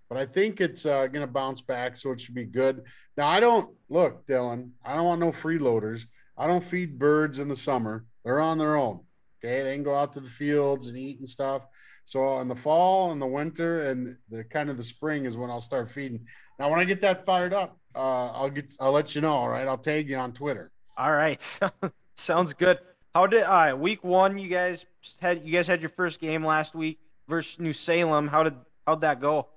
but 0.09 0.17
I 0.17 0.25
think 0.25 0.59
it's 0.59 0.85
uh, 0.85 1.07
going 1.07 1.25
to 1.25 1.31
bounce 1.31 1.61
back, 1.61 1.95
so 1.95 2.11
it 2.11 2.19
should 2.19 2.35
be 2.35 2.43
good. 2.43 2.83
Now, 3.15 3.29
I 3.29 3.39
don't 3.39 3.73
look, 3.87 4.27
Dylan. 4.27 4.71
I 4.83 4.93
don't 4.93 5.05
want 5.05 5.21
no 5.21 5.31
freeloaders. 5.31 6.01
I 6.37 6.47
don't 6.47 6.65
feed 6.65 6.99
birds 6.99 7.39
in 7.39 7.47
the 7.47 7.55
summer. 7.55 8.03
They're 8.25 8.41
on 8.41 8.57
their 8.57 8.75
own. 8.75 8.99
Okay, 9.39 9.63
they 9.63 9.73
can 9.73 9.83
go 9.83 9.95
out 9.95 10.11
to 10.13 10.19
the 10.19 10.29
fields 10.29 10.87
and 10.87 10.97
eat 10.97 11.19
and 11.19 11.29
stuff. 11.29 11.61
So 12.03 12.39
in 12.39 12.49
the 12.49 12.55
fall 12.57 13.13
and 13.13 13.21
the 13.21 13.27
winter 13.27 13.87
and 13.87 14.17
the 14.29 14.43
kind 14.43 14.69
of 14.69 14.75
the 14.75 14.83
spring 14.83 15.25
is 15.25 15.37
when 15.37 15.49
I'll 15.49 15.61
start 15.61 15.89
feeding. 15.89 16.25
Now, 16.59 16.69
when 16.69 16.81
I 16.81 16.83
get 16.83 16.99
that 17.01 17.25
fired 17.25 17.53
up, 17.53 17.77
uh, 17.95 18.27
I'll 18.31 18.49
get 18.49 18.73
I'll 18.79 18.91
let 18.91 19.15
you 19.15 19.21
know. 19.21 19.33
All 19.33 19.49
right, 19.49 19.67
I'll 19.67 19.77
tag 19.77 20.09
you 20.09 20.17
on 20.17 20.33
Twitter. 20.33 20.71
All 20.97 21.11
right, 21.11 21.41
sounds 22.15 22.53
good. 22.53 22.79
How 23.13 23.27
did 23.27 23.43
all 23.43 23.53
right, 23.53 23.73
week 23.73 24.03
one? 24.03 24.37
You 24.37 24.47
guys 24.47 24.85
had 25.19 25.45
you 25.45 25.51
guys 25.51 25.67
had 25.67 25.81
your 25.81 25.89
first 25.89 26.19
game 26.19 26.45
last 26.45 26.75
week 26.75 26.99
versus 27.27 27.59
New 27.59 27.73
Salem. 27.73 28.27
How 28.27 28.43
did 28.43 28.55
how'd 28.87 29.01
that 29.01 29.19
go? 29.19 29.47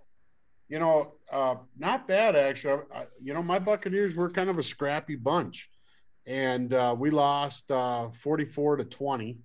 You 0.68 0.78
know, 0.78 1.14
uh, 1.30 1.56
not 1.78 2.08
bad 2.08 2.34
actually. 2.34 2.82
I, 2.94 3.06
you 3.22 3.34
know, 3.34 3.42
my 3.42 3.58
Buccaneers 3.58 4.16
were 4.16 4.30
kind 4.30 4.50
of 4.50 4.58
a 4.58 4.62
scrappy 4.62 5.16
bunch, 5.16 5.70
and 6.26 6.72
uh, 6.72 6.96
we 6.98 7.10
lost 7.10 7.70
uh, 7.70 8.10
44 8.22 8.76
to 8.76 8.84
20 8.84 9.38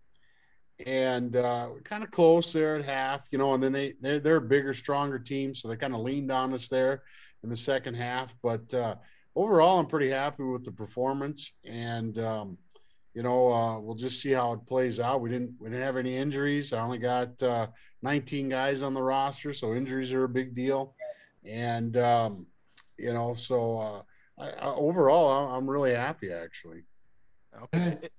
and 0.86 1.36
uh, 1.36 1.72
kind 1.84 2.06
of 2.06 2.12
close 2.12 2.54
there 2.54 2.78
at 2.78 2.86
half, 2.86 3.22
you 3.32 3.38
know, 3.38 3.54
and 3.54 3.62
then 3.62 3.74
they 3.74 3.94
they're, 4.02 4.20
they're 4.20 4.38
a 4.38 4.42
bigger, 4.42 4.74
stronger 4.74 5.20
team, 5.20 5.54
so 5.54 5.68
they 5.68 5.76
kind 5.76 5.94
of 5.94 6.00
leaned 6.00 6.32
on 6.32 6.54
us 6.54 6.68
there 6.70 7.04
in 7.44 7.50
the 7.50 7.58
second 7.58 7.96
half. 7.96 8.34
But 8.42 8.74
uh, 8.74 8.96
overall, 9.36 9.80
I'm 9.80 9.88
pretty 9.88 10.10
happy 10.10 10.44
with 10.44 10.66
the 10.66 10.72
performance, 10.72 11.54
and 11.66 12.18
um, 12.20 12.58
you 13.14 13.24
know, 13.24 13.52
uh, 13.52 13.80
we'll 13.80 13.96
just 13.96 14.22
see 14.22 14.32
how 14.32 14.54
it 14.54 14.66
plays 14.68 15.00
out. 15.00 15.22
We 15.22 15.30
didn't 15.30 15.54
we 15.60 15.70
didn't 15.70 15.84
have 15.84 15.98
any 15.98 16.16
injuries. 16.16 16.74
I 16.74 16.82
only 16.82 17.00
got 17.00 17.42
uh, 17.42 17.68
19 18.02 18.50
guys 18.50 18.82
on 18.82 18.94
the 18.94 19.04
roster, 19.04 19.54
so 19.54 19.74
injuries 19.74 20.14
are 20.14 20.24
a 20.24 20.30
big 20.30 20.56
deal, 20.56 20.96
and 21.46 21.98
um, 21.98 22.46
you 22.98 23.14
know, 23.14 23.34
so 23.34 23.78
uh, 23.78 24.02
I, 24.42 24.50
I, 24.50 24.74
overall, 24.74 25.56
I'm 25.56 25.70
really 25.70 25.94
happy 25.94 26.32
actually. 26.32 26.84
Okay. 27.64 28.10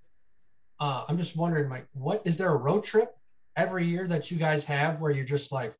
Uh, 0.81 1.05
I'm 1.09 1.19
just 1.19 1.37
wondering, 1.37 1.69
Mike, 1.69 1.87
what 1.93 2.23
is 2.25 2.39
there 2.39 2.53
a 2.53 2.57
road 2.57 2.83
trip 2.83 3.15
every 3.55 3.87
year 3.87 4.07
that 4.09 4.31
you 4.31 4.39
guys 4.39 4.65
have 4.65 4.99
where 4.99 5.11
you're 5.11 5.27
just 5.27 5.53
like, 5.53 5.75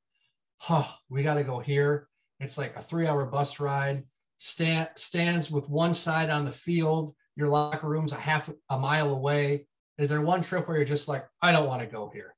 huh, 0.59 0.85
we 1.09 1.23
got 1.23 1.35
to 1.35 1.45
go 1.45 1.59
here? 1.59 2.07
It's 2.41 2.59
like 2.59 2.75
a 2.77 2.83
three 2.83 3.07
hour 3.07 3.27
bus 3.27 3.61
ride, 3.61 4.05
stand, 4.39 4.89
stands 4.97 5.51
with 5.51 5.69
one 5.69 5.95
side 5.95 6.31
on 6.31 6.45
the 6.45 6.51
field, 6.51 7.13
your 7.37 7.49
locker 7.49 7.89
room's 7.89 8.13
a 8.13 8.17
half 8.17 8.51
a 8.71 8.79
mile 8.79 9.15
away. 9.15 9.67
Is 9.99 10.09
there 10.09 10.23
one 10.23 10.41
trip 10.41 10.67
where 10.67 10.79
you're 10.79 10.87
just 10.87 11.09
like, 11.09 11.27
I 11.43 11.53
don't 11.53 11.67
want 11.67 11.83
to 11.83 11.87
go 11.87 12.11
here? 12.13 12.35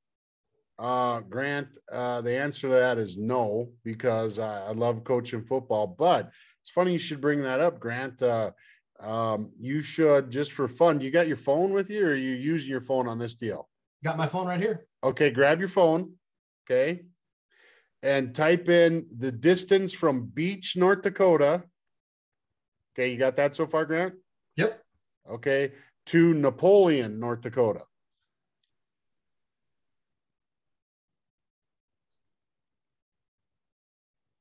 Uh, 0.78 1.20
Grant, 1.20 1.78
uh, 1.92 2.20
the 2.22 2.36
answer 2.36 2.68
to 2.68 2.74
that 2.74 2.98
is 2.98 3.16
no, 3.16 3.70
because 3.84 4.40
I, 4.40 4.66
I 4.66 4.72
love 4.72 5.04
coaching 5.04 5.44
football. 5.44 5.86
But 5.86 6.32
it's 6.60 6.70
funny 6.70 6.92
you 6.92 6.98
should 6.98 7.20
bring 7.20 7.40
that 7.42 7.60
up, 7.60 7.78
Grant. 7.78 8.20
Uh, 8.20 8.50
um, 8.98 9.50
you 9.60 9.80
should 9.80 10.30
just 10.30 10.52
for 10.52 10.66
fun. 10.66 11.00
You 11.00 11.12
got 11.12 11.28
your 11.28 11.36
phone 11.36 11.72
with 11.72 11.88
you, 11.88 12.04
or 12.04 12.10
are 12.10 12.16
you 12.16 12.34
using 12.34 12.70
your 12.70 12.80
phone 12.80 13.06
on 13.06 13.18
this 13.18 13.36
deal? 13.36 13.68
Got 14.02 14.16
my 14.16 14.26
phone 14.26 14.46
right 14.46 14.60
here. 14.60 14.86
Okay, 15.04 15.30
grab 15.30 15.60
your 15.60 15.68
phone. 15.68 16.14
Okay, 16.66 17.02
and 18.02 18.34
type 18.34 18.68
in 18.68 19.06
the 19.18 19.30
distance 19.30 19.92
from 19.92 20.26
Beach, 20.26 20.76
North 20.76 21.02
Dakota. 21.02 21.62
Okay, 22.94 23.10
you 23.10 23.16
got 23.16 23.36
that 23.36 23.54
so 23.54 23.66
far, 23.66 23.84
Grant? 23.84 24.14
Yep. 24.56 24.82
Okay, 25.30 25.72
to 26.06 26.34
Napoleon, 26.34 27.18
North 27.20 27.40
Dakota. 27.42 27.82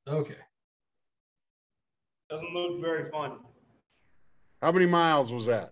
Okay. 0.08 0.36
Doesn't 2.28 2.52
look 2.52 2.80
very 2.80 3.10
fun. 3.10 3.38
How 4.60 4.72
many 4.72 4.86
miles 4.86 5.32
was 5.32 5.46
that? 5.46 5.70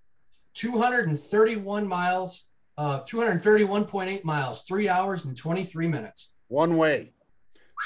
231 0.55 1.87
miles, 1.87 2.49
uh, 2.79 3.01
231.8 3.09 4.25
miles, 4.25 4.63
three 4.63 4.89
hours 4.89 5.25
and 5.25 5.37
23 5.37 5.89
minutes. 5.89 6.37
One 6.49 6.77
way. 6.77 7.13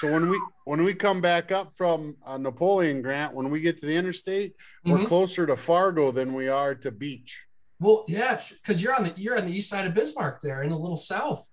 So 0.00 0.12
when 0.12 0.28
we 0.28 0.40
when 0.64 0.82
we 0.82 0.94
come 0.94 1.20
back 1.20 1.52
up 1.52 1.72
from 1.76 2.16
uh, 2.26 2.36
Napoleon 2.38 3.00
Grant, 3.02 3.32
when 3.34 3.50
we 3.50 3.60
get 3.60 3.78
to 3.80 3.86
the 3.86 3.94
interstate, 3.94 4.54
we're 4.84 4.98
Mhm. 4.98 5.06
closer 5.06 5.46
to 5.46 5.56
Fargo 5.56 6.10
than 6.10 6.34
we 6.34 6.48
are 6.48 6.74
to 6.74 6.90
Beach. 6.90 7.46
Well, 7.80 8.04
yeah, 8.08 8.40
because 8.62 8.82
you're 8.82 8.94
on 8.94 9.04
the 9.04 9.12
you're 9.16 9.36
on 9.36 9.46
the 9.46 9.52
east 9.56 9.68
side 9.68 9.86
of 9.86 9.94
Bismarck 9.94 10.40
there, 10.40 10.62
in 10.62 10.72
a 10.72 10.76
little 10.78 10.96
south. 10.96 11.48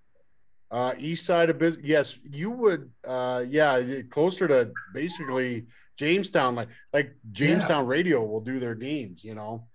Uh, 0.70 0.94
east 0.98 1.26
side 1.26 1.50
of 1.50 1.58
Bismarck. 1.58 1.86
Yes, 1.86 2.18
you 2.30 2.50
would. 2.50 2.90
Uh, 3.06 3.44
yeah, 3.46 4.00
closer 4.10 4.48
to 4.48 4.72
basically 4.94 5.66
Jamestown. 5.96 6.54
Like 6.54 6.68
like 6.92 7.14
Jamestown 7.30 7.86
Radio 7.86 8.24
will 8.24 8.40
do 8.40 8.58
their 8.58 8.74
games, 8.74 9.22
you 9.22 9.34
know. 9.34 9.68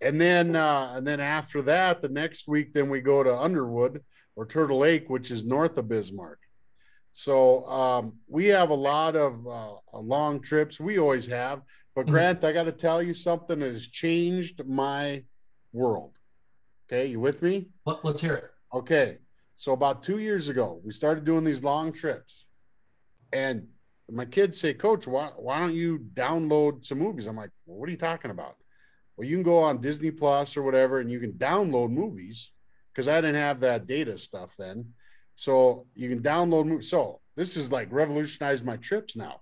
And 0.00 0.20
then 0.20 0.56
uh, 0.56 0.92
and 0.96 1.06
then 1.06 1.20
after 1.20 1.60
that, 1.62 2.00
the 2.00 2.08
next 2.08 2.48
week, 2.48 2.72
then 2.72 2.88
we 2.88 3.00
go 3.00 3.22
to 3.22 3.34
Underwood 3.36 4.02
or 4.36 4.46
Turtle 4.46 4.78
Lake, 4.78 5.10
which 5.10 5.30
is 5.30 5.44
north 5.44 5.76
of 5.78 5.88
Bismarck. 5.88 6.38
So 7.14 7.64
um, 7.66 8.18
we 8.26 8.46
have 8.46 8.70
a 8.70 8.74
lot 8.74 9.14
of 9.14 9.46
uh, 9.46 9.76
long 9.98 10.40
trips. 10.40 10.80
We 10.80 10.98
always 10.98 11.26
have. 11.26 11.62
But 11.94 12.06
Mhm. 12.06 12.10
Grant, 12.10 12.44
I 12.44 12.52
got 12.52 12.64
to 12.64 12.72
tell 12.72 13.00
you 13.00 13.14
something 13.14 13.60
has 13.60 13.86
changed 13.86 14.66
my 14.66 15.24
world. 15.72 16.18
Okay, 16.86 17.06
you 17.06 17.20
with 17.20 17.40
me? 17.40 17.68
Let, 17.86 18.04
let's 18.04 18.20
hear 18.20 18.34
it. 18.34 18.50
Okay. 18.72 19.18
So 19.56 19.72
about 19.72 20.02
two 20.02 20.18
years 20.18 20.48
ago, 20.48 20.80
we 20.84 20.90
started 20.90 21.24
doing 21.24 21.44
these 21.44 21.62
long 21.62 21.92
trips. 21.92 22.46
And 23.32 23.68
my 24.10 24.24
kids 24.24 24.58
say, 24.58 24.74
Coach, 24.74 25.06
why, 25.06 25.30
why 25.36 25.60
don't 25.60 25.74
you 25.74 26.00
download 26.14 26.84
some 26.84 26.98
movies? 26.98 27.28
I'm 27.28 27.36
like, 27.36 27.50
well, 27.64 27.78
what 27.78 27.88
are 27.88 27.92
you 27.92 27.96
talking 27.96 28.32
about? 28.32 28.56
Well, 29.16 29.28
you 29.28 29.36
can 29.36 29.44
go 29.44 29.60
on 29.60 29.80
Disney 29.80 30.10
Plus 30.10 30.56
or 30.56 30.64
whatever, 30.64 30.98
and 30.98 31.10
you 31.10 31.20
can 31.20 31.34
download 31.34 31.90
movies 31.90 32.50
because 32.92 33.06
I 33.06 33.20
didn't 33.20 33.36
have 33.36 33.60
that 33.60 33.86
data 33.86 34.18
stuff 34.18 34.56
then. 34.58 34.92
So 35.34 35.86
you 35.94 36.08
can 36.08 36.20
download 36.20 36.66
movies. 36.66 36.90
So 36.90 37.20
this 37.36 37.56
is 37.56 37.72
like 37.72 37.92
revolutionized 37.92 38.64
my 38.64 38.76
trips 38.76 39.16
now. 39.16 39.40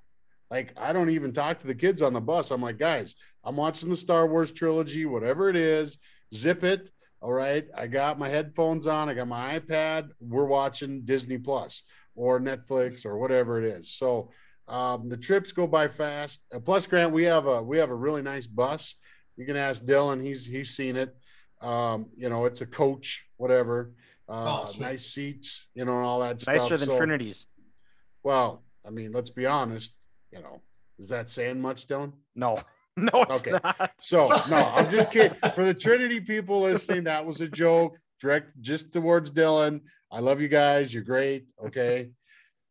Like 0.51 0.75
I 0.77 0.93
don't 0.93 1.11
even 1.11 1.33
talk 1.33 1.61
to 1.61 1.67
the 1.67 1.75
kids 1.75 2.03
on 2.03 2.13
the 2.13 2.21
bus. 2.21 2.51
I'm 2.51 2.63
like, 2.63 2.79
guys, 2.79 3.17
I'm 3.45 3.57
watching 3.57 3.89
the 3.89 3.97
Star 3.97 4.27
Wars 4.27 4.53
trilogy, 4.53 5.07
whatever 5.07 5.49
it 5.49 5.57
is, 5.57 5.99
zip 6.35 6.65
it. 6.65 6.91
All 7.21 7.33
right. 7.33 7.67
I 7.77 7.87
got 7.87 8.19
my 8.19 8.29
headphones 8.29 8.87
on. 8.87 9.09
I 9.09 9.15
got 9.15 9.29
my 9.29 9.59
iPad. 9.59 10.11
We're 10.21 10.45
watching 10.45 11.03
Disney 11.05 11.39
Plus 11.39 11.85
or 12.17 12.41
Netflix 12.41 13.07
or 13.07 13.17
whatever 13.17 13.63
it 13.63 13.65
is. 13.65 13.95
So 13.95 14.31
um, 14.69 15.09
the 15.09 15.17
trips 15.17 15.53
go 15.53 15.67
by 15.67 15.89
fast. 15.89 16.43
Uh, 16.55 16.59
plus, 16.59 16.87
Grant, 16.87 17.13
we 17.13 17.25
have 17.25 17.47
a 17.47 17.63
we 17.63 17.79
have 17.79 17.91
a 17.91 17.95
really 17.95 18.23
nice 18.23 18.47
bus. 18.47 18.97
You 19.37 19.47
can 19.47 19.57
ask 19.57 19.83
Dylan. 19.85 20.23
He's 20.23 20.45
he's 20.47 20.71
seen 20.71 20.97
it. 20.97 21.15
Um, 21.61 22.07
you 22.17 22.29
know, 22.29 22.45
it's 22.45 22.61
a 22.61 22.67
coach, 22.67 23.25
whatever. 23.37 23.93
Uh, 24.33 24.65
Oh, 24.67 24.73
nice 24.81 25.05
seats, 25.07 25.69
you 25.75 25.85
know, 25.85 25.97
and 25.99 26.07
all 26.07 26.21
that 26.21 26.41
stuff. 26.41 26.57
Nicer 26.57 26.77
than 26.79 26.89
So- 26.89 26.97
Trinity's. 26.97 27.47
Well, 28.25 28.65
I 28.87 28.91
mean, 28.91 29.13
let's 29.13 29.31
be 29.31 29.47
honest. 29.47 29.95
You 30.33 30.41
know, 30.41 30.63
is 30.99 31.09
that 31.11 31.29
saying 31.29 31.61
much, 31.61 31.87
Dylan? 31.87 32.13
No, 32.35 32.61
no, 32.97 33.11
it's 33.29 33.47
Okay. 33.47 33.59
not. 33.63 33.91
So 34.01 34.29
no, 34.49 34.57
I'm 34.77 34.91
just 34.91 35.11
kidding. 35.11 35.37
For 35.55 35.65
the 35.65 35.75
Trinity 35.75 36.21
people 36.21 36.63
listening, 36.63 37.05
that 37.05 37.25
was 37.27 37.41
a 37.43 37.49
joke, 37.49 37.99
direct 38.21 38.59
just 38.63 38.93
towards 38.93 39.31
Dylan. 39.31 39.81
I 40.11 40.21
love 40.21 40.41
you 40.41 40.49
guys. 40.49 40.93
You're 40.95 41.03
great. 41.05 41.47
Okay. 41.67 42.11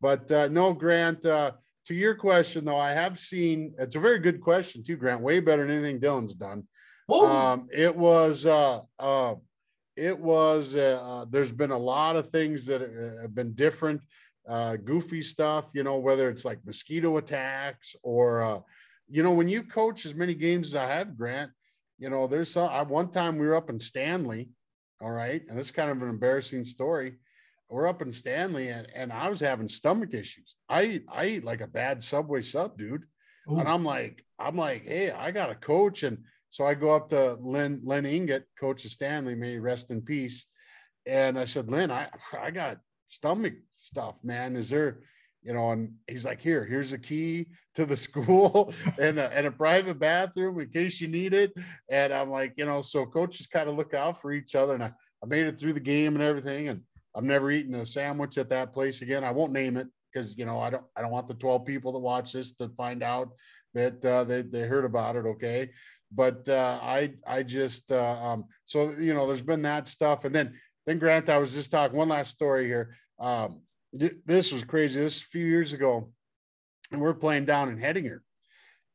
But 0.00 0.30
uh, 0.32 0.48
no, 0.48 0.72
Grant, 0.72 1.24
uh, 1.26 1.52
to 1.86 1.94
your 1.94 2.14
question 2.16 2.64
though, 2.64 2.78
I 2.78 2.92
have 2.92 3.18
seen 3.18 3.74
it's 3.78 3.94
a 3.94 4.00
very 4.00 4.18
good 4.18 4.40
question 4.40 4.82
too, 4.82 4.96
Grant. 4.96 5.20
Way 5.20 5.38
better 5.40 5.64
than 5.66 5.76
anything 5.76 6.00
Dylan's 6.00 6.34
done. 6.34 6.66
Um, 7.12 7.68
it 7.72 7.94
was 7.94 8.46
uh, 8.46 8.80
uh, 8.98 9.34
it 9.96 10.18
was 10.18 10.76
uh, 10.76 11.00
uh, 11.02 11.24
there's 11.30 11.52
been 11.52 11.70
a 11.70 11.78
lot 11.78 12.16
of 12.16 12.30
things 12.30 12.66
that 12.66 12.82
uh, 12.82 13.22
have 13.22 13.34
been 13.34 13.52
different 13.54 14.00
uh, 14.48 14.76
goofy 14.76 15.22
stuff 15.22 15.66
you 15.74 15.82
know 15.82 15.98
whether 15.98 16.28
it's 16.28 16.44
like 16.44 16.58
mosquito 16.64 17.16
attacks 17.16 17.94
or 18.02 18.42
uh, 18.42 18.60
you 19.08 19.22
know 19.22 19.32
when 19.32 19.48
you 19.48 19.62
coach 19.62 20.04
as 20.06 20.14
many 20.14 20.34
games 20.34 20.68
as 20.68 20.76
i 20.76 20.86
have 20.86 21.16
grant 21.16 21.50
you 21.98 22.10
know 22.10 22.26
there's 22.26 22.50
some 22.50 22.68
I, 22.68 22.82
one 22.82 23.10
time 23.10 23.38
we 23.38 23.46
were 23.46 23.54
up 23.54 23.70
in 23.70 23.78
stanley 23.78 24.50
all 25.00 25.10
right 25.10 25.42
and 25.48 25.58
this 25.58 25.66
is 25.66 25.72
kind 25.72 25.90
of 25.90 26.02
an 26.02 26.08
embarrassing 26.08 26.64
story 26.64 27.14
we're 27.68 27.86
up 27.86 28.02
in 28.02 28.10
stanley 28.10 28.68
and, 28.68 28.88
and 28.94 29.12
i 29.12 29.28
was 29.28 29.40
having 29.40 29.68
stomach 29.68 30.14
issues 30.14 30.56
i 30.68 30.82
eat 30.84 31.04
i 31.12 31.26
eat 31.26 31.44
like 31.44 31.60
a 31.60 31.66
bad 31.66 32.02
subway 32.02 32.42
sub 32.42 32.76
dude 32.76 33.04
Ooh. 33.50 33.58
and 33.58 33.68
I'm 33.68 33.84
like, 33.84 34.24
I'm 34.38 34.56
like, 34.56 34.84
hey, 34.84 35.10
I 35.10 35.30
got 35.30 35.50
a 35.50 35.54
coach. 35.54 36.02
And 36.02 36.18
so 36.52 36.66
I 36.66 36.74
go 36.74 36.94
up 36.94 37.08
to 37.08 37.38
Lynn, 37.40 37.80
Lynn 37.82 38.04
Inget, 38.04 38.44
coach 38.60 38.84
of 38.84 38.90
Stanley, 38.90 39.34
may 39.34 39.56
rest 39.56 39.90
in 39.90 40.02
peace. 40.02 40.44
And 41.06 41.38
I 41.38 41.46
said, 41.46 41.70
Lynn, 41.70 41.90
I, 41.90 42.10
I 42.38 42.50
got 42.50 42.76
stomach 43.06 43.54
stuff, 43.78 44.16
man. 44.22 44.54
Is 44.56 44.68
there, 44.68 45.00
you 45.42 45.54
know, 45.54 45.70
and 45.70 45.94
he's 46.06 46.26
like, 46.26 46.42
here, 46.42 46.66
here's 46.66 46.92
a 46.92 46.98
key 46.98 47.46
to 47.76 47.86
the 47.86 47.96
school 48.06 48.74
and 49.00 49.18
a, 49.18 49.32
and 49.32 49.46
a 49.46 49.50
private 49.50 49.98
bathroom 49.98 50.60
in 50.60 50.68
case 50.68 51.00
you 51.00 51.08
need 51.08 51.32
it. 51.32 51.54
And 51.88 52.12
I'm 52.12 52.28
like, 52.28 52.52
you 52.58 52.66
know, 52.66 52.82
so 52.82 53.06
coaches 53.06 53.46
kind 53.46 53.70
of 53.70 53.76
look 53.76 53.94
out 53.94 54.20
for 54.20 54.30
each 54.30 54.54
other. 54.54 54.74
And 54.74 54.84
I, 54.84 54.92
I 55.22 55.26
made 55.26 55.46
it 55.46 55.58
through 55.58 55.72
the 55.72 55.80
game 55.80 56.16
and 56.16 56.22
everything. 56.22 56.68
And 56.68 56.82
I've 57.16 57.24
never 57.24 57.50
eaten 57.50 57.74
a 57.76 57.86
sandwich 57.86 58.36
at 58.36 58.50
that 58.50 58.74
place 58.74 59.00
again. 59.00 59.24
I 59.24 59.30
won't 59.30 59.52
name 59.52 59.78
it. 59.78 59.88
because 60.12 60.36
you 60.36 60.44
know 60.44 60.60
I 60.60 60.68
don't 60.68 60.84
I 60.96 61.00
don't 61.00 61.10
want 61.10 61.28
the 61.28 61.34
12 61.34 61.64
people 61.64 61.92
that 61.92 61.98
watch 61.98 62.32
this 62.32 62.52
to 62.56 62.68
find 62.76 63.02
out 63.02 63.30
that 63.74 64.04
uh, 64.04 64.24
they 64.24 64.42
they 64.42 64.62
heard 64.62 64.84
about 64.84 65.16
it. 65.16 65.26
Okay, 65.26 65.70
but 66.10 66.48
uh, 66.48 66.78
I 66.82 67.14
I 67.26 67.42
just 67.42 67.90
uh, 67.90 68.18
um, 68.22 68.44
so 68.64 68.90
you 68.98 69.14
know 69.14 69.26
there's 69.26 69.42
been 69.42 69.62
that 69.62 69.88
stuff, 69.88 70.24
and 70.24 70.34
then 70.34 70.54
then 70.86 70.98
Grant 70.98 71.28
I 71.28 71.38
was 71.38 71.54
just 71.54 71.70
talking 71.70 71.96
one 71.96 72.08
last 72.08 72.32
story 72.32 72.66
here. 72.66 72.96
Um, 73.18 73.60
th- 73.98 74.16
this 74.26 74.52
was 74.52 74.64
crazy. 74.64 75.00
This 75.00 75.16
was 75.16 75.22
a 75.22 75.26
few 75.26 75.46
years 75.46 75.72
ago, 75.72 76.10
and 76.90 77.00
we're 77.00 77.14
playing 77.14 77.44
down 77.46 77.68
in 77.68 77.78
Hettinger, 77.78 78.20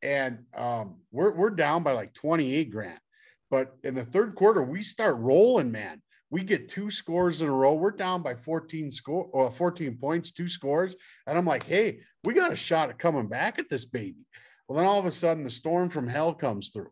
and 0.01 0.39
um, 0.55 0.97
we're 1.11 1.31
we're 1.31 1.49
down 1.49 1.83
by 1.83 1.93
like 1.93 2.13
28 2.13 2.71
Grant, 2.71 2.99
but 3.49 3.75
in 3.83 3.95
the 3.95 4.05
third 4.05 4.35
quarter 4.35 4.61
we 4.61 4.83
start 4.83 5.17
rolling, 5.17 5.71
man. 5.71 6.01
We 6.29 6.43
get 6.43 6.67
two 6.67 6.89
scores 6.89 7.41
in 7.41 7.47
a 7.47 7.53
row. 7.53 7.73
We're 7.73 7.91
down 7.91 8.21
by 8.21 8.35
14 8.35 8.91
score 8.91 9.29
or 9.31 9.49
14 9.49 9.97
points, 9.97 10.31
two 10.31 10.49
scores, 10.49 10.93
and 11.25 11.37
I'm 11.37 11.45
like, 11.45 11.63
hey, 11.63 11.99
we 12.25 12.33
got 12.33 12.51
a 12.51 12.55
shot 12.55 12.89
at 12.89 12.99
coming 12.99 13.27
back 13.27 13.59
at 13.59 13.69
this 13.69 13.85
baby. 13.85 14.25
Well, 14.67 14.77
then 14.77 14.85
all 14.85 14.99
of 14.99 15.05
a 15.05 15.11
sudden 15.11 15.43
the 15.43 15.49
storm 15.49 15.89
from 15.89 16.07
hell 16.07 16.33
comes 16.33 16.69
through 16.69 16.91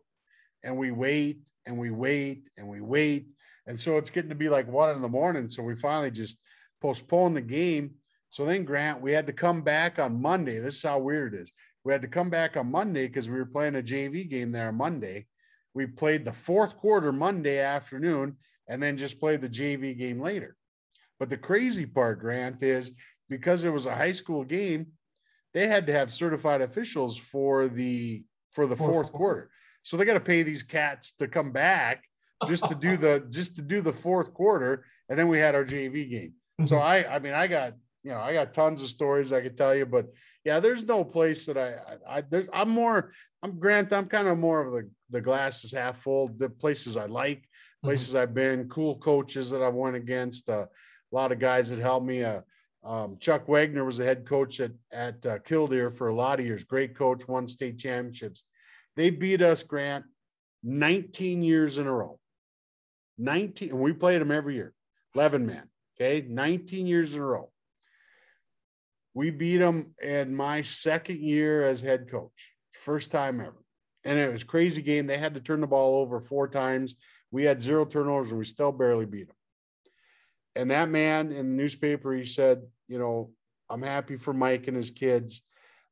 and 0.62 0.76
we 0.76 0.90
wait 0.90 1.40
and 1.66 1.78
we 1.78 1.90
wait 1.90 2.44
and 2.56 2.68
we 2.68 2.80
wait. 2.80 3.26
And 3.66 3.78
so 3.78 3.96
it's 3.96 4.10
getting 4.10 4.30
to 4.30 4.36
be 4.36 4.48
like 4.48 4.68
one 4.68 4.94
in 4.94 5.02
the 5.02 5.08
morning. 5.08 5.48
So 5.48 5.62
we 5.62 5.76
finally 5.76 6.10
just 6.10 6.38
postponed 6.80 7.36
the 7.36 7.42
game. 7.42 7.92
So 8.30 8.44
then, 8.44 8.64
Grant, 8.64 9.00
we 9.00 9.12
had 9.12 9.26
to 9.26 9.32
come 9.32 9.62
back 9.62 9.98
on 9.98 10.20
Monday. 10.20 10.58
This 10.58 10.76
is 10.76 10.82
how 10.82 10.98
weird 10.98 11.34
it 11.34 11.40
is. 11.40 11.52
We 11.84 11.92
had 11.92 12.02
to 12.02 12.08
come 12.08 12.30
back 12.30 12.56
on 12.56 12.70
Monday 12.70 13.06
because 13.06 13.28
we 13.28 13.36
were 13.36 13.46
playing 13.46 13.76
a 13.76 13.82
JV 13.82 14.28
game 14.28 14.52
there 14.52 14.68
on 14.68 14.76
Monday. 14.76 15.26
We 15.74 15.86
played 15.86 16.24
the 16.24 16.32
fourth 16.32 16.76
quarter 16.76 17.12
Monday 17.12 17.58
afternoon 17.58 18.36
and 18.68 18.82
then 18.82 18.96
just 18.96 19.20
played 19.20 19.40
the 19.40 19.48
JV 19.48 19.96
game 19.96 20.20
later. 20.20 20.56
But 21.18 21.30
the 21.30 21.36
crazy 21.36 21.86
part, 21.86 22.20
Grant, 22.20 22.62
is 22.62 22.92
because 23.28 23.64
it 23.64 23.72
was 23.72 23.86
a 23.86 23.94
high 23.94 24.12
school 24.12 24.44
game, 24.44 24.86
they 25.56 25.66
had 25.66 25.86
to 25.86 25.92
have 25.94 26.12
certified 26.12 26.60
officials 26.60 27.16
for 27.16 27.66
the 27.66 28.22
for 28.52 28.66
the 28.66 28.76
fourth, 28.76 28.92
fourth 28.92 29.12
quarter. 29.12 29.50
So 29.84 29.96
they 29.96 30.04
got 30.04 30.12
to 30.12 30.20
pay 30.20 30.42
these 30.42 30.62
cats 30.62 31.14
to 31.18 31.26
come 31.26 31.50
back 31.50 32.04
just 32.46 32.68
to 32.68 32.74
do 32.74 32.98
the 32.98 33.26
just 33.30 33.56
to 33.56 33.62
do 33.62 33.80
the 33.80 33.92
fourth 33.92 34.34
quarter, 34.34 34.84
and 35.08 35.18
then 35.18 35.28
we 35.28 35.38
had 35.38 35.54
our 35.54 35.64
JV 35.64 36.10
game. 36.10 36.34
So 36.66 36.76
mm-hmm. 36.76 36.86
I 36.86 37.14
I 37.14 37.18
mean 37.20 37.32
I 37.32 37.46
got 37.46 37.72
you 38.02 38.10
know 38.10 38.20
I 38.20 38.34
got 38.34 38.52
tons 38.52 38.82
of 38.82 38.90
stories 38.90 39.32
I 39.32 39.40
could 39.40 39.56
tell 39.56 39.74
you, 39.74 39.86
but 39.86 40.12
yeah, 40.44 40.60
there's 40.60 40.84
no 40.84 41.02
place 41.02 41.46
that 41.46 41.56
I 41.56 41.70
I, 41.70 42.18
I 42.18 42.20
there's, 42.20 42.48
I'm 42.52 42.68
more 42.68 43.12
I'm 43.42 43.58
Grant 43.58 43.94
I'm 43.94 44.08
kind 44.08 44.28
of 44.28 44.36
more 44.36 44.60
of 44.60 44.74
the 44.74 44.90
the 45.08 45.22
glass 45.22 45.64
is 45.64 45.72
half 45.72 46.02
full. 46.02 46.28
The 46.36 46.50
places 46.50 46.98
I 46.98 47.06
like, 47.06 47.38
mm-hmm. 47.38 47.88
places 47.88 48.10
mm-hmm. 48.10 48.18
I've 48.18 48.34
been, 48.34 48.68
cool 48.68 48.98
coaches 48.98 49.48
that 49.48 49.62
I've 49.62 49.72
went 49.72 49.96
against, 49.96 50.50
uh, 50.50 50.66
a 50.66 51.14
lot 51.14 51.32
of 51.32 51.38
guys 51.38 51.70
that 51.70 51.78
helped 51.78 52.04
me. 52.04 52.24
Uh, 52.24 52.42
um, 52.86 53.16
Chuck 53.18 53.48
Wagner 53.48 53.84
was 53.84 53.98
the 53.98 54.04
head 54.04 54.26
coach 54.26 54.60
at 54.60 54.70
at 54.92 55.26
uh, 55.26 55.38
Killdeer 55.40 55.90
for 55.90 56.08
a 56.08 56.14
lot 56.14 56.38
of 56.38 56.46
years. 56.46 56.62
Great 56.64 56.96
coach, 56.96 57.26
won 57.26 57.48
state 57.48 57.78
championships. 57.78 58.44
They 58.94 59.10
beat 59.10 59.42
us, 59.42 59.62
Grant, 59.62 60.04
19 60.62 61.42
years 61.42 61.78
in 61.78 61.86
a 61.86 61.92
row. 61.92 62.18
19, 63.18 63.70
and 63.70 63.80
we 63.80 63.92
played 63.92 64.20
them 64.20 64.30
every 64.30 64.54
year, 64.54 64.72
11 65.14 65.46
man. 65.46 65.68
Okay, 65.98 66.26
19 66.28 66.86
years 66.86 67.12
in 67.14 67.20
a 67.20 67.24
row. 67.24 67.50
We 69.14 69.30
beat 69.30 69.58
them 69.58 69.94
in 70.02 70.34
my 70.34 70.62
second 70.62 71.20
year 71.20 71.62
as 71.62 71.80
head 71.80 72.10
coach, 72.10 72.52
first 72.84 73.10
time 73.10 73.40
ever. 73.40 73.56
And 74.04 74.18
it 74.18 74.30
was 74.30 74.44
crazy 74.44 74.82
game. 74.82 75.06
They 75.06 75.18
had 75.18 75.34
to 75.34 75.40
turn 75.40 75.60
the 75.60 75.66
ball 75.66 76.00
over 76.00 76.20
four 76.20 76.48
times. 76.48 76.96
We 77.30 77.44
had 77.44 77.62
zero 77.62 77.84
turnovers 77.86 78.30
and 78.30 78.38
we 78.38 78.44
still 78.44 78.72
barely 78.72 79.06
beat 79.06 79.28
them. 79.28 79.36
And 80.56 80.70
that 80.70 80.88
man 80.88 81.30
in 81.30 81.36
the 81.50 81.62
newspaper, 81.62 82.12
he 82.12 82.24
said, 82.24 82.62
you 82.88 82.98
know, 82.98 83.30
I'm 83.68 83.82
happy 83.82 84.16
for 84.16 84.32
Mike 84.32 84.68
and 84.68 84.76
his 84.76 84.90
kids. 84.90 85.42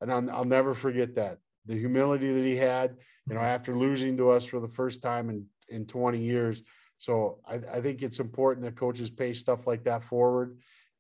And 0.01 0.13
I'll, 0.13 0.31
I'll 0.31 0.45
never 0.45 0.75
forget 0.75 1.15
that 1.17 1.39
the 1.67 1.75
humility 1.75 2.33
that 2.33 2.45
he 2.45 2.57
had, 2.57 2.97
you 3.29 3.35
know, 3.35 3.41
after 3.41 3.75
losing 3.75 4.17
to 4.19 4.31
us 4.31 4.45
for 4.45 4.61
the 4.61 4.69
first 4.69 5.03
time 5.03 5.31
in, 5.31 5.47
in 5.69 5.87
20 5.87 6.19
years. 6.19 6.63
So 6.99 7.39
I, 7.47 7.55
I 7.73 7.81
think 7.81 8.03
it's 8.03 8.21
important 8.21 8.65
that 8.65 8.77
coaches 8.77 9.11
pay 9.11 9.33
stuff 9.33 9.67
like 9.67 9.85
that 9.85 10.05
forward. 10.05 10.59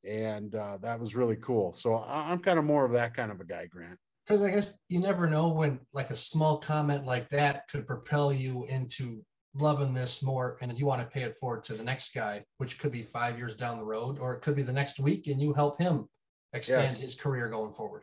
And 0.09 0.55
uh, 0.55 0.79
that 0.83 1.01
was 1.01 1.15
really 1.15 1.37
cool. 1.37 1.73
So 1.73 1.95
I, 1.95 2.31
I'm 2.31 2.39
kind 2.39 2.59
of 2.59 2.65
more 2.65 2.85
of 2.85 2.93
that 2.93 3.15
kind 3.15 3.31
of 3.31 3.41
a 3.41 3.45
guy, 3.45 3.67
Grant. 3.67 3.99
Because 4.27 4.43
I 4.43 4.51
guess 4.51 4.79
you 4.89 5.01
never 5.01 5.29
know 5.29 5.49
when 5.49 5.81
like 5.93 6.11
a 6.11 6.17
small 6.17 6.59
comment 6.59 7.05
like 7.05 7.29
that 7.31 7.69
could 7.69 7.87
propel 7.87 8.33
you 8.33 8.65
into 8.67 9.23
loving 9.55 9.95
this 9.95 10.23
more 10.23 10.57
and 10.61 10.77
you 10.79 10.87
want 10.87 11.01
to 11.01 11.07
pay 11.07 11.23
it 11.23 11.37
forward 11.37 11.63
to 11.65 11.75
the 11.75 11.85
next 11.85 12.15
guy, 12.15 12.45
which 12.59 12.79
could 12.79 12.93
be 12.93 13.03
five 13.03 13.39
years 13.39 13.55
down 13.55 13.79
the 13.79 13.85
road, 13.85 14.19
or 14.19 14.35
it 14.35 14.43
could 14.43 14.57
be 14.57 14.63
the 14.63 14.73
next 14.73 14.99
week 14.99 15.27
and 15.29 15.41
you 15.41 15.53
help 15.53 15.79
him 15.79 16.09
expand 16.53 16.93
yes. 16.93 17.01
his 17.01 17.15
career 17.15 17.49
going 17.49 17.73
forward. 17.73 18.03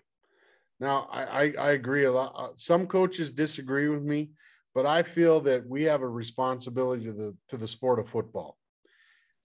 Now, 0.80 1.08
I, 1.12 1.24
I, 1.24 1.54
I 1.60 1.72
agree 1.72 2.06
a 2.06 2.12
lot. 2.12 2.34
Uh, 2.36 2.50
some 2.56 2.88
coaches 2.88 3.32
disagree 3.32 3.88
with 3.88 4.04
me, 4.04 4.32
but 4.74 4.86
I 4.86 5.04
feel 5.04 5.40
that 5.42 5.68
we 5.68 5.84
have 5.84 6.02
a 6.02 6.08
responsibility 6.08 7.04
to 7.06 7.14
the 7.14 7.38
to 7.50 7.58
the 7.58 7.68
sport 7.68 8.00
of 8.00 8.10
football. 8.10 8.58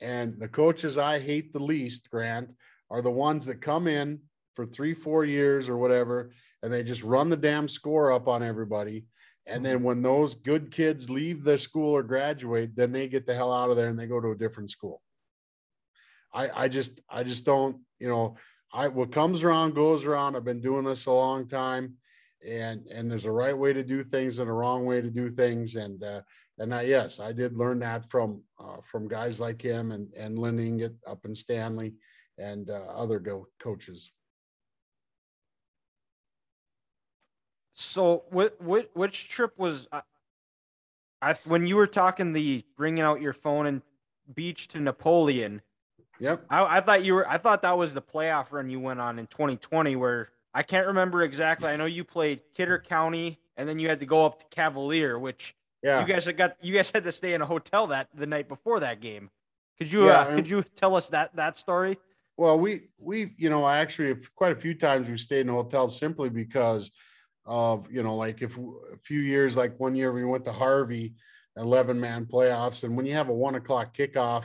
And 0.01 0.39
the 0.39 0.49
coaches 0.49 0.99
I 0.99 1.19
hate 1.19 1.53
the 1.53 1.63
least, 1.63 2.11
Grant, 2.11 2.51
are 2.91 3.03
the 3.03 3.11
ones 3.11 3.45
that 3.47 3.61
come 3.61 3.87
in 3.87 4.21
for 4.55 4.65
three, 4.65 4.95
four 4.95 5.25
years 5.25 5.69
or 5.69 5.77
whatever, 5.77 6.31
and 6.63 6.73
they 6.73 6.83
just 6.83 7.03
run 7.03 7.29
the 7.29 7.37
damn 7.37 7.69
score 7.69 8.13
up 8.13 8.29
on 8.29 8.43
everybody. 8.43 9.05
And 9.47 9.65
then 9.65 9.83
when 9.85 10.03
those 10.03 10.35
good 10.35 10.73
kids 10.73 11.09
leave 11.09 11.45
the 11.45 11.57
school 11.57 11.97
or 11.97 12.03
graduate, 12.03 12.75
then 12.75 12.91
they 12.91 13.07
get 13.07 13.27
the 13.27 13.35
hell 13.35 13.53
out 13.53 13.71
of 13.71 13.77
there 13.77 13.89
and 13.89 13.99
they 13.99 14.09
go 14.09 14.21
to 14.21 14.33
a 14.33 14.37
different 14.37 14.71
school. 14.71 15.01
I, 16.35 16.65
I 16.65 16.69
just 16.69 17.01
I 17.09 17.23
just 17.23 17.45
don't, 17.45 17.79
you 18.01 18.09
know, 18.09 18.37
I 18.73 18.89
what 18.89 19.13
comes 19.13 19.45
around 19.45 19.75
goes 19.75 20.05
around. 20.05 20.37
I've 20.37 20.45
been 20.45 20.61
doing 20.61 20.85
this 20.85 21.07
a 21.07 21.13
long 21.13 21.47
time, 21.47 21.95
and 22.47 22.87
and 22.89 23.11
there's 23.11 23.25
a 23.25 23.33
right 23.33 23.57
way 23.57 23.73
to 23.73 23.85
do 23.85 24.03
things 24.03 24.39
and 24.39 24.51
a 24.51 24.53
wrong 24.53 24.85
way 24.85 25.01
to 25.01 25.11
do 25.11 25.31
things. 25.31 25.77
And 25.77 26.03
uh, 26.03 26.23
and 26.59 26.75
I, 26.75 26.83
yes, 26.83 27.21
I 27.21 27.33
did 27.33 27.57
learn 27.57 27.79
that 27.81 28.11
from 28.11 28.43
uh, 28.59 28.79
from 28.83 29.09
guys 29.09 29.41
like 29.41 29.63
him 29.63 29.93
and 29.93 30.13
and 30.15 30.39
Inget 30.39 30.95
up 31.07 31.25
in 31.25 31.35
Stanley 31.35 31.95
and 32.39 32.69
uh, 32.69 32.85
other 32.95 33.19
go- 33.19 33.49
coaches. 33.61 34.13
So 37.79 38.25
what 38.31 38.59
what 38.61 38.91
which 38.95 39.29
trip 39.29 39.59
was 39.59 39.87
uh, 39.93 40.01
I 41.21 41.35
when 41.45 41.67
you 41.67 41.77
were 41.77 41.87
talking 41.87 42.33
the 42.33 42.65
bringing 42.75 43.03
out 43.03 43.21
your 43.21 43.35
phone 43.35 43.67
and 43.67 43.83
beach 44.35 44.69
to 44.69 44.81
Napoleon? 44.81 45.61
Yep. 46.19 46.47
I, 46.49 46.79
I 46.79 46.81
thought 46.81 47.05
you 47.05 47.13
were. 47.13 47.29
I 47.29 47.37
thought 47.37 47.61
that 47.63 47.77
was 47.77 47.93
the 47.93 48.01
playoff 48.01 48.51
run 48.51 48.71
you 48.71 48.81
went 48.81 48.99
on 48.99 49.19
in 49.19 49.27
2020, 49.27 49.95
where 49.95 50.31
I 50.55 50.63
can't 50.63 50.87
remember 50.87 51.23
exactly. 51.23 51.69
I 51.69 51.77
know 51.77 51.85
you 51.85 52.03
played 52.03 52.41
Kidder 52.55 52.79
County, 52.79 53.39
and 53.59 53.69
then 53.69 53.79
you 53.79 53.89
had 53.89 54.01
to 54.01 54.07
go 54.07 54.25
up 54.25 54.39
to 54.39 54.47
Cavalier, 54.47 55.19
which 55.19 55.55
yeah. 55.83 56.01
you 56.01 56.07
guys 56.07 56.25
had 56.25 56.39
got. 56.39 56.57
You 56.63 56.75
guys 56.75 56.91
had 56.91 57.05
to 57.05 57.13
stay 57.13 57.35
in 57.35 57.43
a 57.43 57.47
hotel 57.47 57.89
that 57.89 58.09
the 58.15 58.25
night 58.25 58.49
before 58.49 58.81
that 58.81 59.03
game. 59.03 59.29
Could 59.77 59.93
you 59.93 60.07
yeah, 60.07 60.21
uh, 60.21 60.35
could 60.35 60.49
you 60.49 60.65
tell 60.77 60.97
us 60.97 61.11
that 61.11 61.37
that 61.37 61.59
story? 61.59 61.99
Well, 62.39 62.59
we 62.59 62.89
we 62.99 63.35
you 63.37 63.51
know 63.51 63.69
actually 63.69 64.17
quite 64.35 64.53
a 64.53 64.61
few 64.61 64.73
times 64.73 65.11
we 65.11 65.19
stayed 65.19 65.43
in 65.43 65.49
hotels 65.49 65.99
simply 65.99 66.31
because 66.31 66.91
of 67.47 67.91
you 67.91 68.03
know 68.03 68.17
like 68.17 68.43
if 68.43 68.59
a 68.59 68.97
few 69.05 69.21
years 69.21 69.57
like 69.57 69.79
one 69.79 69.95
year 69.95 70.13
we 70.13 70.25
went 70.25 70.45
to 70.45 70.53
Harvey, 70.53 71.15
11 71.57 71.99
man 71.99 72.27
playoffs, 72.27 72.85
and 72.85 72.97
when 72.97 73.07
you 73.07 73.15
have 73.15 73.29
a 73.29 73.35
one 73.35 73.55
o'clock 73.55 73.97
kickoff 73.97 74.45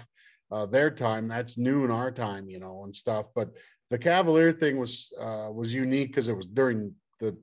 uh, 0.51 0.65
their 0.65 0.91
time. 0.91 1.27
That's 1.27 1.57
noon 1.57 1.89
our 1.91 2.11
time, 2.11 2.49
you 2.49 2.59
know, 2.59 2.83
and 2.83 2.93
stuff. 2.93 3.27
But 3.33 3.51
the 3.89 3.97
Cavalier 3.97 4.51
thing 4.51 4.77
was 4.77 5.13
uh, 5.19 5.49
was 5.51 5.73
unique 5.73 6.09
because 6.09 6.27
it 6.27 6.35
was 6.35 6.45
during 6.45 6.93
the 7.19 7.37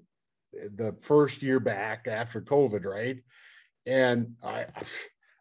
the 0.52 0.94
first 1.00 1.42
year 1.42 1.60
back 1.60 2.06
after 2.06 2.40
COVID, 2.40 2.84
right? 2.84 3.18
And 3.86 4.34
I 4.44 4.66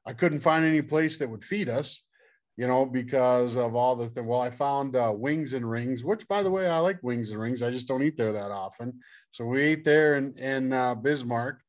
I 0.05 0.13
couldn't 0.13 0.41
find 0.41 0.65
any 0.65 0.81
place 0.81 1.17
that 1.19 1.29
would 1.29 1.43
feed 1.43 1.69
us, 1.69 2.03
you 2.57 2.67
know, 2.67 2.85
because 2.85 3.55
of 3.55 3.75
all 3.75 3.95
the 3.95 4.09
th- 4.09 4.25
well, 4.25 4.41
I 4.41 4.49
found 4.49 4.95
uh, 4.95 5.13
Wings 5.15 5.53
and 5.53 5.69
Rings, 5.69 6.03
which 6.03 6.27
by 6.27 6.41
the 6.41 6.49
way, 6.49 6.67
I 6.67 6.79
like 6.79 7.01
Wings 7.03 7.31
and 7.31 7.39
Rings. 7.39 7.61
I 7.61 7.69
just 7.69 7.87
don't 7.87 8.01
eat 8.01 8.17
there 8.17 8.33
that 8.33 8.51
often. 8.51 8.99
So 9.29 9.45
we 9.45 9.61
ate 9.61 9.85
there 9.85 10.17
in 10.17 10.35
in 10.37 10.73
uh, 10.73 10.95
Bismarck, 10.95 11.61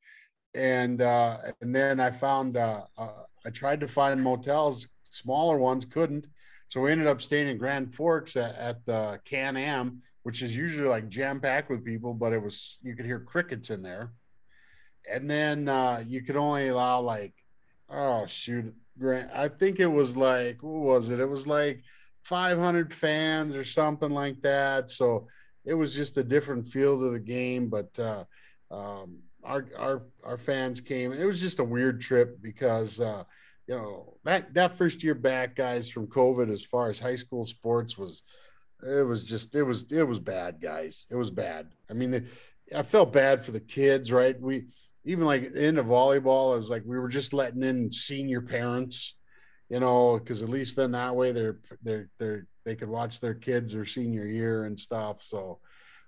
and 0.55 1.03
uh, 1.03 1.39
and 1.61 1.75
then 1.75 2.01
I 2.01 2.11
found 2.11 2.57
uh, 2.57 2.85
uh, 2.97 3.11
I 3.45 3.51
tried 3.51 3.81
to 3.81 3.89
find 3.89 4.23
motels 4.23 4.89
smaller 5.05 5.59
ones 5.59 5.85
couldn't. 5.85 6.27
So 6.69 6.81
we 6.81 6.93
ended 6.93 7.07
up 7.07 7.21
staying 7.21 7.49
in 7.49 7.59
Grand 7.59 7.95
Forks 7.95 8.37
at, 8.37 8.55
at 8.57 8.85
the 8.87 9.21
Can 9.25 9.57
Am, 9.57 10.03
which 10.23 10.43
is 10.43 10.57
usually 10.57 10.89
like 10.89 11.09
jam 11.09 11.41
packed 11.41 11.71
with 11.71 11.85
people, 11.85 12.15
but 12.15 12.33
it 12.33 12.43
was 12.43 12.79
you 12.83 12.97
could 12.97 13.07
hear 13.07 13.21
crickets 13.21 13.71
in 13.71 13.83
there. 13.83 14.13
And 15.11 15.31
then 15.31 15.69
uh, 15.69 16.03
you 16.07 16.23
could 16.23 16.37
only 16.37 16.69
allow 16.69 17.01
like, 17.01 17.35
oh 17.89 18.27
shoot, 18.27 18.75
Grant, 18.99 19.31
I 19.35 19.49
think 19.49 19.81
it 19.81 19.87
was 19.87 20.17
like 20.17 20.63
what 20.63 20.83
was 20.83 21.11
it? 21.11 21.21
It 21.21 21.29
was 21.29 21.47
like 21.47 21.83
500 22.23 22.93
fans 22.93 23.57
or 23.57 23.65
something 23.65 24.11
like 24.11 24.41
that. 24.43 24.91
So 24.91 25.29
it 25.65 25.75
was 25.75 25.95
just 25.95 26.19
a 26.19 26.25
different 26.25 26.69
feel 26.69 26.99
to 26.99 27.11
the 27.11 27.21
game, 27.21 27.69
but 27.69 27.99
uh, 27.99 28.25
um, 28.71 29.19
our 29.45 29.67
our 29.79 30.03
our 30.25 30.39
fans 30.39 30.81
came. 30.81 31.13
It 31.13 31.25
was 31.25 31.41
just 31.41 31.59
a 31.61 31.65
weird 31.65 32.01
trip 32.01 32.41
because. 32.43 33.01
Uh, 33.01 33.25
you 33.69 33.75
know 33.75 34.15
that 34.25 34.55
that 34.55 34.79
first 34.79 35.05
year 35.05 35.15
back, 35.15 35.55
guys, 35.55 35.91
from 35.91 36.07
COVID, 36.07 36.51
as 36.51 36.65
far 36.65 36.89
as 36.89 36.99
high 36.99 37.17
school 37.17 37.45
sports 37.45 37.99
was 37.99 38.23
it 38.83 39.07
was 39.07 39.25
just 39.25 39.55
it 39.55 39.63
was 39.63 39.91
it 39.93 40.03
was 40.03 40.19
bad, 40.19 40.61
guys. 40.61 41.07
It 41.11 41.17
was 41.17 41.31
bad. 41.31 41.69
I 41.91 41.93
mean, 41.93 42.29
I 42.75 42.83
felt 42.83 43.13
bad 43.13 43.45
for 43.45 43.53
the 43.53 43.61
kids, 43.61 44.13
right? 44.13 44.41
We 44.41 44.67
even 45.05 45.25
like 45.25 45.45
in 45.45 45.57
into 45.57 45.85
volleyball, 45.85 46.53
I 46.53 46.57
was 46.57 46.71
like 46.71 46.83
we 46.85 46.99
were 46.99 47.09
just 47.09 47.33
letting 47.33 47.63
in 47.63 47.91
senior 47.91 48.41
parents, 48.41 49.15
you 49.69 49.81
know, 49.81 50.19
because 50.19 50.43
at 50.43 50.49
least 50.49 50.77
then 50.77 50.93
that 50.93 51.17
way 51.17 51.33
they're 51.33 51.59
they're 51.83 52.09
they're 52.19 52.47
they 52.65 52.77
could 52.77 52.89
watch 52.89 53.21
their 53.21 53.35
kids 53.35 53.73
their 53.73 53.85
senior 53.85 54.27
year 54.27 54.65
and 54.65 54.79
stuff. 54.79 55.23
So, 55.23 55.61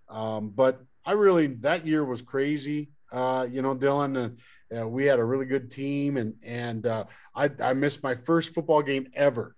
um, 0.09 0.51
but 0.51 0.82
I 1.05 1.12
really 1.12 1.49
that 1.61 1.86
year 1.86 2.05
was 2.05 2.22
crazy. 2.22 2.91
Uh, 3.12 3.47
you 3.51 3.62
know, 3.62 3.74
Dylan, 3.74 4.36
uh, 4.72 4.80
uh, 4.80 4.86
we 4.86 5.05
had 5.05 5.18
a 5.18 5.24
really 5.24 5.47
good 5.47 5.70
team, 5.70 6.16
and 6.16 6.34
and 6.45 6.86
uh, 6.86 7.05
I 7.34 7.51
I 7.62 7.72
missed 7.72 8.03
my 8.03 8.14
first 8.14 8.55
football 8.55 8.82
game 8.82 9.09
ever, 9.14 9.57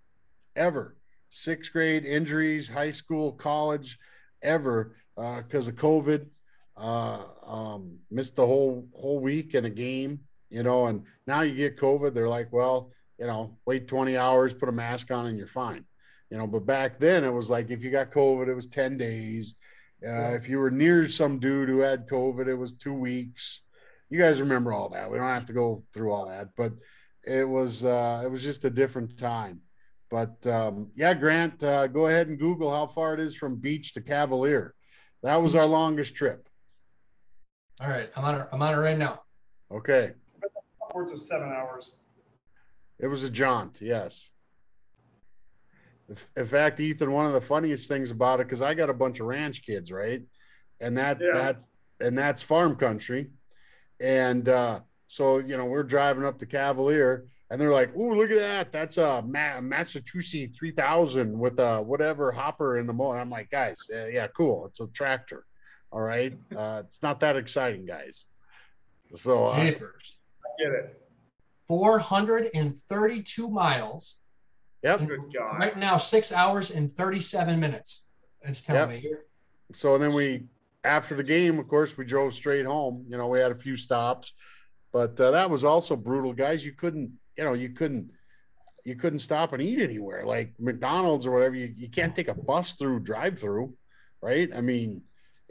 ever. 0.57 0.97
Sixth 1.31 1.73
grade 1.73 2.05
injuries, 2.05 2.69
high 2.69 2.91
school, 2.91 3.33
college, 3.33 3.99
ever 4.43 4.97
because 5.17 5.69
of 5.69 5.75
COVID. 5.77 6.27
Uh, 6.77 7.25
um, 7.47 7.99
missed 8.11 8.37
the 8.37 8.47
whole 8.47 8.89
whole 8.95 9.21
week 9.21 9.55
in 9.55 9.67
a 9.67 9.71
game, 9.71 10.21
you 10.49 10.63
know, 10.63 10.87
and 10.87 11.05
now 11.27 11.43
you 11.43 11.55
get 11.55 11.79
COVID. 11.79 12.15
They're 12.15 12.29
like, 12.29 12.53
well, 12.53 12.91
you 13.19 13.27
know, 13.27 13.57
wait 13.67 13.89
20 13.89 14.17
hours, 14.17 14.55
put 14.55 14.69
a 14.69 14.73
mask 14.73 15.11
on, 15.11 15.27
and 15.27 15.37
you're 15.37 15.47
fine. 15.47 15.85
You 16.31 16.39
know, 16.39 16.47
but 16.47 16.65
back 16.65 16.99
then 16.99 17.25
it 17.25 17.31
was 17.31 17.51
like 17.51 17.71
if 17.71 17.85
you 17.85 17.91
got 17.91 18.11
COVID, 18.11 18.49
it 18.49 18.55
was 18.55 18.67
10 18.67 18.97
days. 18.97 19.55
Uh, 20.05 20.33
if 20.35 20.49
you 20.49 20.59
were 20.59 20.71
near 20.71 21.09
some 21.09 21.39
dude 21.39 21.69
who 21.69 21.81
had 21.81 22.09
COVID, 22.09 22.49
it 22.49 22.55
was 22.55 22.73
two 22.73 22.95
weeks. 22.95 23.63
You 24.09 24.19
guys 24.19 24.41
remember 24.41 24.73
all 24.73 24.89
that. 24.89 25.11
We 25.11 25.19
don't 25.19 25.29
have 25.29 25.47
to 25.47 25.53
go 25.53 25.85
through 25.93 26.11
all 26.11 26.27
that, 26.29 26.49
but 26.57 26.73
it 27.25 27.49
was 27.49 27.85
uh, 27.85 28.23
it 28.25 28.31
was 28.31 28.43
just 28.43 28.65
a 28.65 28.71
different 28.71 29.17
time. 29.17 29.61
But 30.11 30.47
um, 30.47 30.91
yeah, 30.97 31.15
Grant, 31.15 31.63
uh, 31.63 31.87
go 31.87 32.07
ahead 32.07 32.29
and 32.29 32.39
Google 32.39 32.71
how 32.71 32.87
far 32.87 33.15
it 33.15 33.21
is 33.21 33.37
from 33.37 33.57
beach 33.57 33.95
to 33.95 34.01
Cavalier. 34.01 34.75
That 35.23 35.41
was 35.41 35.55
our 35.55 35.67
longest 35.67 36.15
trip. 36.15 36.49
All 37.81 37.89
right, 37.89 38.11
I'm 38.17 38.25
on 38.25 38.41
it. 38.41 38.49
I'm 38.53 38.63
on 38.63 38.75
it 38.75 38.79
right 38.79 38.99
now. 38.99 39.23
Okay. 39.71 40.13
Upwards 40.83 41.13
of 41.13 41.19
seven 41.19 41.49
hours. 41.49 41.93
It 43.01 43.07
was 43.09 43.25
a 43.25 43.31
jaunt, 43.31 43.81
yes. 43.81 44.31
In 46.37 46.47
fact, 46.47 46.79
Ethan, 46.79 47.11
one 47.11 47.27
of 47.27 47.33
the 47.33 47.41
funniest 47.41 47.89
things 47.89 48.11
about 48.11 48.41
it, 48.41 48.47
because 48.47 48.61
I 48.61 48.75
got 48.75 48.91
a 48.91 48.95
bunch 48.95 49.21
of 49.21 49.27
ranch 49.27 49.65
kids, 49.65 49.91
right? 49.91 50.23
And 50.81 50.99
that 50.99 51.21
Yeah. 51.21 51.33
that 51.33 51.65
and 52.01 52.19
that's 52.19 52.43
farm 52.43 52.77
country. 52.77 53.31
And 54.01 54.49
uh, 54.49 54.81
so, 55.07 55.39
you 55.39 55.57
know, 55.57 55.67
we're 55.67 55.85
driving 55.85 56.25
up 56.25 56.39
to 56.39 56.47
Cavalier 56.47 57.29
and 57.51 57.61
they're 57.61 57.73
like, 57.73 57.97
"Ooh, 57.97 58.15
look 58.15 58.31
at 58.31 58.39
that! 58.39 58.73
That's 58.73 58.99
a 58.99 59.23
Ma- 59.23 59.61
Massachusetts 59.61 60.59
3000 60.59 61.39
with 61.39 61.59
a 61.61 61.81
whatever 61.83 62.33
hopper 62.33 62.79
in 62.79 62.87
the 62.87 62.93
motor." 62.93 63.19
I'm 63.21 63.31
like, 63.31 63.51
"Guys, 63.51 63.79
uh, 63.95 64.07
yeah, 64.07 64.27
cool. 64.29 64.67
It's 64.67 64.81
a 64.81 64.89
tractor. 64.89 65.45
All 65.93 66.01
right, 66.01 66.33
uh, 66.57 66.83
it's 66.85 67.03
not 67.03 67.21
that 67.21 67.37
exciting, 67.37 67.85
guys." 67.87 68.27
So, 69.15 69.45
uh, 69.45 69.65
Jeepers. 69.71 70.17
I 70.45 70.63
get 70.63 70.73
it. 70.73 70.99
432 71.69 73.49
miles. 73.51 74.19
yep. 74.83 75.07
Good 75.07 75.21
God. 75.37 75.59
Right 75.59 75.77
now, 75.77 75.97
six 75.97 76.33
hours 76.33 76.71
and 76.71 76.91
37 76.91 77.59
minutes. 77.61 78.09
It's 78.43 78.63
telling 78.63 78.81
Yep. 78.83 78.89
me 78.91 78.97
here. 79.01 79.25
so 79.73 79.97
then 79.99 80.13
we 80.13 80.43
after 80.85 81.15
the 81.15 81.23
game 81.23 81.59
of 81.61 81.69
course 81.69 81.97
we 81.97 82.05
drove 82.05 82.35
straight 82.35 82.67
home 82.67 83.07
you 83.09 83.17
know 83.17 83.29
we 83.29 83.39
had 83.39 83.53
a 83.53 83.55
few 83.55 83.77
stops 83.77 84.33
but 84.93 85.19
uh, 85.21 85.31
that 85.31 85.49
was 85.49 85.65
also 85.65 85.95
brutal 85.95 86.33
guys 86.33 86.67
you 86.67 86.73
couldn't 86.73 87.09
you 87.39 87.45
know 87.45 87.53
you 87.55 87.69
couldn't 87.71 88.11
you 88.85 88.97
couldn't 88.97 89.21
stop 89.21 89.53
and 89.53 89.63
eat 89.63 89.81
anywhere 89.81 90.27
like 90.27 90.53
mcdonald's 90.59 91.25
or 91.25 91.31
whatever 91.31 91.55
you, 91.55 91.73
you 91.77 91.89
can't 91.89 92.17
take 92.17 92.27
a 92.29 92.35
bus 92.35 92.75
through 92.75 92.99
drive 92.99 93.39
through 93.39 93.73
right 94.21 94.51
i 94.57 94.61
mean 94.61 95.01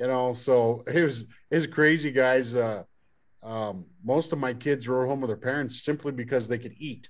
you 0.02 0.08
know 0.08 0.34
so 0.34 0.84
it 0.94 1.04
was 1.04 1.22
it 1.52 1.56
was 1.56 1.68
crazy 1.68 2.12
guys 2.12 2.56
uh 2.56 2.84
um, 3.44 3.86
most 4.04 4.34
of 4.34 4.40
my 4.40 4.54
kids 4.54 4.88
were 4.88 5.08
home 5.08 5.22
with 5.22 5.30
their 5.30 5.38
parents 5.38 5.84
simply 5.84 6.12
because 6.12 6.48
they 6.48 6.60
could 6.60 6.74
eat 6.78 7.10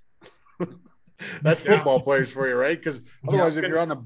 that's 1.41 1.63
Yeah. 1.63 1.75
football 1.75 1.99
players 1.99 2.31
for 2.31 2.47
you 2.47 2.55
right 2.55 2.77
because 2.77 3.01
otherwise 3.27 3.57
if 3.57 3.65
you're 3.67 3.79
on 3.79 3.89
the 3.89 3.97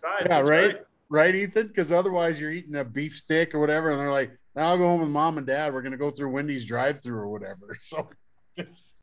Side, 0.00 0.18
Yeah, 0.22 0.28
that's 0.28 0.48
right. 0.48 0.76
right, 1.08 1.34
Ethan? 1.34 1.66
Because 1.66 1.90
otherwise 1.90 2.40
you're 2.40 2.52
eating 2.52 2.76
a 2.76 2.84
beef 2.84 3.16
stick 3.16 3.52
or 3.52 3.58
whatever, 3.58 3.90
and 3.90 3.98
they're 3.98 4.12
like, 4.12 4.30
"Now 4.54 4.68
I'll 4.68 4.78
go 4.78 4.84
home 4.84 5.00
with 5.00 5.08
mom 5.08 5.38
and 5.38 5.46
dad. 5.46 5.74
We're 5.74 5.82
gonna 5.82 5.96
go 5.96 6.12
through 6.12 6.30
Wendy's 6.30 6.64
drive-through 6.66 7.18
or 7.18 7.28
whatever." 7.28 7.74
So, 7.80 8.08
just, 8.56 8.94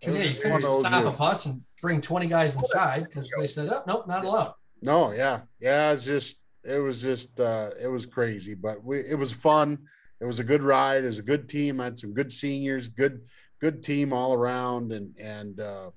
Because 0.00 0.16
yeah, 0.16 0.22
you 0.22 0.28
It 0.28 0.28
was 0.30 0.38
couldn't 0.38 0.50
one 0.52 0.56
of 0.56 0.62
those 0.62 0.80
stop 0.86 1.14
a 1.14 1.18
bus 1.18 1.44
and 1.46 1.60
bring 1.82 2.00
20 2.00 2.26
guys 2.26 2.56
inside 2.56 3.04
because 3.06 3.30
they 3.38 3.46
said, 3.46 3.68
oh, 3.70 3.82
nope, 3.86 4.06
not 4.08 4.24
allowed. 4.24 4.54
no, 4.80 5.12
yeah, 5.12 5.42
yeah. 5.60 5.92
It's 5.92 6.04
just, 6.04 6.40
it 6.64 6.78
was 6.78 7.02
just, 7.02 7.40
uh, 7.40 7.70
it 7.80 7.88
was 7.88 8.06
crazy, 8.06 8.54
but 8.54 8.84
we, 8.84 9.00
it 9.00 9.18
was 9.18 9.32
fun. 9.32 9.78
It 10.20 10.24
was 10.24 10.38
a 10.38 10.44
good 10.44 10.62
ride. 10.62 11.02
It 11.02 11.08
was 11.08 11.18
a 11.18 11.22
good 11.22 11.48
team. 11.48 11.80
I 11.80 11.84
had 11.84 11.98
some 11.98 12.14
good 12.14 12.30
seniors, 12.30 12.86
good, 12.86 13.22
good 13.60 13.82
team 13.82 14.12
all 14.12 14.34
around, 14.34 14.92
and 14.92 15.16
and 15.18 15.58
uh, 15.58 15.90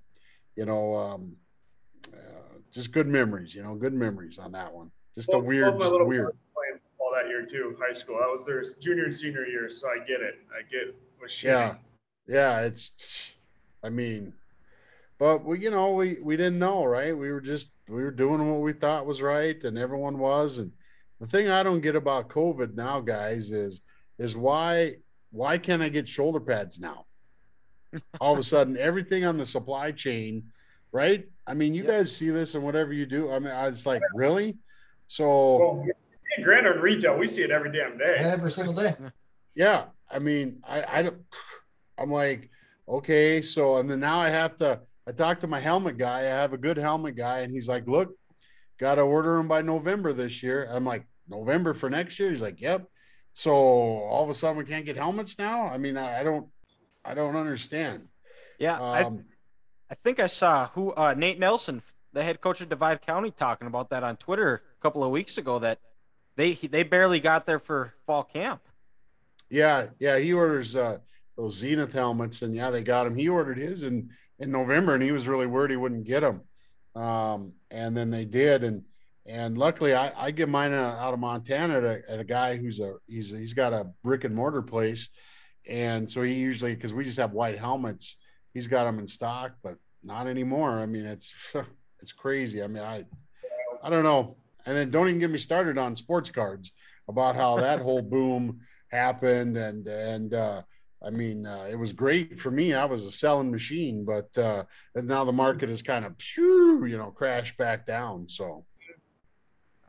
you 0.55 0.66
know, 0.66 0.95
um, 0.95 1.36
uh, 2.11 2.57
just 2.72 2.91
good 2.91 3.07
memories. 3.07 3.53
You 3.53 3.61
know, 3.63 3.76
good 3.76 3.93
memories 3.93 4.39
on 4.39 4.51
that 4.53 4.74
one. 4.74 4.89
Just 5.13 5.32
a 5.32 5.39
weird, 5.39 5.80
just 5.80 5.93
weird. 5.93 6.36
playing 6.55 6.80
football 6.82 7.11
that 7.13 7.28
year 7.28 7.45
too, 7.45 7.78
high 7.80 7.93
school. 7.93 8.18
That 8.18 8.32
was 8.32 8.45
their 8.45 8.63
junior 8.80 9.05
and 9.05 9.16
senior 9.16 9.45
year, 9.45 9.70
so 9.70 9.89
I 9.89 9.99
get 9.99 10.22
it. 10.22 10.39
I 10.51 10.61
get 10.72 10.95
what 11.20 11.30
she. 11.30 11.47
Yeah, 11.47 11.76
yeah. 12.28 12.61
It's, 12.61 13.32
I 13.84 13.89
mean, 13.89 14.34
but 15.20 15.45
we, 15.45 15.59
you 15.59 15.70
know, 15.70 15.93
we 15.93 16.18
we 16.22 16.36
didn't 16.36 16.59
know, 16.59 16.84
right? 16.84 17.16
We 17.16 17.32
were 17.32 17.41
just 17.41 17.72
we 17.88 18.03
were 18.03 18.11
doing 18.11 18.49
what 18.51 18.61
we 18.61 18.73
thought 18.73 19.05
was 19.05 19.21
right, 19.21 19.61
and 19.63 19.77
everyone 19.77 20.17
was. 20.17 20.57
And 20.57 20.71
the 21.19 21.27
thing 21.27 21.49
I 21.49 21.63
don't 21.63 21.81
get 21.81 21.95
about 21.95 22.29
COVID 22.29 22.75
now, 22.75 22.99
guys, 23.01 23.51
is 23.51 23.81
is 24.17 24.36
why 24.36 24.95
why 25.31 25.57
can't 25.57 25.81
I 25.81 25.89
get 25.89 26.07
shoulder 26.07 26.39
pads 26.39 26.79
now? 26.79 27.05
All 28.21 28.33
of 28.33 28.39
a 28.39 28.43
sudden, 28.43 28.77
everything 28.77 29.25
on 29.25 29.38
the 29.38 29.45
supply 29.45 29.91
chain, 29.91 30.43
right? 30.91 31.25
I 31.45 31.53
mean, 31.53 31.73
you 31.73 31.83
Yep. 31.83 31.91
guys 31.91 32.15
see 32.15 32.29
this 32.29 32.55
and 32.55 32.63
whatever 32.63 32.93
you 32.93 33.05
do. 33.05 33.31
I 33.31 33.39
mean, 33.39 33.51
I 33.51 33.69
was 33.69 33.86
like, 33.86 34.01
really? 34.13 34.57
So. 35.07 35.57
Well, 35.59 35.83
me 35.83 35.91
and 36.38 36.45
Grant 36.45 36.65
are 36.65 36.75
in 36.75 36.81
retail. 36.81 37.17
We 37.17 37.27
see 37.27 37.43
it 37.43 37.51
every 37.51 37.71
damn 37.71 37.97
day. 37.97 38.15
Every 38.17 38.51
single 38.51 38.73
day. 38.73 38.95
Yeah, 39.57 39.86
I 40.11 40.19
mean, 40.19 40.59
I, 40.67 40.99
I 40.99 41.01
don't. 41.03 41.15
I'm 41.97 42.11
like, 42.11 42.49
okay, 42.89 43.41
so 43.41 43.77
and 43.77 43.89
then 43.89 44.01
now 44.01 44.19
I 44.19 44.29
have 44.29 44.57
to. 44.57 44.81
I 45.07 45.11
talked 45.11 45.41
to 45.41 45.47
my 45.47 45.59
helmet 45.59 45.97
guy. 45.97 46.19
I 46.21 46.23
have 46.23 46.53
a 46.53 46.57
good 46.57 46.77
helmet 46.77 47.15
guy, 47.15 47.39
and 47.39 47.51
he's 47.51 47.67
like, 47.67 47.87
look, 47.87 48.15
got 48.79 48.95
to 48.95 49.01
order 49.01 49.37
them 49.37 49.47
by 49.47 49.61
November 49.61 50.13
this 50.13 50.41
year. 50.41 50.67
I'm 50.71 50.85
like, 50.85 51.05
November 51.27 51.73
for 51.73 51.89
next 51.89 52.19
year. 52.19 52.29
He's 52.29 52.41
like, 52.41 52.59
yep. 52.61 52.87
So 53.33 53.51
all 53.51 54.23
of 54.23 54.29
a 54.29 54.33
sudden 54.33 54.57
we 54.57 54.65
can't 54.65 54.85
get 54.85 54.95
helmets 54.95 55.37
now. 55.37 55.67
I 55.67 55.77
mean, 55.77 55.97
I, 55.97 56.21
I 56.21 56.23
don't, 56.23 56.47
I 57.03 57.13
don't 57.13 57.35
understand. 57.35 58.07
Yeah, 58.57 58.81
I, 58.81 59.03
Um, 59.03 59.25
I 59.91 59.95
think 59.95 60.19
I 60.19 60.27
saw 60.27 60.69
who 60.69 60.93
uh, 60.93 61.13
Nate 61.13 61.39
Nelson, 61.39 61.81
the 62.13 62.23
head 62.23 62.41
coach 62.41 62.61
of 62.61 62.69
Divide 62.69 63.01
County, 63.01 63.31
talking 63.31 63.67
about 63.67 63.89
that 63.89 64.03
on 64.03 64.17
Twitter 64.17 64.63
a 64.79 64.81
couple 64.81 65.03
of 65.03 65.11
weeks 65.11 65.37
ago. 65.37 65.59
That 65.59 65.79
they 66.35 66.53
they 66.53 66.83
barely 66.83 67.19
got 67.19 67.45
there 67.45 67.59
for 67.59 67.93
fall 68.07 68.23
camp. 68.23 68.61
Yeah, 69.49 69.87
yeah, 69.99 70.17
he 70.17 70.33
orders 70.33 70.75
uh, 70.75 70.99
those 71.37 71.61
Xenith 71.61 71.93
helmets, 71.93 72.41
and 72.41 72.55
yeah, 72.55 72.71
they 72.71 72.81
got 72.81 73.05
him. 73.05 73.15
He 73.15 73.29
ordered 73.29 73.57
his 73.57 73.83
in 73.83 74.09
in 74.39 74.51
November, 74.51 74.93
and 74.93 75.03
he 75.03 75.11
was 75.11 75.27
really 75.27 75.47
worried 75.47 75.71
he 75.71 75.77
wouldn't 75.77 76.05
get 76.05 76.21
them. 76.21 76.41
Um, 76.95 77.53
and 77.71 77.95
then 77.95 78.11
they 78.11 78.25
did, 78.25 78.63
and 78.63 78.83
and 79.27 79.57
luckily, 79.57 79.93
I, 79.93 80.11
I 80.15 80.31
get 80.31 80.49
mine 80.49 80.71
out 80.73 81.13
of 81.13 81.19
Montana 81.19 81.77
at 81.77 81.83
a, 81.83 82.01
at 82.09 82.19
a 82.19 82.23
guy 82.23 82.57
who's 82.57 82.79
a 82.79 82.95
he's 83.07 83.31
he's 83.31 83.53
got 83.53 83.73
a 83.73 83.91
brick 84.03 84.23
and 84.23 84.36
mortar 84.36 84.61
place, 84.61 85.09
and 85.67 86.09
so 86.09 86.21
he 86.21 86.33
usually 86.33 86.75
because 86.75 86.93
we 86.93 87.03
just 87.03 87.17
have 87.17 87.31
white 87.31 87.57
helmets, 87.57 88.17
he's 88.53 88.67
got 88.67 88.86
them 88.86 88.99
in 88.99 89.07
stock, 89.07 89.53
but 89.63 89.77
not 90.03 90.27
anymore. 90.27 90.71
I 90.71 90.86
mean, 90.86 91.05
it's 91.05 91.33
it's 91.99 92.11
crazy. 92.11 92.63
I 92.63 92.67
mean, 92.67 92.83
I 92.83 93.05
I 93.83 93.89
don't 93.89 94.03
know. 94.03 94.38
And 94.65 94.75
then 94.75 94.89
don't 94.89 95.07
even 95.07 95.19
get 95.19 95.29
me 95.29 95.38
started 95.38 95.77
on 95.77 95.95
sports 95.95 96.31
cards 96.31 96.71
about 97.07 97.36
how 97.36 97.57
that 97.57 97.79
whole 97.79 98.01
boom 98.01 98.61
happened 98.91 99.57
and 99.57 99.88
and 99.88 100.33
uh 100.33 100.61
I 101.05 101.11
mean, 101.11 101.45
uh, 101.45 101.67
it 101.69 101.75
was 101.75 101.93
great 101.93 102.39
for 102.39 102.49
me. 102.49 102.73
I 102.73 102.85
was 102.85 103.05
a 103.05 103.11
selling 103.11 103.51
machine, 103.51 104.03
but 104.05 104.35
uh, 104.41 104.63
and 104.95 105.07
now 105.07 105.23
the 105.23 105.31
market 105.31 105.69
has 105.69 105.81
kind 105.83 106.03
of, 106.03 106.15
phew, 106.19 106.85
you 106.85 106.97
know, 106.97 107.11
crashed 107.11 107.57
back 107.57 107.85
down. 107.85 108.27
So, 108.27 108.65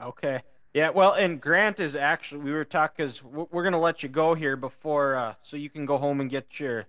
Okay. 0.01 0.43
Yeah. 0.75 0.91
Well, 0.91 1.13
and 1.15 1.41
Grant 1.41 1.81
is 1.81 1.97
actually 1.97 2.43
we 2.43 2.53
were 2.53 2.67
talking 2.67 3.07
because 3.07 3.25
we're 3.25 3.65
gonna 3.65 3.81
let 3.81 4.03
you 4.03 4.11
go 4.11 4.35
here 4.35 4.57
before 4.57 5.17
uh, 5.17 5.35
so 5.43 5.57
you 5.57 5.71
can 5.71 5.87
go 5.87 5.97
home 5.97 6.21
and 6.21 6.29
get 6.29 6.61
your 6.61 6.85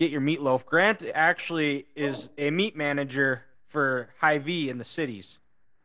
get 0.00 0.10
your 0.10 0.22
meatloaf. 0.22 0.64
Grant 0.64 1.04
actually 1.14 1.86
is 1.94 2.30
a 2.38 2.50
meat 2.50 2.74
manager 2.74 3.42
for 3.66 4.08
Hy-Vee 4.20 4.70
in 4.70 4.78
the 4.78 4.84
cities. 4.84 5.38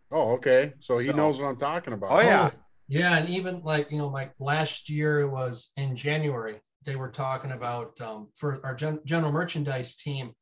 oh, 0.10 0.34
okay. 0.36 0.72
So 0.80 1.00
he 1.00 1.08
So- 1.08 1.16
knows 1.18 1.42
what 1.42 1.50
I'm 1.50 1.58
talking 1.58 1.92
about. 1.92 2.12
Oh, 2.12 2.22
yeah. 2.22 2.52
Yeah, 2.88 3.18
and 3.18 3.28
even 3.28 3.62
like 3.64 3.92
you 3.92 3.98
know, 3.98 4.08
like 4.08 4.32
last 4.40 4.90
year 4.90 5.20
it 5.22 5.30
was 5.30 5.72
in 5.76 5.96
January. 5.98 6.62
They 6.86 6.96
were 6.96 7.10
talking 7.10 7.52
about 7.52 8.00
um, 8.02 8.30
for 8.36 8.60
our 8.64 8.76
gen- 8.76 9.00
general 9.06 9.32
merchandise 9.32 9.96
team 9.96 10.34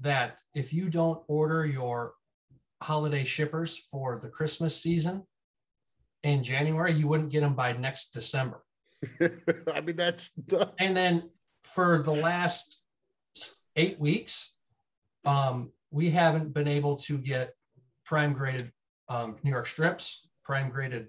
that 0.00 0.40
if 0.54 0.72
you 0.72 0.88
don't 0.88 1.22
order 1.28 1.66
your 1.66 2.12
holiday 2.82 3.24
shippers 3.24 3.76
for 3.90 4.18
the 4.18 4.28
Christmas 4.28 4.80
season, 4.80 5.24
in 6.22 6.42
January, 6.42 6.92
you 6.92 7.08
wouldn't 7.08 7.30
get 7.30 7.40
them 7.40 7.54
by 7.54 7.72
next 7.72 8.10
December. 8.10 8.62
I 9.72 9.80
mean, 9.80 9.96
that's 9.96 10.32
And 10.78 10.96
then 10.96 11.22
for 11.64 12.02
the 12.02 12.12
last 12.12 12.82
eight 13.76 13.98
weeks, 13.98 14.56
um, 15.24 15.72
we 15.90 16.10
haven't 16.10 16.52
been 16.52 16.68
able 16.68 16.96
to 16.96 17.18
get 17.18 17.54
prime 18.04 18.32
graded 18.32 18.70
um, 19.08 19.36
New 19.42 19.50
York 19.50 19.66
strips, 19.66 20.28
prime 20.44 20.70
graded, 20.70 21.08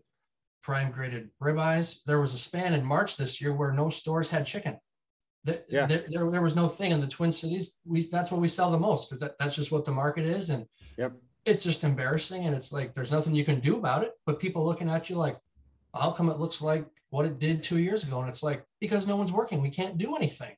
prime 0.62 0.92
graded 0.92 1.30
ribeyes. 1.42 2.04
There 2.06 2.20
was 2.22 2.34
a 2.34 2.38
span 2.38 2.74
in 2.74 2.84
March 2.86 3.18
this 3.18 3.42
year 3.42 3.54
where 3.54 3.72
no 3.72 3.90
stores 3.90 4.30
had 4.30 4.46
chicken. 4.46 4.78
There, 5.44 5.64
Yeah. 5.70 5.88
there, 5.88 6.06
there, 6.10 6.30
there 6.30 6.42
was 6.42 6.56
no 6.56 6.68
thing 6.68 6.92
in 6.92 7.00
the 7.02 7.08
Twin 7.08 7.32
Cities. 7.32 7.80
We 7.86 8.02
that's 8.12 8.32
what 8.32 8.42
we 8.42 8.48
sell 8.48 8.72
the 8.72 8.78
most 8.80 9.10
because 9.10 9.22
that, 9.22 9.38
that's 9.40 9.56
just 9.56 9.72
what 9.72 9.86
the 9.86 9.92
market 9.92 10.26
is. 10.26 10.50
And 10.50 10.66
Yep. 10.98 11.14
it's 11.46 11.64
just 11.64 11.84
embarrassing. 11.84 12.46
And 12.46 12.56
it's 12.56 12.72
like 12.72 12.94
there's 12.94 13.12
nothing 13.12 13.34
you 13.34 13.46
can 13.46 13.60
do 13.60 13.78
about 13.78 14.04
it. 14.04 14.12
But 14.26 14.40
people 14.40 14.66
looking 14.66 14.90
at 14.90 15.10
you 15.10 15.16
like, 15.16 15.38
how 15.96 16.12
come 16.12 16.30
it 16.30 16.38
looks 16.40 16.62
like 16.62 16.86
what 17.10 17.26
it 17.26 17.40
did 17.40 17.64
two 17.64 17.80
years 17.80 18.04
ago? 18.04 18.20
And 18.20 18.30
it's 18.30 18.44
like 18.44 18.64
because 18.80 19.08
no 19.08 19.16
one's 19.16 19.32
working, 19.32 19.62
we 19.62 19.70
can't 19.72 19.98
do 19.98 20.16
anything. 20.16 20.56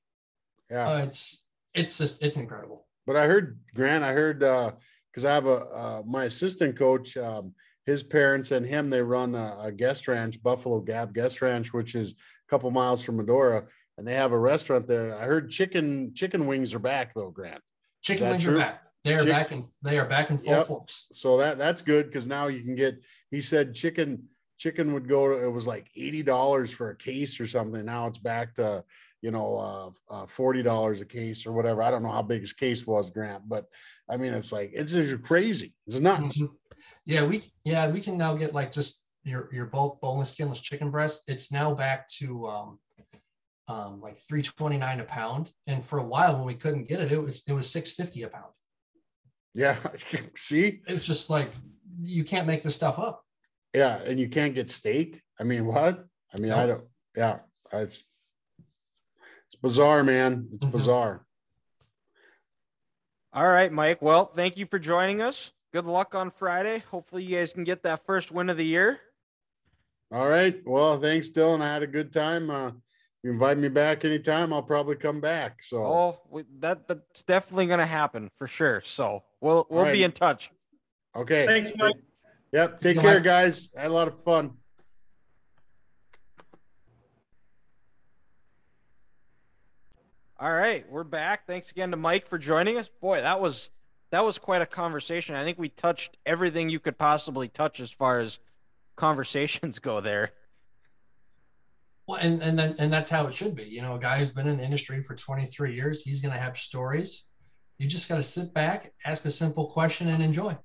yeah. 0.69 0.87
Uh, 0.89 1.05
it's 1.05 1.45
it's 1.73 1.97
just 1.97 2.21
it's 2.21 2.37
incredible. 2.37 2.85
But 3.07 3.15
I 3.15 3.25
heard 3.27 3.59
Grant, 3.73 4.03
I 4.03 4.11
heard 4.11 4.43
uh 4.43 4.71
because 5.11 5.23
I 5.25 5.33
have 5.33 5.45
a 5.45 5.57
uh, 5.81 6.01
my 6.05 6.25
assistant 6.25 6.77
coach, 6.77 7.15
um, 7.17 7.53
his 7.85 8.03
parents 8.03 8.51
and 8.51 8.65
him, 8.65 8.89
they 8.89 9.01
run 9.01 9.35
a, 9.35 9.57
a 9.63 9.71
guest 9.71 10.07
ranch, 10.07 10.41
Buffalo 10.41 10.79
Gap 10.79 11.13
Guest 11.13 11.41
Ranch, 11.41 11.73
which 11.73 11.95
is 11.95 12.11
a 12.11 12.49
couple 12.49 12.71
miles 12.71 13.03
from 13.03 13.17
Medora, 13.17 13.63
and 13.97 14.07
they 14.07 14.13
have 14.13 14.31
a 14.31 14.39
restaurant 14.39 14.87
there. 14.87 15.15
I 15.17 15.25
heard 15.25 15.49
chicken 15.49 16.13
chicken 16.15 16.47
wings 16.47 16.73
are 16.73 16.79
back 16.79 17.13
though, 17.13 17.29
Grant. 17.31 17.61
Chicken 18.01 18.29
wings 18.29 18.43
true? 18.43 18.55
are 18.55 18.59
back. 18.59 18.83
They 19.03 19.15
are 19.15 19.19
Chick- 19.19 19.29
back 19.29 19.51
in 19.51 19.63
they 19.81 19.99
are 19.99 20.05
back 20.07 20.29
in 20.29 20.37
full 20.37 20.53
Yep. 20.53 20.65
force. 20.67 21.07
So 21.11 21.37
that 21.37 21.57
that's 21.57 21.81
good 21.81 22.07
because 22.07 22.25
now 22.27 22.47
you 22.47 22.61
can 22.63 22.75
get. 22.75 23.01
He 23.31 23.41
said 23.41 23.75
chicken 23.75 24.23
chicken 24.57 24.93
would 24.93 25.09
go. 25.09 25.27
to 25.27 25.43
It 25.43 25.51
was 25.51 25.67
like 25.67 25.89
eighty 25.97 26.23
dollars 26.23 26.71
for 26.71 26.91
a 26.91 26.95
case 26.95 27.39
or 27.41 27.47
something. 27.47 27.83
Now 27.83 28.07
it's 28.07 28.17
back 28.17 28.55
to 28.55 28.83
you 29.21 29.31
know 29.31 29.57
uh, 30.09 30.13
uh, 30.13 30.25
forty 30.27 30.63
dollars 30.63 31.01
a 31.01 31.05
case 31.05 31.45
or 31.45 31.51
whatever. 31.51 31.83
I 31.83 31.91
don't 31.91 32.01
know 32.03 32.11
how 32.11 32.21
big 32.21 32.41
his 32.41 32.53
case 32.53 32.87
was, 32.87 33.09
Grant, 33.09 33.43
but 33.49 33.65
I 34.09 34.15
mean 34.15 34.33
it's 34.33 34.53
like 34.53 34.71
it's, 34.73 34.93
it's 34.93 35.21
crazy. 35.27 35.73
It's 35.85 35.99
nuts. 35.99 36.37
Mhm. 36.39 36.49
Yeah, 37.05 37.25
we 37.25 37.41
yeah 37.65 37.89
we 37.89 38.01
can 38.01 38.17
now 38.17 38.35
get 38.35 38.53
like 38.53 38.71
just 38.71 39.05
your 39.23 39.49
your 39.53 39.65
bulk 39.65 39.99
boneless 40.01 40.31
skinless 40.31 40.59
chicken 40.61 40.91
breast. 40.91 41.23
It's 41.27 41.51
now 41.51 41.73
back 41.73 42.07
to 42.19 42.47
um 42.47 42.79
um 43.67 43.99
like 43.99 44.17
three 44.17 44.41
twenty 44.41 44.77
nine 44.77 44.99
a 44.99 45.03
pound. 45.03 45.51
And 45.67 45.83
for 45.83 45.99
a 45.99 46.03
while 46.03 46.37
when 46.37 46.45
we 46.45 46.55
couldn't 46.55 46.87
get 46.87 46.99
it, 47.01 47.11
it 47.11 47.17
was 47.17 47.43
it 47.47 47.53
was 47.53 47.69
six 47.69 47.91
fifty 47.91 48.23
a 48.23 48.27
pound. 48.29 48.51
Yeah. 49.53 49.77
See. 50.35 50.81
it's 50.87 51.05
just 51.05 51.29
like 51.29 51.51
you 52.01 52.23
can't 52.23 52.47
make 52.47 52.61
this 52.63 52.75
stuff 52.75 52.99
up. 52.99 53.23
Yeah, 53.73 54.01
and 54.03 54.19
you 54.19 54.29
can't 54.29 54.53
get 54.55 54.69
steak. 54.69 55.21
I 55.39 55.43
mean, 55.43 55.65
what? 55.65 56.05
I 56.33 56.37
mean, 56.37 56.51
I 56.51 56.67
don't. 56.67 56.83
Yeah, 57.15 57.39
it's 57.71 58.03
it's 59.47 59.55
bizarre, 59.55 60.03
man. 60.03 60.47
It's 60.53 60.65
Mhm. 60.65 60.71
bizarre. 60.71 61.25
All 63.33 63.47
right, 63.47 63.71
Mike. 63.71 64.01
Well, 64.01 64.27
thank 64.35 64.57
you 64.57 64.65
for 64.67 64.77
joining 64.79 65.21
us. 65.21 65.51
Good 65.73 65.85
luck 65.85 66.13
on 66.13 66.29
Friday. 66.29 66.83
Hopefully, 66.91 67.23
you 67.23 67.37
guys 67.37 67.51
can 67.51 67.63
get 67.63 67.81
that 67.81 68.05
first 68.05 68.31
win 68.31 68.51
of 68.51 68.57
the 68.57 68.65
year. 68.65 68.99
All 70.11 70.29
right. 70.29 70.55
Well, 70.67 71.01
thanks, 71.01 71.29
Dylan. 71.29 71.61
I 71.61 71.73
had 71.73 71.81
a 71.81 71.87
good 71.87 72.13
time. 72.13 72.51
Uh, 72.51 72.71
you 73.23 73.31
invite 73.31 73.57
me 73.57 73.69
back 73.69 74.05
anytime. 74.05 74.53
I'll 74.53 74.61
probably 74.61 74.95
come 74.95 75.19
back. 75.19 75.63
So. 75.63 75.77
Oh, 75.83 76.19
we, 76.29 76.43
that 76.59 76.87
that's 76.87 77.23
definitely 77.23 77.65
gonna 77.65 77.87
happen 77.87 78.29
for 78.37 78.45
sure. 78.45 78.81
So 78.81 79.23
we'll 79.41 79.65
we'll 79.67 79.85
right. 79.85 79.93
be 79.93 80.03
in 80.03 80.11
touch. 80.11 80.51
Okay. 81.15 81.47
Thanks, 81.47 81.71
Mike. 81.75 81.95
Yep. 82.51 82.79
Take 82.79 82.95
you, 82.97 83.01
care, 83.01 83.15
Mike. 83.15 83.23
guys. 83.23 83.69
I 83.75 83.81
had 83.81 83.89
a 83.89 83.93
lot 83.95 84.07
of 84.07 84.21
fun. 84.21 84.51
All 90.39 90.53
right, 90.53 90.85
we're 90.91 91.05
back. 91.05 91.47
Thanks 91.47 91.71
again 91.71 91.91
to 91.91 91.97
Mike 91.97 92.27
for 92.27 92.37
joining 92.37 92.77
us. 92.77 92.89
Boy, 93.01 93.21
that 93.21 93.39
was 93.39 93.69
that 94.13 94.23
was 94.23 94.37
quite 94.37 94.61
a 94.61 94.67
conversation. 94.67 95.33
I 95.35 95.43
think 95.43 95.57
we 95.57 95.69
touched 95.69 96.17
everything 96.23 96.69
you 96.69 96.79
could 96.79 96.99
possibly 96.99 97.47
touch 97.47 97.79
as 97.79 97.89
far 97.89 98.19
as 98.19 98.37
conversations 98.95 99.79
go 99.89 100.01
there. 100.01 100.33
Well, 102.07 102.19
and 102.19 102.39
and 102.43 102.59
then 102.59 102.75
and 102.77 102.93
that's 102.93 103.09
how 103.09 103.25
it 103.25 103.33
should 103.33 103.55
be. 103.55 103.63
You 103.63 103.81
know, 103.81 103.95
a 103.95 103.99
guy 103.99 104.19
who's 104.19 104.29
been 104.29 104.45
in 104.45 104.57
the 104.57 104.63
industry 104.63 105.01
for 105.01 105.15
23 105.15 105.73
years, 105.73 106.03
he's 106.03 106.21
going 106.21 106.31
to 106.31 106.39
have 106.39 106.55
stories. 106.57 107.31
You 107.79 107.87
just 107.87 108.07
got 108.07 108.17
to 108.17 108.23
sit 108.23 108.53
back, 108.53 108.93
ask 109.03 109.25
a 109.25 109.31
simple 109.31 109.65
question, 109.65 110.09
and 110.09 110.21
enjoy. 110.21 110.55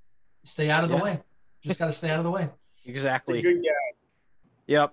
Stay 0.44 0.68
out 0.68 0.84
of 0.84 0.90
the 0.90 0.98
way. 0.98 1.22
Just 1.62 1.78
got 1.78 1.86
to 1.86 1.92
stay 1.92 2.10
out 2.10 2.18
of 2.18 2.24
the 2.24 2.30
way. 2.30 2.50
Exactly. 2.84 3.40
Good 3.40 3.62
guy. 3.62 3.96
Yep. 4.66 4.92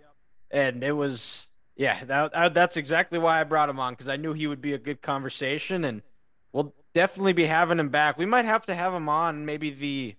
And 0.52 0.82
it 0.82 0.94
was, 0.94 1.48
yeah, 1.76 2.06
that, 2.06 2.34
uh, 2.34 2.50
that's 2.50 2.78
exactly 2.78 3.20
why 3.20 3.42
I 3.42 3.44
brought 3.44 3.68
him 3.68 3.82
on 3.82 3.94
because 3.94 4.08
I 4.08 4.16
knew 4.16 4.32
he 4.32 4.48
would 4.48 4.62
be 4.62 4.74
a 4.74 4.78
good 4.78 5.02
conversation, 5.02 5.84
and 5.84 5.98
we'll 5.98 6.15
definitely 6.96 7.34
be 7.34 7.46
having 7.46 7.78
him 7.80 7.90
back. 7.90 8.18
We 8.18 8.26
might 8.26 8.46
have 8.46 8.66
to 8.66 8.74
have 8.74 8.92
him 8.94 9.08
on 9.08 9.46
maybe 9.46 9.70
the 9.70 10.16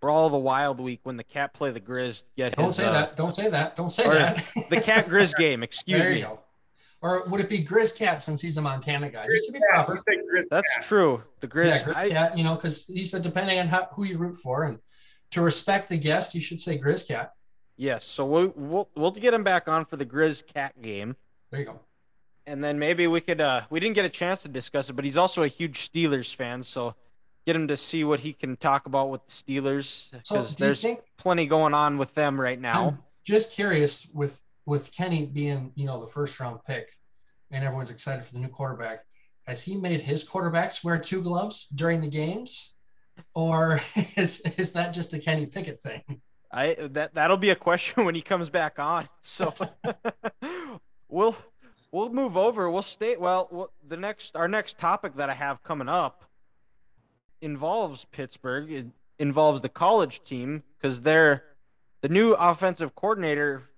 Brawl 0.00 0.24
of 0.26 0.32
the 0.32 0.38
Wild 0.38 0.80
week 0.80 1.00
when 1.02 1.16
the 1.18 1.24
Cat 1.24 1.52
play 1.52 1.70
the 1.72 1.80
Grizz. 1.80 2.24
Get 2.36 2.56
Don't 2.56 2.66
his, 2.68 2.76
say 2.76 2.84
uh, 2.86 2.92
that. 2.92 3.16
Don't 3.16 3.34
say 3.34 3.50
that. 3.50 3.76
Don't 3.76 3.90
say 3.90 4.04
that. 4.04 4.42
the 4.70 4.80
Cat 4.80 5.06
Grizz 5.06 5.34
game. 5.38 5.62
Excuse 5.62 5.98
there 5.98 6.12
me. 6.14 6.20
go. 6.22 6.38
Or 7.02 7.26
would 7.28 7.40
it 7.40 7.50
be 7.50 7.62
Grizz 7.62 7.98
Cat 7.98 8.22
since 8.22 8.40
he's 8.40 8.56
a 8.56 8.62
Montana 8.62 9.10
guy? 9.10 9.26
Just 9.26 9.46
to 9.46 9.52
be 9.52 9.58
Yeah, 9.58 9.74
proper. 9.84 9.92
let's 9.92 10.04
say 10.06 10.18
Chris 10.30 10.48
That's 10.50 10.70
Cat. 10.76 10.84
true. 10.84 11.22
The 11.40 11.48
Grizz. 11.48 11.66
Yeah, 11.66 11.82
Grizz 11.82 11.96
I- 11.96 12.08
Cat. 12.10 12.38
You 12.38 12.44
know, 12.44 12.54
because 12.54 12.86
he 12.86 13.04
said 13.04 13.20
depending 13.22 13.58
on 13.58 13.66
how, 13.68 13.88
who 13.92 14.04
you 14.04 14.16
root 14.16 14.36
for, 14.36 14.64
and 14.64 14.78
to 15.32 15.42
respect 15.42 15.88
the 15.90 15.98
guest, 15.98 16.34
you 16.34 16.40
should 16.40 16.60
say 16.62 16.78
Grizz 16.78 17.08
Cat. 17.08 17.32
yes. 17.76 18.04
So 18.06 18.24
we'll, 18.24 18.52
we'll 18.56 18.88
we'll 18.96 19.10
get 19.10 19.34
him 19.34 19.42
back 19.44 19.68
on 19.68 19.84
for 19.84 19.96
the 19.96 20.06
Grizz 20.06 20.46
Cat 20.46 20.80
game. 20.80 21.16
There 21.50 21.60
you 21.60 21.66
go. 21.66 21.80
And 22.46 22.62
then 22.62 22.78
maybe 22.78 23.06
we 23.06 23.20
could 23.20 23.40
uh 23.40 23.62
we 23.70 23.80
didn't 23.80 23.94
get 23.94 24.04
a 24.04 24.10
chance 24.10 24.42
to 24.42 24.48
discuss 24.48 24.90
it, 24.90 24.94
but 24.94 25.04
he's 25.04 25.16
also 25.16 25.42
a 25.42 25.48
huge 25.48 25.90
Steelers 25.90 26.34
fan, 26.34 26.62
so 26.62 26.94
get 27.46 27.56
him 27.56 27.68
to 27.68 27.76
see 27.76 28.04
what 28.04 28.20
he 28.20 28.32
can 28.32 28.56
talk 28.56 28.86
about 28.86 29.10
with 29.10 29.20
the 29.26 29.32
Steelers 29.32 30.10
because 30.10 30.50
you 30.50 30.66
there's 30.66 30.82
think? 30.82 31.00
plenty 31.18 31.46
going 31.46 31.74
on 31.74 31.98
with 31.98 32.14
them 32.14 32.40
right 32.40 32.60
now. 32.60 32.88
I'm 32.88 32.98
just 33.24 33.52
curious 33.52 34.08
with 34.12 34.42
with 34.66 34.94
Kenny 34.94 35.26
being 35.26 35.72
you 35.74 35.86
know 35.86 36.00
the 36.00 36.10
first 36.10 36.38
round 36.40 36.60
pick, 36.66 36.88
and 37.50 37.64
everyone's 37.64 37.90
excited 37.90 38.24
for 38.24 38.32
the 38.32 38.40
new 38.40 38.48
quarterback. 38.48 39.04
Has 39.46 39.62
he 39.62 39.76
made 39.76 40.00
his 40.00 40.26
quarterbacks 40.26 40.82
wear 40.82 40.98
two 40.98 41.22
gloves 41.22 41.68
during 41.68 42.00
the 42.00 42.08
games, 42.08 42.74
or 43.34 43.80
is 44.16 44.40
is 44.58 44.72
that 44.72 44.92
just 44.92 45.12
a 45.14 45.18
Kenny 45.18 45.46
Pickett 45.46 45.80
thing? 45.82 46.02
I 46.52 46.76
that 46.92 47.14
that'll 47.14 47.36
be 47.36 47.50
a 47.50 47.56
question 47.56 48.04
when 48.06 48.14
he 48.14 48.22
comes 48.22 48.48
back 48.48 48.78
on. 48.78 49.08
So 49.22 49.54
we'll 51.08 51.36
we'll 51.94 52.10
move 52.10 52.36
over. 52.36 52.68
We'll 52.68 52.82
stay 52.82 53.16
well, 53.16 53.48
well 53.50 53.70
the 53.86 53.96
next 53.96 54.34
our 54.36 54.48
next 54.48 54.78
topic 54.78 55.14
that 55.16 55.30
I 55.30 55.34
have 55.34 55.62
coming 55.62 55.88
up 55.88 56.24
involves 57.40 58.04
Pittsburgh. 58.06 58.70
It 58.70 58.86
involves 59.18 59.60
the 59.60 59.68
college 59.68 60.24
team 60.24 60.64
because 60.76 61.02
they're 61.02 61.44
the 62.00 62.08
new 62.08 62.32
offensive 62.32 62.94
coordinator 62.96 63.70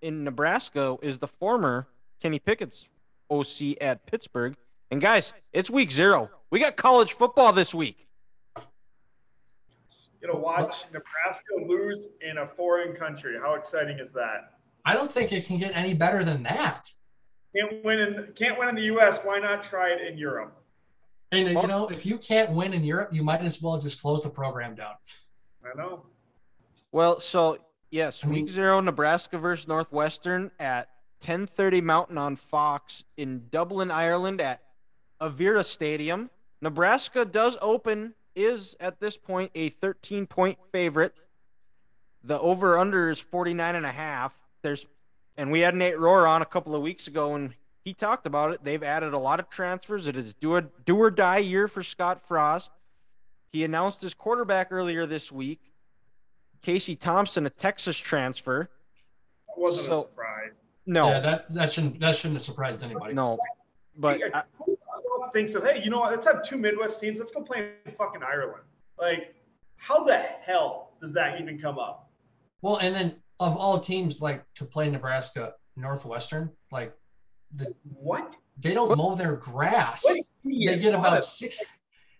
in 0.00 0.22
Nebraska 0.22 0.96
is 1.02 1.18
the 1.18 1.26
former 1.26 1.88
Kenny 2.20 2.38
Pickett's 2.38 2.88
OC 3.30 3.76
at 3.80 4.06
Pittsburgh. 4.06 4.56
And 4.90 5.00
guys, 5.00 5.32
it's 5.52 5.68
week 5.68 5.90
0. 5.90 6.30
We 6.50 6.60
got 6.60 6.76
college 6.76 7.12
football 7.12 7.52
this 7.52 7.74
week. 7.74 8.06
Gonna 10.22 10.38
watch 10.38 10.84
Nebraska 10.92 11.54
lose 11.66 12.08
in 12.20 12.38
a 12.38 12.46
foreign 12.46 12.94
country. 12.94 13.36
How 13.38 13.54
exciting 13.54 13.98
is 13.98 14.12
that? 14.12 14.52
I 14.84 14.94
don't 14.94 15.10
think 15.10 15.32
it 15.32 15.46
can 15.46 15.58
get 15.58 15.76
any 15.76 15.94
better 15.94 16.22
than 16.22 16.44
that. 16.44 16.88
Can't 17.56 17.84
win 17.84 17.98
in 18.00 18.32
can't 18.34 18.58
win 18.58 18.68
in 18.68 18.74
the 18.74 18.82
U.S. 18.82 19.20
Why 19.22 19.38
not 19.38 19.62
try 19.62 19.90
it 19.90 20.06
in 20.06 20.18
Europe? 20.18 20.56
And 21.32 21.48
you 21.48 21.54
know, 21.54 21.88
if 21.88 22.06
you 22.06 22.18
can't 22.18 22.52
win 22.52 22.72
in 22.72 22.84
Europe, 22.84 23.10
you 23.12 23.22
might 23.22 23.40
as 23.40 23.60
well 23.60 23.78
just 23.78 24.00
close 24.00 24.22
the 24.22 24.30
program 24.30 24.74
down. 24.74 24.94
I 25.64 25.76
know. 25.76 26.06
Well, 26.92 27.20
so 27.20 27.58
yes, 27.90 28.24
I 28.24 28.28
mean- 28.28 28.44
week 28.44 28.48
zero, 28.50 28.80
Nebraska 28.80 29.38
versus 29.38 29.66
Northwestern 29.66 30.50
at 30.60 30.88
10:30 31.20 31.80
Mountain 31.82 32.18
on 32.18 32.36
Fox 32.36 33.04
in 33.16 33.48
Dublin, 33.50 33.90
Ireland 33.90 34.40
at 34.40 34.62
Aviva 35.20 35.64
Stadium. 35.64 36.30
Nebraska 36.60 37.24
does 37.24 37.56
open 37.60 38.14
is 38.34 38.76
at 38.78 39.00
this 39.00 39.16
point 39.16 39.50
a 39.54 39.70
13 39.70 40.26
point 40.26 40.58
favorite. 40.70 41.22
The 42.22 42.38
over 42.38 42.78
under 42.78 43.08
is 43.08 43.18
49 43.18 43.74
and 43.74 43.86
a 43.86 43.92
half. 43.92 44.34
There's 44.62 44.86
and 45.36 45.50
we 45.50 45.60
had 45.60 45.74
Nate 45.74 45.96
Rohr 45.96 46.28
on 46.28 46.42
a 46.42 46.46
couple 46.46 46.74
of 46.74 46.82
weeks 46.82 47.06
ago 47.06 47.34
and 47.34 47.54
he 47.84 47.94
talked 47.94 48.26
about 48.26 48.52
it. 48.52 48.64
They've 48.64 48.82
added 48.82 49.12
a 49.12 49.18
lot 49.18 49.38
of 49.38 49.48
transfers. 49.48 50.06
It 50.08 50.16
is 50.16 50.34
do 50.34 50.52
or, 50.54 50.62
do 50.84 50.96
or 50.96 51.10
die 51.10 51.38
year 51.38 51.68
for 51.68 51.82
Scott 51.82 52.26
Frost. 52.26 52.72
He 53.52 53.62
announced 53.64 54.02
his 54.02 54.12
quarterback 54.14 54.68
earlier 54.72 55.06
this 55.06 55.30
week. 55.30 55.60
Casey 56.62 56.96
Thompson, 56.96 57.46
a 57.46 57.50
Texas 57.50 57.96
transfer. 57.96 58.68
That 59.48 59.58
wasn't 59.60 59.86
So- 59.86 59.92
a 60.00 60.02
surprise. 60.02 60.62
No, 60.88 61.08
Yeah, 61.08 61.18
that 61.20 61.48
that 61.54 61.72
shouldn't 61.72 61.98
that 61.98 62.14
shouldn't 62.14 62.34
have 62.34 62.42
surprised 62.44 62.84
anybody. 62.84 63.12
no, 63.12 63.36
but 63.96 64.20
I, 64.32 64.42
who 64.64 64.78
thinks 65.32 65.52
of 65.56 65.64
hey, 65.64 65.82
you 65.82 65.90
know 65.90 65.98
what? 65.98 66.12
Let's 66.12 66.26
have 66.28 66.44
two 66.44 66.56
Midwest 66.56 67.00
teams. 67.00 67.18
Let's 67.18 67.32
go 67.32 67.42
play 67.42 67.72
in 67.84 67.92
fucking 67.92 68.22
Ireland. 68.22 68.62
Like, 68.96 69.34
how 69.78 70.04
the 70.04 70.16
hell 70.18 70.92
does 71.00 71.12
that 71.14 71.40
even 71.40 71.58
come 71.58 71.76
up? 71.80 72.08
Well, 72.62 72.76
and 72.76 72.94
then 72.94 73.16
of 73.40 73.56
all 73.56 73.80
teams 73.80 74.20
like 74.22 74.44
to 74.54 74.64
play 74.64 74.88
Nebraska 74.90 75.54
Northwestern, 75.76 76.50
like 76.70 76.92
the 77.54 77.74
What? 77.94 78.36
they 78.58 78.72
don't 78.72 78.96
mow 78.96 79.14
their 79.14 79.36
grass. 79.36 80.04
They 80.44 80.78
get 80.78 80.94
about 80.94 81.18
of- 81.18 81.24
six. 81.24 81.62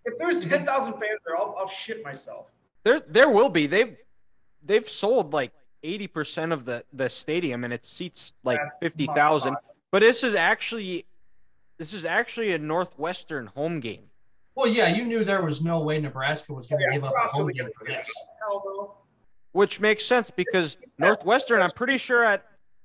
If 0.05 0.19
there's 0.19 0.45
ten 0.47 0.65
thousand 0.65 0.93
fans 0.93 1.21
there, 1.27 1.37
I'll, 1.37 1.57
I'll 1.59 1.67
shit 1.69 2.05
myself. 2.05 2.47
There, 2.85 3.01
there 3.01 3.29
will 3.31 3.49
be. 3.49 3.67
They've, 3.67 3.97
they've 4.65 4.89
sold 4.89 5.33
like 5.33 5.51
eighty 5.83 6.07
percent 6.07 6.53
of 6.53 6.65
the 6.65 6.85
the 6.93 7.09
stadium, 7.09 7.65
and 7.65 7.73
it 7.73 7.85
seats 7.85 8.33
like 8.45 8.59
That's 8.63 8.79
fifty 8.81 9.07
thousand. 9.07 9.57
But 9.91 10.01
this 10.03 10.23
is 10.23 10.35
actually, 10.35 11.07
this 11.79 11.93
is 11.93 12.05
actually 12.05 12.53
a 12.53 12.59
Northwestern 12.59 13.47
home 13.49 13.81
game. 13.81 14.11
Well, 14.55 14.69
yeah, 14.69 14.89
you 14.95 15.05
knew 15.05 15.25
there 15.25 15.43
was 15.43 15.63
no 15.63 15.81
way 15.81 16.01
Nebraska 16.01 16.53
was 16.53 16.67
going 16.67 16.81
to 16.81 16.87
Yeah, 16.89 16.95
give 16.95 17.05
up 17.05 17.15
a 17.25 17.29
home 17.29 17.49
game 17.49 17.69
for 17.77 17.85
this. 17.87 18.11
Hell 18.41 18.63
no. 18.65 18.95
Which 19.57 19.81
makes 19.81 20.05
sense 20.05 20.31
because 20.31 20.77
Northwestern, 20.99 21.63
I'm 21.63 21.71
pretty 21.71 21.97
sure 21.97 22.23
at 22.23 22.45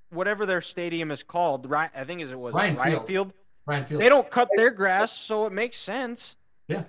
whatever 0.10 0.46
their 0.46 0.62
stadium 0.62 1.12
is 1.12 1.22
called, 1.22 1.70
right? 1.70 1.90
I 1.94 2.06
think 2.06 2.22
is 2.22 2.32
it 2.32 2.40
was 2.40 2.54
Ryan 2.54 2.76
Ryan 2.76 2.92
Field. 2.92 3.08
Field. 3.08 3.34
Ryan 3.66 3.84
Field. 3.84 4.02
They 4.02 4.08
don't 4.08 4.30
cut 4.32 4.48
their 4.56 4.72
grass, 4.72 5.12
so 5.12 5.46
it 5.46 5.52
makes 5.52 5.76
sense. 5.76 6.38
Yeah. 6.70 6.84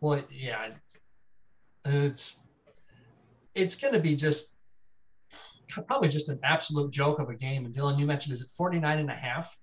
Well, 0.00 0.22
yeah, 0.30 0.68
it's 1.84 2.46
it's 3.56 3.74
going 3.74 3.94
to 3.94 4.00
be 4.00 4.14
just 4.14 4.54
probably 5.68 6.08
just 6.08 6.28
an 6.28 6.38
absolute 6.44 6.92
joke 6.92 7.18
of 7.18 7.28
a 7.28 7.34
game. 7.34 7.64
And 7.64 7.74
Dylan, 7.74 7.98
you 7.98 8.06
mentioned 8.06 8.34
is 8.34 8.40
it 8.40 8.50
49 8.50 9.00
and 9.00 9.10
a 9.10 9.14
half? 9.14 9.58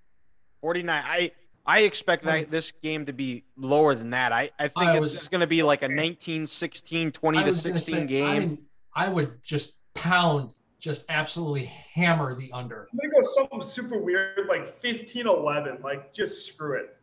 49. 0.60 1.02
I 1.06 1.32
I 1.68 1.80
expect 1.80 2.24
that 2.24 2.46
oh. 2.46 2.48
this 2.50 2.72
game 2.82 3.06
to 3.08 3.14
be 3.14 3.44
lower 3.58 3.94
than 3.94 4.12
that. 4.12 4.32
I, 4.32 4.50
I 4.58 4.70
think 4.70 4.78
I 4.78 4.94
it's 4.94 5.02
was- 5.02 5.18
just 5.18 5.32
going 5.32 5.42
to 5.42 5.48
be 5.48 5.64
like 5.64 5.82
a 5.82 5.90
19 5.90 6.48
16, 6.48 7.12
20 7.12 7.44
to 7.44 7.54
16 7.54 7.96
say, 7.96 8.06
game. 8.06 8.26
I, 8.26 8.40
mean, 8.40 8.58
I 8.96 9.10
would 9.10 9.44
just 9.44 9.78
pound, 9.94 10.58
just 10.80 11.06
absolutely 11.10 11.66
hammer 11.66 12.34
the 12.36 12.50
under. 12.54 12.88
I'm 12.92 12.98
gonna 12.98 13.22
go 13.22 13.28
something 13.28 13.62
super 13.62 13.98
weird, 13.98 14.48
like 14.48 14.82
15-11. 14.82 15.84
Like 15.84 16.14
just 16.14 16.48
screw 16.48 16.80
it. 16.80 16.96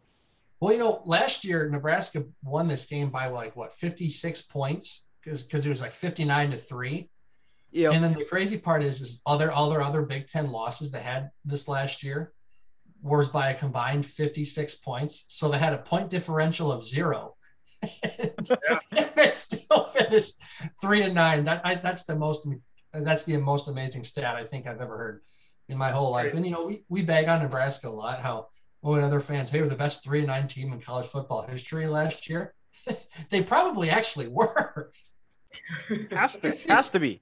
Well, 0.61 0.73
you 0.73 0.79
know, 0.79 1.03
last 1.05 1.45
year 1.45 1.69
Nebraska 1.69 2.25
won 2.43 2.67
this 2.69 2.87
game 2.87 3.11
by 3.11 3.27
like 3.27 3.55
what 3.55 3.73
56 3.75 4.43
points 4.43 5.11
because 5.23 5.45
because 5.45 5.67
it 5.67 5.69
was 5.69 5.83
like 5.83 5.93
59 5.93 6.53
to 6.53 6.57
three. 6.57 7.11
yeah. 7.71 7.91
And 7.91 8.03
then 8.03 8.15
the 8.15 8.25
crazy 8.25 8.57
part 8.57 8.83
is, 8.83 9.03
is 9.03 9.21
other 9.27 9.53
all 9.53 9.69
their 9.69 9.83
other 9.83 10.03
Big 10.03 10.27
Ten 10.27 10.51
losses 10.51 10.91
they 10.91 11.01
had 11.01 11.31
this 11.45 11.69
last 11.69 12.03
year 12.03 12.33
was 13.05 13.29
by 13.29 13.51
a 13.51 13.55
combined 13.55 14.07
56 14.07 14.77
points. 14.77 15.27
So 15.29 15.49
they 15.49 15.59
had 15.59 15.75
a 15.75 15.79
point 15.79 16.09
differential 16.09 16.73
of 16.73 16.83
zero. 16.83 17.37
and 18.03 18.51
they 19.15 19.31
still 19.31 19.85
finished 19.85 20.37
three 20.81 21.01
to 21.01 21.13
nine. 21.13 21.45
That 21.45 21.61
I, 21.65 21.75
that's 21.75 22.05
the 22.05 22.17
most 22.17 22.49
that's 22.93 23.25
the 23.25 23.37
most 23.37 23.69
amazing 23.69 24.05
stat 24.05 24.37
I 24.37 24.45
think 24.45 24.67
I've 24.67 24.81
ever 24.81 24.97
heard 24.97 25.21
in 25.69 25.77
my 25.77 25.91
whole 25.91 26.11
life. 26.11 26.33
And 26.33 26.47
you 26.47 26.51
know, 26.51 26.65
we, 26.65 26.85
we 26.89 27.03
bag 27.03 27.29
on 27.29 27.43
Nebraska 27.43 27.89
a 27.89 27.91
lot. 27.91 28.21
How 28.21 28.49
oh, 28.83 28.95
and 28.95 29.05
other 29.05 29.21
fans, 29.21 29.51
hey, 29.51 29.61
we're 29.61 29.69
the 29.69 29.77
best 29.77 30.03
three 30.03 30.21
and 30.21 30.29
nine 30.29 30.49
team 30.49 30.73
in 30.73 30.81
college 30.81 31.07
football 31.07 31.43
history 31.43 31.87
last 31.87 32.29
year. 32.29 32.55
they 33.31 33.43
probably 33.43 33.91
actually 33.91 34.29
were. 34.29 34.91
has 36.11 36.39
to 36.39 36.57
has 36.69 36.89
to 36.91 37.01
be. 37.01 37.21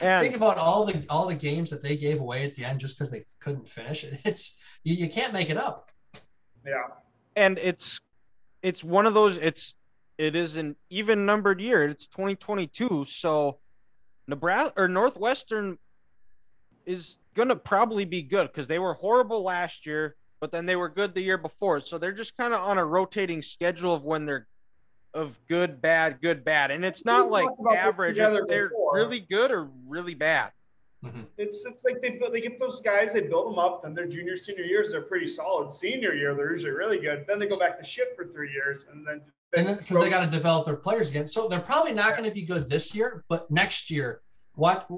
And 0.00 0.22
Think 0.22 0.36
about 0.36 0.58
all 0.58 0.84
the 0.84 1.02
all 1.08 1.26
the 1.26 1.34
games 1.34 1.70
that 1.70 1.82
they 1.82 1.96
gave 1.96 2.20
away 2.20 2.44
at 2.44 2.56
the 2.56 2.64
end 2.64 2.80
just 2.80 2.98
because 2.98 3.10
they 3.10 3.22
couldn't 3.40 3.68
finish. 3.68 4.04
it. 4.04 4.20
It's 4.24 4.58
you, 4.84 4.94
you 4.94 5.08
can't 5.08 5.32
make 5.32 5.50
it 5.50 5.56
up. 5.56 5.90
Yeah. 6.66 6.84
and 7.36 7.58
it's 7.58 8.00
it's 8.62 8.82
one 8.82 9.04
of 9.04 9.12
those 9.12 9.36
it's 9.36 9.74
it 10.16 10.34
is 10.34 10.56
an 10.56 10.76
even 10.88 11.26
numbered 11.26 11.60
year 11.60 11.84
it's 11.84 12.06
2022 12.06 13.04
so 13.04 13.58
nebraska 14.26 14.72
or 14.78 14.88
northwestern 14.88 15.76
is 16.86 17.18
gonna 17.34 17.54
probably 17.56 18.06
be 18.06 18.22
good 18.22 18.46
because 18.46 18.66
they 18.66 18.78
were 18.78 18.94
horrible 18.94 19.42
last 19.42 19.84
year 19.84 20.16
but 20.40 20.50
then 20.52 20.64
they 20.64 20.76
were 20.76 20.88
good 20.88 21.14
the 21.14 21.20
year 21.20 21.36
before 21.36 21.80
so 21.80 21.98
they're 21.98 22.12
just 22.12 22.34
kind 22.34 22.54
of 22.54 22.60
on 22.62 22.78
a 22.78 22.84
rotating 22.84 23.42
schedule 23.42 23.92
of 23.92 24.04
when 24.04 24.24
they're 24.24 24.46
of 25.12 25.38
good 25.48 25.82
bad 25.82 26.18
good 26.22 26.44
bad 26.46 26.70
and 26.70 26.82
it's 26.82 27.04
not 27.04 27.24
We've 27.26 27.32
like 27.32 27.44
talked 27.46 27.60
about 27.60 27.70
this 27.72 27.78
average 27.78 28.18
it's 28.18 28.40
they're 28.48 28.68
before. 28.70 28.94
really 28.96 29.20
good 29.20 29.50
or 29.50 29.68
really 29.86 30.14
bad 30.14 30.50
Mm-hmm. 31.04 31.20
It's 31.36 31.64
it's 31.64 31.84
like 31.84 32.00
they 32.00 32.18
they 32.32 32.40
get 32.40 32.58
those 32.58 32.80
guys, 32.80 33.12
they 33.12 33.20
build 33.20 33.50
them 33.50 33.58
up, 33.58 33.82
then 33.82 33.94
their 33.94 34.06
junior 34.06 34.36
senior 34.36 34.64
years 34.64 34.92
they're 34.92 35.02
pretty 35.02 35.28
solid. 35.28 35.70
Senior 35.70 36.14
year 36.14 36.34
they're 36.34 36.52
usually 36.52 36.72
really 36.72 36.98
good. 36.98 37.24
Then 37.28 37.38
they 37.38 37.46
go 37.46 37.58
back 37.58 37.78
to 37.78 37.84
shit 37.84 38.16
for 38.16 38.26
three 38.26 38.50
years, 38.52 38.86
and 38.90 39.06
then 39.06 39.20
And 39.56 39.66
then 39.66 39.76
because 39.76 40.00
they 40.00 40.10
got 40.10 40.24
to 40.24 40.30
develop 40.30 40.66
their 40.66 40.76
players 40.76 41.10
again. 41.10 41.28
So 41.28 41.48
they're 41.48 41.60
probably 41.60 41.92
not 41.92 42.16
going 42.16 42.28
to 42.28 42.34
be 42.34 42.42
good 42.42 42.68
this 42.68 42.94
year, 42.94 43.24
but 43.28 43.50
next 43.50 43.90
year, 43.90 44.22
what 44.54 44.88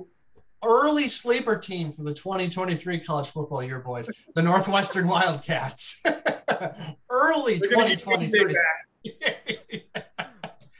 early 0.64 1.08
sleeper 1.08 1.56
team 1.56 1.92
for 1.92 2.02
the 2.02 2.14
2023 2.14 3.00
college 3.00 3.28
football 3.28 3.62
year, 3.62 3.80
boys, 3.80 4.10
the 4.34 4.42
Northwestern 4.42 5.06
Wildcats. 5.08 6.02
early 7.10 7.58
they're 7.58 7.70
gonna 7.70 7.96
get 7.96 8.04
big 8.04 8.20
2023. 8.20 8.56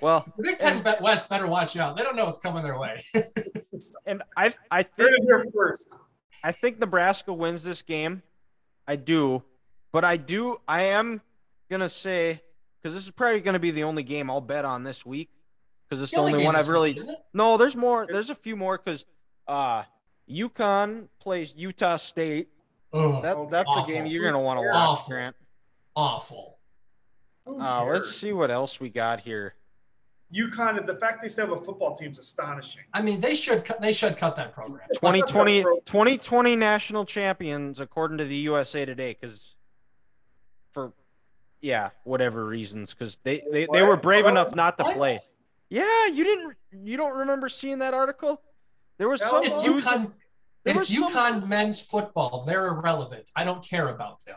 well 0.01 0.25
The 0.37 0.43
Big 0.43 0.59
Ten 0.59 0.83
Bet 0.83 1.01
West 1.01 1.29
better 1.29 1.47
watch 1.47 1.77
out. 1.77 1.97
They 1.97 2.03
don't 2.03 2.17
know 2.17 2.25
what's 2.25 2.41
coming 2.41 2.63
their 2.63 2.79
way. 2.79 3.05
and 4.07 4.23
i 4.37 4.53
i 4.71 4.83
think 4.83 4.97
They're 4.97 5.39
gonna 5.39 5.45
be 5.45 5.51
first. 5.55 5.95
I 6.45 6.53
think 6.53 6.79
Nebraska 6.79 7.33
wins 7.33 7.63
this 7.63 7.83
game. 7.83 8.23
I 8.87 8.97
do. 8.97 9.43
But 9.93 10.05
I 10.05 10.17
do 10.17 10.61
I 10.69 10.83
am 10.83 11.21
gonna 11.71 11.89
say 11.89 12.43
because 12.81 12.95
this 12.95 13.05
is 13.05 13.11
probably 13.11 13.41
gonna 13.41 13.59
be 13.59 13.71
the 13.71 13.85
only 13.85 14.03
game 14.03 14.31
I'll 14.31 14.41
bet 14.41 14.65
on 14.65 14.85
this 14.85 15.05
week. 15.07 15.31
Because 15.89 16.03
it's 16.03 16.13
the 16.13 16.19
only, 16.19 16.33
game 16.39 16.45
one 16.45 16.57
I've 16.57 16.69
really 16.69 16.91
week, 16.91 16.99
isn't 16.99 17.11
it? 17.11 17.19
No, 17.33 17.57
there's 17.57 17.77
more 17.77 18.07
there's 18.07 18.31
a 18.31 18.35
few 18.35 18.57
more 18.57 18.79
because 18.79 19.05
uh 19.49 19.85
UConn 20.31 21.09
plays 21.21 21.55
Utah 21.57 21.97
State. 21.97 22.49
Ugh, 22.93 23.23
That 23.23 23.51
that's 23.51 23.71
a 23.77 23.85
game 23.87 24.07
you're 24.07 24.25
gonna 24.25 24.41
want 24.41 24.59
to 24.59 24.63
watch, 24.67 24.75
Awful. 24.75 25.09
Grant. 25.09 25.37
awful. 25.95 26.59
Who 27.47 27.61
Uh, 27.61 27.85
let's 27.85 28.11
see 28.15 28.33
what 28.33 28.51
else 28.51 28.81
we 28.81 28.89
got 28.91 29.21
here. 29.21 29.55
UConn, 30.35 30.85
the 30.87 30.97
fact 30.97 31.23
they 31.23 31.29
still 31.29 31.47
have 31.49 31.57
a 31.61 31.65
football 31.65 31.97
team 31.97 32.11
is 32.11 32.19
astonishing. 32.19 32.83
I 32.93 33.01
mean, 33.03 33.21
they 33.21 33.35
should 33.35 33.65
cut, 33.65 33.81
they 33.81 33.93
should 33.93 34.17
cut 34.17 34.35
that 34.37 34.53
program. 34.53 34.87
2020, 34.95 35.63
2020 35.85 36.57
national 36.57 37.05
champions 37.05 37.79
according 37.81 38.19
to 38.19 38.25
the 38.25 38.37
USA 38.37 38.85
Today 38.85 39.17
because 39.19 39.55
for 40.73 40.93
yeah 41.61 41.91
whatever 42.05 42.45
reasons 42.45 42.93
because 42.93 43.19
they, 43.23 43.43
they, 43.51 43.67
they 43.73 43.83
were 43.83 43.97
brave 43.97 44.27
enough 44.27 44.55
not 44.55 44.77
to 44.77 44.85
What? 44.85 44.95
play 44.97 45.19
yeah 45.71 46.07
you 46.07 46.23
didn't 46.23 46.55
you 46.85 46.99
don't 46.99 47.17
remember 47.17 47.49
seeing 47.49 47.79
that 47.79 47.95
article 47.95 48.43
there 48.99 49.09
was 49.09 49.23
No. 49.23 49.29
some 49.31 49.45
It's 49.45 49.67
news- 49.67 49.87
UConn. 49.87 50.13
It's 50.67 50.77
was 50.77 50.89
some- 50.89 51.13
UConn 51.13 51.49
men's 51.49 51.81
football. 51.81 52.45
They're 52.45 52.67
irrelevant. 52.67 53.31
I 53.37 53.45
don't 53.45 53.65
care 53.65 53.89
about 53.89 54.23
them. 54.25 54.37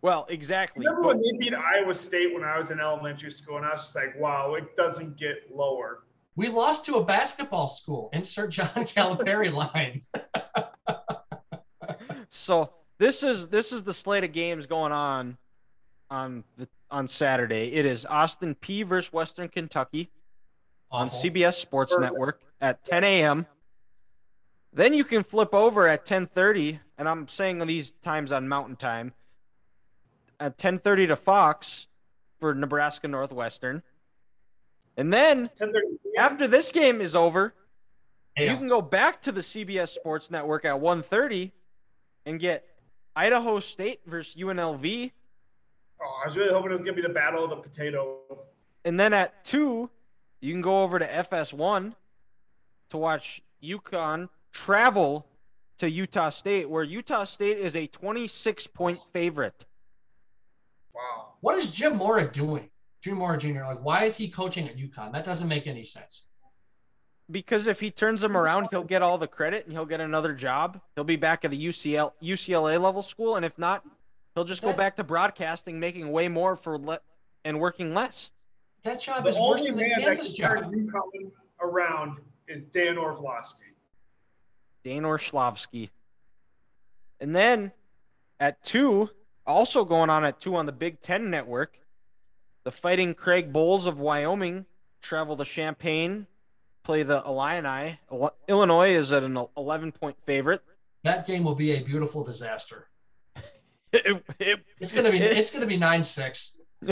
Well 0.00 0.26
exactly 0.28 0.84
Remember 0.84 1.08
but 1.08 1.18
when 1.18 1.22
they 1.22 1.38
beat 1.38 1.54
Iowa 1.54 1.94
State 1.94 2.34
when 2.34 2.44
I 2.44 2.56
was 2.58 2.70
in 2.70 2.80
elementary 2.80 3.30
school, 3.30 3.56
and 3.56 3.66
I 3.66 3.72
was 3.72 3.82
just 3.82 3.96
like, 3.96 4.18
wow, 4.18 4.54
it 4.54 4.76
doesn't 4.76 5.16
get 5.16 5.54
lower. 5.54 6.04
We 6.34 6.48
lost 6.48 6.84
to 6.86 6.96
a 6.96 7.04
basketball 7.04 7.68
school. 7.68 8.10
Insert 8.12 8.50
John 8.50 8.66
Calipari 8.74 9.52
line. 9.52 10.02
so 12.30 12.70
this 12.98 13.22
is 13.22 13.48
this 13.48 13.72
is 13.72 13.84
the 13.84 13.94
slate 13.94 14.24
of 14.24 14.32
games 14.32 14.66
going 14.66 14.92
on 14.92 15.36
on 16.10 16.44
the 16.56 16.68
on 16.90 17.08
Saturday 17.08 17.72
it 17.72 17.86
is 17.86 18.04
Austin 18.04 18.54
Peay 18.54 18.84
versus 18.84 19.12
Western 19.12 19.48
Kentucky 19.48 20.10
on 20.90 21.08
CBS 21.08 21.54
Sports 21.54 21.94
Perfect. 21.94 22.12
Network 22.12 22.40
at 22.60 22.84
10 22.84 23.02
a.m. 23.02 23.46
Then 24.72 24.94
you 24.94 25.04
can 25.04 25.22
flip 25.22 25.52
over 25.54 25.88
at 25.88 26.06
10:30, 26.06 26.80
and 26.96 27.08
I'm 27.08 27.28
saying 27.28 27.66
these 27.66 27.90
times 28.02 28.32
on 28.32 28.48
Mountain 28.48 28.76
Time. 28.76 29.12
At 30.42 30.58
10:30 30.58 31.06
to 31.06 31.14
Fox 31.14 31.86
for 32.40 32.52
Nebraska 32.52 33.06
Northwestern, 33.06 33.84
and 34.96 35.12
then 35.12 35.50
after 36.18 36.48
this 36.48 36.72
game 36.72 37.00
is 37.00 37.14
over, 37.14 37.54
Hey, 38.34 38.50
you 38.50 38.56
can 38.56 38.66
go 38.66 38.82
back 38.82 39.22
to 39.22 39.30
the 39.30 39.40
CBS 39.40 39.90
Sports 39.94 40.32
Network 40.32 40.64
at 40.64 40.80
1:30 40.80 41.52
and 42.26 42.40
get 42.40 42.66
Idaho 43.14 43.60
State 43.60 44.00
versus 44.04 44.34
UNLV, 44.34 45.12
Oh, 46.00 46.20
I 46.24 46.26
was 46.26 46.36
really 46.36 46.52
hoping 46.52 46.70
it 46.70 46.72
was 46.72 46.82
gonna 46.82 46.94
be 46.96 47.02
the 47.02 47.08
battle 47.08 47.44
of 47.44 47.50
the 47.50 47.56
potato. 47.56 48.18
and 48.84 48.98
then 48.98 49.12
at 49.12 49.44
two, 49.44 49.90
you 50.40 50.52
can 50.52 50.60
go 50.60 50.82
over 50.82 50.98
to 50.98 51.06
FS1 51.06 51.94
to 52.88 52.96
watch 52.96 53.42
UConn 53.62 54.28
travel 54.50 55.24
to 55.78 55.88
Utah 55.88 56.30
State, 56.30 56.68
where 56.68 56.82
Utah 56.82 57.22
State 57.22 57.58
is 57.58 57.76
a 57.76 57.86
26 57.86 58.66
point 58.66 58.98
favorite. 59.12 59.66
Wow. 60.94 61.34
what 61.40 61.56
is 61.56 61.74
Jim 61.74 61.96
Mora 61.96 62.30
doing? 62.30 62.68
Jim 63.02 63.14
Mora 63.16 63.38
Jr. 63.38 63.62
Like, 63.64 63.82
why 63.82 64.04
is 64.04 64.16
he 64.16 64.28
coaching 64.28 64.68
at 64.68 64.76
UConn? 64.76 65.12
That 65.12 65.24
doesn't 65.24 65.48
make 65.48 65.66
any 65.66 65.82
sense. 65.82 66.26
Because 67.30 67.66
if 67.66 67.80
he 67.80 67.90
turns 67.90 68.20
them 68.20 68.36
around, 68.36 68.68
he'll 68.70 68.84
get 68.84 69.00
all 69.02 69.16
the 69.16 69.26
credit 69.26 69.64
and 69.64 69.72
he'll 69.72 69.86
get 69.86 70.00
another 70.00 70.34
job. 70.34 70.80
He'll 70.94 71.04
be 71.04 71.16
back 71.16 71.44
at 71.44 71.50
the 71.50 71.66
UCL, 71.66 72.12
UCLA 72.22 72.80
level 72.80 73.02
school, 73.02 73.36
and 73.36 73.44
if 73.44 73.56
not, 73.58 73.82
he'll 74.34 74.44
just 74.44 74.60
go 74.62 74.72
back 74.72 74.96
to 74.96 75.04
broadcasting, 75.04 75.80
making 75.80 76.12
way 76.12 76.28
more 76.28 76.56
for 76.56 76.78
le- 76.78 77.00
and 77.44 77.58
working 77.58 77.94
less. 77.94 78.30
That 78.82 79.00
job 79.00 79.24
The 79.24 79.30
is 79.30 79.38
worse 79.38 79.66
than 79.66 79.76
the 79.76 79.82
man 79.82 79.90
that 79.90 80.00
Kansas 80.00 80.36
can 80.36 80.48
turn 80.48 80.62
job. 80.62 80.72
UConn 80.74 81.30
around 81.60 82.18
is 82.48 82.64
Dan 82.64 82.98
Orlovsky. 82.98 83.64
Dane 84.84 85.04
Orshlovsky. 85.04 85.90
And 87.20 87.34
then 87.34 87.72
at 88.40 88.62
two, 88.64 89.10
also 89.46 89.84
going 89.84 90.10
on 90.10 90.24
at 90.24 90.40
two 90.40 90.56
on 90.56 90.66
the 90.66 90.72
Big 90.72 91.00
Ten 91.00 91.30
Network, 91.30 91.78
the 92.64 92.70
Fighting 92.70 93.14
Craig 93.14 93.52
Bohls 93.52 93.86
of 93.86 93.98
Wyoming 93.98 94.66
travel 95.00 95.36
to 95.36 95.44
Champaign, 95.44 96.26
play 96.84 97.02
the 97.02 97.22
Illini. 97.24 97.98
Ill- 98.10 98.34
Illinois 98.48 98.90
is 98.94 99.12
at 99.12 99.22
an 99.24 99.36
11 99.56 99.92
point 99.92 100.16
favorite. 100.26 100.62
That 101.04 101.26
game 101.26 101.42
will 101.44 101.56
be 101.56 101.72
a 101.72 101.82
beautiful 101.82 102.24
disaster. 102.24 102.88
It, 103.94 104.24
it, 104.38 104.60
It's 104.80 104.94
gonna 104.94 105.10
be 105.10 105.18
it's 105.18 105.50
gonna 105.52 105.66
be 105.66 105.76
nine 105.76 106.02
six. 106.02 106.62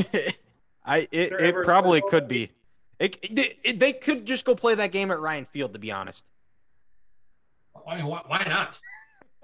I 0.84 1.08
it, 1.10 1.32
it 1.32 1.54
probably 1.64 2.02
could 2.02 2.28
be. 2.28 2.50
It, 2.98 3.16
it- 3.22 3.58
it- 3.64 3.78
they 3.80 3.94
could 3.94 4.26
just 4.26 4.44
go 4.44 4.54
play 4.54 4.74
that 4.74 4.92
game 4.92 5.10
at 5.10 5.18
Ryan 5.18 5.46
Field, 5.46 5.72
to 5.72 5.78
be 5.78 5.90
honest. 5.90 6.24
I 7.88 7.96
mean, 7.96 8.04
why, 8.04 8.20
why 8.26 8.44
not? 8.46 8.78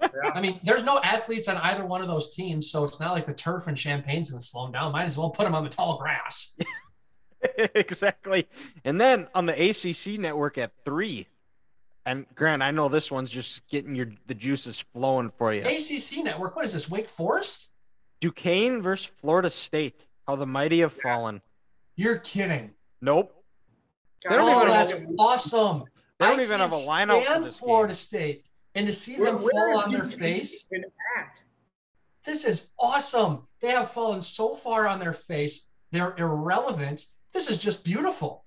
Yeah. 0.01 0.09
I 0.33 0.41
mean, 0.41 0.59
there's 0.63 0.83
no 0.83 0.99
athletes 0.99 1.47
on 1.47 1.57
either 1.57 1.85
one 1.85 2.01
of 2.01 2.07
those 2.07 2.35
teams, 2.35 2.69
so 2.69 2.83
it's 2.83 2.99
not 2.99 3.11
like 3.13 3.25
the 3.25 3.33
turf 3.33 3.67
and 3.67 3.77
Champaign's 3.77 4.29
gonna 4.31 4.41
slow 4.41 4.63
them 4.65 4.73
down. 4.73 4.91
Might 4.91 5.05
as 5.05 5.17
well 5.17 5.29
put 5.31 5.43
them 5.43 5.55
on 5.55 5.63
the 5.63 5.69
tall 5.69 5.97
grass. 5.97 6.57
exactly. 7.75 8.47
And 8.85 8.99
then 8.99 9.27
on 9.33 9.45
the 9.45 9.53
ACC 9.69 10.19
network 10.19 10.57
at 10.57 10.71
three, 10.85 11.27
and 12.05 12.25
Grant, 12.35 12.61
I 12.63 12.71
know 12.71 12.87
this 12.89 13.11
one's 13.11 13.31
just 13.31 13.67
getting 13.67 13.93
your 13.95 14.07
the 14.27 14.33
juices 14.33 14.83
flowing 14.93 15.31
for 15.37 15.53
you. 15.53 15.61
ACC 15.61 16.23
network. 16.23 16.55
What 16.55 16.65
is 16.65 16.73
this? 16.73 16.89
Wake 16.89 17.09
Forest? 17.09 17.73
Duquesne 18.21 18.81
versus 18.81 19.11
Florida 19.21 19.49
State. 19.49 20.05
How 20.25 20.35
the 20.35 20.45
mighty 20.45 20.79
have 20.81 20.93
fallen. 20.93 21.41
You're 21.95 22.19
kidding. 22.19 22.71
Nope. 23.01 23.33
God, 24.23 24.31
They 24.31 24.37
don't 24.37 24.49
oh, 24.49 24.55
even 24.61 24.67
that's 24.69 24.91
have- 24.93 25.07
awesome. 25.19 25.83
They 26.19 26.25
don't 26.27 26.39
I 26.39 26.43
even 26.43 26.59
have 26.59 26.73
a 26.73 26.75
can't 26.75 27.09
lineup 27.09 27.17
for 27.19 27.23
stand 27.25 27.45
this 27.45 27.59
Florida 27.59 27.87
game. 27.89 27.95
State, 27.95 28.45
and 28.77 28.85
to 28.87 28.93
see 28.93 29.17
Where- 29.19 29.31
them 29.31 29.39
fall 29.39 29.79
on 29.79 29.91
their 29.91 30.03
face. 30.05 30.69
even? 30.71 30.85
This 32.23 32.45
is 32.45 32.69
awesome. 32.77 33.47
They 33.59 33.69
have 33.71 33.89
fallen 33.89 34.21
so 34.21 34.53
far 34.53 34.87
on 34.87 34.99
their 34.99 35.13
face. 35.13 35.71
They're 35.91 36.13
irrelevant. 36.17 37.05
This 37.33 37.49
is 37.49 37.61
just 37.61 37.83
beautiful. 37.85 38.45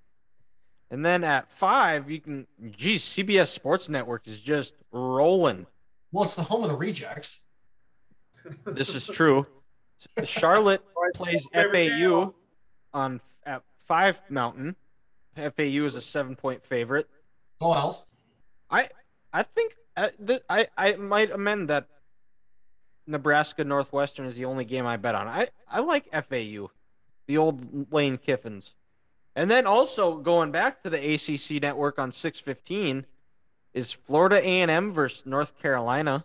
And 0.91 1.05
then 1.05 1.25
at 1.25 1.51
five, 1.51 2.11
you 2.11 2.21
can. 2.21 2.47
Geez, 2.71 3.05
CBS 3.05 3.49
Sports 3.49 3.89
Network 3.89 4.27
is 4.29 4.41
just 4.41 4.75
rolling. 4.93 5.67
Well, 6.13 6.25
it's 6.25 6.35
the 6.37 6.43
home 6.43 6.63
of 6.65 6.71
the 6.71 6.77
rejects. 6.77 7.43
This 8.65 8.95
is 8.95 9.07
true. 9.07 9.47
Charlotte 10.25 10.83
plays 11.15 11.47
FAU 11.53 12.35
on 12.95 13.21
at 13.45 13.63
five 13.87 14.21
Mountain. 14.31 14.77
FAU 15.37 15.85
is 15.85 15.95
a 15.95 16.01
seven 16.01 16.35
point 16.37 16.65
favorite. 16.65 17.07
Go 17.61 17.73
else. 17.75 18.07
I 18.71 18.89
I 19.33 19.43
think 19.43 19.77
uh, 19.97 20.09
th- 20.27 20.43
I 20.49 20.69
I 20.77 20.93
might 20.95 21.31
amend 21.31 21.69
that. 21.69 21.87
Nebraska 23.07 23.65
Northwestern 23.65 24.27
is 24.27 24.37
the 24.37 24.45
only 24.45 24.65
game 24.65 24.87
I 24.87 24.97
bet 24.97 25.15
on. 25.17 25.27
I 25.27 25.49
I 25.69 25.81
like 25.81 26.09
FAU, 26.13 26.71
the 27.27 27.37
old 27.39 27.93
Lane 27.93 28.19
Kiffins, 28.19 28.75
and 29.35 29.51
then 29.51 29.67
also 29.67 30.17
going 30.19 30.53
back 30.53 30.83
to 30.85 30.91
the 30.91 31.15
ACC 31.15 31.61
network 31.61 31.99
on 31.99 32.13
six 32.13 32.39
fifteen, 32.39 33.07
is 33.75 33.91
Florida 33.91 34.37
A 34.37 34.61
and 34.61 34.71
M 34.71 34.93
versus 34.93 35.27
North 35.27 35.59
Carolina, 35.59 36.25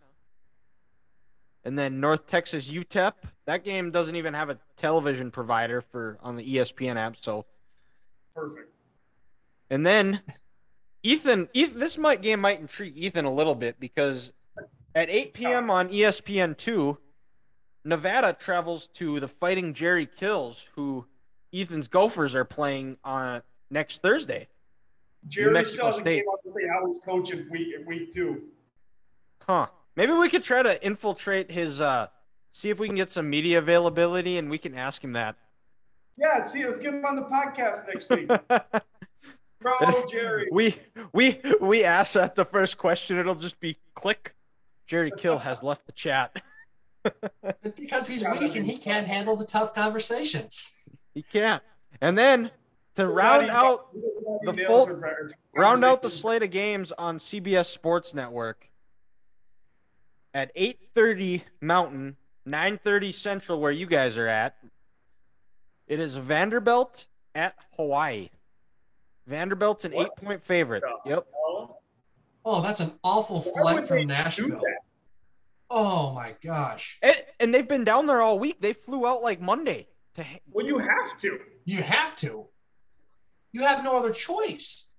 and 1.64 1.80
then 1.80 2.00
North 2.00 2.28
Texas 2.28 2.70
UTEP. 2.70 3.14
That 3.46 3.64
game 3.64 3.90
doesn't 3.90 4.16
even 4.16 4.36
have 4.36 4.52
a 4.52 4.60
television 4.78 5.32
provider 5.32 5.82
for 5.82 6.20
on 6.22 6.36
the 6.36 6.44
ESPN 6.58 6.98
app, 6.98 7.16
so 7.20 7.46
Perfect. 8.36 8.70
and 9.72 9.84
then 9.86 10.22
Ethan, 11.06 11.50
Ethan, 11.54 11.78
this 11.78 12.00
might 12.00 12.24
game 12.24 12.40
might 12.40 12.60
intrigue 12.60 12.98
Ethan 12.98 13.26
a 13.26 13.32
little 13.34 13.54
bit 13.54 13.80
because 13.80 14.32
at 14.96 15.08
8 15.08 15.34
p.m. 15.36 15.70
on 15.70 15.90
ESPN 15.90 16.58
two, 16.58 16.98
Nevada 17.84 18.34
travels 18.34 18.88
to 18.96 19.20
the 19.20 19.28
Fighting 19.28 19.76
Jerry 19.76 20.08
Kills, 20.08 20.66
who 20.74 21.06
Ethan's 21.54 21.88
Gophers 21.88 22.34
are 22.34 22.44
playing 22.44 22.98
on 23.04 23.44
next 23.70 24.02
Thursday. 24.02 24.48
Jerry 25.28 25.64
still 25.64 25.86
hasn't 25.86 26.06
State. 26.06 26.24
came 26.24 26.26
out 26.32 26.40
to 26.44 26.52
say 26.52 26.68
how 26.68 26.88
he's 26.88 27.00
coaching 27.06 27.48
week 27.52 27.76
week 27.86 28.12
two. 28.12 28.42
Huh? 29.48 29.68
Maybe 29.96 30.12
we 30.12 30.28
could 30.28 30.44
try 30.44 30.64
to 30.64 30.84
infiltrate 30.84 31.52
his. 31.52 31.82
uh 31.82 32.08
See 32.52 32.70
if 32.70 32.80
we 32.80 32.88
can 32.88 32.96
get 32.96 33.12
some 33.12 33.30
media 33.30 33.60
availability, 33.60 34.38
and 34.38 34.50
we 34.50 34.58
can 34.58 34.76
ask 34.76 35.04
him 35.04 35.12
that. 35.12 35.36
Yeah, 36.18 36.42
see, 36.42 36.66
let's 36.66 36.80
get 36.80 36.94
him 36.94 37.06
on 37.06 37.18
the 37.18 37.24
podcast 37.24 37.86
next 37.86 38.10
week. 38.10 38.32
Jerry. 40.12 40.48
we 40.52 40.76
we 41.14 41.42
we 41.62 41.84
ask 41.84 42.14
that 42.14 42.36
the 42.36 42.46
first 42.46 42.78
question. 42.78 43.18
It'll 43.18 43.36
just 43.36 43.60
be 43.60 43.78
click. 43.94 44.34
Jerry 44.88 45.12
Kill 45.18 45.40
has 45.40 45.64
left 45.64 45.86
the 45.86 45.92
chat. 45.92 46.42
Because 47.62 48.08
he's 48.08 48.24
weak 48.40 48.56
and 48.56 48.66
he 48.66 48.78
can't 48.78 49.06
handle 49.06 49.36
the 49.36 49.46
tough 49.46 49.76
conversations. 49.76 50.84
He 51.14 51.22
can't. 51.22 51.62
And 52.02 52.18
then 52.18 52.50
to 52.96 53.08
round 53.08 53.48
out 53.48 53.90
the 54.44 54.64
full- 54.66 55.02
round 55.56 55.84
out 55.84 56.02
the 56.02 56.10
slate 56.10 56.42
of 56.42 56.50
games 56.50 56.92
on 56.98 57.20
CBS 57.20 57.68
Sports 57.68 58.16
Network 58.16 58.70
at 60.34 60.52
8:30 60.56 61.44
Mountain, 61.62 62.18
9:30 62.48 63.14
Central 63.14 63.60
where 63.60 63.72
you 63.72 63.86
guys 63.86 64.18
are 64.18 64.28
at. 64.28 64.56
It 65.88 66.00
is 66.00 66.16
Vanderbilt 66.16 67.06
at 67.36 67.54
Hawaii. 67.76 68.30
Vanderbilt's 69.28 69.86
an 69.86 69.92
What? 69.94 70.16
8-point 70.18 70.44
favorite. 70.44 70.84
Yep. 71.06 71.26
Oh, 72.48 72.62
that's 72.62 72.80
an 72.80 72.92
awful 73.04 73.42
Why 73.42 73.62
flight 73.74 73.88
from 73.88 74.06
Nashville. 74.08 74.62
Oh 75.70 76.14
my 76.14 76.36
gosh. 76.44 77.00
And, 77.02 77.16
and 77.40 77.54
they've 77.54 77.68
been 77.68 77.84
down 77.84 78.06
there 78.06 78.22
all 78.22 78.38
week. 78.38 78.62
They 78.62 78.74
flew 78.74 79.08
out 79.08 79.24
like 79.24 79.42
Monday 79.42 79.88
to 80.14 80.24
ha- 80.24 80.38
Well, 80.52 80.66
you 80.66 80.78
have 80.78 81.18
to. 81.22 81.40
You 81.66 81.82
have 81.82 82.16
to. 82.18 82.48
You 83.52 83.62
have 83.64 83.84
no 83.84 83.98
other 83.98 84.12
choice. 84.12 84.90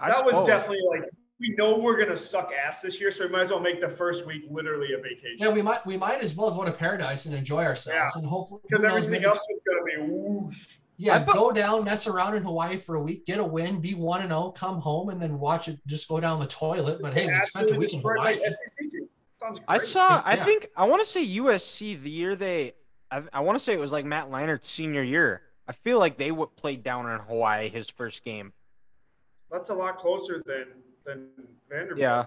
I 0.00 0.10
that 0.10 0.24
was 0.24 0.46
definitely 0.46 0.80
like 0.88 1.08
we 1.40 1.54
know 1.56 1.78
we're 1.78 1.96
gonna 1.98 2.16
suck 2.16 2.50
ass 2.52 2.80
this 2.80 3.00
year, 3.00 3.10
so 3.12 3.26
we 3.26 3.32
might 3.32 3.42
as 3.42 3.50
well 3.50 3.60
make 3.60 3.80
the 3.80 3.88
first 3.88 4.26
week 4.26 4.42
literally 4.50 4.88
a 4.94 4.96
vacation. 4.96 5.36
Yeah, 5.38 5.52
we 5.52 5.62
might 5.62 5.84
we 5.86 5.96
might 5.96 6.20
as 6.20 6.34
well 6.34 6.52
go 6.56 6.64
to 6.64 6.72
paradise 6.72 7.26
and 7.26 7.34
enjoy 7.34 7.64
ourselves 7.64 8.16
and 8.16 8.24
hopefully 8.26 8.60
because 8.68 8.84
everything 8.84 9.10
maybe- 9.12 9.24
else 9.26 9.44
is 9.50 9.60
gonna 9.66 10.06
be 10.06 10.12
whoosh. 10.12 10.66
Yeah, 11.00 11.14
I 11.14 11.24
bu- 11.24 11.32
go 11.32 11.52
down, 11.52 11.84
mess 11.84 12.08
around 12.08 12.34
in 12.34 12.42
Hawaii 12.42 12.76
for 12.76 12.96
a 12.96 13.00
week, 13.00 13.24
get 13.24 13.38
a 13.38 13.44
win, 13.44 13.80
be 13.80 13.94
one 13.94 14.20
and 14.20 14.30
zero, 14.30 14.50
come 14.50 14.78
home, 14.78 15.10
and 15.10 15.22
then 15.22 15.38
watch 15.38 15.68
it 15.68 15.78
just 15.86 16.08
go 16.08 16.18
down 16.18 16.40
the 16.40 16.46
toilet. 16.48 17.00
But 17.00 17.14
hey, 17.14 17.26
we 17.28 17.40
spent 17.44 17.70
a 17.70 17.76
week 17.78 17.94
in 17.94 18.00
Hawaii. 18.00 18.16
my 18.40 18.48
SEC 18.50 18.90
team. 18.90 19.08
Sounds 19.40 19.58
great. 19.60 19.68
I 19.68 19.78
saw. 19.78 20.20
I 20.24 20.34
Yeah. 20.34 20.44
think 20.44 20.66
I 20.76 20.86
want 20.86 21.00
to 21.00 21.08
say 21.08 21.24
USC 21.24 21.94
the 22.02 22.10
year 22.10 22.34
they. 22.34 22.74
I, 23.12 23.22
I 23.32 23.40
want 23.40 23.56
to 23.56 23.64
say 23.64 23.72
it 23.72 23.78
was 23.78 23.92
like 23.92 24.04
Matt 24.04 24.28
Leinart's 24.30 24.68
senior 24.68 25.02
year. 25.04 25.42
I 25.68 25.72
feel 25.72 26.00
like 26.00 26.18
they 26.18 26.32
would 26.32 26.56
play 26.56 26.74
down 26.76 27.08
in 27.08 27.20
Hawaii 27.20 27.68
his 27.68 27.88
first 27.88 28.24
game. 28.24 28.52
That's 29.52 29.70
a 29.70 29.74
lot 29.74 29.98
closer 29.98 30.42
than 30.44 30.64
than 31.06 31.28
Vanderbilt. 31.70 32.00
Yeah. 32.00 32.24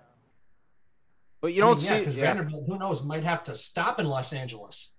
But 1.41 1.53
you 1.53 1.61
don't 1.61 1.77
mean, 1.77 1.79
see. 1.85 1.91
yeah, 1.91 1.99
because 1.99 2.15
yeah. 2.15 2.23
Vanderbilt, 2.33 2.63
who 2.67 2.77
knows, 2.79 3.03
might 3.03 3.23
have 3.25 3.43
to 3.45 3.55
stop 3.55 3.99
in 3.99 4.05
Los 4.05 4.31
Angeles. 4.31 4.91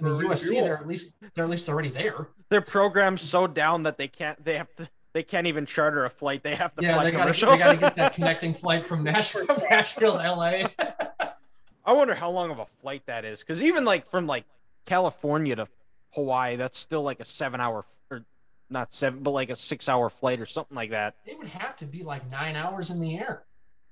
I 0.00 0.04
mean, 0.04 0.14
USC, 0.14 0.28
refuel. 0.28 0.64
they're 0.64 0.76
at 0.78 0.86
least 0.86 1.16
they're 1.34 1.44
at 1.44 1.50
least 1.50 1.68
already 1.68 1.88
there. 1.88 2.28
Their 2.50 2.60
program's 2.60 3.22
so 3.22 3.46
down 3.46 3.84
that 3.84 3.96
they 3.96 4.08
can't. 4.08 4.42
They 4.44 4.56
have 4.56 4.74
to. 4.76 4.88
They 5.12 5.22
can't 5.22 5.46
even 5.46 5.64
charter 5.64 6.04
a 6.04 6.10
flight. 6.10 6.42
They 6.42 6.54
have 6.54 6.74
to 6.74 6.82
yeah, 6.82 6.94
fly 6.94 7.04
they 7.04 7.10
got 7.10 7.20
commercial. 7.20 7.50
they 7.50 7.56
got 7.56 7.72
to 7.72 7.78
get 7.78 7.94
that 7.94 8.14
connecting 8.16 8.52
flight 8.52 8.84
from 8.84 9.02
Nashville, 9.02 9.46
from 9.46 9.62
Nashville 9.70 10.12
to 10.12 10.18
LA. 10.18 10.68
I 11.86 11.92
wonder 11.92 12.14
how 12.14 12.30
long 12.30 12.50
of 12.50 12.58
a 12.58 12.66
flight 12.82 13.02
that 13.06 13.24
is, 13.24 13.40
because 13.40 13.62
even 13.62 13.86
like 13.86 14.10
from 14.10 14.26
like 14.26 14.44
California 14.84 15.56
to 15.56 15.68
Hawaii, 16.10 16.56
that's 16.56 16.78
still 16.78 17.02
like 17.02 17.20
a 17.20 17.24
seven-hour 17.24 17.86
or 18.10 18.24
not 18.68 18.92
seven, 18.92 19.22
but 19.22 19.30
like 19.30 19.48
a 19.48 19.56
six-hour 19.56 20.10
flight 20.10 20.38
or 20.38 20.46
something 20.46 20.74
like 20.74 20.90
that. 20.90 21.14
It 21.24 21.38
would 21.38 21.48
have 21.48 21.76
to 21.76 21.86
be 21.86 22.02
like 22.02 22.28
nine 22.30 22.54
hours 22.54 22.90
in 22.90 23.00
the 23.00 23.16
air. 23.16 23.44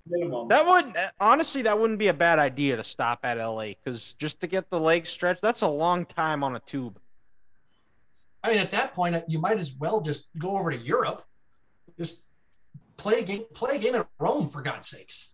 Minimum. 0.07 0.49
That 0.49 0.67
wouldn't 0.67 0.97
honestly, 1.21 1.63
that 1.63 1.79
wouldn't 1.79 1.99
be 1.99 2.09
a 2.09 2.15
bad 2.15 2.39
idea 2.39 2.77
to 2.77 2.85
stop 2.85 3.21
at 3.25 3.39
LA, 3.39 3.75
because 3.83 4.15
just 4.15 4.41
to 4.41 4.47
get 4.47 4.71
the 4.71 4.79
legs 4.81 5.09
stretched, 5.09 5.43
that's 5.43 5.63
a 5.63 5.69
long 5.69 6.05
time 6.07 6.43
on 6.45 6.55
a 6.57 6.61
tube. 6.61 6.99
I 8.43 8.51
mean, 8.51 8.59
at 8.59 8.71
that 8.73 8.95
point, 8.95 9.17
you 9.29 9.39
might 9.39 9.57
as 9.59 9.75
well 9.79 10.01
just 10.03 10.31
go 10.39 10.59
over 10.59 10.71
to 10.71 10.77
Europe, 10.77 11.23
just 11.99 12.25
play 12.97 13.21
a 13.21 13.25
game, 13.25 13.45
play 13.55 13.77
a 13.77 13.79
game 13.79 13.95
at 13.95 14.07
Rome 14.19 14.49
for 14.49 14.61
God's 14.61 14.89
sakes. 14.89 15.31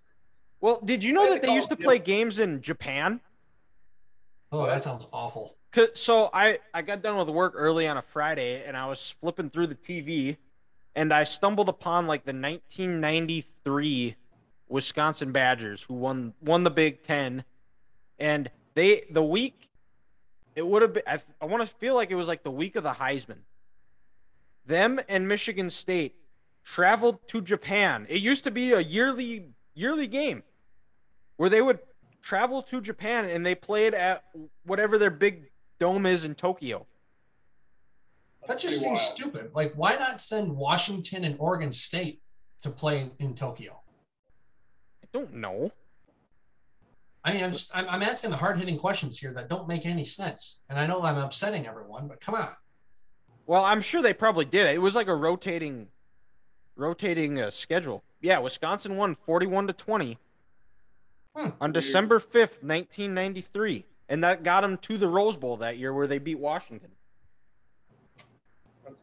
Well, 0.61 0.81
did 0.85 1.03
you 1.03 1.13
know 1.13 1.23
Play 1.27 1.31
that 1.35 1.41
the 1.43 1.47
they 1.49 1.55
used 1.55 1.71
to 1.71 1.77
Coliseum. 1.77 1.87
play 1.89 1.99
games 1.99 2.39
in 2.39 2.61
Japan? 2.63 3.21
Oh, 4.53 4.67
that 4.67 4.83
sounds 4.83 5.07
awful. 5.13 5.57
'Cause- 5.73 5.91
So 5.95 6.29
I 6.33 6.59
I 6.75 6.83
got 6.83 7.03
done 7.03 7.17
with 7.17 7.29
work 7.29 7.55
early 7.57 7.87
on 7.89 7.97
a 7.97 8.03
Friday, 8.03 8.65
and 8.65 8.77
I 8.77 8.87
was 8.87 9.11
flipping 9.21 9.51
through 9.51 9.69
the 9.69 9.75
TV, 9.77 10.37
and 10.95 11.13
I 11.15 11.25
stumbled 11.25 11.69
upon 11.69 12.07
like 12.07 12.25
the 12.25 12.33
1993 12.33 14.17
Wisconsin 14.71 15.33
Badgers, 15.33 15.83
who 15.83 15.95
won 15.95 16.33
won 16.41 16.65
the 16.65 16.71
Big 16.71 17.03
Ten, 17.03 17.45
and 18.19 18.51
they 18.75 19.05
the 19.11 19.23
week 19.23 19.69
it 20.55 20.67
would 20.67 20.83
have 20.83 20.95
been. 20.95 21.03
I, 21.07 21.21
I 21.41 21.45
want 21.47 21.63
to 21.63 21.69
feel 21.77 21.95
like 21.95 22.11
it 22.11 22.15
was 22.15 22.29
like 22.29 22.43
the 22.43 22.51
week 22.51 22.77
of 22.77 22.85
the 22.85 22.93
Heisman. 22.93 23.39
Them 24.67 25.01
and 25.09 25.27
Michigan 25.27 25.71
State 25.71 26.15
traveled 26.65 27.27
to 27.29 27.41
Japan. 27.41 28.07
It 28.09 28.21
used 28.21 28.45
to 28.45 28.51
be 28.51 28.73
a 28.73 28.81
yearly 28.81 29.47
yearly 29.75 30.07
game. 30.07 30.43
where 31.37 31.49
they 31.49 31.63
would 31.63 31.79
travel 32.21 32.63
to 32.63 32.83
Japan 32.83 33.25
and 33.31 33.47
they 33.47 33.55
played 33.55 33.95
at 33.95 34.25
whatever 34.65 34.99
their 34.99 35.11
big 35.11 35.51
dome 35.79 36.05
is 36.05 36.23
in 36.23 36.35
Tokyo. 36.35 36.87
That 38.47 38.59
just 38.59 38.83
seems 38.83 39.01
stupid. 39.01 39.51
Like, 39.55 39.73
why 39.75 39.97
not 39.97 40.21
send 40.21 40.55
Washington 40.55 41.25
and 41.25 41.37
Oregon 41.39 41.73
State 41.73 42.21
to 42.61 42.69
play 42.69 43.11
in 43.19 43.35
Tokyo? 43.35 43.81
I 45.13 45.19
don't 45.19 45.35
know. 45.35 45.73
I 47.25 47.33
mean, 47.35 47.45
I'm 47.45 47.53
just 47.53 47.71
I'm, 47.77 47.89
I'm 47.89 48.03
asking 48.03 48.31
the 48.31 48.37
hard 48.37 48.59
hitting 48.59 48.79
questions 48.79 49.19
here 49.19 49.33
that 49.35 49.49
don't 49.49 49.69
make 49.69 49.85
any 49.87 50.05
sense. 50.05 50.61
And 50.71 50.79
I 50.79 50.87
know 50.87 51.03
I'm 51.03 51.19
upsetting 51.19 51.67
everyone, 51.67 52.09
but 52.09 52.21
come 52.21 52.35
on. 52.35 52.49
Well, 53.47 53.65
I'm 53.65 53.83
sure 53.83 54.01
they 54.01 54.15
probably 54.15 54.45
did. 54.45 54.67
It 54.75 54.79
was 54.81 54.95
like 54.95 55.09
a 55.09 55.15
rotating, 55.15 55.89
rotating 56.77 57.41
uh, 57.41 57.51
schedule. 57.51 58.05
Yeah, 58.21 58.39
Wisconsin 58.39 58.97
won 58.97 59.17
41 59.27 59.67
to 59.69 59.73
20 59.73 60.19
Hmm. 61.37 61.41
on 61.43 61.53
Weird. 61.61 61.75
December 61.75 62.19
5th, 62.19 62.61
1993, 62.63 63.85
and 64.09 64.25
that 64.25 64.43
got 64.43 64.63
them 64.63 64.77
to 64.79 64.99
the 64.99 65.07
Rose 65.07 65.37
Bowl 65.37 65.57
that 65.59 65.79
year, 65.79 65.93
where 65.95 66.09
they 66.09 66.19
beat 66.19 66.41
Washington. 66.41 66.91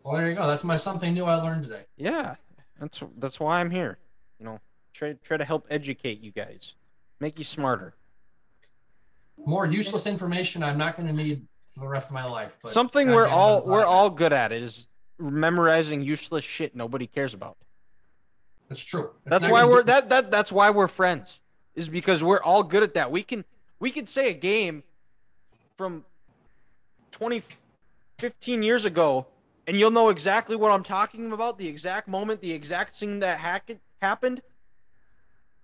Well, 0.03 0.16
there 0.18 0.28
you 0.30 0.36
go. 0.36 0.45
That's 0.45 0.66
my 0.66 0.76
something 0.76 1.14
new 1.14 1.24
I 1.24 1.36
learned 1.36 1.64
today. 1.64 1.84
Yeah, 1.95 2.36
that's 2.80 3.01
that's 3.18 3.39
why 3.39 3.60
I'm 3.62 3.72
here. 3.72 3.97
You 4.39 4.45
know, 4.45 4.60
try 4.97 5.13
try 5.23 5.37
to 5.37 5.45
help 5.45 5.67
educate 5.69 6.21
you 6.21 6.31
guys, 6.31 6.73
make 7.19 7.37
you 7.37 7.45
smarter. 7.45 7.93
More 9.45 9.67
useless 9.67 10.07
information 10.07 10.63
I'm 10.63 10.77
not 10.77 10.97
going 10.97 11.07
to 11.07 11.13
need 11.13 11.45
for 11.67 11.81
the 11.81 11.87
rest 11.87 12.09
of 12.09 12.15
my 12.15 12.25
life. 12.25 12.57
But 12.61 12.71
Something 12.71 13.11
we're 13.11 13.27
all 13.27 13.63
we're 13.63 13.85
all 13.85 14.09
good 14.09 14.33
at 14.33 14.51
is 14.51 14.87
memorizing 15.19 16.01
useless 16.01 16.43
shit 16.43 16.75
nobody 16.75 17.07
cares 17.07 17.33
about. 17.33 17.57
That's 18.67 18.83
true. 18.83 19.11
It's 19.25 19.29
That's 19.29 19.47
why 19.47 19.63
we're 19.65 19.83
that 19.83 20.09
that 20.09 20.31
that's 20.31 20.51
why 20.51 20.71
we're 20.71 20.87
friends. 20.87 21.39
Is 21.75 21.89
because 21.89 22.23
we're 22.23 22.41
all 22.41 22.63
good 22.63 22.81
at 22.81 22.95
that. 22.95 23.11
We 23.11 23.21
can 23.21 23.45
we 23.79 23.91
could 23.91 24.09
say 24.09 24.31
a 24.31 24.33
game 24.33 24.83
from 25.77 26.05
20 27.11 27.43
15 28.17 28.63
years 28.63 28.83
ago 28.83 29.27
and 29.67 29.77
you'll 29.77 29.91
know 29.91 30.09
exactly 30.09 30.55
what 30.55 30.71
I'm 30.71 30.83
talking 30.83 31.31
about, 31.31 31.59
the 31.59 31.67
exact 31.67 32.07
moment, 32.07 32.41
the 32.41 32.51
exact 32.51 32.95
thing 32.95 33.19
that 33.19 33.37
hack- 33.37 33.77
happened. 34.01 34.41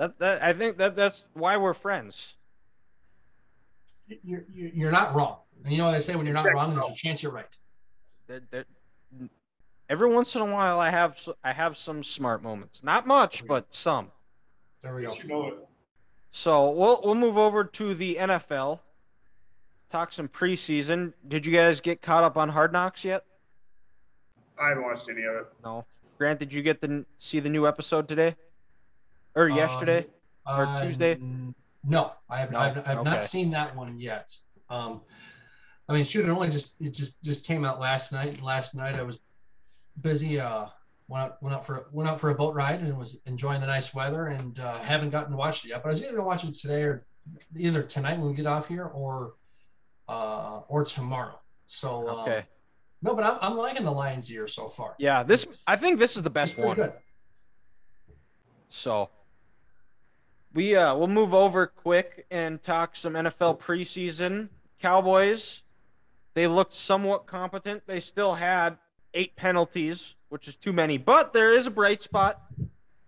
That 0.04 0.20
that 0.20 0.44
I 0.44 0.52
think 0.52 0.78
that 0.80 0.98
that's 0.98 1.24
why 1.34 1.56
we're 1.56 1.74
friends. 1.74 2.36
You're, 4.08 4.44
you're 4.54 4.70
you're 4.72 4.92
not 4.92 5.16
wrong. 5.16 5.38
And 5.64 5.72
you 5.72 5.78
know 5.78 5.86
what 5.86 5.94
they 5.94 6.02
say 6.02 6.18
when 6.18 6.26
you're 6.26 6.36
not 6.36 6.46
wrong, 6.54 6.74
there's 6.74 6.90
a 6.90 6.94
chance 6.94 7.24
you're 7.24 7.32
right. 7.32 7.58
That, 8.28 8.52
that, 8.52 8.66
every 9.90 10.10
once 10.10 10.36
in 10.36 10.42
a 10.42 10.46
while 10.46 10.82
I 10.82 10.90
have 10.90 11.18
I 11.42 11.54
have 11.54 11.78
some 11.78 12.04
smart 12.04 12.44
moments. 12.44 12.84
Not 12.84 13.08
much, 13.08 13.48
but 13.48 13.74
some. 13.74 14.12
There 14.82 14.94
we 14.94 15.06
go. 15.06 15.14
You 15.14 15.24
know 15.24 15.48
it. 15.48 15.68
So 16.32 16.70
we'll 16.72 17.00
we'll 17.02 17.16
move 17.16 17.38
over 17.38 17.64
to 17.64 17.96
the 17.96 18.16
NFL. 18.16 18.80
Talk 19.90 20.12
some 20.12 20.28
preseason. 20.28 21.14
Did 21.26 21.46
you 21.46 21.54
guys 21.54 21.80
get 21.80 22.02
caught 22.02 22.26
up 22.26 22.36
on 22.36 22.50
Hard 22.50 22.74
Knocks 22.74 23.06
yet? 23.06 23.24
I 24.60 24.68
haven't 24.68 24.84
watched 24.84 25.08
any 25.08 25.24
of 25.24 25.36
it. 25.36 25.46
No. 25.64 25.86
Grant, 26.18 26.40
did 26.40 26.52
you 26.52 26.62
get 26.62 26.82
the 26.82 27.06
see 27.20 27.40
the 27.40 27.50
new 27.50 27.66
episode 27.66 28.10
today, 28.10 28.36
or 29.36 29.50
Uh, 29.50 29.56
yesterday? 29.56 30.06
Or 30.46 30.66
Uh, 30.66 30.82
Tuesday? 30.82 31.18
No, 31.86 32.14
I 32.30 32.38
have, 32.40 32.52
No? 32.52 32.60
I've, 32.60 32.78
I've 32.78 32.98
Okay. 33.00 33.04
not 33.10 33.24
seen 33.24 33.52
that 33.52 33.76
one 33.76 34.00
yet. 34.00 34.34
Um, 34.70 35.02
I 35.90 35.94
mean, 35.94 36.06
shoot, 36.06 36.26
it 36.26 36.30
only 36.30 36.50
just 36.50 36.80
it 36.82 36.92
just 36.92 37.22
just 37.24 37.46
came 37.46 37.66
out 37.66 37.80
last 37.80 38.12
night. 38.14 38.42
Last 38.42 38.74
night 38.76 38.96
I 38.96 39.04
was 39.04 39.20
busy. 40.02 40.40
Uh, 40.40 40.68
went 41.10 41.26
out 41.26 41.44
went 41.44 41.54
out 41.56 41.66
for 41.66 41.88
went 41.92 42.10
out 42.10 42.20
for 42.20 42.30
a 42.30 42.36
boat 42.36 42.56
ride 42.56 42.82
and 42.82 42.98
was 42.98 43.22
enjoying 43.26 43.60
the 43.60 43.68
nice 43.68 43.94
weather 43.94 44.28
and 44.28 44.58
uh, 44.60 44.78
haven't 44.80 45.10
gotten 45.10 45.32
to 45.32 45.38
watch 45.38 45.66
it 45.66 45.70
yet. 45.70 45.84
But 45.84 45.90
I 45.90 45.92
was 45.92 46.02
either 46.02 46.12
gonna 46.12 46.24
watch 46.26 46.46
it 46.46 46.54
today 46.56 46.84
or 46.84 47.06
either 47.58 47.84
tonight 47.84 48.18
when 48.18 48.30
we 48.30 48.34
get 48.34 48.46
off 48.46 48.68
here 48.70 48.86
or 48.86 49.34
uh, 50.08 50.62
or 50.70 50.86
tomorrow. 50.86 51.40
So 51.68 52.08
um, 52.08 52.20
Okay. 52.20 52.46
no, 53.02 53.14
but 53.14 53.26
I'm, 53.26 53.38
I'm 53.42 53.58
liking 53.58 53.84
the 53.84 53.92
Lions 53.92 54.32
year 54.32 54.48
so 54.48 54.70
far. 54.70 54.96
Yeah, 55.00 55.22
this 55.24 55.46
I 55.68 55.76
think 55.76 56.00
this 56.00 56.16
is 56.16 56.24
the 56.24 56.30
best 56.30 56.58
one. 56.58 56.78
good. 56.78 56.94
So 58.70 59.10
we 60.54 60.76
uh 60.76 60.96
we'll 60.96 61.08
move 61.08 61.34
over 61.34 61.68
quick 61.68 62.26
and 62.30 62.62
talk 62.62 62.96
some 62.96 63.14
NFL 63.14 63.60
preseason. 63.60 64.50
Cowboys, 64.82 65.62
they 66.34 66.48
looked 66.48 66.74
somewhat 66.74 67.26
competent. 67.26 67.84
They 67.88 68.00
still 68.00 68.36
had 68.36 68.78
eight 69.14 69.36
penalties, 69.36 70.16
which 70.30 70.48
is 70.48 70.56
too 70.56 70.74
many, 70.74 70.98
but 70.98 71.34
there 71.34 71.54
is 71.54 71.68
a 71.68 71.72
bright 71.72 72.02
spot. 72.02 72.42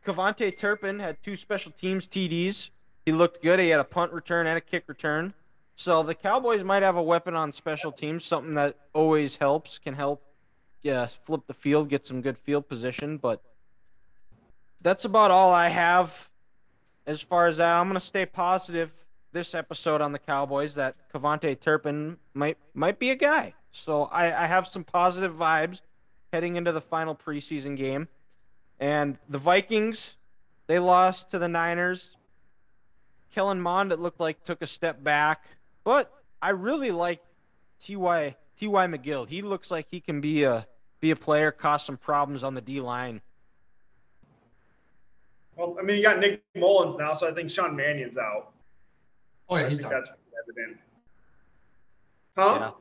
KaVontae 0.06 0.58
Turpin 0.58 1.00
had 1.00 1.22
two 1.24 1.36
special 1.36 1.72
teams 1.72 2.08
TDs. 2.08 2.70
He 3.06 3.12
looked 3.12 3.41
good. 3.41 3.60
He 3.60 3.70
had 3.70 3.80
a 3.80 3.86
punt 3.86 4.14
return 4.14 4.48
and 4.48 4.58
a 4.58 4.62
kick 4.62 4.84
return. 4.88 5.34
So 5.76 6.04
the 6.04 6.16
Cowboys 6.16 6.64
might 6.64 6.84
have 6.84 6.96
a 6.96 7.04
weapon 7.04 7.36
on 7.36 7.52
special 7.52 7.91
teams, 7.91 8.24
something 8.24 8.54
that 8.54 8.78
always 8.93 9.36
helps, 9.38 9.78
can 9.78 9.96
help 9.96 10.22
yeah, 10.86 11.08
flip 11.26 11.41
the 11.48 11.54
field, 11.54 11.89
get 11.89 12.06
some 12.06 12.22
good 12.22 12.38
field 12.38 12.70
position, 12.70 13.18
but 13.18 13.41
that's 14.82 15.04
about 15.04 15.32
all 15.32 15.52
I 15.52 15.70
have 15.70 16.30
as 17.08 17.22
far 17.22 17.47
as 17.47 17.58
that. 17.58 17.76
I'm 17.76 17.88
gonna 17.88 17.99
stay 17.99 18.26
positive 18.26 18.91
this 19.32 19.53
episode 19.53 20.01
on 20.01 20.14
the 20.14 20.20
Cowboys 20.20 20.76
that 20.76 20.95
KaVontae 21.14 21.60
Turpin 21.60 22.18
might 22.34 22.58
might 22.74 22.99
be 22.99 23.10
a 23.12 23.16
guy. 23.16 23.53
So 23.72 24.03
I, 24.06 24.43
I 24.43 24.47
have 24.47 24.68
some 24.68 24.84
positive 24.84 25.34
vibes 25.34 25.82
heading 26.32 26.56
into 26.56 26.72
the 26.72 26.82
final 26.82 27.16
preseason 27.16 27.76
game. 27.76 28.08
And 28.80 29.18
the 29.30 29.38
Vikings, 29.38 30.16
they 30.68 30.80
lost 30.80 31.32
to 31.32 31.39
the 31.39 31.47
Niners. 31.47 32.12
Kellen 33.34 33.60
Mond, 33.60 33.91
it 33.91 33.99
looked 33.99 34.20
like 34.20 34.43
took 34.43 34.62
a 34.62 34.68
step 34.68 35.03
back, 35.03 35.43
but 35.84 36.12
I 36.41 36.51
really 36.51 36.91
like 36.91 37.22
Ty 37.86 38.36
Ty 38.58 38.68
McGill. 38.88 39.28
He 39.28 39.41
looks 39.41 39.70
like 39.70 39.88
he 39.91 39.99
can 39.99 40.22
be 40.22 40.43
a 40.43 40.68
be 41.01 41.12
a 41.12 41.16
player, 41.16 41.51
cause 41.51 41.86
some 41.86 41.97
problems 41.97 42.43
on 42.43 42.53
the 42.53 42.62
D 42.62 42.80
line. 42.80 43.22
Well, 45.56 45.76
I 45.80 45.84
mean, 45.84 45.97
you 45.97 46.03
got 46.03 46.20
Nick 46.20 46.43
Mullens 46.56 46.97
now, 46.97 47.14
so 47.14 47.28
I 47.28 47.34
think 47.34 47.49
Sean 47.49 47.76
Mannion's 47.76 48.18
out. 48.18 48.51
Oh 49.49 49.58
yeah, 49.58 49.66
I 49.66 49.70
he's 49.70 49.78
think 49.78 49.89
done. 49.89 50.03
that's 50.03 50.10
evident. 50.49 50.78
Huh? 52.38 52.72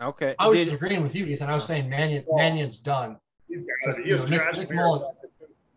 Okay. 0.00 0.34
I 0.38 0.48
was 0.48 0.58
Did- 0.58 0.64
just 0.64 0.76
agreeing 0.76 1.02
with 1.02 1.14
you, 1.14 1.24
Ethan. 1.26 1.48
I 1.48 1.54
was 1.54 1.64
saying 1.64 1.88
Mannion, 1.88 2.24
Well- 2.26 2.38
Mannion's 2.38 2.78
done. 2.78 3.18
He's 3.48 3.62
got 3.64 3.70
Just, 3.86 3.98
it. 3.98 4.02
He 4.02 4.08
you 4.10 4.14
was 4.14 4.24
know, 4.24 4.28
Nick- 4.36 4.40
trash. 4.42 4.58
Nick 4.58 4.68
when 4.68 4.76
Mullens- 4.78 5.14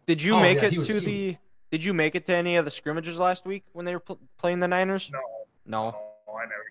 Did 0.05 0.21
you 0.21 0.35
Oh, 0.35 0.41
make 0.41 0.57
yeah, 0.61 0.65
it 0.65 0.77
was- 0.77 0.87
to 0.87 0.93
he 0.93 0.97
was- 0.97 1.03
the? 1.05 1.37
Did 1.71 1.83
you 1.85 1.93
make 1.93 2.15
it 2.15 2.25
to 2.25 2.35
any 2.35 2.57
of 2.57 2.65
the 2.65 2.71
scrimmages 2.71 3.17
last 3.17 3.45
week 3.45 3.63
when 3.71 3.85
they 3.85 3.93
were 3.93 4.01
pl- 4.01 4.19
playing 4.37 4.59
the 4.59 4.67
Niners? 4.67 5.09
No, 5.09 5.19
No. 5.65 5.91
no, 6.27 6.33
I 6.33 6.41
never 6.43 6.65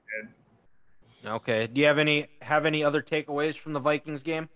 did. 1.22 1.30
Okay. 1.30 1.66
Do 1.66 1.80
you 1.80 1.86
have 1.86 1.96
any 1.98 2.28
have 2.42 2.66
any 2.66 2.84
other 2.84 3.00
takeaways 3.02 3.56
from 3.56 3.72
the 3.72 3.80
Vikings 3.80 4.22
game? 4.22 4.48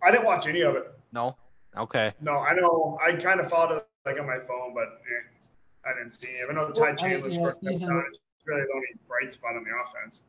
I 0.00 0.12
didn't 0.12 0.24
watch 0.24 0.46
any 0.46 0.60
of 0.62 0.76
it. 0.76 0.86
No. 1.12 1.36
Okay. 1.76 2.12
No, 2.20 2.38
I 2.38 2.54
know. 2.54 2.98
I 3.04 3.12
kind 3.16 3.40
of 3.40 3.48
followed 3.48 3.78
it 3.78 3.86
like 4.04 4.18
on 4.20 4.26
my 4.26 4.38
phone, 4.46 4.74
but 4.74 5.00
eh, 5.06 5.88
I 5.90 5.94
didn't 5.96 6.10
see 6.12 6.28
it. 6.28 6.46
I 6.50 6.52
know 6.52 6.64
Well, 6.64 6.72
Ty 6.74 6.92
I- 6.92 6.94
Chandler 6.94 7.28
you 7.28 7.34
scored 7.34 7.56
know, 7.62 7.70
a 7.70 7.72
Ethan- 7.72 7.88
touchdown. 7.88 8.04
It's 8.08 8.18
really 8.46 8.60
the 8.62 8.72
only 8.74 8.86
bright 9.08 9.32
spot 9.32 9.56
on 9.56 9.64
the 9.64 9.70
offense. 9.70 10.24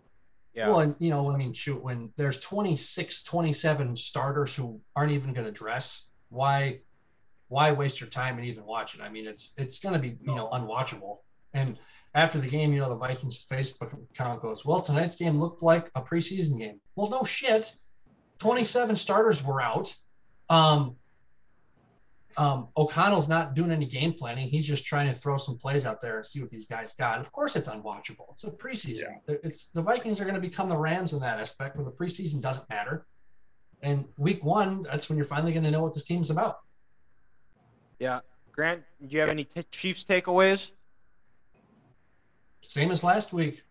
Yeah. 0.54 0.68
Well, 0.70 0.80
and 0.82 0.96
you 1.00 1.10
know, 1.10 1.32
I 1.32 1.36
mean, 1.38 1.52
shoot, 1.52 1.82
when 1.82 2.12
there's 2.16 2.40
26, 2.40 3.24
27 3.24 3.96
starters 3.96 4.56
who 4.56 4.80
aren't 4.96 5.12
even 5.12 5.34
going 5.34 5.46
to 5.48 5.52
dress, 5.52 6.10
why, 6.30 6.82
why 7.48 7.72
waste 7.72 8.00
your 8.00 8.10
time 8.10 8.38
and 8.38 8.46
even 8.46 8.64
watch 8.64 8.94
it? 8.96 9.02
I 9.02 9.10
mean, 9.10 9.26
it's 9.28 9.54
it's 9.58 9.80
going 9.80 9.94
to 9.94 10.00
be 10.00 10.10
you 10.22 10.36
know 10.36 10.48
unwatchable. 10.50 11.20
And 11.56 11.78
after 12.16 12.40
the 12.40 12.48
game, 12.48 12.72
you 12.72 12.80
know, 12.80 12.90
the 12.90 12.96
Vikings 12.98 13.44
Facebook 13.50 13.94
account 14.12 14.42
goes, 14.44 14.64
"Well, 14.64 14.82
tonight's 14.82 15.16
game 15.16 15.40
looked 15.40 15.64
like 15.64 15.90
a 15.96 16.02
preseason 16.02 16.60
game." 16.60 16.80
Well, 16.96 17.10
no 17.10 17.24
shit. 17.24 17.74
27 18.40 18.96
starters 18.96 19.44
were 19.44 19.62
out. 19.62 19.96
Um, 20.50 20.96
um, 22.38 22.68
O'Connell's 22.78 23.28
not 23.28 23.54
doing 23.54 23.72
any 23.72 23.86
game 23.86 24.14
planning. 24.14 24.48
He's 24.48 24.66
just 24.66 24.86
trying 24.86 25.08
to 25.08 25.14
throw 25.14 25.38
some 25.38 25.58
plays 25.58 25.86
out 25.86 26.02
there 26.02 26.18
and 26.18 26.26
see 26.26 26.42
what 26.42 26.50
these 26.50 26.68
guys 26.68 26.94
got. 26.94 27.20
Of 27.20 27.32
course, 27.32 27.56
it's 27.56 27.68
unwatchable. 27.70 28.32
It's 28.32 28.44
a 28.44 28.52
preseason. 28.52 29.20
It's 29.28 29.68
the 29.68 29.82
Vikings 29.82 30.20
are 30.20 30.24
going 30.24 30.36
to 30.36 30.42
become 30.42 30.70
the 30.70 30.78
Rams 30.78 31.14
in 31.14 31.20
that 31.20 31.40
aspect, 31.40 31.78
where 31.78 31.86
the 31.86 31.92
preseason 31.92 32.42
doesn't 32.42 32.70
matter. 32.70 33.06
And 33.82 34.06
week 34.18 34.44
one, 34.44 34.84
that's 34.84 35.10
when 35.10 35.18
you're 35.18 35.26
finally 35.26 35.52
going 35.52 35.64
to 35.66 35.72
know 35.72 35.84
what 35.84 35.94
this 35.94 36.06
team's 36.06 36.30
about. 36.30 36.60
yeah. 38.00 38.20
Grant, 38.54 38.84
do 39.02 39.08
you 39.16 39.20
have 39.20 39.30
any 39.30 39.46
t- 39.46 39.66
Chiefs 39.72 40.06
takeaways? 40.06 40.70
Same 42.62 42.92
as 42.92 43.04
last 43.04 43.34
week. 43.34 43.64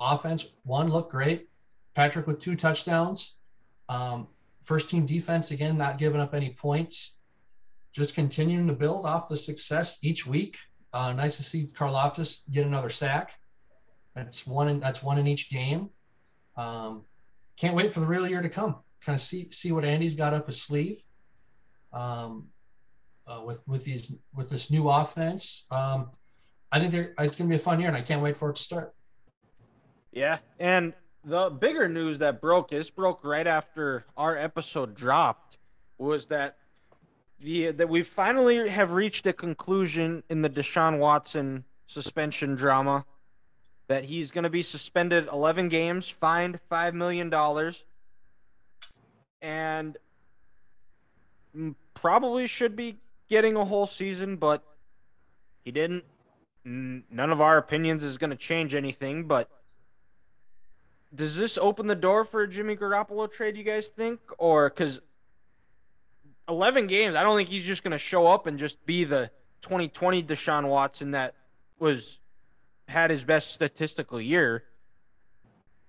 Offense 0.00 0.52
one 0.64 0.90
looked 0.90 1.12
great. 1.12 1.48
Patrick 1.94 2.26
with 2.26 2.40
two 2.40 2.56
touchdowns. 2.56 3.36
Um, 3.88 4.26
first 4.62 4.90
team 4.90 5.06
defense 5.06 5.52
again, 5.52 5.78
not 5.78 5.96
giving 5.96 6.20
up 6.20 6.34
any 6.34 6.50
points. 6.50 7.15
Just 7.92 8.14
continuing 8.14 8.66
to 8.66 8.72
build 8.72 9.06
off 9.06 9.28
the 9.28 9.36
success 9.36 9.98
each 10.02 10.26
week. 10.26 10.58
Uh, 10.92 11.12
nice 11.12 11.36
to 11.36 11.42
see 11.42 11.70
Karlaftis 11.76 12.50
get 12.50 12.66
another 12.66 12.90
sack. 12.90 13.32
That's 14.14 14.46
one. 14.46 14.68
In, 14.68 14.80
that's 14.80 15.02
one 15.02 15.18
in 15.18 15.26
each 15.26 15.50
game. 15.50 15.90
Um, 16.56 17.04
can't 17.56 17.74
wait 17.74 17.92
for 17.92 18.00
the 18.00 18.06
real 18.06 18.26
year 18.26 18.42
to 18.42 18.48
come. 18.48 18.76
Kind 19.04 19.14
of 19.14 19.20
see 19.20 19.48
see 19.50 19.72
what 19.72 19.84
Andy's 19.84 20.14
got 20.14 20.34
up 20.34 20.46
his 20.46 20.60
sleeve. 20.60 21.02
Um, 21.92 22.48
uh, 23.26 23.42
with 23.44 23.66
with 23.66 23.84
these 23.84 24.18
with 24.34 24.50
this 24.50 24.70
new 24.70 24.88
offense. 24.88 25.66
Um, 25.70 26.10
I 26.72 26.80
think 26.80 26.94
it's 26.94 27.36
going 27.36 27.48
to 27.48 27.52
be 27.52 27.54
a 27.54 27.58
fun 27.58 27.80
year, 27.80 27.88
and 27.88 27.96
I 27.96 28.02
can't 28.02 28.22
wait 28.22 28.36
for 28.36 28.50
it 28.50 28.56
to 28.56 28.62
start. 28.62 28.94
Yeah, 30.12 30.38
and 30.58 30.94
the 31.24 31.50
bigger 31.50 31.88
news 31.88 32.18
that 32.18 32.40
broke 32.40 32.70
this 32.70 32.88
broke 32.88 33.24
right 33.24 33.46
after 33.46 34.06
our 34.16 34.36
episode 34.36 34.94
dropped 34.94 35.58
was 35.98 36.26
that 36.28 36.56
the 37.40 37.70
that 37.72 37.88
we 37.88 38.02
finally 38.02 38.68
have 38.68 38.92
reached 38.92 39.26
a 39.26 39.32
conclusion 39.32 40.22
in 40.28 40.42
the 40.42 40.50
Deshaun 40.50 40.98
Watson 40.98 41.64
suspension 41.86 42.54
drama 42.54 43.04
that 43.88 44.04
he's 44.04 44.30
going 44.30 44.44
to 44.44 44.50
be 44.50 44.62
suspended 44.62 45.28
11 45.32 45.68
games, 45.68 46.08
fined 46.08 46.58
5 46.68 46.94
million 46.94 47.30
dollars 47.30 47.84
and 49.40 49.96
probably 51.94 52.46
should 52.46 52.76
be 52.76 52.96
getting 53.28 53.56
a 53.56 53.64
whole 53.64 53.86
season, 53.86 54.36
but 54.36 54.62
he 55.64 55.70
didn't. 55.70 56.04
None 56.64 57.30
of 57.30 57.40
our 57.40 57.58
opinions 57.58 58.02
is 58.02 58.18
going 58.18 58.30
to 58.30 58.36
change 58.36 58.74
anything, 58.74 59.28
but 59.28 59.48
does 61.14 61.36
this 61.36 61.56
open 61.56 61.86
the 61.86 61.94
door 61.94 62.24
for 62.24 62.42
a 62.42 62.48
Jimmy 62.48 62.76
Garoppolo 62.76 63.30
trade? 63.30 63.56
You 63.56 63.62
guys 63.62 63.88
think, 63.88 64.18
or 64.38 64.68
because 64.68 65.00
eleven 66.48 66.86
games, 66.86 67.16
I 67.16 67.22
don't 67.22 67.36
think 67.36 67.48
he's 67.48 67.64
just 67.64 67.82
going 67.82 67.92
to 67.92 67.98
show 67.98 68.26
up 68.26 68.46
and 68.46 68.58
just 68.58 68.84
be 68.86 69.04
the 69.04 69.30
2020 69.62 70.22
Deshaun 70.22 70.68
Watson 70.68 71.12
that 71.12 71.34
was 71.78 72.20
had 72.88 73.10
his 73.10 73.24
best 73.24 73.52
statistical 73.52 74.20
year. 74.20 74.64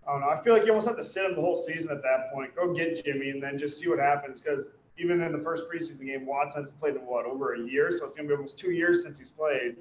I 0.08 0.12
don't 0.12 0.22
know. 0.22 0.30
I 0.30 0.42
feel 0.42 0.54
like 0.54 0.64
you 0.64 0.70
almost 0.70 0.88
have 0.88 0.98
to 0.98 1.04
sit 1.04 1.26
him 1.26 1.36
the 1.36 1.42
whole 1.42 1.56
season 1.56 1.92
at 1.92 2.02
that 2.02 2.32
point. 2.34 2.56
Go 2.56 2.74
get 2.74 3.04
Jimmy 3.04 3.30
and 3.30 3.44
then 3.44 3.58
just 3.58 3.80
see 3.80 3.90
what 3.90 4.00
happens. 4.00 4.40
Because 4.40 4.68
even 4.98 5.22
in 5.22 5.32
the 5.32 5.40
first 5.40 5.66
preseason 5.70 6.06
game, 6.06 6.26
Watson 6.26 6.64
has 6.64 6.72
played 6.72 6.96
in 6.96 7.02
what 7.02 7.26
over 7.26 7.54
a 7.54 7.60
year, 7.60 7.92
so 7.92 8.06
it's 8.06 8.16
gonna 8.16 8.28
be 8.28 8.34
almost 8.34 8.58
two 8.58 8.72
years 8.72 9.04
since 9.04 9.20
he's 9.20 9.30
played. 9.30 9.76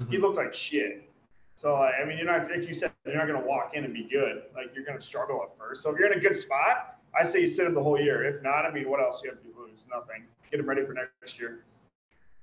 Mm-hmm. 0.00 0.10
He 0.10 0.18
looked 0.18 0.36
like 0.36 0.52
shit. 0.52 1.08
So 1.54 1.76
I 1.76 2.04
mean, 2.04 2.18
you're 2.18 2.26
not 2.26 2.50
like 2.50 2.66
you 2.66 2.74
said, 2.74 2.92
you're 3.06 3.16
not 3.16 3.26
gonna 3.26 3.46
walk 3.46 3.72
in 3.74 3.84
and 3.84 3.94
be 3.94 4.08
good. 4.10 4.42
Like 4.54 4.74
you're 4.74 4.84
gonna 4.84 5.00
struggle 5.00 5.40
at 5.42 5.56
first. 5.56 5.82
So 5.82 5.90
if 5.90 5.98
you're 5.98 6.12
in 6.12 6.18
a 6.18 6.20
good 6.20 6.36
spot, 6.36 6.98
I 7.18 7.24
say 7.24 7.40
you 7.40 7.46
sit 7.46 7.66
him 7.66 7.74
the 7.74 7.82
whole 7.82 8.00
year. 8.00 8.24
If 8.24 8.42
not, 8.42 8.64
I 8.64 8.70
mean, 8.70 8.88
what 8.88 9.00
else 9.00 9.20
do 9.20 9.28
you 9.28 9.34
have 9.34 9.42
to 9.42 9.60
lose? 9.60 9.84
Nothing. 9.90 10.24
Get 10.50 10.60
him 10.60 10.68
ready 10.68 10.84
for 10.84 10.94
next 10.94 11.38
year. 11.38 11.64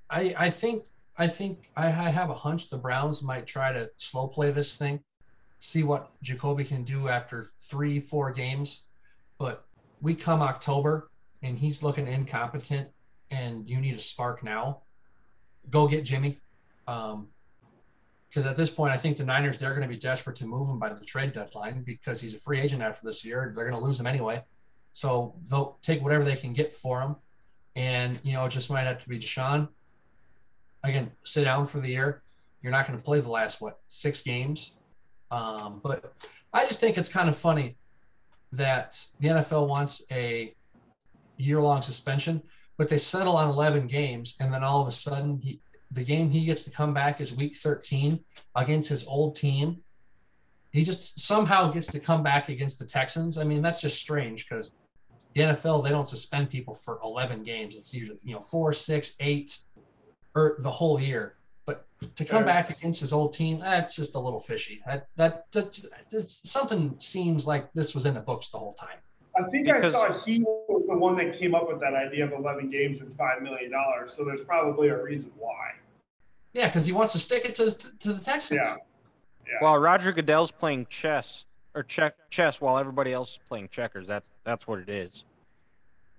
I 0.09 0.33
I 0.37 0.49
think 0.49 0.85
I 1.17 1.27
think 1.27 1.69
I, 1.75 1.87
I 1.87 2.09
have 2.09 2.29
a 2.29 2.33
hunch 2.33 2.69
the 2.69 2.77
Browns 2.77 3.21
might 3.21 3.45
try 3.45 3.73
to 3.73 3.89
slow 3.97 4.27
play 4.27 4.51
this 4.51 4.77
thing, 4.77 4.99
see 5.59 5.83
what 5.83 6.11
Jacoby 6.21 6.63
can 6.63 6.83
do 6.83 7.07
after 7.07 7.49
three 7.59 7.99
four 7.99 8.31
games, 8.31 8.87
but 9.37 9.65
we 10.01 10.15
come 10.15 10.41
October 10.41 11.09
and 11.41 11.57
he's 11.57 11.83
looking 11.83 12.07
incompetent, 12.07 12.89
and 13.31 13.67
you 13.67 13.79
need 13.79 13.95
a 13.95 13.99
spark 13.99 14.43
now. 14.43 14.81
Go 15.69 15.87
get 15.87 16.03
Jimmy. 16.03 16.37
Um, 16.87 17.27
because 18.29 18.45
at 18.45 18.55
this 18.55 18.69
point, 18.69 18.93
I 18.93 18.97
think 18.97 19.17
the 19.17 19.25
Niners 19.25 19.57
they're 19.57 19.71
going 19.71 19.81
to 19.81 19.87
be 19.87 19.97
desperate 19.97 20.35
to 20.37 20.45
move 20.45 20.69
him 20.69 20.77
by 20.77 20.89
the 20.89 21.03
trade 21.03 21.33
deadline 21.33 21.81
because 21.81 22.21
he's 22.21 22.35
a 22.35 22.37
free 22.37 22.61
agent 22.61 22.81
after 22.81 23.05
this 23.05 23.25
year. 23.25 23.51
They're 23.55 23.67
going 23.67 23.79
to 23.79 23.83
lose 23.83 23.99
him 23.99 24.05
anyway, 24.05 24.43
so 24.99 25.33
they'll 25.49 25.77
take 25.81 26.03
whatever 26.03 26.25
they 26.25 26.35
can 26.35 26.51
get 26.51 26.73
for 26.73 26.99
him, 26.99 27.15
and 27.77 28.19
you 28.21 28.33
know 28.33 28.43
it 28.43 28.49
just 28.49 28.69
might 28.69 28.81
have 28.81 28.99
to 28.99 29.07
be 29.07 29.17
Deshaun. 29.17 29.69
Again, 30.83 31.09
sit 31.23 31.45
down 31.45 31.67
for 31.67 31.79
the 31.79 31.87
year. 31.87 32.21
You're 32.61 32.73
not 32.73 32.85
going 32.85 32.99
to 32.99 33.05
play 33.05 33.21
the 33.21 33.29
last 33.29 33.61
what 33.61 33.79
six 33.87 34.21
games, 34.21 34.75
um, 35.31 35.79
but 35.81 36.13
I 36.51 36.65
just 36.65 36.81
think 36.81 36.97
it's 36.97 37.07
kind 37.07 37.29
of 37.29 37.37
funny 37.37 37.77
that 38.51 39.01
the 39.21 39.29
NFL 39.29 39.69
wants 39.69 40.03
a 40.11 40.53
year-long 41.37 41.81
suspension, 41.81 42.43
but 42.75 42.89
they 42.89 42.97
settle 42.97 43.37
on 43.37 43.47
11 43.47 43.87
games, 43.87 44.35
and 44.41 44.53
then 44.53 44.65
all 44.65 44.81
of 44.81 44.89
a 44.89 44.91
sudden 44.91 45.39
he 45.41 45.61
the 45.91 46.03
game 46.03 46.29
he 46.29 46.43
gets 46.43 46.65
to 46.65 46.71
come 46.71 46.93
back 46.93 47.21
is 47.21 47.33
week 47.33 47.55
13 47.55 48.19
against 48.57 48.89
his 48.89 49.07
old 49.07 49.37
team. 49.37 49.77
He 50.73 50.83
just 50.83 51.21
somehow 51.21 51.71
gets 51.71 51.87
to 51.87 52.01
come 52.01 52.21
back 52.21 52.49
against 52.49 52.79
the 52.79 52.85
Texans. 52.85 53.37
I 53.37 53.45
mean, 53.45 53.61
that's 53.61 53.79
just 53.79 53.97
strange 53.97 54.49
because 54.49 54.71
the 55.33 55.41
NFL 55.41 55.83
they 55.83 55.89
don't 55.89 56.07
suspend 56.07 56.49
people 56.49 56.73
for 56.73 56.99
11 57.03 57.43
games. 57.43 57.75
It's 57.75 57.93
usually 57.93 58.19
you 58.23 58.33
know 58.33 58.41
four, 58.41 58.73
six, 58.73 59.15
eight, 59.19 59.59
or 60.35 60.55
the 60.59 60.71
whole 60.71 60.99
year. 60.99 61.35
But 61.65 61.85
to 62.15 62.25
come 62.25 62.45
back 62.45 62.69
against 62.71 62.99
his 62.99 63.13
old 63.13 63.33
team, 63.33 63.59
that's 63.59 63.95
just 63.95 64.15
a 64.15 64.19
little 64.19 64.39
fishy. 64.39 64.81
That 64.87 65.07
that, 65.17 65.51
that 65.51 65.81
just, 66.09 66.47
something 66.47 66.95
seems 66.99 67.45
like 67.45 67.71
this 67.73 67.93
was 67.93 68.05
in 68.05 68.13
the 68.13 68.21
books 68.21 68.49
the 68.49 68.57
whole 68.57 68.73
time. 68.73 68.97
I 69.37 69.43
think 69.49 69.65
because, 69.65 69.93
I 69.93 70.09
saw 70.09 70.25
he 70.25 70.43
was 70.67 70.87
the 70.87 70.97
one 70.97 71.15
that 71.17 71.33
came 71.33 71.55
up 71.55 71.67
with 71.67 71.79
that 71.79 71.93
idea 71.93 72.25
of 72.25 72.33
11 72.33 72.69
games 72.69 73.01
and 73.01 73.11
$5 73.11 73.41
million. 73.41 73.71
So 74.07 74.25
there's 74.25 74.41
probably 74.41 74.89
a 74.89 75.01
reason 75.01 75.31
why. 75.37 75.71
Yeah, 76.53 76.67
because 76.67 76.85
he 76.85 76.91
wants 76.91 77.13
to 77.13 77.19
stick 77.19 77.45
it 77.45 77.55
to, 77.55 77.71
to 77.99 78.13
the 78.13 78.19
Texans. 78.19 78.61
Yeah. 78.63 78.75
yeah. 79.47 79.53
While 79.59 79.77
Roger 79.77 80.11
Goodell's 80.11 80.51
playing 80.51 80.87
chess 80.89 81.45
or 81.79 81.83
check 81.83 82.15
chess 82.29 82.61
while 82.61 82.77
everybody 82.77 83.13
else 83.13 83.31
is 83.31 83.39
playing 83.47 83.69
checkers. 83.71 84.07
That's 84.07 84.27
that's 84.43 84.67
what 84.67 84.79
it 84.79 84.89
is. 84.89 85.23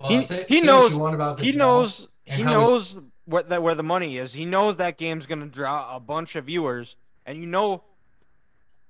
Well, 0.00 0.08
he, 0.08 0.22
say, 0.22 0.46
he 0.48 0.60
say 0.60 0.66
knows. 0.66 0.90
he 1.38 1.52
knows. 1.52 2.08
He 2.24 2.42
knows 2.42 3.00
what 3.26 3.50
that 3.50 3.62
where 3.62 3.74
the 3.74 3.82
money 3.82 4.16
is. 4.16 4.32
He 4.32 4.46
knows 4.46 4.78
that 4.78 4.96
game's 4.96 5.26
going 5.26 5.40
to 5.40 5.46
draw 5.46 5.94
a 5.94 6.00
bunch 6.00 6.34
of 6.36 6.46
viewers, 6.46 6.96
and 7.26 7.38
you 7.38 7.46
know, 7.46 7.84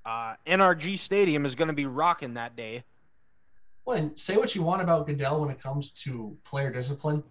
uh, 0.06 0.34
NRG 0.46 0.98
Stadium 0.98 1.44
is 1.44 1.54
going 1.54 1.68
to 1.68 1.74
be 1.74 1.86
rocking 1.86 2.34
that 2.34 2.54
day. 2.56 2.84
Well, 3.84 3.96
and 3.96 4.18
say 4.18 4.36
what 4.36 4.54
you 4.54 4.62
want 4.62 4.82
about 4.82 5.06
Goodell 5.06 5.40
when 5.40 5.50
it 5.50 5.60
comes 5.60 5.90
to 6.04 6.36
player 6.44 6.70
discipline. 6.70 7.24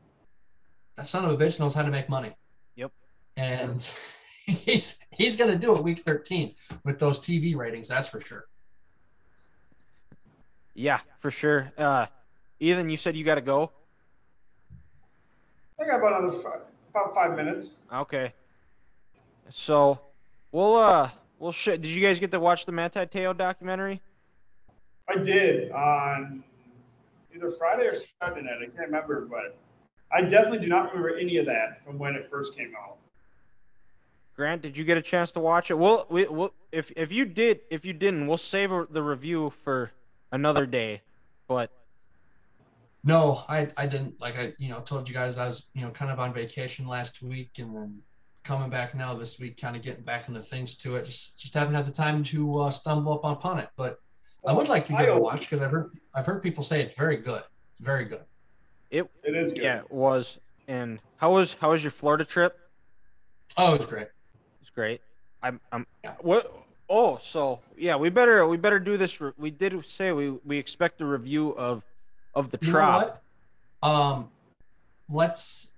That 0.98 1.08
son 1.08 1.24
of 1.24 1.32
a 1.32 1.38
bitch 1.38 1.60
knows 1.60 1.74
how 1.74 1.84
to 1.84 1.92
make 1.92 2.10
money. 2.10 2.36
Yep. 2.76 2.92
And 3.38 3.94
he's 4.46 5.06
he's 5.12 5.38
going 5.38 5.52
to 5.52 5.58
do 5.58 5.74
it 5.74 5.84
week 5.84 6.00
13 6.00 6.54
with 6.84 7.00
those 7.00 7.22
TV 7.22 7.56
ratings. 7.56 7.88
That's 7.88 8.10
for 8.10 8.20
sure. 8.20 8.49
Yeah, 10.74 11.00
for 11.20 11.32
sure. 11.32 11.72
Uh, 11.78 12.08
Ethan, 12.60 12.90
you 12.90 12.98
said 12.98 13.16
you 13.16 13.24
got 13.24 13.36
to 13.36 13.42
go. 13.42 13.72
I 15.80 15.86
got 15.86 16.00
about 16.00 16.22
another 16.22 16.38
five, 16.38 16.62
about 16.92 17.14
five 17.14 17.36
minutes. 17.36 17.72
Okay. 17.94 18.34
So, 19.50 20.00
we'll 20.52 20.76
uh, 20.76 21.10
we'll 21.40 21.52
sh- 21.52 21.66
Did 21.66 21.86
you 21.86 22.06
guys 22.06 22.20
get 22.20 22.32
to 22.32 22.40
watch 22.40 22.66
the 22.66 22.72
Manti 22.72 23.00
Te'o 23.06 23.36
documentary? 23.36 24.02
I 25.08 25.16
did 25.16 25.72
on 25.72 26.44
either 27.36 27.50
Friday 27.50 27.88
or 27.88 27.96
Saturday 27.96 28.42
night. 28.46 28.58
I 28.62 28.66
can't 28.66 28.88
remember, 28.88 29.26
but 29.26 29.58
I 30.12 30.22
definitely 30.22 30.60
do 30.60 30.68
not 30.68 30.94
remember 30.94 31.18
any 31.18 31.38
of 31.38 31.46
that 31.46 31.84
from 31.84 31.98
when 31.98 32.16
it 32.16 32.30
first 32.30 32.56
came 32.56 32.74
out. 32.80 32.98
Grant, 34.36 34.62
did 34.62 34.78
you 34.78 34.84
get 34.84 34.98
a 34.98 35.02
chance 35.02 35.32
to 35.34 35.40
watch 35.40 35.70
it? 35.72 35.78
We'll, 35.78 36.06
we, 36.10 36.26
will 36.26 36.54
if 36.72 36.92
if 36.96 37.12
you 37.12 37.26
did, 37.26 37.62
if 37.70 37.84
you 37.84 37.94
didn't, 37.94 38.28
we'll 38.28 38.38
save 38.38 38.72
the 38.90 39.04
review 39.04 39.52
for 39.64 39.92
another 40.32 40.66
day. 40.66 41.02
But 41.48 41.72
no, 43.04 43.44
I 43.48 43.70
I 43.78 43.86
didn't. 43.88 44.20
Like 44.20 44.38
I 44.38 44.54
you 44.58 44.70
know 44.70 44.82
told 44.82 45.08
you 45.08 45.14
guys 45.14 45.38
I 45.38 45.48
was 45.48 45.70
you 45.74 45.82
know 45.82 45.90
kind 45.90 46.12
of 46.12 46.20
on 46.20 46.34
vacation 46.34 46.88
last 46.88 47.22
week 47.22 47.52
and 47.60 47.76
then 47.76 48.02
coming 48.44 48.70
back 48.70 48.96
now 48.96 49.14
this 49.14 49.40
week, 49.40 49.60
kind 49.60 49.76
of 49.76 49.82
getting 49.82 50.04
back 50.04 50.28
into 50.28 50.42
things 50.42 50.78
to 50.78 50.96
it. 50.96 51.06
Just 51.06 51.40
just 51.40 51.54
haven't 51.54 51.76
had 51.76 51.86
the 51.86 51.92
time 51.92 52.24
to 52.26 52.60
uh, 52.60 52.72
stumble 52.72 53.14
up 53.14 53.38
upon 53.38 53.60
it, 53.60 53.70
but 53.76 54.00
I 54.46 54.54
would 54.54 54.70
like 54.70 54.86
to 54.88 54.94
give 54.94 55.02
it 55.02 55.10
a 55.10 55.18
watch 55.18 55.42
because 55.42 55.62
I've 55.62 55.72
heard 55.72 55.92
I've 56.14 56.26
heard 56.26 56.42
people 56.42 56.64
say 56.64 56.82
it's 56.82 56.98
very 56.98 57.18
good. 57.18 57.44
It's 57.72 57.80
very 57.80 58.06
good. 58.06 58.22
It 58.90 59.10
it 59.24 59.36
is 59.36 59.52
good. 59.52 59.64
Yeah, 59.64 59.80
it 59.80 59.92
was. 59.92 60.40
And 60.68 61.00
how 61.18 61.34
was 61.34 61.56
how 61.60 61.72
was 61.72 61.84
your 61.84 61.92
Florida 61.92 62.26
trip? 62.26 62.58
Oh, 63.58 63.74
it 63.74 63.78
was 63.78 63.86
great. 63.86 64.08
It's 64.62 64.70
great. 64.70 65.02
I'm 65.42 65.60
I'm 65.72 65.86
yeah. 66.04 66.14
what 66.22 66.52
oh 66.90 67.18
so 67.22 67.60
yeah 67.78 67.96
we 67.96 68.10
better 68.10 68.48
we 68.48 68.58
better 68.58 68.80
do 68.80 68.98
this. 68.98 69.20
We 69.38 69.52
did 69.52 69.86
say 69.86 70.12
we 70.12 70.32
we 70.46 70.58
expect 70.58 71.02
a 71.02 71.06
review 71.06 71.50
of 71.52 71.84
of 72.36 72.52
the 72.52 72.60
you. 72.62 72.78
Um, 73.82 74.30
let's 75.10 75.74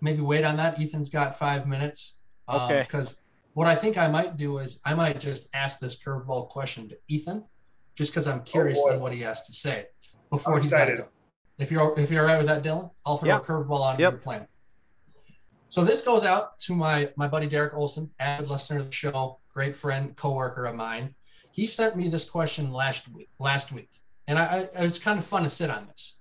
maybe 0.00 0.20
wait 0.20 0.44
on 0.44 0.56
that. 0.56 0.80
Ethan's 0.80 1.08
got 1.08 1.38
five 1.38 1.66
minutes. 1.66 2.20
Um, 2.48 2.62
okay. 2.62 2.82
Because 2.82 3.18
what 3.54 3.66
I 3.66 3.74
think 3.74 3.98
I 3.98 4.08
might 4.08 4.36
do 4.36 4.58
is 4.58 4.80
I 4.84 4.94
might 4.94 5.20
just 5.20 5.48
ask 5.54 5.80
this 5.80 6.02
curveball 6.02 6.48
question 6.48 6.88
to 6.88 6.98
Ethan 7.08 7.44
just 7.94 8.12
because 8.12 8.26
I'm 8.26 8.40
oh, 8.40 8.42
curious 8.42 8.80
oh 8.82 8.94
on 8.94 9.00
what 9.00 9.12
he 9.12 9.20
has 9.20 9.46
to 9.46 9.52
say 9.52 9.86
before 10.30 10.54
I'm 10.54 10.58
he's 10.58 10.72
excited. 10.72 10.98
Go. 10.98 11.08
If 11.58 11.70
you're 11.70 11.98
if 11.98 12.10
you're 12.10 12.22
all 12.22 12.26
right 12.26 12.38
with 12.38 12.46
that, 12.46 12.62
Dylan, 12.62 12.90
I'll 13.06 13.16
throw 13.16 13.28
yep. 13.28 13.42
a 13.42 13.44
curveball 13.44 13.80
on 13.80 13.98
yep. 13.98 14.12
your 14.12 14.20
plan. 14.20 14.46
So 15.68 15.84
this 15.84 16.02
goes 16.02 16.24
out 16.24 16.58
to 16.60 16.74
my 16.74 17.10
my 17.16 17.28
buddy 17.28 17.46
Derek 17.46 17.74
Olson, 17.74 18.10
avid 18.18 18.48
listener 18.48 18.80
of 18.80 18.86
the 18.86 18.92
show, 18.92 19.38
great 19.52 19.76
friend, 19.76 20.16
coworker 20.16 20.66
of 20.66 20.74
mine. 20.74 21.14
He 21.50 21.66
sent 21.66 21.96
me 21.96 22.08
this 22.08 22.28
question 22.28 22.72
last 22.72 23.08
week. 23.08 23.28
Last 23.38 23.72
week, 23.72 23.90
and 24.26 24.38
I, 24.38 24.44
I 24.44 24.58
it 24.60 24.82
was 24.82 24.98
kind 24.98 25.18
of 25.18 25.24
fun 25.24 25.42
to 25.42 25.48
sit 25.48 25.70
on 25.70 25.86
this. 25.86 26.20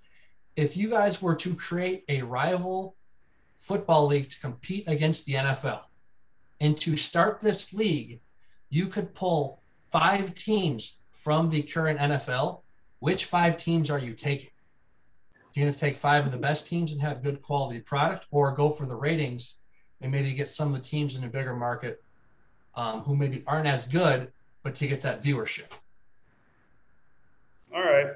If 0.56 0.76
you 0.76 0.90
guys 0.90 1.22
were 1.22 1.36
to 1.36 1.56
create 1.56 2.04
a 2.10 2.22
rival 2.22 2.96
football 3.58 4.08
league 4.08 4.30
to 4.30 4.40
compete 4.40 4.88
against 4.88 5.26
the 5.26 5.34
NFL, 5.34 5.84
and 6.60 6.80
to 6.82 6.98
start 6.98 7.40
this 7.40 7.74
league, 7.74 8.20
you 8.70 8.88
could 8.88 9.14
pull 9.14 9.62
five 9.82 10.34
teams 10.34 11.00
from 11.12 11.50
the 11.50 11.62
current 11.62 12.00
NFL, 12.00 12.62
which 13.00 13.26
five 13.26 13.58
teams 13.58 13.90
are 13.90 14.00
you 14.00 14.14
taking? 14.14 14.50
You're 15.54 15.66
going 15.66 15.74
to 15.74 15.80
take 15.80 15.96
five 15.96 16.26
of 16.26 16.32
the 16.32 16.38
best 16.38 16.68
teams 16.68 16.94
and 16.94 17.02
have 17.02 17.24
good 17.24 17.42
quality 17.42 17.80
product, 17.80 18.28
or 18.32 18.56
go 18.56 18.70
for 18.70 18.86
the 18.86 18.96
ratings 18.96 19.60
and 20.02 20.12
maybe 20.12 20.34
get 20.34 20.48
some 20.48 20.74
of 20.74 20.74
the 20.74 20.88
teams 20.88 21.16
in 21.16 21.24
a 21.24 21.28
bigger 21.28 21.56
market 21.56 22.04
um, 22.76 23.02
who 23.02 23.16
maybe 23.16 23.44
aren't 23.48 23.68
as 23.68 23.86
good, 23.86 24.32
but 24.64 24.76
to 24.76 24.88
get 24.88 25.02
that 25.02 25.22
viewership. 25.24 25.72
All 27.74 27.82
right. 27.84 28.08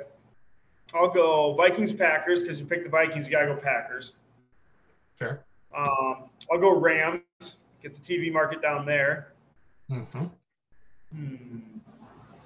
I'll 0.94 1.10
go 1.10 1.54
Vikings 1.56 1.92
Packers 1.92 2.42
because 2.42 2.60
you 2.60 2.66
picked 2.66 2.84
the 2.84 2.90
Vikings. 2.90 3.28
You 3.28 3.32
gotta 3.32 3.48
go 3.48 3.56
Packers. 3.56 4.14
Fair. 5.16 5.44
Um, 5.76 6.30
I'll 6.52 6.60
go 6.60 6.80
Rams. 6.80 7.22
Get 7.84 7.94
the 7.96 8.02
TV 8.02 8.32
market 8.32 8.62
down 8.62 8.86
there. 8.86 9.34
hmm 9.90 10.04
Hmm. 11.14 11.58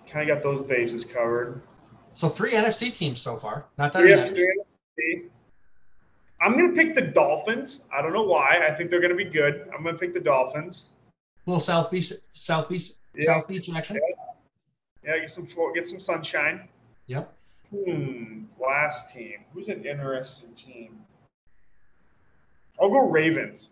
Kind 0.07 0.30
of 0.30 0.36
got 0.36 0.44
those 0.44 0.65
bases 0.68 1.06
covered. 1.06 1.61
So 2.14 2.27
three 2.27 2.52
NFC 2.52 2.95
teams 2.95 3.22
so 3.22 3.36
far. 3.36 3.68
Not 3.77 3.94
that 3.94 3.99
Three. 3.99 4.11
FC, 4.14 4.44
NFC. 4.44 5.30
I'm 6.41 6.53
gonna 6.53 6.73
pick 6.73 6.95
the 6.95 7.02
Dolphins. 7.02 7.81
I 7.94 8.02
don't 8.02 8.14
know 8.14 8.23
why. 8.23 8.65
I 8.68 8.73
think 8.73 8.90
they're 8.90 9.02
gonna 9.02 9.15
be 9.15 9.26
good. 9.26 9.69
I'm 9.76 9.84
gonna 9.84 9.98
pick 9.98 10.14
the 10.14 10.19
Dolphins. 10.19 10.88
Little 11.45 11.61
South 11.61 11.89
Beach, 11.91 12.11
South 12.29 12.69
Beach, 12.69 12.91
Yeah. 13.15 13.25
South 13.25 13.47
Beach 13.47 13.69
action. 13.73 13.99
Yeah, 15.03 15.17
get 15.19 15.29
some 15.31 15.47
get 15.73 15.85
some 15.85 15.99
sunshine. 15.99 16.67
Yep. 17.07 17.33
Hmm. 17.71 18.43
Last 18.59 19.13
team. 19.13 19.45
Who's 19.53 19.67
an 19.67 19.85
interesting 19.85 20.53
team? 20.53 20.99
I'll 22.81 22.89
go 22.89 23.09
Ravens. 23.09 23.69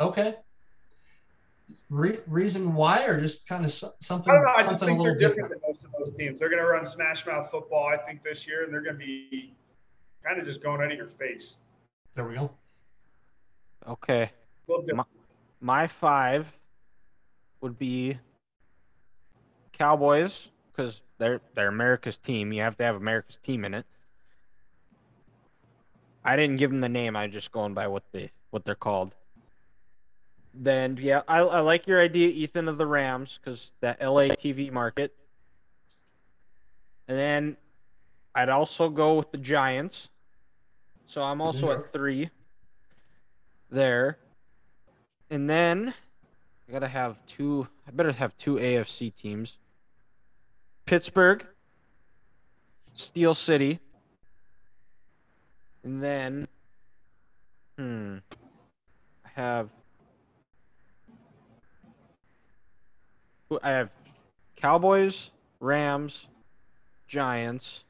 Okay. 0.00 0.36
Re- 1.90 2.20
reason 2.26 2.74
why, 2.74 3.04
or 3.04 3.18
just 3.20 3.48
kind 3.48 3.64
of 3.64 3.72
something, 3.72 4.30
I 4.30 4.34
don't 4.34 4.44
know. 4.44 4.50
I 4.50 4.56
just 4.56 4.68
something 4.68 4.88
a 4.88 4.92
think 4.92 4.98
they're 5.02 5.12
little 5.12 5.18
different 5.18 5.48
different. 5.50 5.62
than 5.62 5.70
most 5.70 5.84
of 5.84 5.92
those 6.06 6.16
teams. 6.16 6.38
They're 6.38 6.50
going 6.50 6.62
to 6.62 6.68
run 6.68 6.84
smash 6.86 7.26
mouth 7.26 7.50
football, 7.50 7.86
I 7.86 7.96
think, 7.96 8.22
this 8.22 8.46
year, 8.46 8.64
and 8.64 8.72
they're 8.72 8.82
going 8.82 8.98
to 8.98 9.04
be 9.04 9.54
kind 10.24 10.38
of 10.38 10.46
just 10.46 10.62
going 10.62 10.80
out 10.82 10.92
of 10.92 10.96
your 10.98 11.08
face. 11.08 11.56
There 12.14 12.26
we 12.26 12.34
go. 12.34 12.50
Okay. 13.88 14.22
A 14.24 14.30
little 14.70 14.84
different. 14.84 15.08
My 15.60 15.86
five 15.86 16.52
would 17.60 17.78
be 17.78 18.18
Cowboys 19.72 20.48
because 20.70 21.02
they're 21.18 21.40
they're 21.54 21.68
America's 21.68 22.18
team. 22.18 22.52
You 22.52 22.62
have 22.62 22.76
to 22.78 22.84
have 22.84 22.96
America's 22.96 23.38
team 23.38 23.64
in 23.64 23.74
it. 23.74 23.86
I 26.24 26.36
didn't 26.36 26.56
give 26.56 26.70
them 26.70 26.80
the 26.80 26.88
name. 26.88 27.16
I'm 27.16 27.30
just 27.30 27.52
going 27.52 27.74
by 27.74 27.86
what 27.86 28.04
they 28.12 28.30
what 28.50 28.64
they're 28.64 28.74
called. 28.74 29.14
Then 30.54 30.98
yeah, 31.00 31.22
I, 31.28 31.38
I 31.38 31.60
like 31.60 31.86
your 31.86 32.00
idea, 32.00 32.28
Ethan, 32.28 32.68
of 32.68 32.78
the 32.78 32.86
Rams 32.86 33.38
because 33.42 33.72
that 33.80 34.00
LA 34.00 34.28
TV 34.28 34.72
market. 34.72 35.14
And 37.06 37.18
then 37.18 37.56
I'd 38.34 38.48
also 38.48 38.88
go 38.88 39.14
with 39.14 39.30
the 39.30 39.38
Giants. 39.38 40.10
So 41.06 41.22
I'm 41.22 41.40
also 41.40 41.68
Yeah. 41.68 41.74
at 41.74 41.78
mm-hmm. 41.80 41.90
three. 41.92 42.30
There. 43.70 44.18
And 45.30 45.48
then 45.48 45.94
I 46.68 46.72
gotta 46.72 46.88
have 46.88 47.16
two. 47.26 47.68
I 47.86 47.90
better 47.90 48.12
have 48.12 48.36
two 48.36 48.54
AFC 48.56 49.14
teams. 49.14 49.58
Pittsburgh, 50.86 51.44
Steel 52.94 53.34
City, 53.34 53.80
and 55.84 56.02
then, 56.02 56.48
hmm, 57.76 58.16
I 59.24 59.28
have. 59.34 59.68
I 63.62 63.70
have 63.70 63.90
Cowboys, 64.56 65.30
Rams, 65.60 66.26
Giants, 67.06 67.84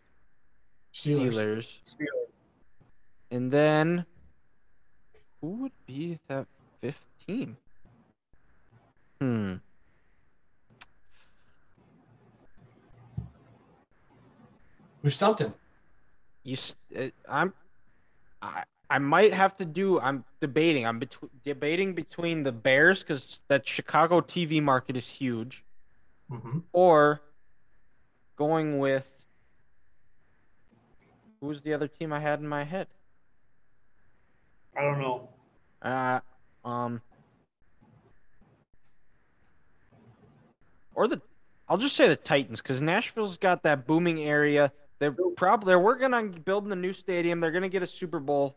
Steelers. 0.95 1.35
Steelers, 1.35 1.79
Steelers. 1.85 2.31
and 3.33 3.51
then 3.51 4.07
who 5.41 5.49
would 5.49 5.73
be 5.87 6.21
that 6.29 6.47
fifth 6.81 7.08
team? 7.29 7.57
Hmm. 9.21 9.55
We 15.03 15.11
stumped 15.11 15.41
him. 15.41 15.55
You, 16.43 16.55
s- 16.55 16.75
uh, 16.99 17.09
I'm, 17.29 17.53
I, 18.43 18.65
I 18.91 18.99
might 18.99 19.35
have 19.35 19.57
to 19.59 19.65
do. 19.65 20.01
I'm 20.01 20.25
debating. 20.41 20.87
I'm 20.87 20.99
between 20.99 21.31
debating 21.45 21.95
between 21.95 22.43
the 22.43 22.53
Bears 22.53 23.01
because 23.03 23.39
that 23.49 23.69
Chicago 23.69 24.21
TV 24.21 24.63
market 24.63 24.97
is 24.97 25.07
huge, 25.09 25.65
hmm 26.29 26.59
or 26.73 27.21
going 28.37 28.79
with 28.79 29.07
who's 31.41 31.61
the 31.63 31.75
other 31.75 31.89
team 31.89 32.13
I 32.13 32.21
had 32.21 32.41
in 32.41 32.49
my 32.49 32.65
head? 32.65 32.87
I 34.77 34.83
don't 34.83 35.01
know. 35.01 35.29
Uh, 35.83 36.21
um, 36.65 37.01
or 40.99 41.07
the, 41.07 41.23
I'll 41.69 41.79
just 41.79 41.95
say 41.95 42.09
the 42.09 42.17
Titans 42.17 42.61
because 42.61 42.83
Nashville's 42.83 43.39
got 43.39 43.63
that 43.63 43.87
booming 43.87 44.21
area. 44.21 44.73
They're 44.99 45.15
probably 45.37 45.67
they're 45.71 45.79
working 45.79 46.13
on 46.13 46.33
building 46.33 46.73
a 46.73 46.77
new 46.77 46.93
stadium. 46.93 47.39
They're 47.39 47.53
gonna 47.53 47.69
get 47.69 47.85
a 47.85 47.87
Super 47.87 48.19
Bowl, 48.19 48.57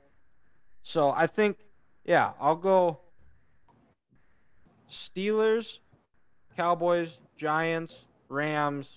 so 0.82 1.12
I 1.12 1.28
think, 1.28 1.58
yeah, 2.04 2.32
I'll 2.42 2.56
go. 2.56 3.00
Steelers, 4.92 5.78
Cowboys, 6.58 7.20
Giants, 7.38 8.00
Rams, 8.28 8.90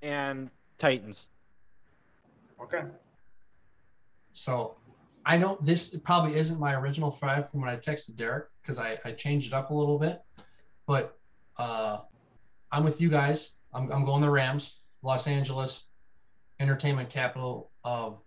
and 0.00 0.50
Titans. 0.78 1.26
Okay. 2.60 2.80
So 4.32 4.76
I 5.26 5.36
know 5.36 5.58
this 5.60 5.94
probably 5.98 6.36
isn't 6.36 6.58
my 6.58 6.74
original 6.74 7.10
five 7.10 7.50
from 7.50 7.60
when 7.60 7.68
I 7.68 7.76
texted 7.76 8.16
Derek 8.16 8.46
because 8.62 8.78
I, 8.78 8.98
I 9.04 9.12
changed 9.12 9.48
it 9.48 9.52
up 9.52 9.70
a 9.70 9.74
little 9.74 9.98
bit. 9.98 10.22
But 10.86 11.16
uh, 11.56 11.98
I'm 12.70 12.84
with 12.84 13.00
you 13.00 13.08
guys. 13.08 13.52
I'm, 13.72 13.90
I'm 13.90 14.04
going 14.04 14.22
the 14.22 14.30
Rams, 14.30 14.80
Los 15.02 15.26
Angeles, 15.26 15.88
entertainment 16.60 17.10
capital 17.10 17.70
of 17.82 18.18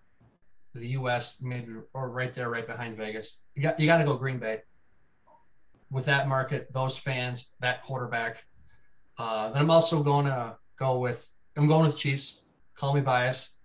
the 0.74 0.88
U.S. 0.90 1.38
Maybe 1.42 1.74
or 1.94 2.10
right 2.10 2.34
there, 2.34 2.50
right 2.50 2.68
behind 2.68 2.98
Vegas. 2.98 3.46
You 3.56 3.64
got 3.64 3.80
you 3.80 3.88
got 3.88 3.98
to 3.98 4.04
go 4.04 4.16
Green 4.18 4.38
Bay. 4.38 4.62
With 5.90 6.06
that 6.06 6.28
market, 6.28 6.72
those 6.74 6.98
fans, 6.98 7.54
that 7.62 7.84
quarterback. 7.84 8.44
Uh, 9.18 9.52
then 9.52 9.62
I'm 9.62 9.72
also 9.72 10.04
going 10.04 10.26
to 10.26 10.58
go 10.78 11.00
with 11.00 11.30
I'm 11.56 11.68
going 11.68 11.86
with 11.86 11.98
Chiefs. 11.98 12.42
Call 12.76 12.94
me 12.94 13.02
biased 13.02 13.58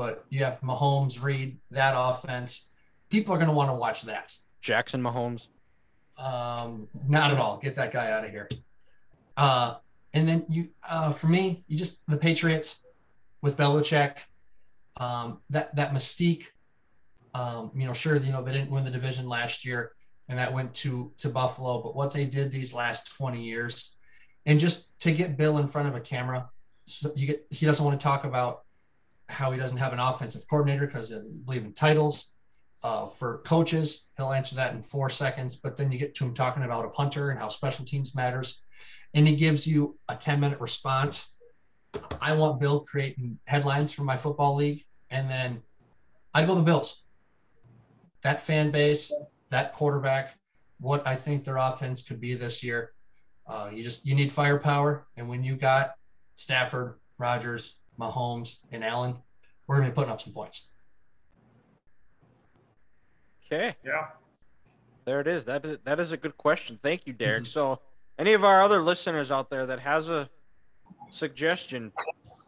but 0.00 0.24
you 0.30 0.42
have 0.42 0.58
Mahomes, 0.62 1.22
Reed, 1.22 1.58
that 1.72 1.92
offense. 1.94 2.70
People 3.10 3.34
are 3.34 3.36
going 3.36 3.50
to 3.50 3.54
want 3.54 3.68
to 3.68 3.74
watch 3.74 4.00
that. 4.04 4.34
Jackson 4.62 5.02
Mahomes. 5.02 5.48
Um, 6.20 6.86
not 7.08 7.32
at 7.32 7.38
all. 7.38 7.56
Get 7.56 7.74
that 7.76 7.92
guy 7.92 8.10
out 8.10 8.24
of 8.24 8.30
here. 8.30 8.48
Uh, 9.36 9.76
and 10.12 10.28
then 10.28 10.44
you, 10.48 10.68
uh, 10.88 11.12
for 11.12 11.28
me, 11.28 11.64
you 11.66 11.78
just 11.78 12.06
the 12.06 12.16
Patriots 12.16 12.84
with 13.42 13.56
Belichick, 13.56 14.16
um, 14.98 15.40
that 15.50 15.74
that 15.76 15.94
mystique. 15.94 16.46
Um, 17.32 17.70
you 17.74 17.86
know, 17.86 17.92
sure, 17.92 18.16
you 18.16 18.32
know 18.32 18.42
they 18.42 18.52
didn't 18.52 18.70
win 18.70 18.84
the 18.84 18.90
division 18.90 19.28
last 19.28 19.64
year, 19.64 19.92
and 20.28 20.38
that 20.38 20.52
went 20.52 20.74
to 20.74 21.12
to 21.18 21.28
Buffalo. 21.30 21.80
But 21.80 21.96
what 21.96 22.12
they 22.12 22.26
did 22.26 22.50
these 22.50 22.74
last 22.74 23.16
twenty 23.16 23.42
years, 23.42 23.94
and 24.44 24.58
just 24.58 24.98
to 25.00 25.12
get 25.12 25.38
Bill 25.38 25.58
in 25.58 25.66
front 25.66 25.88
of 25.88 25.94
a 25.94 26.00
camera, 26.00 26.50
so 26.84 27.10
you 27.16 27.28
get 27.28 27.46
he 27.50 27.64
doesn't 27.64 27.84
want 27.84 27.98
to 27.98 28.04
talk 28.04 28.24
about 28.24 28.64
how 29.28 29.52
he 29.52 29.58
doesn't 29.58 29.78
have 29.78 29.92
an 29.92 30.00
offensive 30.00 30.42
coordinator 30.50 30.86
because 30.86 31.08
he 31.08 31.18
believe 31.44 31.64
in 31.64 31.72
titles. 31.72 32.32
Uh, 32.82 33.06
for 33.06 33.38
coaches, 33.44 34.08
he'll 34.16 34.32
answer 34.32 34.54
that 34.54 34.72
in 34.72 34.80
four 34.80 35.10
seconds. 35.10 35.56
But 35.56 35.76
then 35.76 35.92
you 35.92 35.98
get 35.98 36.14
to 36.14 36.24
him 36.24 36.32
talking 36.32 36.62
about 36.62 36.86
a 36.86 36.88
punter 36.88 37.30
and 37.30 37.38
how 37.38 37.48
special 37.48 37.84
teams 37.84 38.14
matters, 38.14 38.62
and 39.12 39.28
he 39.28 39.36
gives 39.36 39.66
you 39.66 39.98
a 40.08 40.16
ten 40.16 40.40
minute 40.40 40.60
response. 40.60 41.38
I 42.20 42.32
want 42.32 42.60
Bill 42.60 42.80
creating 42.80 43.38
headlines 43.44 43.92
for 43.92 44.02
my 44.02 44.16
football 44.16 44.54
league, 44.54 44.84
and 45.10 45.28
then 45.28 45.62
I'd 46.32 46.46
go 46.46 46.54
the 46.54 46.62
Bills. 46.62 47.02
That 48.22 48.40
fan 48.40 48.70
base, 48.70 49.12
that 49.50 49.74
quarterback, 49.74 50.36
what 50.78 51.06
I 51.06 51.16
think 51.16 51.44
their 51.44 51.56
offense 51.58 52.02
could 52.02 52.20
be 52.20 52.34
this 52.34 52.62
year. 52.62 52.92
Uh, 53.46 53.68
you 53.72 53.82
just 53.82 54.06
you 54.06 54.14
need 54.14 54.32
firepower, 54.32 55.06
and 55.16 55.28
when 55.28 55.42
you 55.44 55.56
got 55.56 55.94
Stafford, 56.36 56.94
Rodgers, 57.18 57.76
Mahomes, 57.98 58.60
and 58.72 58.84
Allen, 58.84 59.16
we're 59.66 59.76
gonna 59.76 59.90
be 59.90 59.94
putting 59.94 60.10
up 60.10 60.20
some 60.20 60.32
points. 60.32 60.69
Okay. 63.52 63.76
Yeah. 63.84 64.06
There 65.04 65.20
it 65.20 65.26
is. 65.26 65.44
That 65.46 65.64
is, 65.64 65.78
that 65.84 65.98
is 65.98 66.12
a 66.12 66.16
good 66.16 66.36
question. 66.36 66.78
Thank 66.82 67.06
you, 67.06 67.12
Derek. 67.12 67.44
Mm-hmm. 67.44 67.50
So, 67.50 67.80
any 68.18 68.32
of 68.32 68.44
our 68.44 68.62
other 68.62 68.80
listeners 68.80 69.30
out 69.30 69.50
there 69.50 69.66
that 69.66 69.80
has 69.80 70.08
a 70.08 70.28
suggestion, 71.10 71.92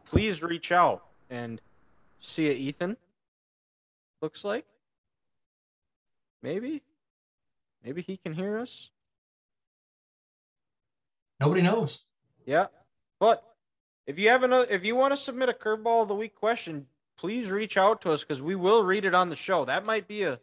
please 0.04 0.42
reach 0.42 0.70
out 0.70 1.04
and 1.30 1.60
see 2.20 2.46
it, 2.46 2.56
Ethan. 2.58 2.96
Looks 4.20 4.44
like 4.44 4.64
maybe, 6.42 6.82
maybe 7.84 8.02
he 8.02 8.16
can 8.16 8.34
hear 8.34 8.58
us. 8.58 8.90
Nobody 11.40 11.62
knows. 11.62 12.04
Yeah, 12.46 12.66
but 13.18 13.42
if 14.06 14.18
you 14.18 14.28
have 14.28 14.44
another, 14.44 14.66
if 14.70 14.84
you 14.84 14.94
want 14.94 15.12
to 15.12 15.16
submit 15.16 15.48
a 15.48 15.52
curveball 15.52 16.02
of 16.02 16.08
the 16.08 16.14
week 16.14 16.36
question, 16.36 16.86
please 17.16 17.50
reach 17.50 17.76
out 17.76 18.02
to 18.02 18.12
us 18.12 18.20
because 18.22 18.42
we 18.42 18.54
will 18.54 18.84
read 18.84 19.04
it 19.04 19.14
on 19.14 19.30
the 19.30 19.36
show. 19.36 19.64
That 19.64 19.84
might 19.84 20.06
be 20.06 20.22
a 20.22 20.38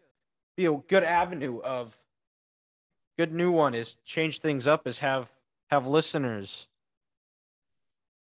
be 0.59 0.65
a 0.65 0.73
good 0.89 1.05
avenue 1.05 1.61
of 1.61 1.97
good 3.17 3.31
new 3.31 3.49
one 3.49 3.73
is 3.73 3.95
change 4.03 4.39
things 4.39 4.67
up 4.67 4.85
is 4.85 4.99
have 4.99 5.31
have 5.69 5.87
listeners 5.87 6.67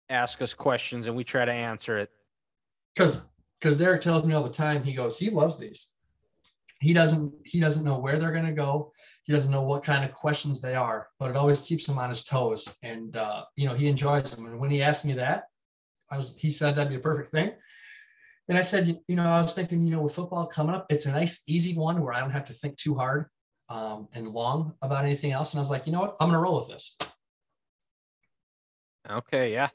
ask 0.09 0.41
us 0.41 0.53
questions 0.53 1.07
and 1.07 1.13
we 1.13 1.25
try 1.25 1.43
to 1.43 1.51
answer 1.51 1.97
it. 1.97 2.09
because 2.95 3.25
because 3.59 3.75
Derek 3.75 3.99
tells 3.99 4.25
me 4.25 4.33
all 4.33 4.43
the 4.43 4.49
time. 4.49 4.81
He 4.81 4.93
goes, 4.93 5.19
he 5.19 5.29
loves 5.29 5.59
these. 5.59 5.89
He 6.79 6.93
doesn't 6.93 7.33
he 7.43 7.59
doesn't 7.59 7.83
know 7.83 7.99
where 7.99 8.17
they're 8.17 8.31
gonna 8.31 8.53
go. 8.53 8.93
He 9.25 9.33
doesn't 9.33 9.51
know 9.51 9.63
what 9.63 9.83
kind 9.83 10.05
of 10.05 10.13
questions 10.13 10.61
they 10.61 10.75
are, 10.75 11.09
but 11.19 11.31
it 11.31 11.35
always 11.35 11.61
keeps 11.61 11.87
him 11.87 11.99
on 11.99 12.09
his 12.09 12.23
toes. 12.23 12.77
And 12.81 13.13
uh, 13.17 13.43
you 13.57 13.67
know 13.67 13.75
he 13.75 13.89
enjoys 13.89 14.31
them. 14.31 14.45
And 14.45 14.57
when 14.57 14.71
he 14.71 14.81
asked 14.81 15.03
me 15.03 15.13
that, 15.15 15.49
I 16.09 16.15
was 16.15 16.37
he 16.37 16.49
said 16.49 16.75
that'd 16.75 16.89
be 16.89 16.95
a 16.95 17.09
perfect 17.09 17.29
thing. 17.29 17.51
And 18.51 18.57
I 18.57 18.63
said, 18.63 18.99
you, 19.07 19.15
know, 19.15 19.23
I 19.23 19.37
was 19.37 19.55
thinking, 19.55 19.79
you 19.79 19.91
know, 19.91 20.01
with 20.01 20.13
football 20.13 20.45
coming 20.45 20.75
up, 20.75 20.85
it's 20.89 21.05
a 21.05 21.11
nice 21.13 21.41
easy 21.47 21.73
one 21.73 22.03
where 22.03 22.13
I 22.13 22.19
don't 22.19 22.31
have 22.31 22.43
to 22.47 22.53
think 22.53 22.75
too 22.75 22.93
hard 22.93 23.27
um, 23.69 24.09
and 24.13 24.27
long 24.27 24.73
about 24.81 25.05
anything 25.05 25.31
else. 25.31 25.53
And 25.53 25.59
I 25.59 25.61
was 25.61 25.69
like, 25.69 25.85
you 25.85 25.93
know 25.93 26.01
what, 26.01 26.17
I'm 26.19 26.27
gonna 26.27 26.41
roll 26.41 26.57
with 26.57 26.67
this. 26.67 26.97
Okay, 29.09 29.53
yeah. 29.53 29.69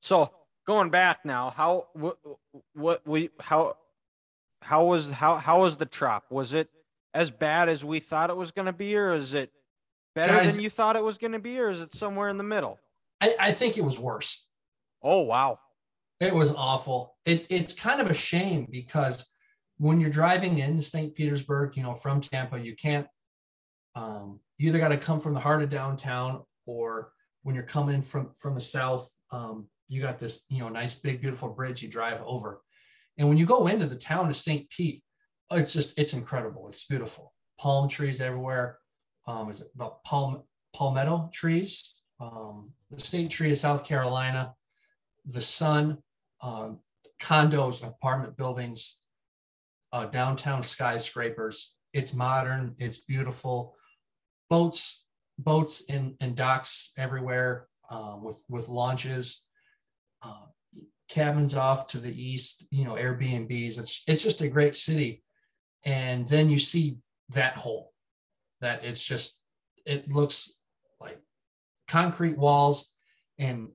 So 0.00 0.30
going 0.66 0.88
back 0.88 1.26
now, 1.26 1.50
how 1.50 1.88
what 1.92 2.16
what 2.72 3.06
we 3.06 3.28
how 3.38 3.76
how 4.62 4.86
was 4.86 5.10
how 5.10 5.36
how 5.36 5.60
was 5.60 5.76
the 5.76 5.84
trop? 5.84 6.24
Was 6.30 6.54
it 6.54 6.70
as 7.12 7.30
bad 7.30 7.68
as 7.68 7.84
we 7.84 8.00
thought 8.00 8.30
it 8.30 8.36
was 8.36 8.50
going 8.50 8.64
to 8.64 8.72
be, 8.72 8.96
or 8.96 9.12
is 9.12 9.34
it 9.34 9.52
better 10.14 10.32
Guys- 10.32 10.54
than 10.54 10.64
you 10.64 10.70
thought 10.70 10.96
it 10.96 11.04
was 11.04 11.18
going 11.18 11.32
to 11.32 11.38
be, 11.38 11.58
or 11.58 11.68
is 11.68 11.82
it 11.82 11.92
somewhere 11.92 12.30
in 12.30 12.38
the 12.38 12.44
middle? 12.44 12.78
I, 13.20 13.34
I 13.38 13.52
think 13.52 13.76
it 13.76 13.84
was 13.84 13.98
worse. 13.98 14.46
Oh 15.02 15.20
wow! 15.20 15.58
It 16.20 16.34
was 16.34 16.54
awful. 16.54 17.16
It, 17.24 17.46
it's 17.50 17.74
kind 17.74 18.00
of 18.00 18.10
a 18.10 18.14
shame 18.14 18.66
because 18.70 19.30
when 19.78 20.00
you're 20.00 20.10
driving 20.10 20.58
into 20.58 20.82
St. 20.82 21.14
Petersburg, 21.14 21.76
you 21.76 21.82
know, 21.82 21.94
from 21.94 22.20
Tampa, 22.20 22.58
you 22.58 22.74
can't, 22.74 23.06
um, 23.94 24.40
you 24.56 24.68
either 24.68 24.78
got 24.78 24.88
to 24.88 24.98
come 24.98 25.20
from 25.20 25.34
the 25.34 25.40
heart 25.40 25.62
of 25.62 25.68
downtown 25.68 26.42
or 26.64 27.12
when 27.42 27.54
you're 27.54 27.64
coming 27.64 28.02
from, 28.02 28.30
from 28.38 28.54
the 28.54 28.60
south, 28.60 29.08
um, 29.30 29.68
you 29.88 30.02
got 30.02 30.18
this, 30.18 30.46
you 30.48 30.58
know, 30.58 30.68
nice, 30.68 30.94
big, 30.94 31.20
beautiful 31.20 31.48
bridge 31.48 31.82
you 31.82 31.88
drive 31.88 32.20
over. 32.26 32.60
And 33.18 33.28
when 33.28 33.38
you 33.38 33.46
go 33.46 33.66
into 33.66 33.86
the 33.86 33.96
town 33.96 34.28
of 34.28 34.36
St. 34.36 34.68
Pete, 34.70 35.02
it's 35.52 35.72
just, 35.72 35.98
it's 35.98 36.14
incredible. 36.14 36.68
It's 36.68 36.84
beautiful. 36.84 37.32
Palm 37.58 37.88
trees 37.88 38.20
everywhere. 38.20 38.78
Um, 39.26 39.50
is 39.50 39.60
it 39.60 39.68
the 39.76 39.90
palm, 40.04 40.42
palmetto 40.74 41.30
trees? 41.32 42.00
Um, 42.20 42.72
the 42.90 43.00
state 43.00 43.30
tree 43.30 43.52
of 43.52 43.58
South 43.58 43.86
Carolina, 43.86 44.54
the 45.26 45.40
sun, 45.40 45.98
um, 46.42 46.80
condos, 47.20 47.86
apartment 47.86 48.36
buildings, 48.36 49.00
uh, 49.92 50.06
downtown 50.06 50.62
skyscrapers. 50.62 51.76
It's 51.92 52.14
modern. 52.14 52.74
It's 52.78 52.98
beautiful. 52.98 53.74
Boats, 54.50 55.06
boats 55.38 55.84
and, 55.88 56.14
and 56.20 56.36
docks 56.36 56.92
everywhere 56.98 57.68
uh, 57.90 58.16
with 58.20 58.42
with 58.48 58.68
launches. 58.68 59.44
Uh, 60.22 60.46
cabins 61.08 61.54
off 61.54 61.86
to 61.88 61.98
the 61.98 62.10
east. 62.10 62.66
You 62.70 62.84
know, 62.84 62.94
Airbnbs. 62.94 63.78
It's 63.78 64.02
it's 64.06 64.22
just 64.22 64.42
a 64.42 64.48
great 64.48 64.74
city. 64.74 65.22
And 65.84 66.28
then 66.28 66.50
you 66.50 66.58
see 66.58 66.98
that 67.30 67.56
hole. 67.56 67.92
That 68.60 68.84
it's 68.84 69.04
just 69.04 69.42
it 69.84 70.10
looks 70.10 70.60
like 71.00 71.18
concrete 71.88 72.36
walls 72.36 72.94
and 73.38 73.68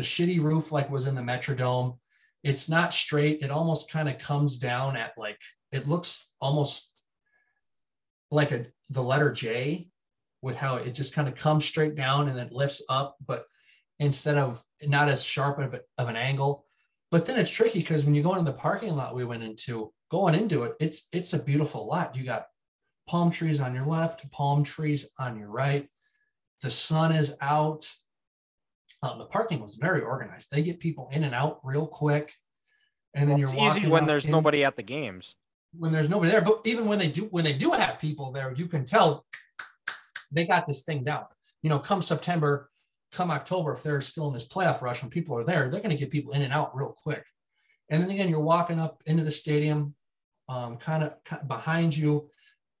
the 0.00 0.06
shitty 0.06 0.42
roof 0.42 0.72
like 0.72 0.88
was 0.88 1.06
in 1.06 1.14
the 1.14 1.20
Metrodome. 1.20 1.98
It's 2.42 2.70
not 2.70 2.94
straight. 2.94 3.42
It 3.42 3.50
almost 3.50 3.90
kind 3.90 4.08
of 4.08 4.16
comes 4.16 4.58
down 4.58 4.96
at 4.96 5.12
like 5.18 5.38
it 5.72 5.86
looks 5.86 6.34
almost 6.40 7.04
like 8.30 8.50
a 8.50 8.64
the 8.88 9.02
letter 9.02 9.30
J 9.30 9.90
with 10.40 10.56
how 10.56 10.76
it 10.76 10.92
just 10.92 11.14
kind 11.14 11.28
of 11.28 11.34
comes 11.34 11.66
straight 11.66 11.96
down 11.96 12.28
and 12.28 12.38
then 12.38 12.48
lifts 12.50 12.82
up, 12.88 13.16
but 13.26 13.44
instead 13.98 14.38
of 14.38 14.64
not 14.86 15.10
as 15.10 15.22
sharp 15.22 15.58
of, 15.58 15.78
of 15.98 16.08
an 16.08 16.16
angle. 16.16 16.64
But 17.10 17.26
then 17.26 17.38
it's 17.38 17.50
tricky 17.50 17.80
because 17.80 18.06
when 18.06 18.14
you 18.14 18.22
go 18.22 18.34
into 18.34 18.50
the 18.50 18.56
parking 18.56 18.96
lot 18.96 19.14
we 19.14 19.26
went 19.26 19.42
into, 19.42 19.92
going 20.10 20.34
into 20.34 20.62
it, 20.62 20.76
it's 20.80 21.08
it's 21.12 21.34
a 21.34 21.42
beautiful 21.42 21.86
lot. 21.86 22.16
You 22.16 22.24
got 22.24 22.46
palm 23.06 23.30
trees 23.30 23.60
on 23.60 23.74
your 23.74 23.84
left, 23.84 24.32
palm 24.32 24.64
trees 24.64 25.10
on 25.18 25.38
your 25.38 25.50
right. 25.50 25.86
The 26.62 26.70
sun 26.70 27.12
is 27.12 27.36
out. 27.42 27.86
Um, 29.02 29.18
the 29.18 29.24
parking 29.26 29.60
was 29.60 29.76
very 29.76 30.02
organized. 30.02 30.48
They 30.50 30.62
get 30.62 30.78
people 30.80 31.08
in 31.12 31.24
and 31.24 31.34
out 31.34 31.60
real 31.64 31.86
quick. 31.86 32.34
And 33.14 33.28
then 33.28 33.40
Well, 33.40 33.54
you're 33.54 33.66
it's 33.68 33.76
easy 33.78 33.88
when 33.88 34.06
there's 34.06 34.26
in- 34.26 34.30
nobody 34.30 34.64
at 34.64 34.76
the 34.76 34.82
games. 34.82 35.34
when 35.78 35.92
there's 35.92 36.08
nobody 36.10 36.30
there. 36.30 36.40
But 36.42 36.60
even 36.64 36.86
when 36.86 36.98
they 36.98 37.08
do, 37.08 37.22
when 37.30 37.44
they 37.44 37.54
do 37.56 37.72
have 37.72 37.98
people 38.00 38.32
there, 38.32 38.52
you 38.52 38.66
can 38.66 38.84
tell 38.84 39.24
they 40.30 40.46
got 40.46 40.66
this 40.66 40.84
thing 40.84 41.02
down. 41.04 41.24
You 41.62 41.70
know, 41.70 41.78
come 41.78 42.02
September, 42.02 42.70
come 43.12 43.30
October, 43.30 43.72
if 43.72 43.82
they're 43.82 44.00
still 44.00 44.28
in 44.28 44.34
this 44.34 44.48
playoff 44.48 44.82
rush, 44.82 45.02
when 45.02 45.10
people 45.10 45.36
are 45.36 45.44
there, 45.44 45.68
they're 45.70 45.80
going 45.80 45.90
to 45.90 45.96
get 45.96 46.10
people 46.10 46.32
in 46.32 46.42
and 46.42 46.52
out 46.52 46.76
real 46.76 46.94
quick. 47.02 47.24
And 47.88 48.02
then 48.02 48.10
again, 48.10 48.28
you're 48.28 48.40
walking 48.40 48.78
up 48.78 49.02
into 49.06 49.24
the 49.24 49.30
stadium, 49.30 49.94
um, 50.48 50.76
kind 50.76 51.02
of 51.02 51.48
behind 51.48 51.96
you. 51.96 52.30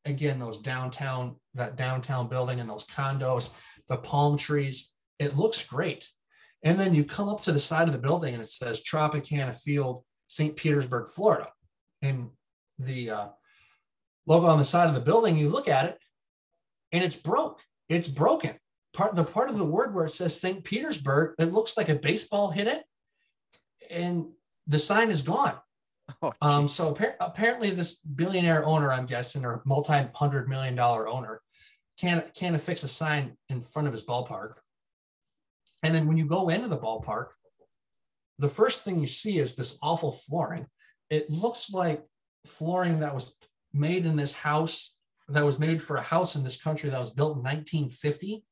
Again, 0.04 0.38
those 0.38 0.60
downtown, 0.60 1.36
that 1.54 1.76
downtown 1.76 2.28
building 2.28 2.58
and 2.60 2.70
those 2.70 2.86
condos, 2.86 3.50
the 3.88 3.98
palm 3.98 4.36
trees. 4.36 4.92
It 5.20 5.36
looks 5.36 5.64
great. 5.64 6.08
And 6.64 6.80
then 6.80 6.94
you 6.94 7.04
come 7.04 7.28
up 7.28 7.40
to 7.42 7.52
the 7.52 7.58
side 7.58 7.86
of 7.86 7.92
the 7.92 8.00
building 8.00 8.34
and 8.34 8.42
it 8.42 8.48
says 8.48 8.82
Tropicana 8.82 9.54
Field, 9.54 10.02
St. 10.26 10.56
Petersburg, 10.56 11.08
Florida. 11.08 11.48
And 12.02 12.30
the 12.78 13.10
uh, 13.10 13.28
logo 14.26 14.46
on 14.46 14.58
the 14.58 14.64
side 14.64 14.88
of 14.88 14.94
the 14.94 15.00
building, 15.00 15.36
you 15.36 15.48
look 15.48 15.68
at 15.68 15.84
it 15.84 15.98
and 16.92 17.04
it's 17.04 17.16
broke. 17.16 17.60
It's 17.88 18.08
broken. 18.08 18.56
Part 18.92 19.14
the 19.14 19.22
part 19.24 19.50
of 19.50 19.58
the 19.58 19.64
word 19.64 19.94
where 19.94 20.06
it 20.06 20.10
says 20.10 20.38
St. 20.38 20.64
Petersburg, 20.64 21.34
it 21.38 21.52
looks 21.52 21.76
like 21.76 21.88
a 21.88 21.94
baseball 21.94 22.50
hit 22.50 22.66
it, 22.66 22.82
and 23.88 24.26
the 24.66 24.80
sign 24.80 25.10
is 25.10 25.22
gone. 25.22 25.54
Oh, 26.22 26.32
Um, 26.40 26.66
so 26.66 26.92
appar- 26.92 27.14
apparently, 27.20 27.70
this 27.70 28.00
billionaire 28.00 28.64
owner, 28.64 28.92
I'm 28.92 29.06
guessing, 29.06 29.44
or 29.44 29.62
multi-hundred 29.64 30.48
million 30.48 30.74
dollar 30.74 31.06
owner, 31.06 31.40
can't 32.00 32.34
can't 32.34 32.56
affix 32.56 32.82
a 32.82 32.88
sign 32.88 33.36
in 33.48 33.62
front 33.62 33.86
of 33.86 33.92
his 33.92 34.02
ballpark. 34.04 34.54
And 35.82 35.94
then 35.94 36.06
when 36.06 36.16
you 36.16 36.26
go 36.26 36.48
into 36.50 36.68
the 36.68 36.78
ballpark, 36.78 37.28
the 38.38 38.48
first 38.48 38.82
thing 38.82 38.98
you 38.98 39.06
see 39.06 39.38
is 39.38 39.54
this 39.54 39.78
awful 39.82 40.12
flooring. 40.12 40.66
It 41.10 41.28
looks 41.30 41.72
like 41.72 42.02
flooring 42.46 43.00
that 43.00 43.14
was 43.14 43.36
made 43.72 44.06
in 44.06 44.16
this 44.16 44.34
house, 44.34 44.96
that 45.28 45.44
was 45.44 45.58
made 45.58 45.82
for 45.82 45.96
a 45.96 46.02
house 46.02 46.36
in 46.36 46.42
this 46.42 46.60
country 46.60 46.90
that 46.90 47.00
was 47.00 47.10
built 47.10 47.36
in 47.36 47.42
1950. 47.42 48.44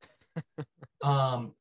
um, 1.02 1.54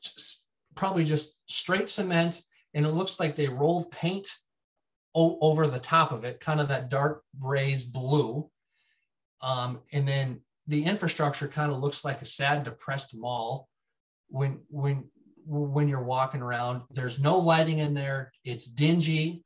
just- 0.00 0.44
probably 0.74 1.04
just 1.04 1.38
straight 1.48 1.88
cement, 1.88 2.42
and 2.74 2.84
it 2.84 2.90
looks 2.90 3.20
like 3.20 3.36
they 3.36 3.48
rolled 3.48 3.90
paint 3.92 4.28
o- 5.14 5.38
over 5.40 5.66
the 5.66 5.78
top 5.78 6.12
of 6.12 6.24
it, 6.24 6.40
kind 6.40 6.60
of 6.60 6.68
that 6.68 6.90
dark 6.90 7.22
braze 7.34 7.84
blue. 7.84 8.50
Um, 9.42 9.80
and 9.92 10.06
then 10.06 10.40
the 10.66 10.84
infrastructure 10.84 11.48
kind 11.48 11.70
of 11.70 11.78
looks 11.78 12.04
like 12.04 12.22
a 12.22 12.26
sad, 12.26 12.64
depressed 12.64 13.16
mall. 13.16 13.68
When 14.34 14.52
when 14.68 14.96
when 15.46 15.86
you're 15.88 16.02
walking 16.02 16.42
around, 16.42 16.82
there's 16.90 17.20
no 17.20 17.38
lighting 17.38 17.78
in 17.78 17.94
there. 17.94 18.32
It's 18.44 18.66
dingy. 18.66 19.44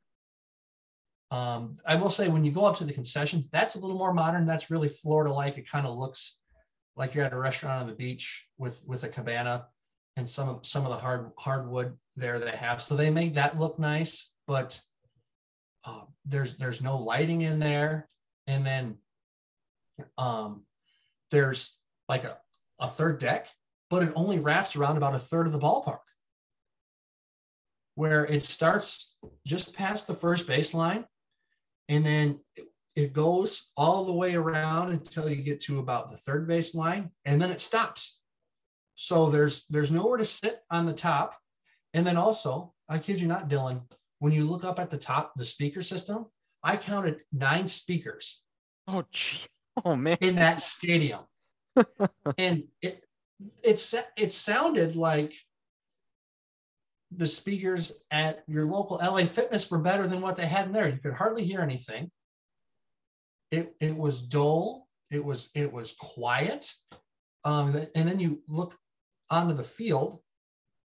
Um, 1.29 1.75
I 1.85 1.93
will 1.93 2.09
say 2.09 2.27
when 2.27 2.43
you 2.43 2.51
go 2.51 2.65
up 2.65 2.77
to 2.77 2.85
the 2.85 2.93
concessions, 2.93 3.49
that's 3.51 3.75
a 3.75 3.79
little 3.79 3.99
more 3.99 4.13
modern. 4.13 4.45
That's 4.45 4.71
really 4.71 4.87
Florida-like. 4.87 5.59
It 5.59 5.69
kind 5.69 5.85
of 5.85 5.95
looks 5.95 6.39
like 6.95 7.13
you're 7.13 7.23
at 7.25 7.33
a 7.33 7.37
restaurant 7.37 7.81
on 7.81 7.87
the 7.87 7.93
beach 7.93 8.49
with 8.57 8.83
with 8.87 9.03
a 9.03 9.09
cabana 9.09 9.67
and 10.17 10.27
some 10.27 10.49
of 10.49 10.65
some 10.65 10.85
of 10.85 10.91
the 10.91 10.97
hard 10.97 11.31
hardwood 11.37 11.95
there 12.15 12.39
they 12.39 12.57
have. 12.57 12.81
So 12.81 12.95
they 12.95 13.11
make 13.11 13.33
that 13.33 13.59
look 13.59 13.77
nice, 13.77 14.31
but 14.47 14.81
uh, 15.85 16.05
there's 16.25 16.57
there's 16.57 16.81
no 16.81 16.97
lighting 16.97 17.41
in 17.41 17.59
there, 17.59 18.09
and 18.47 18.65
then 18.65 18.97
um, 20.17 20.63
there's 21.29 21.79
like 22.07 22.23
a, 22.23 22.39
a 22.79 22.87
third 22.87 23.19
deck, 23.19 23.49
but 23.89 24.03
it 24.03 24.13
only 24.15 24.39
wraps 24.39 24.75
around 24.75 24.97
about 24.97 25.15
a 25.15 25.19
third 25.19 25.47
of 25.47 25.53
the 25.53 25.59
ballpark, 25.59 25.99
where 27.95 28.25
it 28.25 28.43
starts 28.43 29.15
just 29.45 29.75
past 29.75 30.07
the 30.07 30.13
first 30.13 30.47
baseline, 30.47 31.05
and 31.87 32.05
then 32.05 32.39
it, 32.95 33.13
goes 33.13 33.71
all 33.77 34.03
the 34.03 34.13
way 34.13 34.35
around 34.35 34.91
until 34.91 35.29
you 35.29 35.41
get 35.41 35.61
to 35.61 35.79
about 35.79 36.09
the 36.09 36.17
third 36.17 36.49
baseline, 36.49 37.09
and 37.23 37.41
then 37.41 37.49
it 37.49 37.61
stops. 37.61 38.21
So 38.95 39.29
there's 39.29 39.65
there's 39.67 39.89
nowhere 39.89 40.17
to 40.17 40.25
sit 40.25 40.59
on 40.69 40.85
the 40.85 40.93
top, 40.93 41.37
and 41.93 42.05
then 42.05 42.17
also, 42.17 42.73
I 42.89 42.99
kid 42.99 43.21
you 43.21 43.27
not, 43.27 43.49
Dylan, 43.49 43.83
when 44.19 44.33
you 44.33 44.43
look 44.43 44.65
up 44.65 44.79
at 44.79 44.89
the 44.89 44.97
top, 44.97 45.31
the 45.37 45.45
speaker 45.45 45.81
system, 45.81 46.25
I 46.61 46.75
counted 46.75 47.21
nine 47.31 47.67
speakers 47.67 48.43
oh, 48.89 49.05
gee. 49.11 49.45
oh 49.83 49.95
man. 49.95 50.17
in 50.21 50.35
that 50.35 50.59
stadium. 50.59 51.21
and 52.37 52.63
it 52.81 53.03
it 53.63 53.93
it 54.17 54.31
sounded 54.31 54.95
like 54.95 55.33
the 57.11 57.27
speakers 57.27 58.03
at 58.11 58.43
your 58.47 58.65
local 58.65 58.97
LA 58.97 59.25
Fitness 59.25 59.69
were 59.71 59.79
better 59.79 60.07
than 60.07 60.21
what 60.21 60.35
they 60.35 60.45
had 60.45 60.67
in 60.67 60.71
there. 60.71 60.87
You 60.87 60.99
could 60.99 61.13
hardly 61.13 61.43
hear 61.43 61.61
anything. 61.61 62.11
It 63.51 63.75
it 63.79 63.95
was 63.95 64.21
dull. 64.21 64.87
It 65.09 65.23
was 65.23 65.49
it 65.55 65.71
was 65.71 65.93
quiet. 65.93 66.71
Um, 67.45 67.75
and 67.95 68.07
then 68.07 68.19
you 68.19 68.41
look 68.47 68.75
onto 69.29 69.55
the 69.55 69.63
field, 69.63 70.19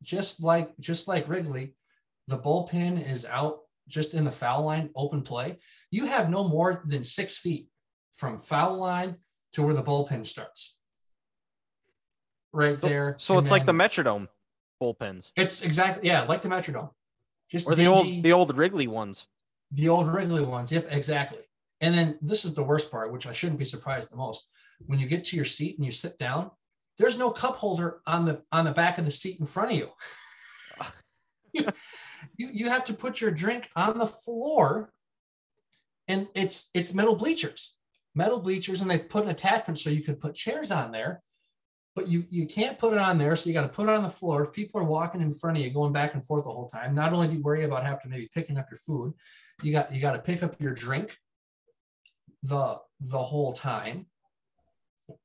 just 0.03 0.43
like 0.43 0.73
just 0.79 1.09
like 1.09 1.29
Wrigley, 1.29 1.75
the 2.29 2.39
bullpen 2.39 3.11
is 3.11 3.27
out 3.27 3.59
just 3.87 4.15
in 4.15 4.25
the 4.25 4.33
foul 4.33 4.65
line, 4.65 4.89
open 4.97 5.21
play. 5.21 5.59
You 5.91 6.07
have 6.07 6.31
no 6.31 6.49
more 6.49 6.83
than 6.87 7.05
six 7.05 7.37
feet 7.37 7.69
from 8.15 8.39
foul 8.39 8.77
line 8.77 9.17
to 9.53 9.63
where 9.63 9.75
the 9.75 9.83
bullpen 9.83 10.25
starts. 10.27 10.79
Right 12.55 12.79
there. 12.79 13.17
So 13.19 13.39
it's 13.39 13.51
like 13.51 13.67
the 13.67 13.73
Metrodome 13.73 14.29
bullpens, 14.81 15.33
It's 15.37 15.63
exactly 15.63 16.09
yeah, 16.09 16.23
like 16.23 16.41
the 16.41 16.49
Metrodome. 16.49 16.91
Just 17.51 17.69
or 17.69 17.75
the 17.75 17.87
old 17.87 18.07
the 18.07 18.33
old 18.33 18.57
Wrigley 18.57 18.87
ones. 18.87 19.27
The 19.73 19.89
old 19.89 20.07
Wrigley 20.07 20.45
ones. 20.45 20.71
Yep, 20.71 20.87
exactly. 20.91 21.41
And 21.81 21.93
then 21.93 22.19
this 22.23 22.45
is 22.45 22.55
the 22.55 22.63
worst 22.63 22.91
part, 22.91 23.13
which 23.13 23.27
I 23.27 23.33
shouldn't 23.33 23.59
be 23.59 23.65
surprised 23.65 24.13
the 24.13 24.17
most. 24.17 24.49
When 24.87 24.99
you 24.99 25.07
get 25.07 25.25
to 25.27 25.37
your 25.37 25.45
seat 25.45 25.77
and 25.77 25.85
you 25.85 25.91
sit 25.91 26.17
down, 26.17 26.53
there's 26.97 27.19
no 27.19 27.31
cup 27.31 27.57
holder 27.57 28.01
on 28.07 28.25
the 28.25 28.43
on 28.53 28.65
the 28.65 28.73
back 28.73 28.99
of 28.99 29.05
the 29.05 29.11
seat 29.11 29.41
in 29.41 29.47
front 29.47 29.73
of 29.73 29.77
you. 29.77 29.89
you, 32.37 32.49
you 32.53 32.69
have 32.69 32.85
to 32.85 32.95
put 32.95 33.21
your 33.21 33.31
drink 33.31 33.69
on 33.75 33.99
the 33.99 34.07
floor 34.07 34.93
and 36.09 36.29
it's 36.35 36.71
it's 36.75 36.95
metal 36.95 37.17
bleachers 37.17 37.77
metal 38.15 38.41
bleachers 38.41 38.81
and 38.81 38.91
they 38.91 38.99
put 38.99 39.25
an 39.25 39.31
attachment 39.31 39.79
so 39.79 39.91
you 39.91 40.03
could 40.03 40.21
put 40.21 40.35
chairs 40.35 40.71
on 40.71 40.91
there 40.93 41.23
but 41.95 42.09
you 42.09 42.25
you 42.31 42.47
can't 42.47 42.79
put 42.79 42.93
it 42.93 42.99
on 42.99 43.19
there 43.19 43.37
so 43.37 43.49
you 43.49 43.55
got 43.55 43.63
to 43.63 43.69
put 43.69 43.89
it 43.89 43.95
on 43.95 44.03
the 44.03 44.11
floor. 44.11 44.47
People 44.47 44.81
are 44.81 44.85
walking 44.85 45.21
in 45.21 45.33
front 45.33 45.57
of 45.57 45.63
you 45.63 45.71
going 45.71 45.93
back 45.93 46.15
and 46.15 46.25
forth 46.25 46.45
the 46.45 46.51
whole 46.51 46.69
time. 46.69 46.95
Not 46.95 47.13
only 47.13 47.29
do 47.29 47.37
you 47.37 47.43
worry 47.43 47.65
about 47.65 47.85
having 47.85 48.01
to 48.03 48.09
maybe 48.09 48.29
picking 48.35 48.59
up 48.59 48.69
your 48.71 48.79
food 48.79 49.15
you 49.63 49.73
got 49.73 49.93
you 49.93 50.01
got 50.01 50.13
to 50.13 50.19
pick 50.19 50.43
up 50.43 50.61
your 50.61 50.75
drink 50.75 51.17
the 52.43 52.79
the 53.01 53.19
whole 53.19 53.53
time. 53.53 54.07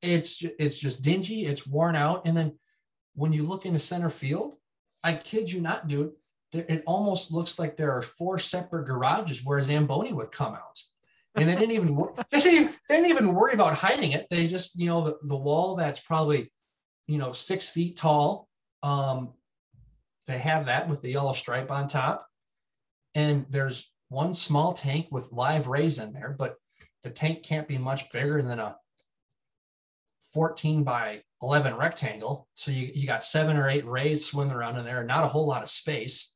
It's 0.02 0.44
it's 0.58 0.78
just 0.78 1.02
dingy 1.02 1.46
it's 1.46 1.66
worn 1.66 1.96
out 1.96 2.26
and 2.26 2.36
then 2.36 2.58
when 3.14 3.32
you 3.32 3.42
look 3.42 3.64
into 3.64 3.78
center 3.78 4.10
field 4.10 4.56
i 5.02 5.14
kid 5.14 5.50
you 5.50 5.60
not 5.60 5.88
dude 5.88 6.12
there, 6.52 6.66
it 6.68 6.82
almost 6.86 7.32
looks 7.32 7.58
like 7.58 7.76
there 7.76 7.92
are 7.92 8.02
four 8.02 8.38
separate 8.38 8.86
garages 8.86 9.44
where 9.44 9.60
zamboni 9.62 10.12
would 10.12 10.32
come 10.32 10.54
out. 10.54 10.82
And 11.36 11.48
they 11.48 11.54
didn't 11.54 11.70
even 11.70 11.96
they 12.30 12.40
didn't 12.40 12.60
even, 12.60 12.74
they 12.88 12.96
didn't 12.96 13.10
even 13.10 13.34
worry 13.34 13.54
about 13.54 13.74
hiding 13.74 14.12
it. 14.12 14.26
They 14.28 14.46
just 14.46 14.78
you 14.78 14.86
know 14.86 15.04
the, 15.04 15.18
the 15.22 15.36
wall 15.36 15.76
that's 15.76 16.00
probably 16.00 16.52
you 17.10 17.18
know 17.18 17.32
six 17.32 17.68
feet 17.68 17.96
tall 17.96 18.48
um 18.84 19.32
they 20.26 20.38
have 20.38 20.66
that 20.66 20.88
with 20.88 21.02
the 21.02 21.10
yellow 21.10 21.32
stripe 21.32 21.70
on 21.70 21.88
top. 21.88 22.24
And 23.14 23.46
there's 23.50 23.90
one 24.10 24.32
small 24.32 24.72
tank 24.72 25.08
with 25.10 25.32
live 25.32 25.66
rays 25.66 25.98
in 25.98 26.12
there 26.12 26.36
but 26.38 26.54
the 27.02 27.10
tank 27.10 27.42
can't 27.42 27.66
be 27.66 27.78
much 27.78 28.12
bigger 28.12 28.42
than 28.42 28.60
a 28.60 28.76
14 30.34 30.84
by 30.84 31.22
11 31.42 31.74
rectangle. 31.76 32.46
So 32.54 32.70
you, 32.70 32.90
you 32.94 33.06
got 33.06 33.24
seven 33.24 33.56
or 33.56 33.68
eight 33.68 33.86
rays 33.86 34.26
swimming 34.26 34.54
around 34.54 34.78
in 34.78 34.84
there 34.84 35.02
not 35.02 35.24
a 35.24 35.28
whole 35.28 35.48
lot 35.48 35.62
of 35.62 35.68
space. 35.68 36.34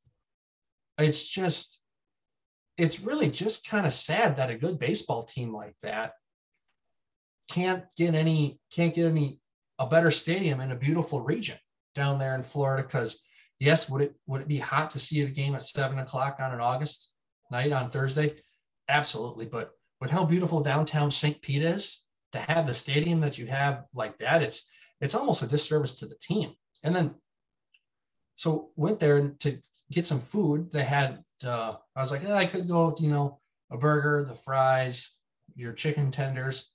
It's 0.98 1.28
just 1.28 1.80
it's 2.76 3.00
really 3.00 3.30
just 3.30 3.68
kind 3.68 3.86
of 3.86 3.94
sad 3.94 4.36
that 4.36 4.50
a 4.50 4.58
good 4.58 4.80
baseball 4.80 5.22
team 5.24 5.54
like 5.54 5.76
that 5.82 6.14
can't 7.48 7.84
get 7.96 8.14
any 8.16 8.58
can't 8.72 8.94
get 8.94 9.06
any 9.06 9.38
a 9.78 9.86
better 9.86 10.10
stadium 10.10 10.60
in 10.60 10.72
a 10.72 10.76
beautiful 10.76 11.20
region 11.20 11.56
down 11.94 12.18
there 12.18 12.34
in 12.34 12.42
Florida. 12.42 12.82
Because 12.82 13.22
yes, 13.58 13.90
would 13.90 14.02
it 14.02 14.14
would 14.26 14.42
it 14.42 14.48
be 14.48 14.58
hot 14.58 14.90
to 14.92 14.98
see 14.98 15.22
a 15.22 15.26
game 15.26 15.54
at 15.54 15.62
seven 15.62 15.98
o'clock 15.98 16.36
on 16.40 16.52
an 16.52 16.60
August 16.60 17.12
night 17.50 17.72
on 17.72 17.90
Thursday? 17.90 18.36
Absolutely. 18.88 19.46
But 19.46 19.72
with 20.00 20.10
how 20.10 20.24
beautiful 20.24 20.62
downtown 20.62 21.10
St. 21.10 21.40
Pete 21.40 21.62
is, 21.62 22.04
to 22.32 22.38
have 22.40 22.66
the 22.66 22.74
stadium 22.74 23.20
that 23.20 23.38
you 23.38 23.46
have 23.46 23.84
like 23.94 24.18
that, 24.18 24.42
it's 24.42 24.70
it's 25.00 25.14
almost 25.14 25.42
a 25.42 25.48
disservice 25.48 25.94
to 25.96 26.06
the 26.06 26.16
team. 26.20 26.52
And 26.82 26.94
then 26.94 27.14
so 28.36 28.70
went 28.76 29.00
there 29.00 29.28
to 29.40 29.58
get 29.90 30.04
some 30.04 30.20
food. 30.20 30.70
They 30.72 30.84
had 30.84 31.22
uh, 31.44 31.74
I 31.96 32.00
was 32.00 32.10
like, 32.10 32.24
I 32.24 32.46
could 32.46 32.68
go 32.68 32.86
with 32.86 33.00
you 33.00 33.08
know 33.08 33.40
a 33.70 33.78
burger, 33.78 34.24
the 34.24 34.34
fries, 34.34 35.16
your 35.54 35.72
chicken 35.72 36.10
tenders. 36.10 36.70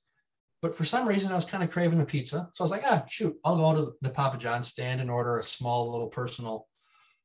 But 0.61 0.75
for 0.75 0.83
some 0.83 1.07
reason, 1.07 1.31
I 1.31 1.35
was 1.35 1.45
kind 1.45 1.63
of 1.63 1.71
craving 1.71 2.01
a 2.01 2.05
pizza. 2.05 2.49
So 2.53 2.63
I 2.63 2.65
was 2.65 2.71
like, 2.71 2.83
ah, 2.85 3.05
shoot, 3.07 3.35
I'll 3.45 3.55
go 3.55 3.73
to 3.73 3.93
the 4.01 4.09
Papa 4.09 4.37
John 4.37 4.63
stand 4.63 4.99
and 4.99 5.09
order 5.09 5.39
a 5.39 5.43
small 5.43 5.91
little 5.91 6.07
personal, 6.07 6.67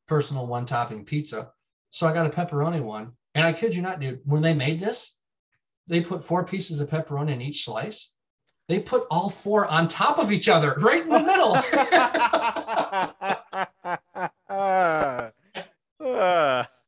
personal 0.06 0.47
one 0.47 0.66
topping 0.66 1.05
pizza. 1.05 1.51
So 1.90 2.06
I 2.06 2.12
got 2.12 2.27
a 2.27 2.31
pepperoni 2.31 2.82
one. 2.82 3.12
And 3.35 3.44
I 3.44 3.52
kid 3.52 3.74
you 3.74 3.82
not, 3.82 3.98
dude, 3.98 4.20
when 4.24 4.43
they 4.43 4.55
made 4.55 4.78
this, 4.78 5.19
they 5.89 6.01
put 6.01 6.24
four 6.24 6.44
pieces 6.44 6.81
of 6.81 6.89
pepperoni 6.89 7.32
in 7.32 7.43
each 7.43 7.65
slice. 7.65 8.15
They 8.69 8.81
put 8.81 9.06
all 9.11 9.28
four 9.28 9.66
on 9.66 9.89
top 9.89 10.19
of 10.19 10.32
each 10.32 10.48
other, 10.48 10.74
right 10.78 11.02
in 11.02 11.09
the 11.09 11.20
middle. 11.20 11.55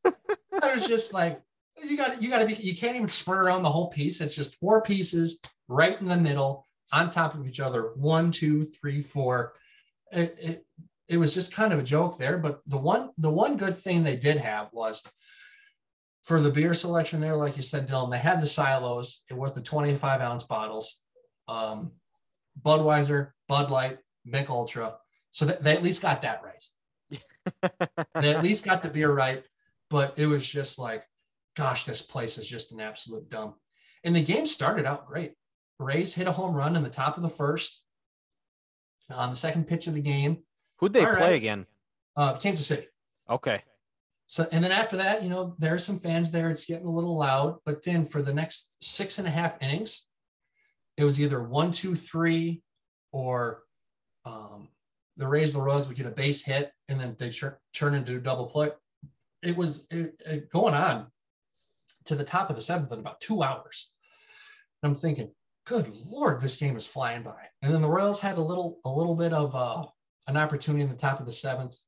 I 0.62 0.74
was 0.74 0.86
just 0.86 1.12
like, 1.12 1.40
you 1.96 2.02
got 2.02 2.16
to 2.16 2.22
you 2.22 2.30
got 2.30 2.40
to 2.40 2.46
be. 2.46 2.54
You 2.54 2.76
can't 2.76 2.96
even 2.96 3.08
spread 3.08 3.38
around 3.38 3.62
the 3.62 3.70
whole 3.70 3.88
piece. 3.88 4.20
It's 4.20 4.36
just 4.36 4.56
four 4.56 4.82
pieces 4.82 5.40
right 5.68 5.98
in 5.98 6.06
the 6.06 6.16
middle, 6.16 6.66
on 6.92 7.10
top 7.10 7.34
of 7.34 7.46
each 7.46 7.60
other. 7.60 7.92
One, 7.96 8.30
two, 8.30 8.64
three, 8.66 9.00
four. 9.00 9.54
It, 10.12 10.36
it 10.40 10.66
it 11.08 11.16
was 11.16 11.32
just 11.32 11.54
kind 11.54 11.72
of 11.72 11.78
a 11.78 11.84
joke 11.84 12.18
there. 12.18 12.38
But 12.38 12.60
the 12.66 12.76
one 12.76 13.10
the 13.18 13.30
one 13.30 13.56
good 13.56 13.76
thing 13.76 14.02
they 14.02 14.16
did 14.16 14.36
have 14.36 14.68
was 14.72 15.02
for 16.22 16.40
the 16.40 16.50
beer 16.50 16.74
selection 16.74 17.20
there, 17.20 17.36
like 17.36 17.56
you 17.56 17.62
said, 17.62 17.88
Dylan, 17.88 18.10
they 18.10 18.18
had 18.18 18.40
the 18.40 18.46
silos. 18.46 19.22
It 19.30 19.34
was 19.34 19.54
the 19.54 19.62
25 19.62 20.20
ounce 20.20 20.42
bottles. 20.44 21.02
Um, 21.48 21.92
Budweiser, 22.60 23.30
Bud 23.48 23.70
Light, 23.70 23.98
Mich 24.24 24.50
Ultra. 24.50 24.96
So 25.30 25.44
they 25.44 25.76
at 25.76 25.84
least 25.84 26.02
got 26.02 26.22
that 26.22 26.42
right 26.42 26.62
they 28.20 28.34
at 28.34 28.42
least 28.42 28.64
got 28.64 28.82
the 28.82 28.88
beer 28.88 29.12
right, 29.12 29.44
but 29.88 30.14
it 30.16 30.26
was 30.26 30.46
just 30.46 30.78
like, 30.78 31.04
gosh, 31.56 31.84
this 31.84 32.02
place 32.02 32.38
is 32.38 32.46
just 32.46 32.72
an 32.72 32.80
absolute 32.80 33.28
dump. 33.30 33.56
And 34.04 34.14
the 34.14 34.22
game 34.22 34.46
started 34.46 34.86
out 34.86 35.06
great. 35.06 35.32
Rays 35.78 36.14
hit 36.14 36.26
a 36.26 36.32
home 36.32 36.54
run 36.54 36.76
in 36.76 36.82
the 36.82 36.90
top 36.90 37.16
of 37.16 37.22
the 37.22 37.28
first 37.28 37.84
on 39.10 39.30
the 39.30 39.36
second 39.36 39.66
pitch 39.66 39.86
of 39.86 39.94
the 39.94 40.02
game. 40.02 40.38
Who'd 40.78 40.92
they 40.92 41.04
All 41.04 41.14
play 41.14 41.22
right. 41.22 41.34
again? 41.34 41.66
Uh, 42.16 42.34
Kansas 42.36 42.66
City. 42.66 42.86
Okay. 43.28 43.62
So, 44.26 44.46
and 44.52 44.62
then 44.62 44.72
after 44.72 44.96
that, 44.96 45.22
you 45.22 45.28
know, 45.28 45.54
there's 45.58 45.84
some 45.84 45.98
fans 45.98 46.32
there. 46.32 46.50
It's 46.50 46.66
getting 46.66 46.86
a 46.86 46.90
little 46.90 47.16
loud. 47.16 47.58
But 47.64 47.84
then 47.84 48.04
for 48.04 48.22
the 48.22 48.34
next 48.34 48.82
six 48.82 49.18
and 49.18 49.26
a 49.26 49.30
half 49.30 49.60
innings, 49.62 50.06
it 50.96 51.04
was 51.04 51.20
either 51.20 51.42
one, 51.42 51.72
two, 51.72 51.94
three, 51.94 52.62
or 53.12 53.62
um, 54.24 54.68
the 55.16 55.28
Rays, 55.28 55.52
the 55.52 55.60
Royals 55.60 55.86
would 55.86 55.96
get 55.96 56.06
a 56.06 56.10
base 56.10 56.44
hit 56.44 56.72
and 56.88 56.98
then 56.98 57.16
they 57.18 57.30
tur- 57.30 57.60
turn 57.72 57.94
into 57.94 58.16
a 58.16 58.20
double 58.20 58.46
play. 58.46 58.70
It 59.42 59.56
was 59.56 59.86
it, 59.90 60.14
it 60.24 60.50
going 60.50 60.74
on 60.74 61.06
to 62.06 62.14
the 62.14 62.24
top 62.24 62.50
of 62.50 62.56
the 62.56 62.62
seventh 62.62 62.92
in 62.92 62.98
about 62.98 63.20
two 63.20 63.42
hours. 63.42 63.92
And 64.82 64.90
I'm 64.90 64.96
thinking, 64.96 65.30
good 65.66 65.92
lord, 66.04 66.40
this 66.40 66.56
game 66.56 66.76
is 66.76 66.86
flying 66.86 67.22
by. 67.22 67.42
And 67.62 67.72
then 67.72 67.82
the 67.82 67.88
Royals 67.88 68.20
had 68.20 68.38
a 68.38 68.42
little 68.42 68.80
a 68.84 68.90
little 68.90 69.16
bit 69.16 69.32
of 69.32 69.54
uh, 69.54 69.84
an 70.28 70.36
opportunity 70.36 70.82
in 70.82 70.90
the 70.90 70.96
top 70.96 71.20
of 71.20 71.26
the 71.26 71.32
seventh. 71.32 71.78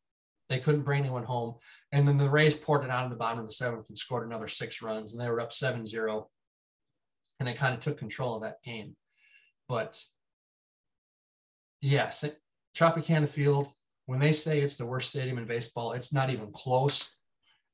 They 0.49 0.59
couldn't 0.59 0.83
bring 0.83 1.01
anyone 1.01 1.25
home. 1.25 1.57
And 1.93 2.07
then 2.07 2.17
the 2.17 2.31
Rays 2.31 2.55
poured 2.55 2.85
it 2.85 2.91
out 2.91 3.05
in 3.05 3.11
the 3.11 3.17
bottom 3.17 3.39
of 3.39 3.45
the 3.45 3.53
seventh 3.53 3.89
and 3.89 3.99
scored 3.99 4.27
another 4.27 4.49
six 4.49 4.83
runs, 4.83 5.13
and 5.13 5.21
they 5.21 5.29
were 5.29 5.41
up 5.41 5.53
7 5.53 5.87
0. 5.87 6.29
And 7.39 7.47
they 7.49 7.55
kind 7.55 7.75
of 7.75 7.81
took 7.81 7.99
control 7.99 8.35
of 8.35 8.43
that 8.43 8.63
game. 8.65 8.97
But 9.69 10.03
yes, 11.81 12.25
it, 12.25 12.37
Tropicana 12.77 13.29
Field, 13.29 13.69
when 14.07 14.19
they 14.19 14.33
say 14.33 14.61
it's 14.61 14.77
the 14.77 14.87
worst 14.87 15.11
stadium 15.11 15.39
in 15.39 15.47
baseball, 15.47 15.93
it's 15.93 16.13
not 16.13 16.31
even 16.31 16.51
close. 16.53 17.15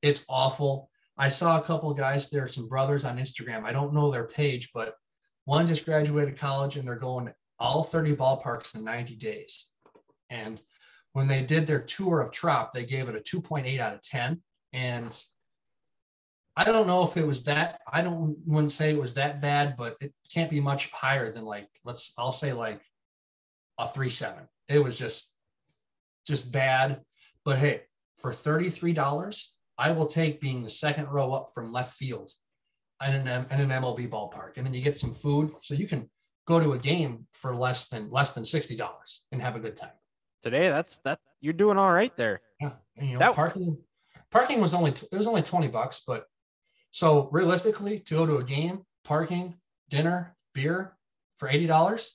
It's 0.03 0.25
awful. 0.29 0.91
I 1.17 1.29
saw 1.29 1.59
a 1.59 1.65
couple 1.65 1.91
of 1.91 1.97
guys 1.97 2.29
there, 2.29 2.49
some 2.49 2.69
brothers 2.69 3.05
on 3.05 3.19
Instagram. 3.19 3.65
I 3.65 3.73
don't 3.73 3.95
know 3.95 4.11
their 4.11 4.27
page, 4.27 4.71
but 4.75 4.95
one 5.45 5.67
just 5.67 5.85
graduated 5.85 6.39
college 6.39 6.77
and 6.77 6.87
they're 6.87 6.97
going 6.97 7.33
all 7.59 7.85
30 7.85 8.17
ballparks 8.17 8.75
in 8.75 8.85
90 8.85 9.17
days. 9.17 9.71
And 10.31 10.61
when 11.13 11.29
they 11.29 11.43
did 11.43 11.67
their 11.67 11.83
tour 11.83 12.21
of 12.21 12.33
Trop, 12.33 12.73
they 12.73 12.85
gave 12.85 13.09
it 13.09 13.15
a 13.15 13.21
2.8 13.21 13.79
out 13.79 13.95
of 13.95 14.03
10. 14.03 14.43
And 14.73 15.25
I 16.57 16.65
don't 16.65 16.87
know 16.87 17.03
if 17.03 17.17
it 17.17 17.27
was 17.27 17.45
that, 17.45 17.81
I 17.91 18.03
don't 18.03 18.37
wouldn't 18.47 18.73
say 18.73 18.91
it 18.91 19.01
was 19.01 19.15
that 19.15 19.41
bad, 19.41 19.77
but 19.77 19.97
it 20.01 20.13
can't 20.33 20.51
be 20.51 20.61
much 20.61 20.91
higher 20.91 21.31
than 21.31 21.45
like, 21.45 21.69
let's, 21.85 22.15
I'll 22.19 22.33
say 22.33 22.53
like 22.53 22.81
a 23.79 23.87
three 23.87 24.11
seven. 24.11 24.49
It 24.69 24.79
was 24.79 24.99
just, 24.99 25.37
just 26.27 26.53
bad. 26.53 27.01
But 27.45 27.59
hey, 27.59 27.83
for 28.17 28.31
$33, 28.31 29.49
I 29.79 29.91
will 29.93 30.07
take 30.07 30.41
being 30.41 30.63
the 30.63 30.71
second 30.71 31.09
row 31.09 31.33
up 31.33 31.49
from 31.55 31.73
left 31.73 31.95
field 31.95 32.31
in 33.07 33.15
an, 33.15 33.47
in 33.51 33.61
an 33.61 33.69
MLB 33.71 34.09
ballpark. 34.09 34.57
And 34.57 34.67
then 34.67 34.73
you 34.75 34.81
get 34.81 34.97
some 34.97 35.13
food. 35.13 35.53
So 35.61 35.75
you 35.75 35.89
can 35.89 36.09
go 36.47 36.61
to 36.61 36.73
a 36.73 36.79
game 36.79 37.27
for 37.33 37.55
less 37.57 37.89
than 37.89 38.11
less 38.11 38.33
than 38.33 38.45
$60 38.45 39.19
and 39.33 39.43
have 39.43 39.57
a 39.57 39.61
good 39.61 39.77
time. 39.77 39.91
Today, 40.43 40.69
that's 40.69 40.99
that. 41.05 41.19
You're 41.41 41.55
doing 41.55 41.79
all 41.79 41.91
right 41.93 42.15
there. 42.17 42.43
Yeah, 42.61 42.73
and 42.97 43.09
you 43.09 43.15
know, 43.15 43.19
That- 43.21 43.35
parking 43.35 43.79
parking 44.31 44.61
was 44.61 44.75
only 44.75 44.91
it 44.91 45.17
was 45.17 45.27
only 45.27 45.43
twenty 45.43 45.69
bucks, 45.69 46.03
but 46.07 46.27
so 46.91 47.29
realistically, 47.33 47.99
to 48.01 48.15
go 48.15 48.27
to 48.27 48.37
a 48.37 48.45
game, 48.45 48.85
parking, 49.05 49.55
dinner, 49.89 50.37
beer 50.55 50.97
for 51.37 51.49
eighty 51.49 51.67
dollars 51.67 52.15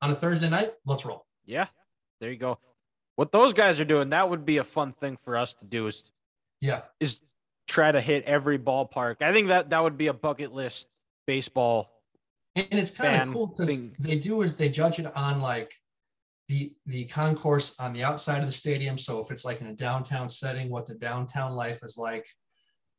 on 0.00 0.10
a 0.10 0.14
Thursday 0.14 0.48
night, 0.48 0.72
let's 0.86 1.04
roll. 1.04 1.26
Yeah, 1.44 1.66
there 2.20 2.30
you 2.30 2.38
go. 2.38 2.58
What 3.16 3.30
those 3.30 3.52
guys 3.52 3.78
are 3.78 3.84
doing, 3.84 4.08
that 4.10 4.28
would 4.28 4.44
be 4.46 4.56
a 4.56 4.64
fun 4.64 4.92
thing 4.94 5.18
for 5.22 5.36
us 5.36 5.52
to 5.54 5.64
do. 5.66 5.86
Is 5.86 6.10
Yeah. 6.64 6.80
is 6.98 7.20
try 7.68 7.92
to 7.92 8.00
hit 8.00 8.24
every 8.24 8.58
ballpark. 8.58 9.16
I 9.20 9.32
think 9.32 9.48
that 9.48 9.70
that 9.70 9.82
would 9.82 9.98
be 9.98 10.06
a 10.06 10.14
bucket 10.14 10.52
list 10.52 10.86
baseball. 11.26 11.90
And 12.56 12.66
it's 12.70 12.90
kind 12.90 13.28
of 13.28 13.34
cool 13.34 13.48
because 13.48 13.92
they 13.98 14.18
do 14.18 14.42
is 14.42 14.56
they 14.56 14.68
judge 14.68 14.98
it 14.98 15.14
on 15.14 15.40
like 15.40 15.72
the 16.48 16.72
the 16.86 17.04
concourse 17.06 17.78
on 17.80 17.92
the 17.92 18.02
outside 18.02 18.40
of 18.40 18.46
the 18.46 18.52
stadium. 18.52 18.96
So 18.96 19.20
if 19.20 19.30
it's 19.30 19.44
like 19.44 19.60
in 19.60 19.66
a 19.66 19.74
downtown 19.74 20.28
setting, 20.28 20.70
what 20.70 20.86
the 20.86 20.94
downtown 20.94 21.52
life 21.52 21.82
is 21.82 21.96
like. 21.98 22.26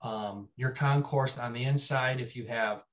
Um, 0.01 0.49
your 0.57 0.71
concourse 0.71 1.39
on 1.39 1.53
the 1.53 1.63
inside, 1.63 2.21
if 2.21 2.35
you 2.35 2.45
have 2.45 2.83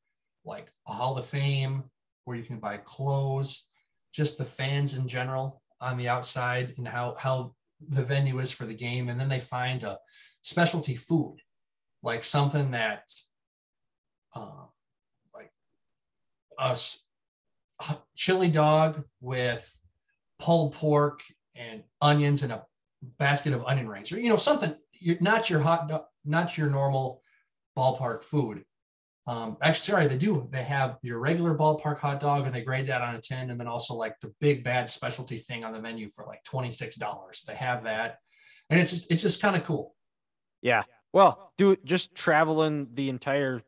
like 0.44 0.72
a 0.88 0.92
Hall 0.92 1.18
of 1.18 1.26
Fame 1.26 1.84
where 2.24 2.36
you 2.36 2.44
can 2.44 2.58
buy 2.58 2.78
clothes, 2.78 3.68
just 4.14 4.38
the 4.38 4.44
fans 4.44 4.96
in 4.96 5.06
general 5.06 5.60
on 5.80 5.98
the 5.98 6.08
outside 6.08 6.72
and 6.78 6.88
how 6.88 7.14
how 7.18 7.54
the 7.88 8.02
venue 8.02 8.38
is 8.38 8.52
for 8.52 8.66
the 8.66 8.74
game, 8.74 9.08
and 9.08 9.18
then 9.18 9.28
they 9.28 9.40
find 9.40 9.82
a 9.82 9.98
specialty 10.42 10.96
food, 10.96 11.36
like 12.02 12.24
something 12.24 12.70
that, 12.72 13.12
uh, 14.34 14.66
like 15.34 15.52
a 16.58 16.76
chili 18.14 18.50
dog 18.50 19.04
with 19.20 19.78
pulled 20.38 20.74
pork 20.74 21.22
and 21.54 21.82
onions 22.00 22.42
and 22.42 22.52
a 22.52 22.64
basket 23.18 23.52
of 23.52 23.64
onion 23.66 23.88
rings, 23.88 24.12
or 24.12 24.20
you 24.20 24.28
know 24.28 24.36
something. 24.36 24.74
Not 25.20 25.50
your 25.50 25.60
hot 25.60 25.88
dog, 25.88 26.04
not 26.24 26.56
your 26.56 26.70
normal 26.70 27.22
ballpark 27.76 28.22
food. 28.22 28.64
Um, 29.26 29.56
actually, 29.62 29.92
sorry, 29.92 30.08
they 30.08 30.18
do. 30.18 30.48
They 30.50 30.64
have 30.64 30.98
your 31.02 31.20
regular 31.20 31.56
ballpark 31.56 31.98
hot 31.98 32.20
dog, 32.20 32.46
and 32.46 32.54
they 32.54 32.62
grade 32.62 32.88
that 32.88 33.02
on 33.02 33.14
a 33.14 33.20
ten, 33.20 33.50
and 33.50 33.60
then 33.60 33.68
also 33.68 33.94
like 33.94 34.18
the 34.20 34.32
big 34.40 34.64
bad 34.64 34.88
specialty 34.88 35.38
thing 35.38 35.64
on 35.64 35.72
the 35.72 35.80
menu 35.80 36.08
for 36.08 36.24
like 36.26 36.42
twenty 36.42 36.72
six 36.72 36.96
dollars. 36.96 37.44
They 37.46 37.54
have 37.54 37.84
that, 37.84 38.18
and 38.68 38.80
it's 38.80 38.90
just 38.90 39.12
it's 39.12 39.22
just 39.22 39.40
kind 39.40 39.54
of 39.54 39.64
cool. 39.64 39.94
Yeah. 40.60 40.82
Well, 41.12 41.52
do 41.56 41.76
just 41.84 42.14
traveling 42.14 42.88
the 42.94 43.10
entire 43.10 43.62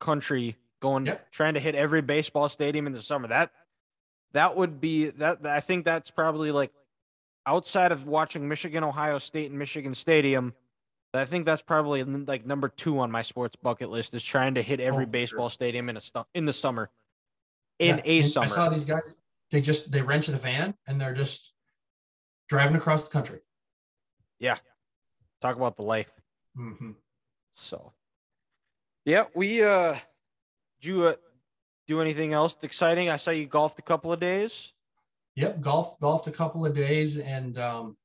country, 0.00 0.56
going 0.80 1.06
Yep. 1.06 1.30
trying 1.32 1.54
to 1.54 1.60
hit 1.60 1.74
every 1.74 2.00
baseball 2.00 2.48
stadium 2.48 2.86
in 2.86 2.92
the 2.94 3.02
summer. 3.02 3.28
That 3.28 3.50
that 4.32 4.56
would 4.56 4.80
be 4.80 5.10
that. 5.10 5.44
I 5.44 5.60
think 5.60 5.84
that's 5.84 6.10
probably 6.10 6.50
like 6.50 6.72
outside 7.46 7.92
of 7.92 8.06
watching 8.06 8.48
Michigan, 8.48 8.84
Ohio 8.84 9.18
State, 9.18 9.50
and 9.50 9.58
Michigan 9.58 9.94
Stadium. 9.94 10.54
I 11.14 11.24
think 11.26 11.44
that's 11.44 11.62
probably 11.62 12.02
like 12.04 12.46
number 12.46 12.68
two 12.68 12.98
on 12.98 13.10
my 13.10 13.22
sports 13.22 13.56
bucket 13.56 13.90
list 13.90 14.14
is 14.14 14.24
trying 14.24 14.54
to 14.54 14.62
hit 14.62 14.80
every 14.80 15.04
Oh, 15.04 15.06
for 15.06 15.10
sure. 15.10 15.12
baseball 15.12 15.50
stadium 15.50 15.88
in 15.90 15.96
a 15.96 16.00
stu- 16.00 16.24
in 16.34 16.46
the 16.46 16.52
summer. 16.52 16.90
In 17.78 17.96
Yeah, 17.98 18.02
a 18.06 18.22
summer. 18.22 18.44
I 18.44 18.48
saw 18.48 18.68
these 18.70 18.84
guys. 18.84 19.16
They 19.50 19.60
just 19.60 19.92
they 19.92 20.00
rented 20.00 20.34
a 20.34 20.38
van 20.38 20.74
and 20.86 21.00
they're 21.00 21.12
just 21.12 21.52
driving 22.48 22.76
across 22.76 23.08
the 23.08 23.12
country. 23.12 23.40
yeah. 24.38 24.56
Talk 25.42 25.56
about 25.56 25.76
the 25.76 25.82
life. 25.82 26.12
Mhm. 26.56 26.94
So, 27.54 27.92
yeah, 29.04 29.24
we 29.34 29.62
uh, 29.62 29.94
did 30.80 30.88
you 30.88 31.02
uh, 31.08 31.16
do 31.88 32.00
anything 32.00 32.32
else 32.32 32.56
exciting? 32.62 33.10
I 33.10 33.16
saw 33.16 33.32
you 33.32 33.46
golfed 33.46 33.78
a 33.80 33.82
couple 33.82 34.12
of 34.12 34.20
days. 34.20 34.72
Yep, 35.34 35.60
golf 35.60 35.98
golfed 36.00 36.28
a 36.28 36.30
couple 36.30 36.64
of 36.64 36.74
days, 36.74 37.18
and 37.18 37.58
um, 37.58 37.96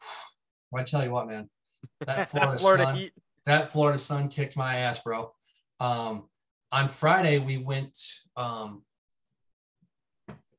well, 0.70 0.80
I 0.82 0.84
tell 0.84 1.02
you 1.02 1.10
what, 1.10 1.26
man, 1.26 1.50
that 2.04 2.28
Florida, 2.60 2.84
sun, 2.84 2.96
Heat. 2.96 3.12
that 3.44 3.70
Florida 3.70 3.98
sun 3.98 4.28
kicked 4.28 4.56
my 4.56 4.76
ass, 4.76 5.00
bro. 5.00 5.32
Um, 5.80 6.24
on 6.72 6.88
Friday 6.88 7.38
we 7.38 7.58
went 7.58 7.98
um, 8.36 8.82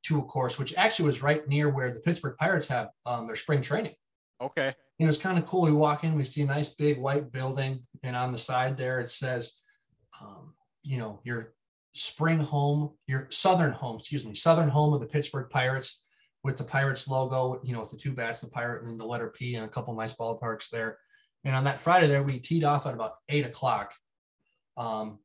to 0.03 0.19
a 0.19 0.23
course 0.23 0.57
which 0.57 0.75
actually 0.77 1.05
was 1.05 1.21
right 1.21 1.47
near 1.47 1.69
where 1.69 1.91
the 1.91 1.99
Pittsburgh 1.99 2.37
Pirates 2.37 2.67
have 2.67 2.89
um, 3.05 3.27
their 3.27 3.35
spring 3.35 3.61
training. 3.61 3.93
Okay. 4.39 4.73
it 4.99 5.05
was 5.05 5.17
kind 5.17 5.37
of 5.39 5.47
cool. 5.47 5.63
We 5.63 5.71
walk 5.71 6.03
in, 6.03 6.15
we 6.15 6.23
see 6.23 6.43
a 6.43 6.45
nice 6.45 6.69
big 6.69 6.99
white 6.99 7.31
building, 7.31 7.85
and 8.03 8.15
on 8.15 8.31
the 8.31 8.37
side 8.37 8.77
there 8.77 8.99
it 8.99 9.09
says, 9.09 9.53
um, 10.21 10.53
you 10.83 10.99
know, 10.99 11.19
your 11.23 11.53
spring 11.93 12.39
home, 12.39 12.91
your 13.07 13.27
southern 13.31 13.71
home, 13.71 13.97
excuse 13.97 14.25
me, 14.25 14.35
southern 14.35 14.69
home 14.69 14.93
of 14.93 14.99
the 14.99 15.07
Pittsburgh 15.07 15.49
Pirates 15.49 16.03
with 16.43 16.55
the 16.55 16.63
Pirates 16.63 17.07
logo, 17.07 17.59
you 17.63 17.73
know, 17.73 17.79
with 17.79 17.91
the 17.91 17.97
two 17.97 18.13
bats, 18.13 18.41
the 18.41 18.47
pirate, 18.47 18.81
and 18.81 18.89
then 18.89 18.97
the 18.97 19.05
letter 19.05 19.33
P, 19.35 19.55
and 19.55 19.65
a 19.65 19.69
couple 19.69 19.93
nice 19.95 20.15
ballparks 20.15 20.69
there. 20.69 20.97
And 21.43 21.55
on 21.55 21.63
that 21.65 21.79
Friday 21.79 22.07
there, 22.07 22.23
we 22.23 22.39
teed 22.39 22.63
off 22.63 22.85
at 22.85 22.93
about 22.93 23.13
eight 23.29 23.45
o'clock. 23.45 23.93
Um, 24.75 25.19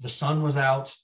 the 0.00 0.08
sun 0.08 0.42
was 0.42 0.56
out. 0.56 0.94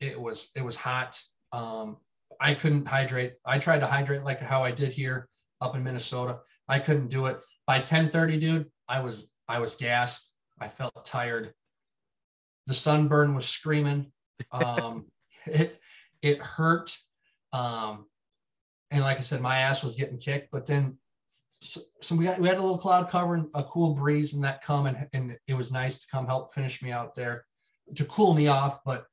It 0.00 0.20
was 0.20 0.50
it 0.56 0.64
was 0.64 0.76
hot. 0.76 1.20
Um, 1.52 1.98
I 2.40 2.54
couldn't 2.54 2.86
hydrate. 2.86 3.34
I 3.44 3.58
tried 3.58 3.80
to 3.80 3.86
hydrate 3.86 4.24
like 4.24 4.40
how 4.40 4.64
I 4.64 4.70
did 4.70 4.92
here 4.92 5.28
up 5.60 5.74
in 5.74 5.84
Minnesota. 5.84 6.40
I 6.68 6.78
couldn't 6.78 7.08
do 7.08 7.26
it. 7.26 7.38
By 7.66 7.80
10:30, 7.80 8.40
dude, 8.40 8.70
I 8.88 9.00
was 9.00 9.30
I 9.48 9.58
was 9.58 9.76
gassed. 9.76 10.34
I 10.60 10.68
felt 10.68 11.04
tired. 11.04 11.52
The 12.66 12.74
sunburn 12.74 13.34
was 13.34 13.46
screaming. 13.46 14.12
Um, 14.52 15.06
it 15.46 15.80
it 16.22 16.38
hurt. 16.38 16.96
Um, 17.52 18.06
and 18.90 19.02
like 19.02 19.18
I 19.18 19.22
said, 19.22 19.40
my 19.40 19.58
ass 19.58 19.82
was 19.82 19.94
getting 19.94 20.18
kicked. 20.18 20.50
But 20.50 20.66
then, 20.66 20.98
so, 21.64 21.80
so 22.02 22.14
we 22.14 22.24
got 22.24 22.38
we 22.38 22.46
had 22.46 22.58
a 22.58 22.60
little 22.60 22.78
cloud 22.78 23.08
cover 23.08 23.34
and 23.34 23.48
a 23.54 23.64
cool 23.64 23.94
breeze, 23.94 24.34
and 24.34 24.44
that 24.44 24.62
come 24.62 24.86
and, 24.86 25.08
and 25.14 25.36
it 25.48 25.54
was 25.54 25.72
nice 25.72 25.98
to 25.98 26.06
come 26.10 26.26
help 26.26 26.52
finish 26.52 26.82
me 26.82 26.92
out 26.92 27.14
there 27.14 27.46
to 27.94 28.04
cool 28.04 28.34
me 28.34 28.48
off. 28.48 28.80
But 28.84 29.06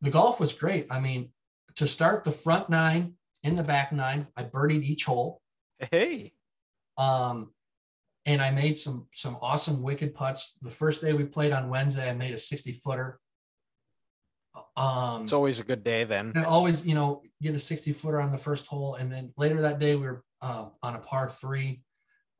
the 0.00 0.10
golf 0.10 0.40
was 0.40 0.52
great. 0.52 0.86
I 0.90 0.98
mean, 0.98 1.30
to 1.76 1.86
start 1.86 2.24
the 2.24 2.30
front 2.30 2.70
nine 2.70 3.14
in 3.42 3.54
the 3.54 3.62
back 3.62 3.92
nine, 3.92 4.26
I 4.34 4.44
birdied 4.44 4.82
each 4.82 5.04
hole. 5.04 5.42
Hey. 5.90 6.32
Um, 6.96 7.52
and 8.24 8.40
I 8.40 8.50
made 8.50 8.78
some 8.78 9.06
some 9.12 9.36
awesome 9.42 9.82
wicked 9.82 10.14
putts. 10.14 10.54
The 10.62 10.70
first 10.70 11.02
day 11.02 11.12
we 11.12 11.24
played 11.24 11.52
on 11.52 11.68
Wednesday, 11.68 12.08
I 12.08 12.14
made 12.14 12.32
a 12.32 12.38
60 12.38 12.72
footer. 12.72 13.20
Um, 14.74 15.24
It's 15.24 15.34
always 15.34 15.60
a 15.60 15.64
good 15.64 15.84
day 15.84 16.04
then. 16.04 16.32
Always, 16.46 16.86
you 16.86 16.94
know, 16.94 17.22
get 17.42 17.54
a 17.54 17.58
60 17.58 17.92
footer 17.92 18.20
on 18.20 18.32
the 18.32 18.38
first 18.38 18.66
hole. 18.66 18.94
And 18.94 19.12
then 19.12 19.32
later 19.36 19.60
that 19.60 19.78
day, 19.78 19.94
we 19.94 20.06
were 20.06 20.24
uh, 20.42 20.68
on 20.82 20.96
a 20.96 20.98
par 20.98 21.28
three. 21.28 21.82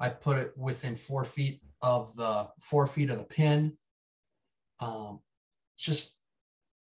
I 0.01 0.09
put 0.09 0.39
it 0.39 0.53
within 0.57 0.97
four 0.97 1.25
feet 1.25 1.61
of 1.83 2.15
the 2.17 2.49
four 2.61 2.87
feet 2.87 3.11
of 3.11 3.19
the 3.19 3.25
pin. 3.25 3.77
Um, 4.81 5.21
just, 5.77 6.21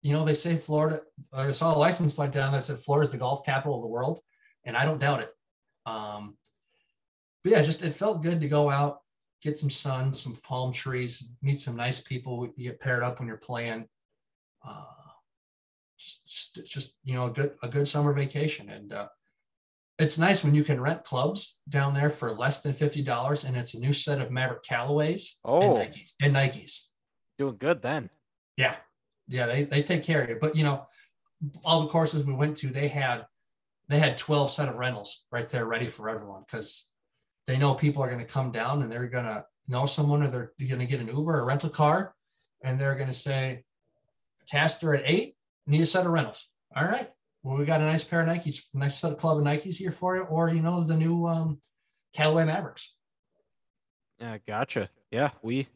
you 0.00 0.12
know, 0.12 0.24
they 0.24 0.34
say 0.34 0.56
Florida, 0.56 1.02
I 1.32 1.50
saw 1.50 1.74
a 1.74 1.78
license 1.78 2.14
plate 2.14 2.32
down 2.32 2.52
that 2.52 2.64
said 2.64 2.78
Florida 2.78 3.06
is 3.06 3.12
the 3.12 3.18
golf 3.18 3.44
capital 3.44 3.76
of 3.76 3.82
the 3.82 3.88
world. 3.88 4.20
And 4.64 4.76
I 4.76 4.84
don't 4.84 5.00
doubt 5.00 5.20
it. 5.20 5.30
Um, 5.86 6.36
but 7.42 7.52
yeah, 7.52 7.62
just 7.62 7.82
it 7.82 7.94
felt 7.94 8.22
good 8.22 8.40
to 8.40 8.48
go 8.48 8.70
out, 8.70 8.98
get 9.42 9.58
some 9.58 9.70
sun, 9.70 10.14
some 10.14 10.34
palm 10.36 10.72
trees, 10.72 11.32
meet 11.42 11.58
some 11.58 11.76
nice 11.76 12.00
people. 12.00 12.48
You 12.56 12.70
get 12.70 12.80
paired 12.80 13.02
up 13.02 13.18
when 13.18 13.28
you're 13.28 13.36
playing. 13.36 13.86
Uh, 14.64 14.84
just, 15.98 16.54
just, 16.54 16.72
just 16.72 16.94
you 17.04 17.14
know 17.14 17.26
a 17.26 17.30
good 17.30 17.54
a 17.62 17.68
good 17.68 17.86
summer 17.86 18.12
vacation, 18.12 18.70
and 18.70 18.92
uh, 18.92 19.08
it's 19.98 20.18
nice 20.18 20.42
when 20.42 20.54
you 20.54 20.64
can 20.64 20.80
rent 20.80 21.04
clubs 21.04 21.60
down 21.68 21.94
there 21.94 22.10
for 22.10 22.32
less 22.34 22.62
than 22.62 22.72
fifty 22.72 23.02
dollars, 23.02 23.44
and 23.44 23.56
it's 23.56 23.74
a 23.74 23.80
new 23.80 23.92
set 23.92 24.20
of 24.20 24.30
Maverick 24.30 24.64
Callaways 24.64 25.34
Oh. 25.44 25.76
and 25.76 25.92
Nikes. 25.94 26.12
And 26.20 26.34
Nikes. 26.34 26.86
Doing 27.38 27.56
good 27.58 27.82
then. 27.82 28.10
Yeah, 28.56 28.76
yeah, 29.28 29.46
they 29.46 29.64
they 29.64 29.82
take 29.82 30.02
care 30.04 30.22
of 30.22 30.28
you. 30.30 30.38
But 30.40 30.56
you 30.56 30.64
know, 30.64 30.86
all 31.64 31.82
the 31.82 31.88
courses 31.88 32.24
we 32.26 32.34
went 32.34 32.56
to, 32.58 32.68
they 32.68 32.88
had 32.88 33.26
they 33.88 33.98
had 33.98 34.16
twelve 34.18 34.50
set 34.50 34.68
of 34.68 34.76
rentals 34.76 35.24
right 35.30 35.48
there 35.48 35.66
ready 35.66 35.88
for 35.88 36.08
everyone 36.08 36.42
because 36.46 36.88
they 37.46 37.58
know 37.58 37.74
people 37.74 38.02
are 38.02 38.08
going 38.08 38.20
to 38.20 38.26
come 38.26 38.50
down 38.52 38.82
and 38.82 38.90
they're 38.90 39.08
going 39.08 39.24
to 39.24 39.44
know 39.68 39.84
someone 39.86 40.22
or 40.22 40.28
they're 40.30 40.52
going 40.68 40.78
to 40.80 40.86
get 40.86 41.00
an 41.00 41.08
Uber 41.08 41.38
or 41.40 41.44
rental 41.44 41.70
car, 41.70 42.14
and 42.62 42.78
they're 42.80 42.94
going 42.96 43.08
to 43.08 43.14
say, 43.14 43.64
Caster 44.50 44.94
at 44.94 45.02
eight, 45.06 45.36
need 45.66 45.80
a 45.82 45.86
set 45.86 46.06
of 46.06 46.12
rentals. 46.12 46.48
All 46.76 46.84
right. 46.84 47.08
Well, 47.42 47.56
we 47.56 47.64
got 47.64 47.80
a 47.80 47.84
nice 47.84 48.04
pair 48.04 48.20
of 48.20 48.28
Nikes, 48.28 48.66
nice 48.72 48.98
set 48.98 49.12
of 49.12 49.18
club 49.18 49.38
of 49.38 49.44
Nikes 49.44 49.76
here 49.76 49.90
for 49.90 50.16
you, 50.16 50.22
or 50.22 50.48
you 50.48 50.62
know, 50.62 50.82
the 50.82 50.96
new 50.96 51.26
um 51.26 51.60
Callaway 52.14 52.44
Mavericks. 52.44 52.94
Yeah, 54.20 54.38
gotcha. 54.46 54.90
Yeah, 55.10 55.30
we. 55.42 55.68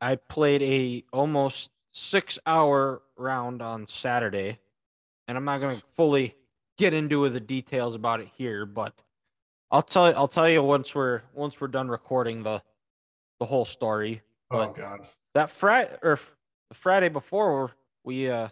I 0.00 0.16
played 0.16 0.62
a 0.62 1.04
almost 1.12 1.70
six 1.92 2.38
hour 2.46 3.02
round 3.16 3.62
on 3.62 3.86
Saturday, 3.86 4.58
and 5.28 5.36
I'm 5.36 5.44
not 5.44 5.60
gonna 5.60 5.82
fully 5.96 6.34
get 6.76 6.92
into 6.94 7.28
the 7.28 7.40
details 7.40 7.94
about 7.94 8.20
it 8.20 8.28
here, 8.36 8.66
but 8.66 8.94
I'll 9.70 9.82
tell 9.82 10.08
you 10.08 10.16
I'll 10.16 10.28
tell 10.28 10.48
you 10.48 10.62
once 10.62 10.94
we're 10.94 11.22
once 11.34 11.60
we're 11.60 11.68
done 11.68 11.88
recording 11.88 12.42
the 12.42 12.62
the 13.38 13.46
whole 13.46 13.64
story. 13.64 14.22
Oh 14.50 14.56
But 14.56 14.74
God. 14.76 15.08
that 15.34 15.50
Friday 15.50 15.96
or 16.02 16.18
the 16.68 16.74
Friday 16.74 17.08
before 17.08 17.72
we 18.02 18.28
uh 18.28 18.48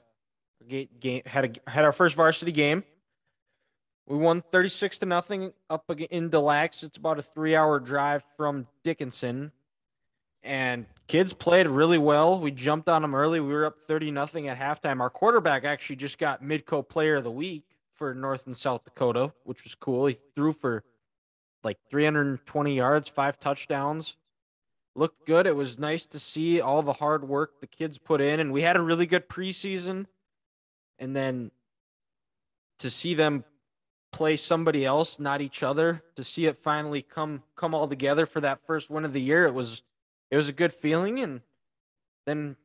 game 0.67 1.23
had 1.27 1.45
a 1.67 1.71
had 1.71 1.85
our 1.85 1.93
first 1.93 2.15
varsity 2.15 2.53
game. 2.53 2.85
We 4.07 4.17
won 4.17 4.43
36 4.53 5.01
to 5.01 5.07
nothing 5.07 5.53
up 5.69 5.91
in 6.11 6.31
Des 6.31 6.39
Lacs. 6.39 6.83
It's 6.83 6.97
about 6.97 7.19
a 7.19 7.23
3-hour 7.23 7.81
drive 7.81 8.25
from 8.39 8.67
Dickinson. 8.83 9.53
And 10.43 10.87
kids 11.09 11.35
played 11.35 11.67
really 11.67 11.99
well. 11.99 12.41
We 12.41 12.51
jumped 12.51 12.89
on 12.89 13.03
them 13.03 13.15
early. 13.15 13.39
We 13.39 13.53
were 13.53 13.67
up 13.67 13.77
30 13.87 14.11
nothing 14.11 14.49
at 14.49 14.59
halftime. 14.59 15.01
Our 15.01 15.11
quarterback 15.11 15.65
actually 15.65 15.97
just 15.97 16.19
got 16.19 16.43
Midco 16.43 16.89
player 16.89 17.17
of 17.17 17.25
the 17.25 17.31
week 17.31 17.65
for 17.93 18.15
North 18.15 18.47
and 18.47 18.57
South 18.57 18.85
Dakota, 18.85 19.33
which 19.45 19.65
was 19.65 19.75
cool. 19.75 20.07
He 20.07 20.19
threw 20.35 20.55
for 20.55 20.85
like 21.63 21.79
320 21.91 22.75
yards, 22.75 23.09
five 23.09 23.39
touchdowns. 23.39 24.17
Looked 24.95 25.27
good. 25.27 25.47
It 25.47 25.57
was 25.57 25.79
nice 25.79 26.07
to 26.07 26.19
see 26.19 26.61
all 26.61 26.83
the 26.83 26.95
hard 26.95 27.29
work 27.29 27.61
the 27.61 27.67
kids 27.67 27.99
put 27.99 28.21
in, 28.21 28.41
and 28.41 28.53
we 28.53 28.63
had 28.63 28.77
a 28.77 28.81
really 28.81 29.07
good 29.07 29.29
preseason. 29.29 30.07
And 30.99 31.15
then 31.15 31.51
to 32.79 32.91
see 32.91 33.15
them 33.15 33.45
play 34.11 34.37
somebody 34.37 34.85
else, 34.85 35.19
not 35.19 35.41
each 35.41 35.63
other, 35.63 36.03
to 36.17 36.25
see 36.25 36.47
it 36.47 36.57
finally 36.57 37.03
come 37.03 37.43
come 37.57 37.75
all 37.75 37.87
together 37.87 38.27
for 38.27 38.41
that 38.41 38.61
first 38.67 38.91
win 38.91 39.05
of 39.05 39.13
the 39.13 39.21
year, 39.21 39.47
it 39.47 39.55
was 39.55 39.83
it 40.31 40.37
was 40.37 40.49
a 40.49 40.53
good 40.53 40.73
feeling. 40.73 41.21
And 41.21 41.41
then 42.27 42.57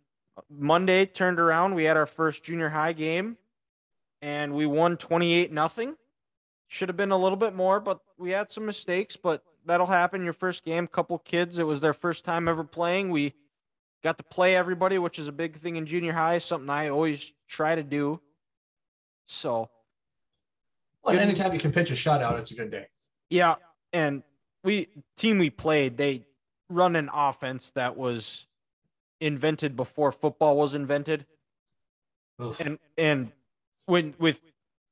Monday 0.50 1.06
turned 1.06 1.40
around. 1.40 1.76
We 1.76 1.84
had 1.84 1.98
our 1.98 2.06
first 2.06 2.44
junior 2.44 2.70
high 2.70 2.94
game, 2.94 3.38
and 4.22 4.54
we 4.54 4.66
won 4.66 4.98
twenty 4.98 5.34
eight 5.34 5.52
nothing. 5.52 5.96
Should 6.68 6.90
have 6.90 6.98
been 6.98 7.12
a 7.12 7.18
little 7.18 7.38
bit 7.38 7.54
more, 7.54 7.80
but 7.80 8.00
we 8.18 8.32
had 8.32 8.52
some 8.52 8.66
mistakes. 8.66 9.16
But 9.16 9.44
that'll 9.66 9.88
happen. 9.88 10.24
Your 10.24 10.34
first 10.34 10.66
game, 10.66 10.88
couple 10.88 11.18
kids. 11.20 11.60
It 11.60 11.68
was 11.68 11.82
their 11.82 11.94
first 11.94 12.26
time 12.26 12.48
ever 12.48 12.64
playing. 12.64 13.12
We 13.12 13.34
got 14.04 14.18
to 14.18 14.24
play 14.24 14.56
everybody, 14.56 14.98
which 14.98 15.20
is 15.20 15.28
a 15.28 15.32
big 15.32 15.58
thing 15.58 15.76
in 15.76 15.86
junior 15.86 16.14
high. 16.14 16.40
Something 16.40 16.70
I 16.70 16.90
always 16.90 17.32
try 17.54 17.76
to 17.76 17.84
do. 17.84 18.20
So 19.28 19.70
Well, 21.04 21.18
anytime 21.18 21.54
you 21.54 21.60
can 21.60 21.72
pitch 21.72 21.92
a 21.92 21.94
shutout, 21.94 22.40
it's 22.40 22.52
a 22.52 22.56
good 22.56 22.72
day. 22.72 22.88
Yeah, 23.30 23.56
and 23.94 24.24
we 24.64 24.90
team 25.18 25.38
we 25.38 25.50
played, 25.50 25.98
they 25.98 26.26
run 26.70 26.96
an 26.96 27.10
offense 27.14 27.72
that 27.72 27.96
was 27.96 28.48
invented 29.22 29.76
before 29.76 30.12
football 30.12 30.58
was 30.58 30.74
invented. 30.74 31.26
Oof. 32.42 32.60
And 32.60 32.80
and 32.98 33.32
when 33.86 34.16
with 34.18 34.42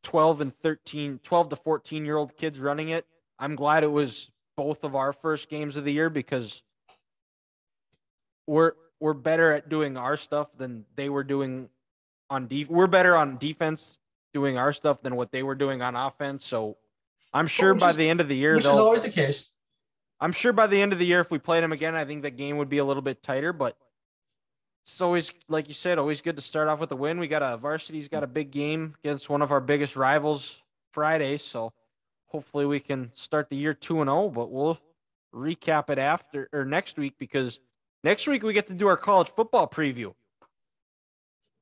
12 0.03 0.41
and 0.41 0.53
13, 0.53 1.19
12 1.23 1.49
to 1.49 1.55
14 1.55 2.05
year 2.05 2.17
old 2.17 2.37
kids 2.37 2.59
running 2.59 2.89
it, 2.89 3.05
I'm 3.39 3.55
glad 3.55 3.83
it 3.83 3.91
was 3.91 4.29
both 4.55 4.83
of 4.83 4.95
our 4.95 5.13
first 5.13 5.49
games 5.49 5.75
of 5.75 5.83
the 5.83 5.93
year 5.93 6.09
because 6.09 6.61
we're 8.47 8.73
we're 8.99 9.13
better 9.13 9.51
at 9.51 9.67
doing 9.67 9.97
our 9.97 10.15
stuff 10.15 10.49
than 10.57 10.85
they 10.95 11.09
were 11.09 11.23
doing 11.23 11.69
on 12.31 12.47
def- 12.47 12.69
we're 12.69 12.87
better 12.87 13.15
on 13.15 13.37
defense 13.37 13.99
doing 14.33 14.57
our 14.57 14.73
stuff 14.73 15.01
than 15.01 15.15
what 15.15 15.31
they 15.31 15.43
were 15.43 15.53
doing 15.53 15.81
on 15.81 15.95
offense. 15.95 16.45
So 16.45 16.77
I'm 17.33 17.47
sure 17.47 17.73
by 17.75 17.91
the 17.91 18.09
end 18.09 18.21
of 18.21 18.27
the 18.27 18.35
year 18.35 18.55
Which 18.55 18.63
is 18.63 18.69
always 18.69 19.03
the 19.03 19.09
case. 19.09 19.49
I'm 20.19 20.31
sure 20.31 20.53
by 20.53 20.67
the 20.67 20.81
end 20.81 20.93
of 20.93 20.99
the 20.99 21.05
year, 21.05 21.19
if 21.19 21.29
we 21.29 21.39
played 21.39 21.63
them 21.63 21.71
again, 21.71 21.95
I 21.95 22.05
think 22.05 22.21
the 22.21 22.31
game 22.31 22.57
would 22.57 22.69
be 22.69 22.77
a 22.77 22.85
little 22.85 23.01
bit 23.01 23.21
tighter. 23.21 23.51
But 23.51 23.75
it's 24.85 25.01
always, 25.01 25.31
like 25.49 25.67
you 25.67 25.73
said, 25.73 25.97
always 25.99 26.21
good 26.21 26.37
to 26.37 26.41
start 26.41 26.67
off 26.67 26.79
with 26.79 26.91
a 26.91 26.95
win. 26.95 27.19
We 27.19 27.27
got 27.27 27.43
a 27.43 27.57
varsity's 27.57 28.07
got 28.07 28.23
a 28.23 28.27
big 28.27 28.51
game 28.51 28.95
against 29.03 29.29
one 29.29 29.41
of 29.41 29.51
our 29.51 29.59
biggest 29.59 29.95
rivals 29.95 30.57
Friday, 30.91 31.37
so 31.37 31.73
hopefully 32.27 32.65
we 32.65 32.79
can 32.79 33.11
start 33.13 33.49
the 33.49 33.57
year 33.57 33.73
two 33.73 33.99
and 33.99 34.07
zero. 34.07 34.29
But 34.29 34.51
we'll 34.51 34.79
recap 35.33 35.89
it 35.89 35.97
after 35.97 36.49
or 36.53 36.65
next 36.65 36.97
week 36.97 37.15
because 37.17 37.59
next 38.03 38.27
week 38.27 38.43
we 38.43 38.53
get 38.53 38.67
to 38.67 38.73
do 38.73 38.87
our 38.87 38.97
college 38.97 39.29
football 39.29 39.67
preview. 39.67 40.13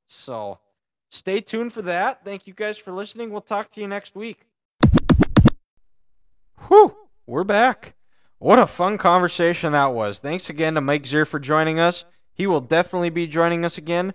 So 0.09 0.57
stay 1.11 1.39
tuned 1.39 1.71
for 1.71 1.83
that. 1.83 2.25
Thank 2.25 2.47
you 2.47 2.53
guys 2.53 2.77
for 2.77 2.91
listening. 2.91 3.29
We'll 3.29 3.41
talk 3.41 3.71
to 3.73 3.81
you 3.81 3.87
next 3.87 4.15
week. 4.15 4.47
Whew, 6.67 6.95
we're 7.25 7.43
back. 7.43 7.95
What 8.39 8.59
a 8.59 8.67
fun 8.67 8.97
conversation 8.97 9.71
that 9.73 9.93
was. 9.93 10.19
Thanks 10.19 10.49
again 10.49 10.73
to 10.75 10.81
Mike 10.81 11.03
Zier 11.03 11.27
for 11.27 11.39
joining 11.39 11.79
us. 11.79 12.05
He 12.33 12.47
will 12.47 12.61
definitely 12.61 13.09
be 13.09 13.27
joining 13.27 13.63
us 13.63 13.77
again. 13.77 14.13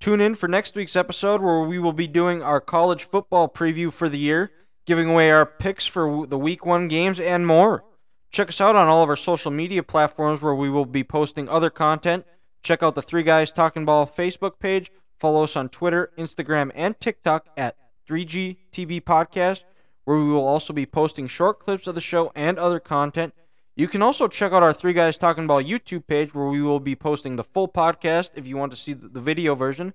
Tune 0.00 0.20
in 0.20 0.34
for 0.34 0.48
next 0.48 0.74
week's 0.74 0.96
episode 0.96 1.40
where 1.40 1.60
we 1.60 1.78
will 1.78 1.92
be 1.92 2.06
doing 2.06 2.42
our 2.42 2.60
college 2.60 3.04
football 3.04 3.48
preview 3.48 3.92
for 3.92 4.08
the 4.08 4.18
year, 4.18 4.50
giving 4.84 5.10
away 5.10 5.30
our 5.30 5.46
picks 5.46 5.86
for 5.86 6.26
the 6.26 6.38
week 6.38 6.66
one 6.66 6.88
games 6.88 7.20
and 7.20 7.46
more. 7.46 7.84
Check 8.30 8.48
us 8.48 8.60
out 8.60 8.76
on 8.76 8.88
all 8.88 9.02
of 9.02 9.08
our 9.08 9.16
social 9.16 9.50
media 9.50 9.82
platforms 9.82 10.42
where 10.42 10.54
we 10.54 10.68
will 10.68 10.84
be 10.86 11.04
posting 11.04 11.48
other 11.48 11.70
content. 11.70 12.26
Check 12.62 12.82
out 12.82 12.94
the 12.94 13.02
Three 13.02 13.22
Guys 13.22 13.52
Talking 13.52 13.84
Ball 13.84 14.06
Facebook 14.06 14.58
page. 14.58 14.90
Follow 15.18 15.44
us 15.44 15.56
on 15.56 15.68
Twitter, 15.68 16.10
Instagram, 16.18 16.70
and 16.74 16.98
TikTok 17.00 17.46
at 17.56 17.76
3GTB 18.08 19.02
Podcast, 19.02 19.62
where 20.04 20.18
we 20.18 20.24
will 20.30 20.46
also 20.46 20.72
be 20.72 20.86
posting 20.86 21.26
short 21.26 21.58
clips 21.58 21.86
of 21.86 21.94
the 21.94 22.00
show 22.00 22.30
and 22.34 22.58
other 22.58 22.78
content. 22.78 23.34
You 23.74 23.88
can 23.88 24.02
also 24.02 24.28
check 24.28 24.52
out 24.52 24.62
our 24.62 24.72
Three 24.72 24.92
Guys 24.92 25.18
Talking 25.18 25.46
Ball 25.46 25.62
YouTube 25.62 26.06
page, 26.06 26.34
where 26.34 26.46
we 26.46 26.62
will 26.62 26.80
be 26.80 26.96
posting 26.96 27.36
the 27.36 27.44
full 27.44 27.68
podcast 27.68 28.30
if 28.34 28.46
you 28.46 28.56
want 28.56 28.72
to 28.72 28.76
see 28.76 28.92
the 28.94 29.08
the 29.08 29.20
video 29.20 29.54
version. 29.54 29.94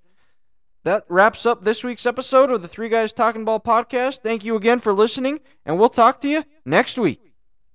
That 0.84 1.06
wraps 1.10 1.45
up 1.45 1.64
this 1.64 1.84
week's 1.84 2.06
episode 2.06 2.49
of 2.49 2.61
the 2.61 2.68
Three 2.68 2.89
Guys 2.89 3.14
Talking 3.14 3.45
Ball 3.45 3.60
podcast. 3.60 4.22
Thank 4.22 4.43
you 4.43 4.56
again 4.56 4.80
for 4.80 4.93
listening, 4.93 5.39
and 5.65 5.80
we'll 5.80 5.89
talk 5.89 6.22
to 6.22 6.30
you 6.30 6.43
next 6.65 6.98
week. 6.98 7.31